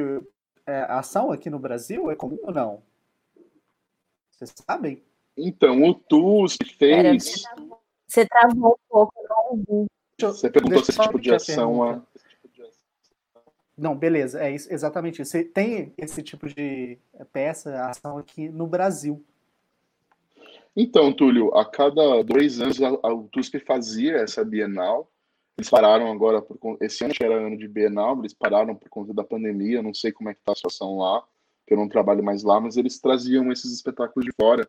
é, 0.65 0.83
ação 0.89 1.33
aqui 1.33 1.51
no 1.51 1.59
Brasil 1.59 2.09
é 2.09 2.15
comum 2.15 2.39
ou 2.45 2.53
não? 2.53 2.83
Vocês 4.31 4.55
sabem? 4.65 5.03
Então, 5.37 5.83
o 5.83 5.93
TUS 5.93 6.57
fez. 6.79 7.43
você 8.07 8.25
travou 8.25 8.79
um 8.79 8.89
pouco, 8.89 9.13
não 9.29 9.87
Você 10.21 10.49
perguntou 10.49 10.85
se 10.85 10.93
esse 10.93 11.01
tipo 11.01 11.21
de 11.21 11.35
ação. 11.35 11.85
É... 11.91 12.01
Não, 13.77 13.97
beleza, 13.97 14.41
é 14.41 14.53
isso, 14.53 14.73
exatamente 14.73 15.21
isso. 15.21 15.33
Você 15.33 15.43
tem 15.43 15.93
esse 15.99 16.23
tipo 16.23 16.49
de 16.49 16.97
peça, 17.33 17.89
ação 17.89 18.19
aqui 18.19 18.49
no 18.49 18.69
Brasil. 18.69 19.21
Então, 20.77 21.13
Túlio, 21.13 21.53
a 21.57 21.65
cada 21.65 22.23
dois 22.23 22.61
anos 22.61 22.81
a, 22.81 22.91
a, 23.03 23.13
o 23.13 23.25
TUSP 23.33 23.59
fazia 23.59 24.19
essa 24.19 24.45
Bienal 24.45 25.11
eles 25.59 25.71
pararam 25.71 26.13
agora, 26.13 26.43
por, 26.43 26.77
esse 26.81 27.05
ano 27.05 27.15
era 27.19 27.35
ano 27.35 27.57
de 27.57 27.67
Bienal, 27.67 28.19
eles 28.19 28.35
pararam 28.35 28.75
por 28.75 28.89
conta 28.89 29.15
da 29.15 29.25
pandemia, 29.25 29.83
não 29.83 29.95
sei 29.95 30.13
como 30.13 30.29
é 30.29 30.35
que 30.35 30.41
está 30.41 30.53
a 30.53 30.57
situação 30.57 30.99
lá, 30.99 31.23
que 31.67 31.73
eu 31.73 31.79
não 31.79 31.89
trabalho 31.89 32.23
mais 32.23 32.43
lá, 32.43 32.61
mas 32.61 32.77
eles 32.77 32.99
traziam 32.99 33.51
esses 33.51 33.73
espetáculos 33.73 34.25
de 34.25 34.33
fora. 34.39 34.69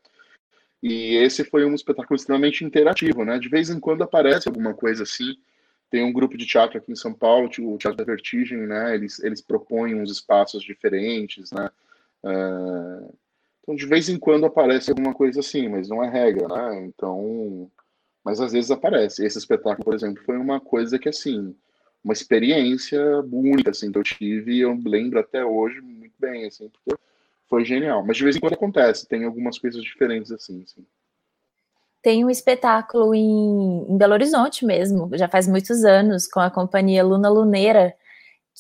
E 0.82 1.16
esse 1.16 1.44
foi 1.44 1.66
um 1.66 1.74
espetáculo 1.74 2.16
extremamente 2.16 2.64
interativo, 2.64 3.26
né? 3.26 3.38
De 3.38 3.50
vez 3.50 3.70
em 3.70 3.80
quando 3.80 4.04
aparece 4.04 4.48
alguma 4.48 4.74
coisa 4.74 5.04
assim. 5.04 5.36
Tem 5.90 6.04
um 6.04 6.14
grupo 6.14 6.38
de 6.38 6.46
teatro 6.46 6.78
aqui 6.78 6.92
em 6.92 6.96
São 6.96 7.14
Paulo, 7.14 7.48
o 7.48 7.78
Teatro 7.78 7.98
da 7.98 8.04
Vertigem, 8.04 8.60
né? 8.60 8.94
Eles, 8.94 9.20
eles 9.20 9.42
propõem 9.42 9.96
uns 9.96 10.12
espaços 10.12 10.64
diferentes, 10.64 11.52
né? 11.52 11.70
Uh... 12.24 13.14
Então, 13.62 13.76
de 13.76 13.86
vez 13.86 14.08
em 14.08 14.18
quando 14.18 14.46
aparece 14.46 14.90
alguma 14.90 15.14
coisa 15.14 15.42
assim, 15.42 15.68
mas 15.68 15.90
não 15.90 16.02
é 16.02 16.10
regra, 16.10 16.48
né? 16.48 16.86
Então, 16.86 17.70
mas 18.28 18.42
às 18.42 18.52
vezes 18.52 18.70
aparece. 18.70 19.26
Esse 19.26 19.38
espetáculo, 19.38 19.86
por 19.86 19.94
exemplo, 19.94 20.22
foi 20.26 20.36
uma 20.36 20.60
coisa 20.60 21.00
que, 21.00 21.08
assim, 21.08 21.56
uma 22.04 22.12
experiência 22.12 23.02
única, 23.32 23.72
assim, 23.72 23.90
que 23.90 23.98
eu 23.98 24.04
tive 24.04 24.56
e 24.56 24.60
eu 24.60 24.78
lembro 24.86 25.18
até 25.18 25.46
hoje 25.46 25.80
muito 25.80 26.14
bem, 26.20 26.46
assim, 26.46 26.68
porque 26.68 27.02
foi 27.50 27.64
genial. 27.64 28.06
Mas 28.06 28.18
de 28.18 28.26
vez 28.26 28.36
em 28.36 28.42
quando 28.42 28.56
acontece, 28.56 29.08
tem 29.08 29.24
algumas 29.24 29.58
coisas 29.58 29.82
diferentes, 29.82 30.30
assim, 30.30 30.62
assim. 30.62 30.86
Tem 32.02 32.26
um 32.26 32.30
espetáculo 32.30 33.16
em, 33.16 33.86
em 33.90 33.98
Belo 33.98 34.12
Horizonte 34.12 34.66
mesmo, 34.66 35.10
já 35.14 35.30
faz 35.30 35.48
muitos 35.48 35.86
anos, 35.86 36.28
com 36.28 36.42
a 36.42 36.52
companhia 36.52 37.06
Luna 37.06 37.30
Luneira, 37.30 37.96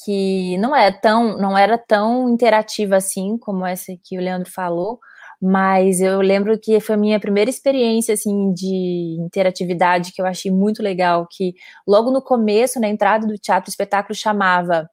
que 0.05 0.57
não 0.59 0.73
é 0.73 0.93
tão, 0.93 1.37
não 1.37 1.57
era 1.57 1.77
tão 1.77 2.29
interativa 2.29 2.95
assim 2.95 3.37
como 3.37 3.65
essa 3.65 3.91
que 4.01 4.17
o 4.17 4.21
Leandro 4.21 4.49
falou, 4.49 4.97
mas 5.41 6.01
eu 6.01 6.19
lembro 6.21 6.59
que 6.59 6.79
foi 6.79 6.95
a 6.95 6.97
minha 6.97 7.19
primeira 7.19 7.49
experiência 7.49 8.13
assim 8.13 8.51
de 8.53 9.17
interatividade 9.19 10.11
que 10.11 10.21
eu 10.21 10.25
achei 10.25 10.51
muito 10.51 10.81
legal, 10.81 11.27
que 11.29 11.53
logo 11.87 12.11
no 12.11 12.21
começo, 12.21 12.79
na 12.79 12.87
entrada 12.87 13.27
do 13.27 13.37
teatro, 13.37 13.69
o 13.69 13.71
espetáculo 13.71 14.15
chamava 14.15 14.89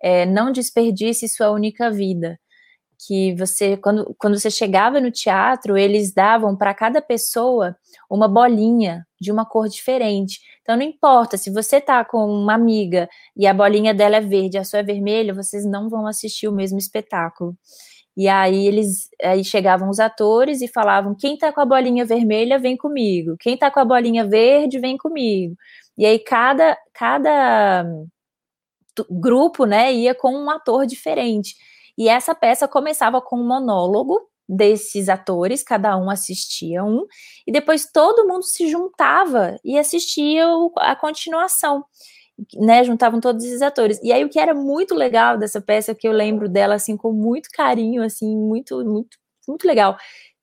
é, 0.00 0.24
Não 0.26 0.52
Desperdice 0.52 1.28
Sua 1.28 1.50
Única 1.50 1.90
Vida. 1.90 2.38
Que 3.06 3.34
você, 3.36 3.76
quando, 3.76 4.14
quando 4.18 4.38
você 4.38 4.50
chegava 4.50 5.00
no 5.00 5.10
teatro, 5.10 5.76
eles 5.78 6.12
davam 6.12 6.56
para 6.56 6.74
cada 6.74 7.00
pessoa 7.00 7.76
uma 8.10 8.26
bolinha 8.26 9.06
de 9.20 9.30
uma 9.30 9.46
cor 9.46 9.68
diferente. 9.68 10.40
Então 10.62 10.76
não 10.76 10.82
importa 10.82 11.36
se 11.36 11.50
você 11.50 11.80
tá 11.80 12.04
com 12.04 12.26
uma 12.26 12.54
amiga 12.54 13.08
e 13.36 13.46
a 13.46 13.54
bolinha 13.54 13.94
dela 13.94 14.16
é 14.16 14.20
verde, 14.20 14.58
a 14.58 14.64
sua 14.64 14.80
é 14.80 14.82
vermelha, 14.82 15.32
vocês 15.32 15.64
não 15.64 15.88
vão 15.88 16.06
assistir 16.08 16.48
o 16.48 16.52
mesmo 16.52 16.78
espetáculo. 16.78 17.56
E 18.18 18.28
aí 18.28 18.66
eles 18.66 19.08
aí 19.22 19.44
chegavam 19.44 19.88
os 19.88 20.00
atores 20.00 20.60
e 20.60 20.66
falavam: 20.68 21.14
quem 21.14 21.38
tá 21.38 21.52
com 21.52 21.60
a 21.60 21.64
bolinha 21.64 22.04
vermelha 22.04 22.58
vem 22.58 22.76
comigo, 22.76 23.36
quem 23.38 23.56
tá 23.56 23.70
com 23.70 23.78
a 23.78 23.84
bolinha 23.84 24.26
verde 24.26 24.80
vem 24.80 24.98
comigo. 24.98 25.54
E 25.96 26.04
aí 26.04 26.18
cada 26.18 26.76
cada 26.92 27.86
grupo, 29.08 29.64
né, 29.64 29.92
ia 29.92 30.14
com 30.16 30.32
um 30.34 30.50
ator 30.50 30.84
diferente. 30.84 31.54
E 31.96 32.08
essa 32.08 32.34
peça 32.34 32.66
começava 32.66 33.20
com 33.20 33.36
um 33.38 33.46
monólogo 33.46 34.20
desses 34.48 35.08
atores, 35.08 35.62
cada 35.62 35.96
um 35.96 36.10
assistia 36.10 36.82
um, 36.84 37.06
e 37.46 37.52
depois 37.52 37.86
todo 37.92 38.26
mundo 38.26 38.44
se 38.44 38.68
juntava 38.68 39.56
e 39.64 39.78
assistia 39.78 40.46
a 40.78 40.96
continuação 40.96 41.84
né, 42.56 42.84
juntavam 42.84 43.20
todos 43.20 43.44
esses 43.44 43.62
atores. 43.62 43.98
E 44.02 44.12
aí 44.12 44.24
o 44.24 44.28
que 44.28 44.38
era 44.38 44.54
muito 44.54 44.94
legal 44.94 45.38
dessa 45.38 45.60
peça, 45.60 45.94
que 45.94 46.06
eu 46.08 46.12
lembro 46.12 46.48
dela 46.48 46.74
assim 46.76 46.96
com 46.96 47.12
muito 47.12 47.48
carinho, 47.52 48.02
assim, 48.02 48.36
muito 48.36 48.84
muito 48.84 49.18
muito 49.48 49.66
legal, 49.66 49.96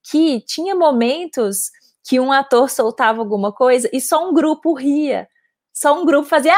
que 0.04 0.42
tinha 0.42 0.76
momentos 0.76 1.70
que 2.08 2.20
um 2.20 2.32
ator 2.32 2.70
soltava 2.70 3.20
alguma 3.22 3.52
coisa 3.54 3.90
e 3.94 4.02
só 4.02 4.30
um 4.30 4.34
grupo 4.34 4.74
ria. 4.74 5.28
Só 5.76 6.02
um 6.02 6.06
grupo 6.06 6.26
fazia 6.26 6.54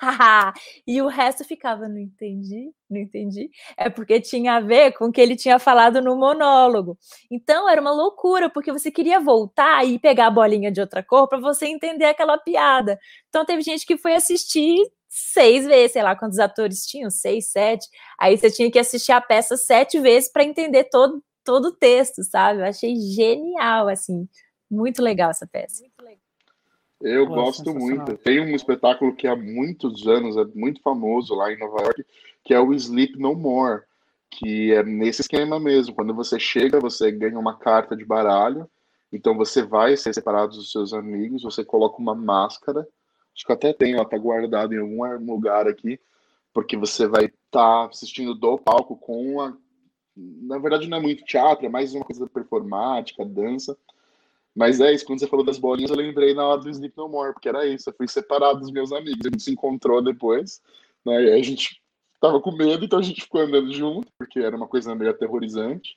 ah, 0.00 0.54
e 0.86 1.02
o 1.02 1.08
resto 1.08 1.44
ficava, 1.44 1.86
não 1.86 1.98
entendi, 1.98 2.72
não 2.88 2.98
entendi. 2.98 3.50
É 3.76 3.90
porque 3.90 4.18
tinha 4.18 4.54
a 4.54 4.60
ver 4.60 4.92
com 4.92 5.04
o 5.06 5.12
que 5.12 5.20
ele 5.20 5.36
tinha 5.36 5.58
falado 5.58 6.00
no 6.00 6.16
monólogo. 6.16 6.98
Então 7.30 7.68
era 7.68 7.78
uma 7.82 7.90
loucura, 7.92 8.48
porque 8.48 8.72
você 8.72 8.90
queria 8.90 9.20
voltar 9.20 9.84
e 9.86 9.98
pegar 9.98 10.28
a 10.28 10.30
bolinha 10.30 10.72
de 10.72 10.80
outra 10.80 11.02
cor 11.02 11.28
para 11.28 11.38
você 11.38 11.66
entender 11.66 12.06
aquela 12.06 12.38
piada. 12.38 12.98
Então 13.28 13.44
teve 13.44 13.60
gente 13.60 13.84
que 13.84 13.98
foi 13.98 14.14
assistir 14.14 14.90
seis 15.06 15.66
vezes, 15.66 15.92
sei 15.92 16.02
lá 16.02 16.16
quantos 16.16 16.38
atores 16.38 16.86
tinham, 16.86 17.10
seis, 17.10 17.50
sete. 17.50 17.86
Aí 18.18 18.38
você 18.38 18.50
tinha 18.50 18.70
que 18.70 18.78
assistir 18.78 19.12
a 19.12 19.20
peça 19.20 19.54
sete 19.54 20.00
vezes 20.00 20.32
para 20.32 20.44
entender 20.44 20.84
todo, 20.84 21.22
todo 21.44 21.66
o 21.66 21.76
texto, 21.76 22.24
sabe? 22.24 22.60
Eu 22.60 22.64
achei 22.64 22.96
genial, 22.96 23.86
assim, 23.88 24.26
muito 24.70 25.02
legal 25.02 25.28
essa 25.30 25.46
peça. 25.46 25.82
Muito 25.82 26.02
legal. 26.02 26.19
Eu 27.00 27.26
Pô, 27.26 27.34
gosto 27.34 27.74
muito. 27.74 28.16
Tem 28.18 28.40
um 28.40 28.54
espetáculo 28.54 29.14
que 29.14 29.26
há 29.26 29.34
muitos 29.34 30.06
anos 30.06 30.36
é 30.36 30.44
muito 30.54 30.82
famoso 30.82 31.34
lá 31.34 31.50
em 31.50 31.58
Nova 31.58 31.82
York, 31.82 32.04
que 32.44 32.52
é 32.52 32.60
o 32.60 32.74
Sleep 32.74 33.18
No 33.18 33.34
More, 33.34 33.82
que 34.30 34.72
é 34.72 34.82
nesse 34.82 35.22
esquema 35.22 35.58
mesmo. 35.58 35.94
Quando 35.94 36.14
você 36.14 36.38
chega, 36.38 36.78
você 36.78 37.10
ganha 37.10 37.38
uma 37.38 37.56
carta 37.56 37.96
de 37.96 38.04
baralho, 38.04 38.68
então 39.10 39.36
você 39.36 39.62
vai 39.62 39.96
ser 39.96 40.12
separado 40.14 40.56
dos 40.56 40.70
seus 40.70 40.92
amigos, 40.92 41.42
você 41.42 41.64
coloca 41.64 41.98
uma 41.98 42.14
máscara, 42.14 42.86
acho 43.34 43.46
que 43.46 43.52
até 43.52 43.72
tem, 43.72 43.94
ela 43.94 44.04
tá 44.04 44.18
guardada 44.18 44.74
em 44.74 44.78
algum 44.78 45.32
lugar 45.32 45.66
aqui, 45.66 45.98
porque 46.52 46.76
você 46.76 47.08
vai 47.08 47.24
estar 47.24 47.38
tá 47.50 47.86
assistindo 47.86 48.34
do 48.34 48.58
palco 48.58 48.96
com 48.96 49.40
a... 49.40 49.56
Na 50.16 50.58
verdade 50.58 50.88
não 50.88 50.98
é 50.98 51.00
muito 51.00 51.24
teatro, 51.24 51.64
é 51.64 51.68
mais 51.68 51.94
uma 51.94 52.04
coisa 52.04 52.28
performática, 52.28 53.24
dança, 53.24 53.76
mas 54.54 54.80
é 54.80 54.92
isso, 54.92 55.04
quando 55.04 55.20
você 55.20 55.26
falou 55.26 55.44
das 55.44 55.58
bolinhas, 55.58 55.90
eu 55.90 55.96
lembrei 55.96 56.34
na 56.34 56.46
hora 56.46 56.60
do 56.60 56.70
Sleep 56.70 56.96
No 56.96 57.08
More, 57.08 57.32
porque 57.32 57.48
era 57.48 57.66
isso, 57.66 57.88
eu 57.88 57.94
fui 57.94 58.08
separado 58.08 58.60
dos 58.60 58.70
meus 58.70 58.92
amigos, 58.92 59.26
a 59.26 59.30
gente 59.30 59.42
se 59.42 59.52
encontrou 59.52 60.02
depois, 60.02 60.60
né, 61.04 61.24
e 61.24 61.32
a 61.32 61.42
gente 61.42 61.80
tava 62.20 62.40
com 62.40 62.52
medo, 62.52 62.84
então 62.84 62.98
a 62.98 63.02
gente 63.02 63.22
ficou 63.22 63.40
andando 63.40 63.72
junto, 63.72 64.12
porque 64.18 64.40
era 64.40 64.56
uma 64.56 64.66
coisa 64.66 64.94
meio 64.94 65.10
aterrorizante, 65.10 65.96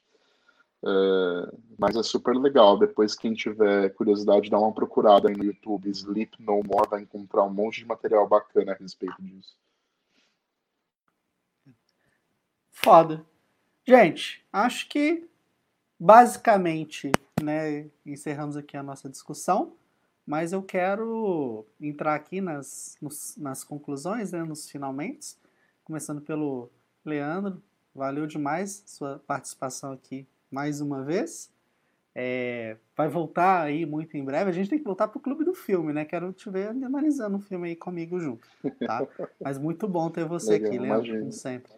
é, 0.85 1.55
mas 1.77 1.95
é 1.95 2.03
super 2.03 2.35
legal, 2.35 2.77
depois 2.77 3.15
quem 3.15 3.34
tiver 3.34 3.89
curiosidade, 3.93 4.49
dá 4.49 4.59
uma 4.59 4.73
procurada 4.73 5.30
aí 5.30 5.35
no 5.35 5.45
YouTube, 5.45 5.89
Sleep 5.89 6.41
No 6.41 6.61
More, 6.63 6.89
vai 6.89 7.01
encontrar 7.01 7.43
um 7.43 7.53
monte 7.53 7.80
de 7.80 7.85
material 7.85 8.27
bacana 8.27 8.73
a 8.73 8.75
respeito 8.75 9.15
disso. 9.21 9.55
Foda. 12.71 13.25
Gente, 13.85 14.43
acho 14.51 14.89
que 14.89 15.27
basicamente 15.97 17.11
né, 17.44 17.90
encerramos 18.06 18.57
aqui 18.57 18.76
a 18.76 18.84
nossa 18.84 19.10
discussão, 19.10 19.76
mas 20.26 20.53
eu 20.53 20.64
quero 20.64 21.65
entrar 21.80 22.15
aqui 22.15 22.41
nas, 22.41 22.98
nos, 23.02 23.36
nas 23.38 23.64
conclusões, 23.64 24.32
né, 24.32 24.44
nos 24.44 24.70
finalmente, 24.70 25.36
começando 25.84 26.22
pelo 26.22 26.72
Leandro. 27.06 27.61
Valeu 27.94 28.26
demais 28.26 28.84
sua 28.88 29.22
participação 29.28 29.91
aqui 29.91 30.26
mais 30.49 30.82
uma 30.82 31.03
vez. 31.03 31.52
É, 32.15 32.78
vai 32.95 33.07
voltar 33.07 33.61
aí 33.61 33.86
muito 33.86 34.15
em 34.15 34.24
breve. 34.24 34.49
A 34.49 34.53
gente 34.53 34.70
tem 34.70 34.78
que 34.78 34.86
voltar 34.86 35.07
pro 35.07 35.20
Clube 35.20 35.44
do 35.44 35.53
Filme, 35.53 35.91
né? 35.91 36.06
Quero 36.06 36.32
te 36.32 36.49
ver 36.49 36.70
analisando 36.70 37.38
um 37.38 37.41
filme 37.41 37.70
aí 37.70 37.76
comigo 37.76 38.20
junto, 38.20 38.48
tá? 38.86 39.06
Mas 39.41 39.57
muito 39.57 39.88
bom 39.88 40.10
ter 40.10 40.26
você 40.26 40.53
Legal, 40.53 40.68
aqui, 40.68 40.80
Leandro, 40.80 41.20
como 41.20 41.32
sempre. 41.32 41.72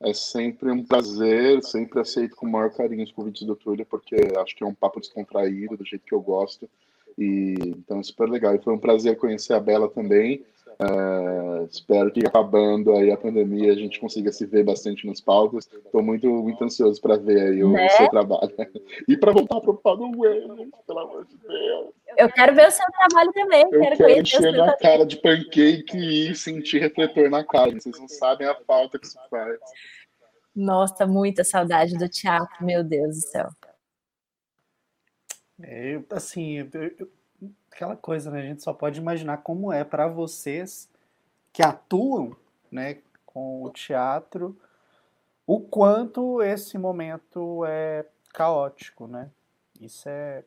É 0.00 0.12
sempre 0.12 0.70
um 0.70 0.84
prazer, 0.84 1.62
sempre 1.62 2.00
aceito 2.00 2.36
com 2.36 2.46
o 2.46 2.50
maior 2.50 2.70
carinho 2.70 3.02
os 3.02 3.12
convites 3.12 3.46
do 3.46 3.56
Túlio, 3.56 3.86
porque 3.86 4.16
acho 4.38 4.54
que 4.54 4.62
é 4.62 4.66
um 4.66 4.74
papo 4.74 5.00
descontraído, 5.00 5.76
do 5.76 5.84
jeito 5.84 6.04
que 6.04 6.14
eu 6.14 6.20
gosto. 6.20 6.68
E 7.16 7.54
então 7.60 8.00
é 8.00 8.02
super 8.02 8.28
legal. 8.28 8.54
E 8.54 8.62
foi 8.62 8.74
um 8.74 8.78
prazer 8.78 9.16
conhecer 9.16 9.54
a 9.54 9.60
Bela 9.60 9.88
também. 9.88 10.44
Uh, 10.78 11.64
espero 11.70 12.12
que 12.12 12.26
acabando 12.26 12.92
aí 12.92 13.10
a 13.10 13.16
pandemia 13.16 13.72
a 13.72 13.74
gente 13.74 13.98
consiga 13.98 14.30
se 14.30 14.44
ver 14.44 14.62
bastante 14.62 15.06
nos 15.06 15.20
palcos. 15.22 15.66
Estou 15.72 16.02
muito, 16.02 16.28
muito 16.28 16.62
ansioso 16.62 17.00
para 17.00 17.16
ver 17.16 17.40
aí 17.40 17.64
o, 17.64 17.72
né? 17.72 17.88
seu 17.90 18.08
trabalho. 18.10 18.52
e 19.08 19.16
para 19.16 19.32
voltar 19.32 19.60
para 19.60 19.70
o 19.70 19.76
Padue, 19.76 20.12
pelo 20.86 20.98
amor 20.98 21.24
de 21.24 21.36
Deus. 21.38 21.94
Eu 22.18 22.30
quero 22.30 22.54
ver 22.54 22.68
o 22.68 22.70
seu 22.70 22.86
trabalho 22.92 23.32
também. 23.32 23.62
Eu 23.62 23.80
quero, 23.80 23.96
quero 23.96 24.20
encher 24.20 24.52
minha 24.52 24.76
cara 24.76 25.06
de 25.06 25.16
pancake 25.16 26.30
e 26.30 26.34
sentir 26.34 26.78
refletor 26.80 27.30
na 27.30 27.42
cara. 27.42 27.72
Vocês 27.72 27.98
não 27.98 28.08
sabem 28.08 28.46
a 28.46 28.54
falta 28.54 28.98
que 28.98 29.06
isso 29.06 29.18
faz. 29.30 29.58
Nossa, 30.54 31.06
muita 31.06 31.42
saudade 31.42 31.96
do 31.98 32.08
teatro, 32.08 32.64
meu 32.64 32.84
Deus 32.84 33.16
do 33.16 33.22
céu. 33.22 33.48
É, 35.62 35.98
assim, 36.10 36.58
eu, 36.58 36.68
eu, 36.98 37.10
aquela 37.76 37.94
coisa, 37.94 38.30
né? 38.30 38.40
A 38.40 38.44
gente 38.44 38.62
só 38.62 38.72
pode 38.72 38.98
imaginar 38.98 39.38
como 39.38 39.70
é 39.70 39.84
para 39.84 40.08
vocês 40.08 40.88
que 41.52 41.62
atuam, 41.62 42.34
né, 42.72 42.98
com 43.26 43.62
o 43.62 43.70
teatro, 43.70 44.56
o 45.46 45.60
quanto 45.60 46.42
esse 46.42 46.78
momento 46.78 47.64
é 47.66 48.06
caótico, 48.32 49.06
né? 49.06 49.30
Isso 49.78 50.08
é 50.08 50.42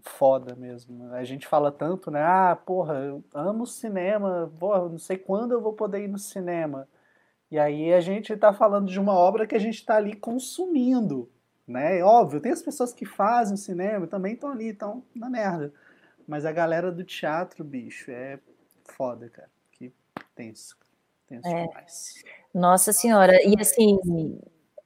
foda 0.00 0.54
mesmo. 0.54 1.12
A 1.12 1.24
gente 1.24 1.46
fala 1.46 1.70
tanto, 1.70 2.10
né? 2.10 2.22
Ah, 2.22 2.56
porra, 2.56 2.94
eu 2.94 3.24
amo 3.34 3.66
cinema, 3.66 4.50
porra, 4.58 4.88
não 4.88 4.98
sei 4.98 5.18
quando 5.18 5.52
eu 5.52 5.60
vou 5.60 5.72
poder 5.72 6.04
ir 6.04 6.08
no 6.08 6.18
cinema. 6.18 6.88
E 7.50 7.58
aí 7.58 7.92
a 7.92 8.00
gente 8.00 8.32
está 8.32 8.52
falando 8.52 8.86
de 8.86 8.98
uma 8.98 9.12
obra 9.12 9.46
que 9.46 9.54
a 9.54 9.60
gente 9.60 9.76
está 9.76 9.96
ali 9.96 10.14
consumindo, 10.16 11.28
né? 11.66 12.02
Óbvio, 12.02 12.40
tem 12.40 12.52
as 12.52 12.62
pessoas 12.62 12.92
que 12.92 13.04
fazem 13.04 13.56
cinema 13.56 14.06
também 14.06 14.34
estão 14.34 14.50
ali, 14.50 14.68
estão 14.68 15.02
na 15.14 15.28
merda. 15.28 15.72
Mas 16.32 16.46
a 16.46 16.50
galera 16.50 16.90
do 16.90 17.04
teatro, 17.04 17.62
bicho, 17.62 18.10
é 18.10 18.38
foda, 18.96 19.28
cara. 19.28 19.50
Que 19.70 19.92
tenso. 20.34 20.78
Tenso 21.26 21.46
é. 21.46 21.66
demais. 21.66 22.24
Nossa 22.54 22.90
senhora. 22.90 23.34
E 23.46 23.54
assim, 23.60 23.98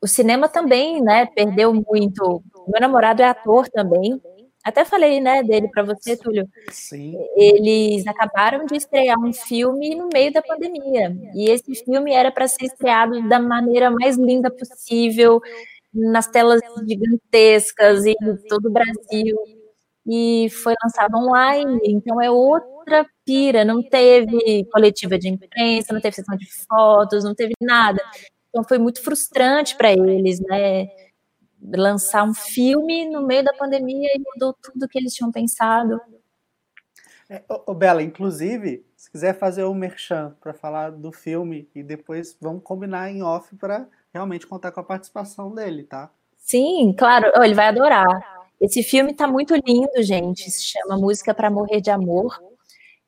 o 0.03 0.09
cinema 0.09 0.49
também, 0.49 1.01
né, 1.01 1.25
perdeu 1.25 1.73
muito. 1.73 2.43
Meu 2.67 2.81
namorado 2.81 3.23
é 3.23 3.27
ator 3.27 3.69
também. 3.69 4.21
Até 4.65 4.85
falei, 4.85 5.21
né, 5.21 5.41
dele 5.45 5.69
para 5.69 5.85
você, 5.85 6.17
Túlio. 6.17 6.49
Sim. 6.69 7.17
Eles 7.37 8.05
acabaram 8.09 8.67
de 8.67 8.75
estrear 8.75 9.17
um 9.17 9.33
filme 9.33 9.95
no 9.95 10.09
meio 10.13 10.33
da 10.33 10.43
pandemia. 10.43 11.17
E 11.33 11.49
esse 11.49 11.77
filme 11.85 12.13
era 12.13 12.33
para 12.33 12.49
ser 12.49 12.65
estreado 12.65 13.29
da 13.29 13.39
maneira 13.39 13.89
mais 13.89 14.17
linda 14.17 14.51
possível, 14.51 15.41
nas 15.95 16.27
telas 16.27 16.61
gigantescas 16.89 18.05
em 18.05 18.17
todo 18.49 18.67
o 18.67 18.73
Brasil 18.73 19.56
e 20.07 20.49
foi 20.51 20.75
lançado 20.83 21.17
online, 21.17 21.81
então 21.85 22.23
é 22.23 22.31
outra 22.31 23.05
pira, 23.25 23.65
não 23.65 23.83
teve 23.83 24.65
coletiva 24.73 25.19
de 25.19 25.29
imprensa, 25.29 25.93
não 25.93 26.01
teve 26.01 26.15
sessão 26.15 26.37
de 26.37 26.47
fotos, 26.65 27.25
não 27.25 27.35
teve 27.35 27.55
nada. 27.61 28.01
Então 28.49 28.63
foi 28.63 28.79
muito 28.79 29.03
frustrante 29.03 29.77
para 29.77 29.93
eles, 29.93 30.41
né? 30.41 30.87
Lançar 31.75 32.23
um 32.23 32.33
filme 32.33 33.09
no 33.11 33.27
meio 33.27 33.43
da 33.43 33.53
pandemia 33.53 34.09
e 34.15 34.21
mudou 34.21 34.55
tudo 34.63 34.89
que 34.89 34.99
eles 34.99 35.13
tinham 35.13 35.33
pensado. 35.33 36.01
É, 37.29 37.43
ô, 37.49 37.75
Bela, 37.75 38.03
inclusive, 38.03 38.87
se 38.97 39.11
quiser 39.11 39.37
fazer 39.37 39.65
um 39.65 39.75
merchan 39.75 40.37
para 40.41 40.55
falar 40.55 40.91
do 40.91 41.11
filme 41.11 41.69
e 41.75 41.83
depois 41.83 42.37
vamos 42.41 42.63
combinar 42.63 43.11
em 43.11 43.21
off 43.23 43.57
para 43.57 43.89
realmente 44.15 44.47
contar 44.47 44.71
com 44.71 44.79
a 44.79 44.85
participação 44.85 45.53
dele, 45.53 45.83
tá? 45.83 46.09
Sim, 46.37 46.95
claro, 46.97 47.33
ele 47.43 47.55
vai 47.55 47.67
adorar. 47.67 48.36
Esse 48.61 48.83
filme 48.83 49.13
está 49.13 49.29
muito 49.29 49.55
lindo, 49.55 50.03
gente. 50.03 50.51
Se 50.51 50.65
chama 50.65 50.97
Música 50.99 51.35
para 51.35 51.51
Morrer 51.51 51.81
de 51.81 51.91
Amor. 51.91 52.35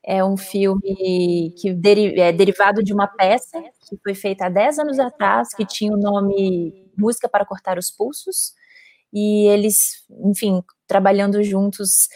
É 0.03 0.23
um 0.23 0.37
filme 0.37 1.53
que 1.59 1.69
é 2.17 2.31
derivado 2.31 2.83
de 2.83 2.93
uma 2.93 3.07
peça 3.07 3.61
que 3.89 3.97
foi 4.03 4.15
feita 4.15 4.45
há 4.45 4.49
10 4.49 4.79
anos 4.79 4.99
atrás, 4.99 5.49
que 5.55 5.65
tinha 5.65 5.93
o 5.93 5.97
nome 5.97 6.73
Música 6.97 7.27
para 7.29 7.45
Cortar 7.45 7.77
os 7.77 7.91
Pulsos. 7.91 8.53
E 9.13 9.47
eles, 9.49 10.05
enfim, 10.25 10.63
trabalhando 10.87 11.43
juntos 11.43 12.07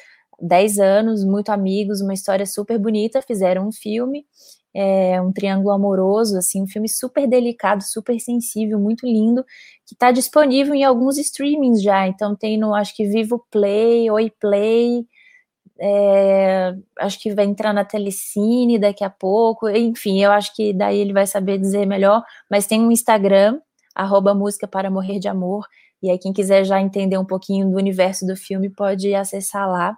10 0.41 0.79
anos, 0.79 1.25
muito 1.25 1.49
amigos, 1.49 2.01
uma 2.01 2.13
história 2.13 2.45
super 2.45 2.79
bonita, 2.79 3.21
fizeram 3.21 3.67
um 3.67 3.71
filme 3.71 4.25
é 4.73 5.21
um 5.21 5.31
triângulo 5.31 5.71
amoroso, 5.71 6.37
assim, 6.37 6.63
um 6.63 6.67
filme 6.67 6.89
super 6.89 7.27
delicado, 7.27 7.83
super 7.83 8.19
sensível, 8.19 8.79
muito 8.79 9.05
lindo, 9.05 9.43
que 9.85 9.93
está 9.93 10.11
disponível 10.11 10.73
em 10.73 10.83
alguns 10.83 11.17
streamings 11.17 11.81
já. 11.81 12.07
Então 12.07 12.35
tem 12.35 12.57
no, 12.57 12.73
acho 12.73 12.95
que 12.95 13.05
Vivo 13.07 13.45
Play, 13.51 14.09
Oi 14.09 14.31
Play, 14.39 15.05
é, 15.79 16.73
acho 16.99 17.19
que 17.19 17.33
vai 17.33 17.45
entrar 17.45 17.73
na 17.73 17.83
Telecine 17.85 18.79
daqui 18.79 19.03
a 19.03 19.09
pouco. 19.09 19.69
Enfim, 19.69 20.23
eu 20.23 20.31
acho 20.31 20.55
que 20.55 20.73
daí 20.73 20.97
ele 20.99 21.13
vai 21.13 21.27
saber 21.27 21.57
dizer 21.57 21.85
melhor. 21.85 22.23
Mas 22.49 22.67
tem 22.67 22.81
um 22.81 22.91
Instagram, 22.91 23.59
arroba 23.95 24.33
música 24.33 24.67
para 24.67 24.89
morrer 24.89 25.19
de 25.19 25.27
amor. 25.27 25.65
E 26.01 26.09
aí 26.09 26.17
quem 26.17 26.33
quiser 26.33 26.65
já 26.65 26.81
entender 26.81 27.17
um 27.17 27.25
pouquinho 27.25 27.69
do 27.69 27.77
universo 27.77 28.25
do 28.25 28.35
filme 28.35 28.69
pode 28.69 29.13
acessar 29.15 29.69
lá. 29.69 29.97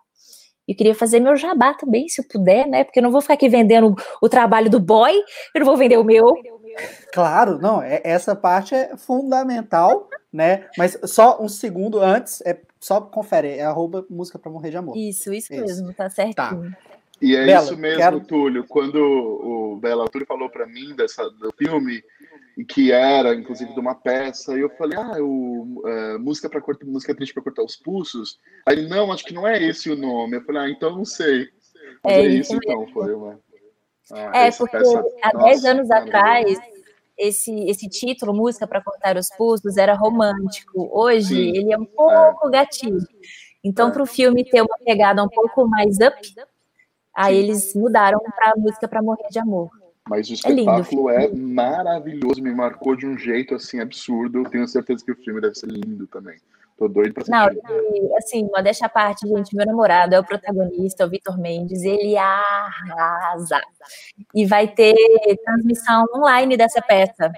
E 0.67 0.73
queria 0.73 0.95
fazer 0.95 1.19
meu 1.19 1.35
jabá 1.35 1.73
também, 1.73 2.07
se 2.07 2.21
eu 2.21 2.25
puder, 2.27 2.67
né? 2.67 2.83
Porque 2.83 2.99
eu 2.99 3.03
não 3.03 3.11
vou 3.11 3.21
ficar 3.21 3.35
aqui 3.35 3.47
vendendo 3.47 3.95
o 4.21 4.29
trabalho 4.29 4.69
do 4.69 4.79
boy, 4.79 5.13
eu 5.53 5.59
não 5.59 5.65
vou 5.65 5.77
vender 5.77 5.97
o 5.97 6.03
meu. 6.03 6.33
Claro, 7.13 7.57
não, 7.59 7.81
é, 7.81 8.01
essa 8.03 8.35
parte 8.35 8.75
é 8.75 8.97
fundamental, 8.97 10.09
né? 10.31 10.67
Mas 10.77 10.97
só 11.05 11.41
um 11.41 11.47
segundo 11.47 11.99
antes, 11.99 12.41
é 12.41 12.59
só 12.79 12.99
confere, 12.99 13.49
é 13.49 13.63
arroba 13.63 14.05
música 14.09 14.37
pra 14.37 14.51
morrer 14.51 14.71
de 14.71 14.77
amor. 14.77 14.97
Isso, 14.97 15.33
isso, 15.33 15.53
isso. 15.53 15.61
mesmo, 15.63 15.93
tá 15.93 16.09
certo. 16.09 16.35
Tá. 16.35 16.57
E 17.21 17.35
é 17.35 17.45
Bela, 17.45 17.63
isso 17.63 17.77
mesmo, 17.77 17.97
quero... 17.97 18.19
Túlio. 18.19 18.65
Quando 18.67 18.97
o 18.97 19.77
Bela 19.77 20.07
Túlio 20.09 20.27
falou 20.27 20.49
para 20.49 20.65
mim 20.65 20.93
dessa, 20.95 21.23
do 21.29 21.51
filme, 21.57 22.03
que 22.63 22.91
era, 22.91 23.35
inclusive, 23.35 23.73
de 23.73 23.79
uma 23.79 23.95
peça, 23.95 24.55
e 24.55 24.61
eu 24.61 24.69
falei, 24.77 24.97
ah, 24.97 25.17
o, 25.19 25.81
é, 25.85 26.17
música, 26.17 26.49
pra 26.49 26.61
cortar, 26.61 26.85
música 26.85 27.13
triste 27.13 27.33
para 27.33 27.43
cortar 27.43 27.63
os 27.63 27.75
pulsos? 27.75 28.39
Aí 28.65 28.77
ele, 28.77 28.87
não, 28.87 29.11
acho 29.11 29.25
que 29.25 29.33
não 29.33 29.45
é 29.45 29.61
esse 29.61 29.89
o 29.89 29.95
nome. 29.95 30.37
Eu 30.37 30.43
falei, 30.43 30.61
ah, 30.61 30.69
então 30.69 30.95
não 30.95 31.03
sei. 31.03 31.49
é, 32.05 32.21
é 32.21 32.25
isso, 32.27 32.55
então, 32.55 32.87
foi 32.93 33.13
uma... 33.13 33.39
Ah, 34.11 34.45
é, 34.45 34.51
porque 34.51 34.77
peça... 34.77 35.03
há 35.23 35.37
10 35.37 35.65
anos 35.65 35.91
atrás, 35.91 36.57
esse, 37.17 37.51
esse 37.65 37.89
título, 37.89 38.33
Música 38.33 38.67
para 38.67 38.81
Cortar 38.81 39.17
os 39.17 39.29
Pulsos, 39.29 39.77
era 39.77 39.93
romântico. 39.93 40.89
Hoje, 40.93 41.35
Sim. 41.35 41.57
ele 41.57 41.73
é 41.73 41.77
um 41.77 41.85
pouco 41.85 42.47
é. 42.47 42.51
gatilho. 42.51 42.99
Então, 43.63 43.89
é. 43.89 43.91
para 43.91 44.03
o 44.03 44.05
filme 44.05 44.45
ter 44.45 44.61
uma 44.61 44.77
pegada 44.85 45.23
um 45.23 45.27
pouco 45.27 45.67
mais 45.67 45.97
up, 45.97 46.15
aí 47.13 47.35
eles 47.35 47.73
mudaram 47.73 48.19
para 48.19 48.53
música 48.55 48.87
para 48.87 49.01
morrer 49.01 49.27
de 49.29 49.39
amor. 49.39 49.69
Mas 50.07 50.29
o 50.29 50.33
espetáculo 50.33 51.09
é, 51.09 51.25
é, 51.25 51.33
maravilhoso, 51.33 52.41
me 52.41 52.53
marcou 52.53 52.95
de 52.95 53.07
um 53.07 53.17
jeito 53.17 53.55
assim 53.55 53.79
absurdo. 53.79 54.39
Eu 54.39 54.49
tenho 54.49 54.67
certeza 54.67 55.03
que 55.03 55.11
o 55.11 55.15
filme 55.15 55.41
deve 55.41 55.55
ser 55.55 55.67
lindo 55.67 56.05
também. 56.07 56.37
Tô 56.77 56.87
doido 56.87 57.13
pra 57.13 57.23
assistir. 57.23 57.61
Não, 57.63 58.17
assim, 58.17 58.43
modéstia 58.53 58.85
à 58.85 58.89
parte, 58.89 59.27
gente, 59.27 59.55
meu 59.55 59.65
namorado 59.65 60.13
é 60.13 60.19
o 60.19 60.23
protagonista, 60.23 61.05
o 61.05 61.09
Vitor 61.09 61.39
Mendes, 61.39 61.83
ele 61.83 62.15
arrasa. 62.17 63.61
E 64.33 64.45
vai 64.45 64.67
ter 64.67 64.93
transmissão 65.43 66.05
online 66.15 66.55
dessa 66.55 66.81
peça. 66.81 67.31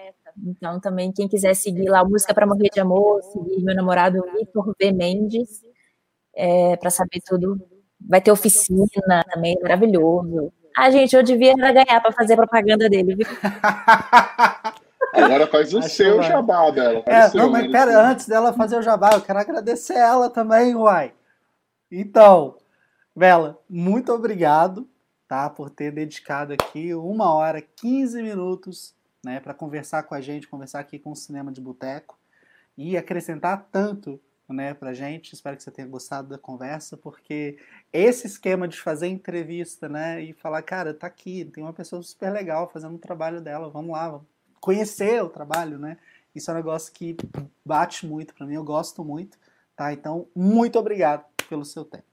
Então, 0.45 0.79
também, 0.79 1.11
quem 1.11 1.27
quiser 1.27 1.53
seguir 1.55 1.87
lá, 1.87 2.03
Música 2.03 2.33
para 2.33 2.47
Morrer 2.47 2.69
de 2.69 2.79
Amor, 2.79 3.21
seguir 3.23 3.63
meu 3.63 3.75
namorado 3.75 4.23
Vitor 4.37 4.75
V. 4.77 4.91
Mendes, 4.91 5.61
é, 6.35 6.75
para 6.75 6.89
saber 6.89 7.21
tudo. 7.25 7.57
Vai 7.99 8.21
ter 8.21 8.31
oficina 8.31 9.23
também, 9.31 9.57
maravilhoso. 9.61 10.51
Ah, 10.77 10.91
gente, 10.91 11.15
eu 11.15 11.23
devia 11.23 11.55
ganhar 11.55 11.99
para 12.01 12.11
fazer 12.11 12.35
propaganda 12.35 12.87
dele, 12.87 13.15
viu? 13.15 13.25
Agora 15.11 15.47
faz 15.47 15.73
o 15.73 15.79
Acho 15.79 15.89
seu 15.89 16.17
vai. 16.17 16.27
jabá 16.27 16.69
dela. 16.69 17.03
É, 17.07 17.33
não, 17.35 17.49
mas 17.49 17.71
pera, 17.71 18.07
antes 18.07 18.27
dela 18.27 18.53
fazer 18.53 18.77
o 18.77 18.83
jabá, 18.83 19.09
eu 19.13 19.21
quero 19.21 19.39
agradecer 19.39 19.95
ela 19.95 20.29
também, 20.29 20.75
uai. 20.75 21.13
Então, 21.91 22.57
Bela, 23.15 23.59
muito 23.67 24.13
obrigado, 24.13 24.87
tá, 25.27 25.49
por 25.49 25.71
ter 25.71 25.91
dedicado 25.91 26.53
aqui 26.53 26.93
uma 26.93 27.33
hora, 27.33 27.59
15 27.59 28.21
minutos, 28.21 28.93
né, 29.25 29.39
para 29.39 29.55
conversar 29.55 30.03
com 30.03 30.13
a 30.13 30.21
gente, 30.21 30.47
conversar 30.47 30.81
aqui 30.81 30.99
com 30.99 31.09
o 31.09 31.15
Cinema 31.15 31.51
de 31.51 31.59
Boteco 31.59 32.15
e 32.77 32.95
acrescentar 32.95 33.67
tanto 33.71 34.19
né, 34.49 34.73
pra 34.73 34.93
gente. 34.93 35.33
Espero 35.33 35.57
que 35.57 35.63
você 35.63 35.71
tenha 35.71 35.87
gostado 35.87 36.29
da 36.29 36.37
conversa, 36.37 36.95
porque 36.97 37.57
esse 37.91 38.27
esquema 38.27 38.67
de 38.67 38.79
fazer 38.79 39.07
entrevista, 39.07 39.89
né, 39.89 40.21
e 40.21 40.33
falar, 40.33 40.61
cara, 40.61 40.93
tá 40.93 41.07
aqui, 41.07 41.45
tem 41.45 41.63
uma 41.63 41.73
pessoa 41.73 42.01
super 42.01 42.31
legal 42.31 42.69
fazendo 42.69 42.95
o 42.95 42.99
trabalho 42.99 43.41
dela, 43.41 43.69
vamos 43.69 43.91
lá, 43.91 44.09
vamos 44.09 44.27
conhecer 44.59 45.23
o 45.23 45.29
trabalho, 45.29 45.77
né? 45.77 45.97
Isso 46.33 46.51
é 46.51 46.53
um 46.53 46.57
negócio 46.57 46.93
que 46.93 47.15
bate 47.65 48.05
muito 48.05 48.33
para 48.33 48.45
mim, 48.45 48.55
eu 48.55 48.63
gosto 48.63 49.03
muito, 49.03 49.37
tá? 49.75 49.91
Então, 49.93 50.27
muito 50.35 50.77
obrigado 50.77 51.25
pelo 51.49 51.65
seu 51.65 51.83
tempo. 51.83 52.05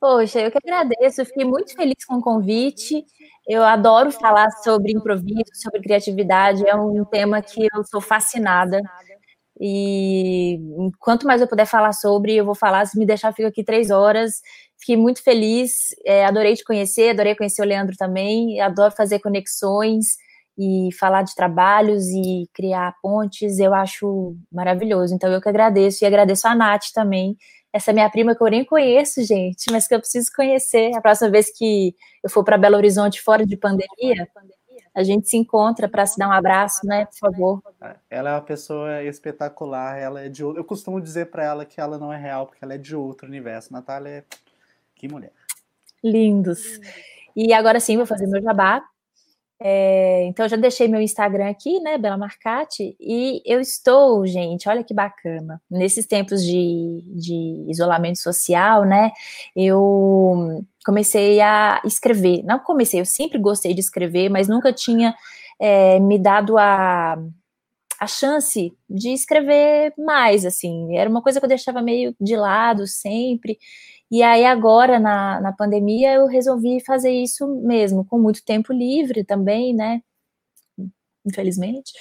Poxa, 0.00 0.40
eu 0.40 0.50
que 0.50 0.58
agradeço, 0.58 1.20
eu 1.20 1.26
fiquei 1.26 1.44
muito 1.44 1.74
feliz 1.74 2.04
com 2.04 2.16
o 2.16 2.22
convite. 2.22 3.04
Eu 3.46 3.64
adoro 3.64 4.12
falar 4.12 4.48
sobre 4.62 4.92
improviso, 4.92 5.50
sobre 5.54 5.80
criatividade, 5.80 6.66
é 6.66 6.74
um 6.74 7.04
tema 7.04 7.42
que 7.42 7.66
eu 7.74 7.82
sou 7.84 8.00
fascinada. 8.00 8.80
E 9.60 10.58
quanto 10.98 11.26
mais 11.26 11.40
eu 11.40 11.48
puder 11.48 11.66
falar 11.66 11.92
sobre, 11.92 12.34
eu 12.34 12.44
vou 12.44 12.54
falar. 12.54 12.86
Se 12.86 12.98
me 12.98 13.06
deixar, 13.06 13.28
eu 13.28 13.34
fico 13.34 13.48
aqui 13.48 13.64
três 13.64 13.90
horas. 13.90 14.40
Fiquei 14.78 14.96
muito 14.96 15.22
feliz, 15.22 15.88
é, 16.06 16.24
adorei 16.24 16.54
te 16.54 16.64
conhecer, 16.64 17.10
adorei 17.10 17.34
conhecer 17.34 17.62
o 17.62 17.64
Leandro 17.64 17.96
também, 17.96 18.60
adoro 18.60 18.94
fazer 18.96 19.18
conexões 19.18 20.16
e 20.56 20.90
falar 20.98 21.22
de 21.22 21.34
trabalhos 21.34 22.06
e 22.06 22.48
criar 22.52 22.94
pontes, 23.02 23.58
eu 23.58 23.74
acho 23.74 24.36
maravilhoso. 24.52 25.14
Então 25.14 25.32
eu 25.32 25.40
que 25.40 25.48
agradeço 25.48 26.04
e 26.04 26.06
agradeço 26.06 26.46
a 26.48 26.54
Nath 26.54 26.86
também. 26.94 27.36
Essa 27.72 27.90
é 27.90 27.94
minha 27.94 28.10
prima 28.10 28.34
que 28.34 28.42
eu 28.42 28.48
nem 28.48 28.64
conheço, 28.64 29.22
gente, 29.24 29.70
mas 29.70 29.86
que 29.86 29.94
eu 29.94 30.00
preciso 30.00 30.30
conhecer. 30.34 30.90
A 30.96 31.00
próxima 31.00 31.30
vez 31.30 31.50
que 31.56 31.94
eu 32.24 32.30
for 32.30 32.42
para 32.42 32.58
Belo 32.58 32.76
Horizonte 32.76 33.20
fora 33.20 33.46
de 33.46 33.56
pandemia, 33.56 34.26
a 34.98 35.04
gente 35.04 35.28
se 35.28 35.36
encontra 35.36 35.88
para 35.88 36.04
se 36.04 36.18
dar 36.18 36.28
um 36.28 36.32
abraço, 36.32 36.84
né, 36.84 37.06
por 37.06 37.18
favor. 37.18 37.62
Ela 38.10 38.30
é 38.30 38.32
uma 38.32 38.42
pessoa 38.42 39.00
espetacular, 39.04 39.96
ela 39.96 40.22
é 40.22 40.28
de 40.28 40.42
Eu 40.42 40.64
costumo 40.64 41.00
dizer 41.00 41.30
para 41.30 41.44
ela 41.44 41.64
que 41.64 41.80
ela 41.80 41.96
não 41.98 42.12
é 42.12 42.16
real, 42.16 42.48
porque 42.48 42.64
ela 42.64 42.74
é 42.74 42.78
de 42.78 42.96
outro 42.96 43.28
universo. 43.28 43.72
Natália 43.72 44.10
é 44.10 44.24
que 44.96 45.06
mulher. 45.06 45.30
Lindos. 46.02 46.80
E 47.36 47.52
agora 47.52 47.78
sim, 47.78 47.96
vou 47.96 48.06
fazer 48.06 48.26
meu 48.26 48.42
jabá. 48.42 48.82
É, 49.60 50.24
então, 50.26 50.46
eu 50.46 50.50
já 50.50 50.56
deixei 50.56 50.86
meu 50.86 51.00
Instagram 51.00 51.50
aqui, 51.50 51.80
né, 51.80 51.98
Bela 51.98 52.16
Marcati, 52.16 52.96
e 53.00 53.42
eu 53.44 53.60
estou, 53.60 54.24
gente, 54.24 54.68
olha 54.68 54.84
que 54.84 54.94
bacana, 54.94 55.60
nesses 55.68 56.06
tempos 56.06 56.44
de, 56.44 57.02
de 57.06 57.66
isolamento 57.68 58.18
social, 58.18 58.84
né, 58.84 59.10
eu 59.56 60.64
comecei 60.84 61.40
a 61.40 61.82
escrever. 61.84 62.42
Não 62.44 62.58
comecei, 62.60 63.00
eu 63.00 63.04
sempre 63.04 63.38
gostei 63.38 63.74
de 63.74 63.80
escrever, 63.80 64.28
mas 64.28 64.48
nunca 64.48 64.72
tinha 64.72 65.14
é, 65.58 65.98
me 65.98 66.18
dado 66.18 66.56
a, 66.56 67.18
a 68.00 68.06
chance 68.06 68.72
de 68.88 69.08
escrever 69.10 69.92
mais, 69.98 70.46
assim, 70.46 70.96
era 70.96 71.10
uma 71.10 71.20
coisa 71.20 71.40
que 71.40 71.44
eu 71.44 71.48
deixava 71.48 71.82
meio 71.82 72.14
de 72.20 72.36
lado 72.36 72.86
sempre, 72.86 73.58
e 74.10 74.22
aí, 74.22 74.44
agora, 74.44 74.98
na, 74.98 75.40
na 75.40 75.52
pandemia, 75.52 76.14
eu 76.14 76.26
resolvi 76.26 76.80
fazer 76.84 77.10
isso 77.10 77.46
mesmo, 77.62 78.04
com 78.04 78.18
muito 78.18 78.44
tempo 78.44 78.72
livre 78.72 79.24
também, 79.24 79.74
né? 79.74 80.00
Infelizmente. 81.26 81.92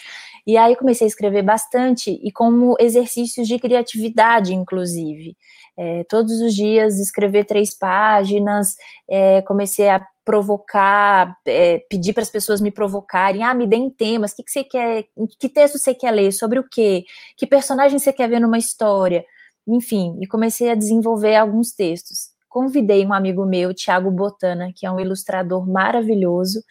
E 0.46 0.56
aí, 0.58 0.76
comecei 0.76 1.06
a 1.06 1.10
escrever 1.10 1.44
bastante 1.44 2.12
e 2.24 2.32
como 2.32 2.76
exercícios 2.80 3.48
de 3.48 3.60
criatividade, 3.60 4.54
inclusive. 4.54 5.36
É, 5.78 6.04
todos 6.06 6.40
os 6.42 6.56
dias, 6.56 6.98
escrever 7.00 7.46
três 7.46 7.78
páginas, 7.78 8.76
é, 9.10 9.42
comecei 9.42 9.90
a 9.90 10.06
provocar, 10.24 11.38
é, 11.46 11.80
pedir 11.90 12.14
para 12.14 12.24
as 12.24 12.30
pessoas 12.30 12.60
me 12.62 12.72
provocarem, 12.72 13.44
ah, 13.44 13.54
me 13.54 13.68
deem 13.68 13.90
temas, 13.90 14.34
que, 14.34 14.44
que 14.44 14.52
você 14.52 14.64
quer, 14.64 15.06
que 15.40 15.48
texto 15.48 15.78
você 15.78 15.94
quer 15.94 16.12
ler, 16.12 16.32
sobre 16.32 16.60
o 16.60 16.68
quê, 16.70 17.06
que 17.38 17.48
personagem 17.48 18.00
você 18.00 18.12
quer 18.12 18.28
ver 18.30 18.40
numa 18.40 18.58
história, 18.58 19.26
enfim, 19.68 20.18
e 20.22 20.28
comecei 20.28 20.70
a 20.70 20.76
desenvolver 20.76 21.36
alguns 21.36 21.72
textos. 21.72 22.30
Convidei 22.48 23.06
um 23.06 23.14
amigo 23.14 23.46
meu, 23.46 23.74
Tiago 23.74 24.10
Botana, 24.10 24.72
que 24.76 24.86
é 24.86 24.92
um 24.92 25.00
ilustrador 25.00 25.68
maravilhoso, 25.70 26.64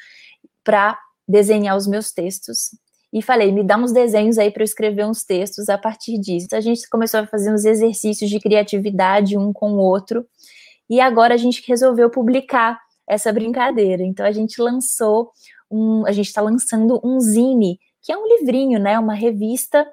para 0.64 0.98
desenhar 1.28 1.76
os 1.76 1.86
meus 1.86 2.10
textos. 2.12 2.70
E 3.12 3.22
falei, 3.22 3.52
me 3.52 3.62
dá 3.62 3.76
uns 3.76 3.92
desenhos 3.92 4.38
aí 4.38 4.50
para 4.50 4.62
eu 4.62 4.64
escrever 4.64 5.06
uns 5.06 5.24
textos 5.24 5.68
a 5.68 5.78
partir 5.78 6.18
disso. 6.18 6.46
Então, 6.46 6.58
a 6.58 6.62
gente 6.62 6.88
começou 6.88 7.20
a 7.20 7.26
fazer 7.26 7.52
uns 7.52 7.64
exercícios 7.64 8.28
de 8.28 8.40
criatividade 8.40 9.36
um 9.38 9.52
com 9.52 9.72
o 9.72 9.78
outro. 9.78 10.26
E 10.88 11.00
agora 11.00 11.34
a 11.34 11.36
gente 11.36 11.62
resolveu 11.66 12.10
publicar 12.10 12.80
essa 13.08 13.32
brincadeira. 13.32 14.02
Então 14.02 14.26
a 14.26 14.32
gente 14.32 14.60
lançou 14.60 15.30
um, 15.70 16.06
a 16.06 16.12
gente 16.12 16.26
está 16.26 16.40
lançando 16.40 17.00
um 17.04 17.20
zine, 17.20 17.78
que 18.02 18.12
é 18.12 18.16
um 18.16 18.26
livrinho, 18.26 18.78
né, 18.78 18.98
uma 18.98 19.14
revista 19.14 19.86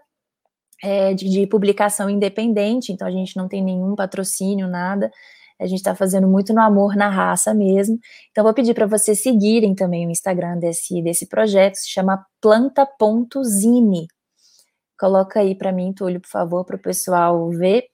é, 0.83 1.13
de, 1.13 1.29
de, 1.29 1.47
publicação 1.47 2.09
independente, 2.09 2.91
então 2.91 3.07
a 3.07 3.11
gente 3.11 3.37
não 3.37 3.47
tem 3.47 3.63
nenhum 3.63 3.95
patrocínio, 3.95 4.67
nada. 4.67 5.09
A 5.57 5.65
gente 5.65 5.77
está 5.77 5.95
fazendo 5.95 6.27
muito 6.27 6.53
no 6.53 6.59
amor, 6.59 6.93
na 6.97 7.09
raça 7.09 7.53
mesmo. 7.53 7.97
Então, 8.31 8.43
vou 8.43 8.53
pedir 8.53 8.73
para 8.73 8.85
vocês 8.85 9.23
seguirem 9.23 9.73
também 9.73 10.05
o 10.05 10.11
Instagram 10.11 10.57
desse, 10.57 11.01
desse 11.01 11.29
projeto, 11.29 11.75
se 11.75 11.89
chama 11.89 12.25
planta.zine. 12.41 14.07
Coloca 14.99 15.39
aí 15.39 15.55
para 15.55 15.71
mim, 15.71 15.93
Túlio, 15.93 16.19
por 16.19 16.29
favor, 16.29 16.65
para 16.65 16.75
o 16.75 16.81
pessoal 16.81 17.49
ver. 17.51 17.85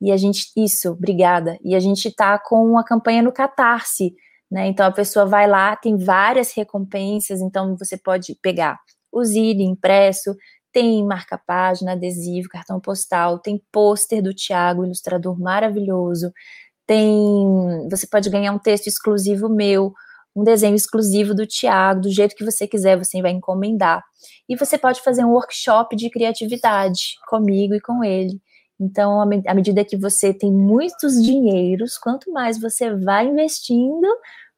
E 0.00 0.12
a 0.12 0.16
gente, 0.16 0.52
isso, 0.56 0.92
obrigada. 0.92 1.58
E 1.64 1.74
a 1.74 1.80
gente 1.80 2.06
está 2.06 2.38
com 2.38 2.64
uma 2.64 2.84
campanha 2.84 3.20
no 3.20 3.32
Catarse, 3.32 4.14
né? 4.48 4.68
Então 4.68 4.86
a 4.86 4.92
pessoa 4.92 5.26
vai 5.26 5.48
lá, 5.48 5.74
tem 5.74 5.96
várias 5.96 6.52
recompensas, 6.52 7.40
então 7.40 7.76
você 7.76 7.96
pode 7.96 8.36
pegar 8.40 8.78
o 9.10 9.24
Zine 9.24 9.64
impresso, 9.64 10.36
tem 10.78 11.04
marca-página, 11.04 11.92
adesivo, 11.92 12.48
cartão 12.48 12.78
postal, 12.78 13.40
tem 13.40 13.60
pôster 13.72 14.22
do 14.22 14.32
Tiago, 14.32 14.84
ilustrador 14.84 15.36
maravilhoso, 15.36 16.32
tem. 16.86 17.88
Você 17.90 18.06
pode 18.06 18.30
ganhar 18.30 18.52
um 18.52 18.60
texto 18.60 18.86
exclusivo 18.86 19.48
meu, 19.48 19.92
um 20.36 20.44
desenho 20.44 20.76
exclusivo 20.76 21.34
do 21.34 21.44
Tiago, 21.44 22.02
do 22.02 22.10
jeito 22.10 22.36
que 22.36 22.44
você 22.44 22.64
quiser, 22.68 22.96
você 22.96 23.20
vai 23.20 23.32
encomendar. 23.32 24.04
E 24.48 24.54
você 24.54 24.78
pode 24.78 25.02
fazer 25.02 25.24
um 25.24 25.32
workshop 25.32 25.96
de 25.96 26.08
criatividade 26.10 27.16
comigo 27.28 27.74
e 27.74 27.80
com 27.80 28.04
ele. 28.04 28.40
Então, 28.80 29.20
à 29.20 29.54
medida 29.54 29.84
que 29.84 29.96
você 29.96 30.32
tem 30.32 30.52
muitos 30.52 31.20
dinheiros, 31.20 31.98
quanto 31.98 32.30
mais 32.30 32.60
você 32.60 32.94
vai 32.94 33.26
investindo, 33.26 34.06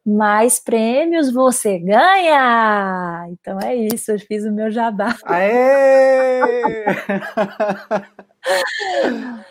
mais 0.05 0.59
prêmios 0.59 1.33
você 1.33 1.79
ganha! 1.79 3.27
Então 3.31 3.59
é 3.61 3.77
isso, 3.77 4.13
eu 4.13 4.19
fiz 4.19 4.45
o 4.45 4.53
meu 4.53 4.71
jabá. 4.71 5.17
Aê! 5.25 6.41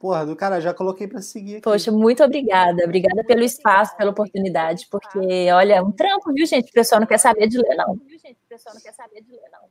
Porra, 0.00 0.24
do 0.24 0.34
cara, 0.34 0.62
já 0.62 0.72
coloquei 0.72 1.06
para 1.06 1.20
seguir. 1.20 1.56
Aqui. 1.56 1.62
Poxa, 1.62 1.92
muito 1.92 2.24
obrigada. 2.24 2.84
Obrigada 2.84 3.22
pelo 3.22 3.42
espaço, 3.42 3.94
pela 3.98 4.10
oportunidade, 4.10 4.88
porque, 4.90 5.18
olha, 5.52 5.74
é 5.74 5.82
um 5.82 5.92
trampo, 5.92 6.32
viu, 6.32 6.46
gente? 6.46 6.70
O 6.70 6.72
pessoal 6.72 7.02
não 7.02 7.06
quer 7.06 7.18
saber 7.18 7.46
de 7.48 7.58
ler, 7.58 7.76
não. 7.76 7.96
Viu, 7.96 8.18
gente? 8.18 8.38
O 8.42 8.48
pessoal 8.48 8.74
não 8.74 8.80
quer 8.80 8.94
saber 8.94 9.20
de 9.20 9.30
ler, 9.30 9.50
não. 9.52 9.68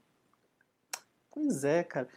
Pois 1.31 1.63
é, 1.63 1.83
cara. 1.83 2.07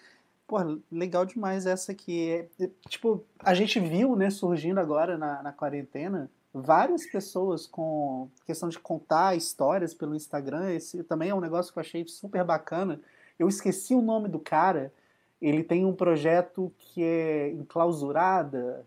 Porra, 0.47 0.79
legal 0.91 1.25
demais 1.25 1.65
essa 1.65 1.93
aqui. 1.93 2.47
É, 2.61 2.69
tipo, 2.87 3.25
a 3.39 3.55
gente 3.55 3.81
viu, 3.81 4.15
né, 4.15 4.29
surgindo 4.29 4.79
agora 4.79 5.17
na, 5.17 5.43
na 5.43 5.51
quarentena, 5.51 6.31
várias 6.53 7.07
pessoas 7.07 7.67
com 7.67 8.29
questão 8.47 8.69
de 8.69 8.79
contar 8.79 9.37
histórias 9.37 9.95
pelo 9.95 10.15
Instagram. 10.15 10.73
Esse 10.73 11.03
também 11.05 11.31
é 11.31 11.35
um 11.35 11.41
negócio 11.41 11.73
que 11.73 11.79
eu 11.79 11.83
achei 11.83 12.07
super 12.07 12.45
bacana. 12.45 13.01
Eu 13.39 13.49
esqueci 13.49 13.95
o 13.95 14.03
nome 14.03 14.29
do 14.29 14.39
cara. 14.39 14.93
Ele 15.41 15.65
tem 15.65 15.85
um 15.85 15.95
projeto 15.95 16.73
que 16.79 17.03
é 17.03 17.51
enclausurada. 17.51 18.87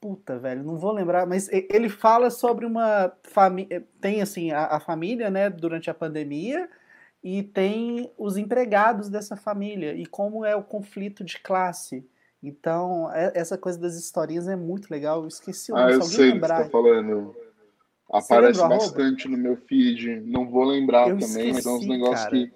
Puta, 0.00 0.38
velho, 0.38 0.62
não 0.62 0.76
vou 0.76 0.92
lembrar, 0.92 1.26
mas 1.26 1.48
ele 1.50 1.88
fala 1.88 2.30
sobre 2.30 2.66
uma 2.66 3.12
família. 3.24 3.84
Tem 4.00 4.20
assim, 4.20 4.52
a, 4.52 4.66
a 4.66 4.80
família, 4.80 5.30
né, 5.30 5.48
durante 5.50 5.90
a 5.90 5.94
pandemia, 5.94 6.68
e 7.24 7.42
tem 7.42 8.12
os 8.16 8.36
empregados 8.36 9.08
dessa 9.08 9.34
família, 9.34 9.94
e 9.94 10.06
como 10.06 10.44
é 10.44 10.54
o 10.54 10.62
conflito 10.62 11.24
de 11.24 11.40
classe. 11.40 12.06
Então, 12.42 13.10
é, 13.12 13.32
essa 13.34 13.56
coisa 13.56 13.78
das 13.78 13.96
historinhas 13.96 14.46
é 14.46 14.56
muito 14.56 14.90
legal. 14.90 15.22
Eu 15.22 15.28
esqueci 15.28 15.72
o 15.72 15.74
nome, 15.74 15.92
ah, 15.92 15.94
eu 15.94 16.02
sei 16.02 16.32
lembrar. 16.32 16.56
que 16.56 16.62
você 16.62 16.64
tá 16.64 16.70
falando. 16.70 17.34
Aparece 18.10 18.60
bastante 18.60 19.28
no 19.28 19.36
meu 19.36 19.56
feed. 19.56 20.20
Não 20.20 20.48
vou 20.48 20.64
lembrar 20.64 21.08
eu 21.08 21.18
também, 21.18 21.50
esqueci, 21.50 21.52
mas 21.52 21.66
é 21.66 21.70
uns 21.70 21.86
negócios 21.86 22.24
cara. 22.24 22.30
que 22.30 22.52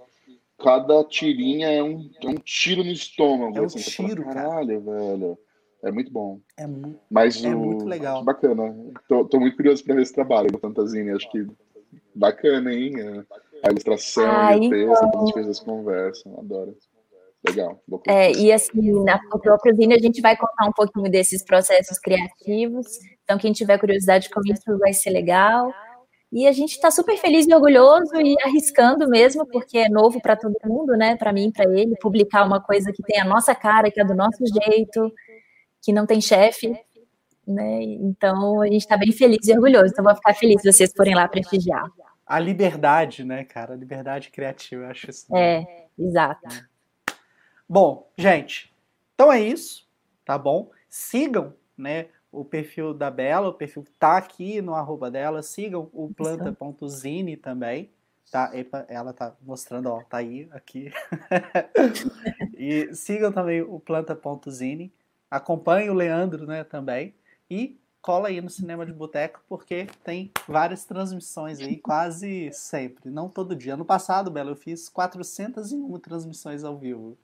cada 0.63 1.05
tirinha 1.05 1.69
é 1.69 1.83
um, 1.83 2.09
é 2.23 2.29
um 2.29 2.37
tiro 2.37 2.85
no 2.85 2.93
estômago. 2.93 3.57
É 3.57 3.63
um 3.63 3.65
assim, 3.65 3.81
tiro, 3.81 4.23
fala, 4.23 4.35
Caralho, 4.35 4.85
cara. 4.85 4.99
velho. 4.99 5.39
É 5.83 5.91
muito 5.91 6.13
bom. 6.13 6.41
É, 6.59 6.67
mu 6.67 7.01
mas 7.11 7.43
é 7.43 7.55
o... 7.55 7.59
muito 7.59 7.85
legal. 7.87 8.23
Bacana. 8.23 8.75
Tô, 9.09 9.25
tô 9.25 9.41
muito 9.41 9.57
curioso 9.57 9.83
para 9.83 9.95
ver 9.95 10.03
esse 10.03 10.13
trabalho 10.13 10.53
do 10.53 10.59
Fantasini. 10.59 11.11
Acho 11.11 11.31
que 11.31 11.47
bacana, 12.15 12.73
hein? 12.73 12.93
A 13.65 13.71
ilustração 13.71 14.31
ah, 14.31 14.57
e 14.57 14.67
o 14.67 14.71
texto, 14.71 15.05
então... 15.07 15.25
as 15.25 15.33
coisas 15.33 15.61
conversam. 15.61 16.39
Adoro. 16.39 16.77
Legal. 17.47 17.83
É, 18.07 18.33
e 18.33 18.53
assim, 18.53 19.03
na 19.03 19.19
própria 19.19 19.75
Zine 19.75 19.95
a 19.95 19.99
gente 19.99 20.21
vai 20.21 20.37
contar 20.37 20.67
um 20.67 20.73
pouquinho 20.73 21.11
desses 21.11 21.43
processos 21.43 21.99
criativos. 21.99 22.87
Então, 23.25 23.39
quem 23.39 23.53
tiver 23.53 23.79
curiosidade 23.79 24.29
com 24.29 24.41
isso 24.45 24.79
vai 24.79 24.93
ser 24.93 25.11
legal. 25.11 25.73
E 26.33 26.47
a 26.47 26.53
gente 26.53 26.73
está 26.73 26.91
super 26.91 27.17
feliz 27.17 27.47
e 27.47 27.55
orgulhoso 27.55 28.15
e 28.21 28.37
arriscando 28.45 29.09
mesmo, 29.09 29.45
porque 29.47 29.79
é 29.79 29.89
novo 29.89 30.21
para 30.21 30.37
todo 30.37 30.55
mundo, 30.65 30.97
né? 30.97 31.17
Para 31.17 31.33
mim, 31.33 31.51
para 31.51 31.65
ele, 31.73 31.97
publicar 32.01 32.45
uma 32.45 32.61
coisa 32.61 32.93
que 32.93 33.03
tem 33.03 33.21
a 33.21 33.25
nossa 33.25 33.55
cara, 33.55 33.91
que 33.91 34.01
é 34.01 34.05
do 34.05 34.15
nosso 34.15 34.45
jeito, 34.47 35.13
que 35.83 35.93
não 35.93 36.07
tem 36.07 36.21
chefe, 36.21 36.73
né? 37.47 37.83
Então 37.83 38.61
a 38.61 38.67
gente 38.67 38.83
está 38.83 38.97
bem 38.97 39.11
feliz 39.11 39.49
e 39.49 39.53
orgulhoso. 39.53 39.89
Então 39.89 40.05
vou 40.05 40.15
ficar 40.15 40.35
feliz 40.35 40.61
se 40.63 40.73
vocês 40.73 40.93
forem 40.97 41.15
lá 41.17 41.27
prestigiar. 41.27 41.85
A 42.25 42.39
liberdade, 42.39 43.25
né, 43.25 43.43
cara? 43.43 43.73
A 43.73 43.77
liberdade 43.77 44.31
criativa, 44.31 44.85
eu 44.85 44.91
acho 44.91 45.11
isso. 45.11 45.35
É, 45.35 45.67
exato. 45.99 46.70
Bom, 47.73 48.11
gente, 48.19 48.75
então 49.15 49.33
é 49.33 49.41
isso, 49.41 49.89
tá 50.25 50.37
bom? 50.37 50.73
Sigam, 50.89 51.55
né? 51.79 52.09
o 52.33 52.45
perfil 52.45 52.95
da 52.95 53.11
Bela, 53.11 53.49
o 53.49 53.55
perfil 53.55 53.83
que 53.83 53.93
tá 53.93 54.17
aqui 54.17 54.63
no 54.63 54.75
arroba 54.75 55.11
dela, 55.11 55.43
sigam 55.43 55.89
o 55.93 56.13
planta.zine 56.13 57.37
também, 57.37 57.91
tá? 58.31 58.51
Epa, 58.55 58.85
ela 58.89 59.13
tá 59.13 59.35
mostrando, 59.43 59.87
ó, 59.87 60.03
tá 60.03 60.19
aí, 60.19 60.49
aqui. 60.53 60.93
e 62.57 62.95
sigam 62.95 63.33
também 63.33 63.63
o 63.63 63.81
planta.zine, 63.81 64.93
acompanhem 65.31 65.91
o 65.91 65.95
Leandro, 65.95 66.47
né, 66.47 66.63
também, 66.63 67.15
e 67.51 67.79
cola 68.01 68.29
aí 68.29 68.41
no 68.41 68.49
Cinema 68.49 68.87
de 68.87 68.93
Boteco, 68.93 69.43
porque 69.49 69.87
tem 70.05 70.31
várias 70.49 70.85
transmissões 70.85 71.59
aí, 71.59 71.77
quase 71.77 72.51
sempre, 72.53 73.11
não 73.11 73.29
todo 73.29 73.57
dia. 73.57 73.75
Ano 73.75 73.85
passado, 73.85 74.31
Bela, 74.31 74.51
eu 74.51 74.57
fiz 74.57 74.89
401 74.89 75.99
transmissões 75.99 76.65
ao 76.65 76.79
vivo. 76.79 77.19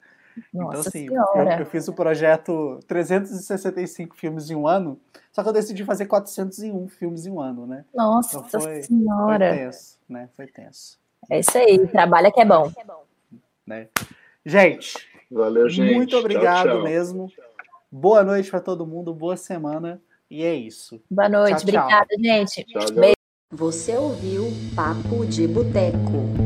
Então, 0.55 0.67
Nossa 0.67 0.89
então, 0.99 1.25
assim, 1.25 1.41
eu, 1.41 1.59
eu, 1.61 1.67
fiz 1.67 1.89
o 1.89 1.93
projeto 1.93 2.79
365 2.87 4.17
filmes 4.17 4.51
em 4.51 4.55
um 4.55 4.67
ano, 4.67 5.01
só 5.33 5.43
que 5.43 5.49
eu 5.49 5.53
decidi 5.53 5.85
fazer 5.85 6.07
401 6.07 6.89
filmes 6.89 7.27
em 7.27 7.31
um 7.31 7.41
ano, 7.41 7.67
né? 7.67 7.85
Nossa 7.95 8.39
então 8.39 8.61
foi, 8.61 8.83
Senhora! 8.83 9.49
Foi 9.49 9.59
tenso, 9.59 9.99
né? 10.09 10.29
Foi 10.37 10.47
tenso. 10.47 10.99
É 11.31 11.41
isso 11.41 11.57
aí, 11.57 11.87
trabalha 11.89 12.31
que 12.31 12.41
é 12.41 12.45
bom. 12.45 12.71
Né? 13.67 13.89
Gente, 14.45 15.09
Valeu, 15.31 15.69
gente. 15.69 15.95
muito 15.95 16.17
obrigado 16.17 16.67
tchau, 16.67 16.77
tchau. 16.77 16.85
mesmo. 16.85 17.33
Boa 17.91 18.23
noite 18.23 18.51
para 18.51 18.61
todo 18.61 18.87
mundo, 18.87 19.13
boa 19.13 19.37
semana. 19.37 20.01
E 20.31 20.45
é 20.45 20.55
isso. 20.55 21.01
Boa 21.11 21.29
noite, 21.29 21.57
tchau, 21.57 21.63
obrigada, 21.63 22.09
gente. 22.19 22.65
Tchau, 22.65 22.83
Você 23.53 23.97
ouviu 23.97 24.45
Papo 24.75 25.25
de 25.27 25.47
Boteco. 25.47 26.46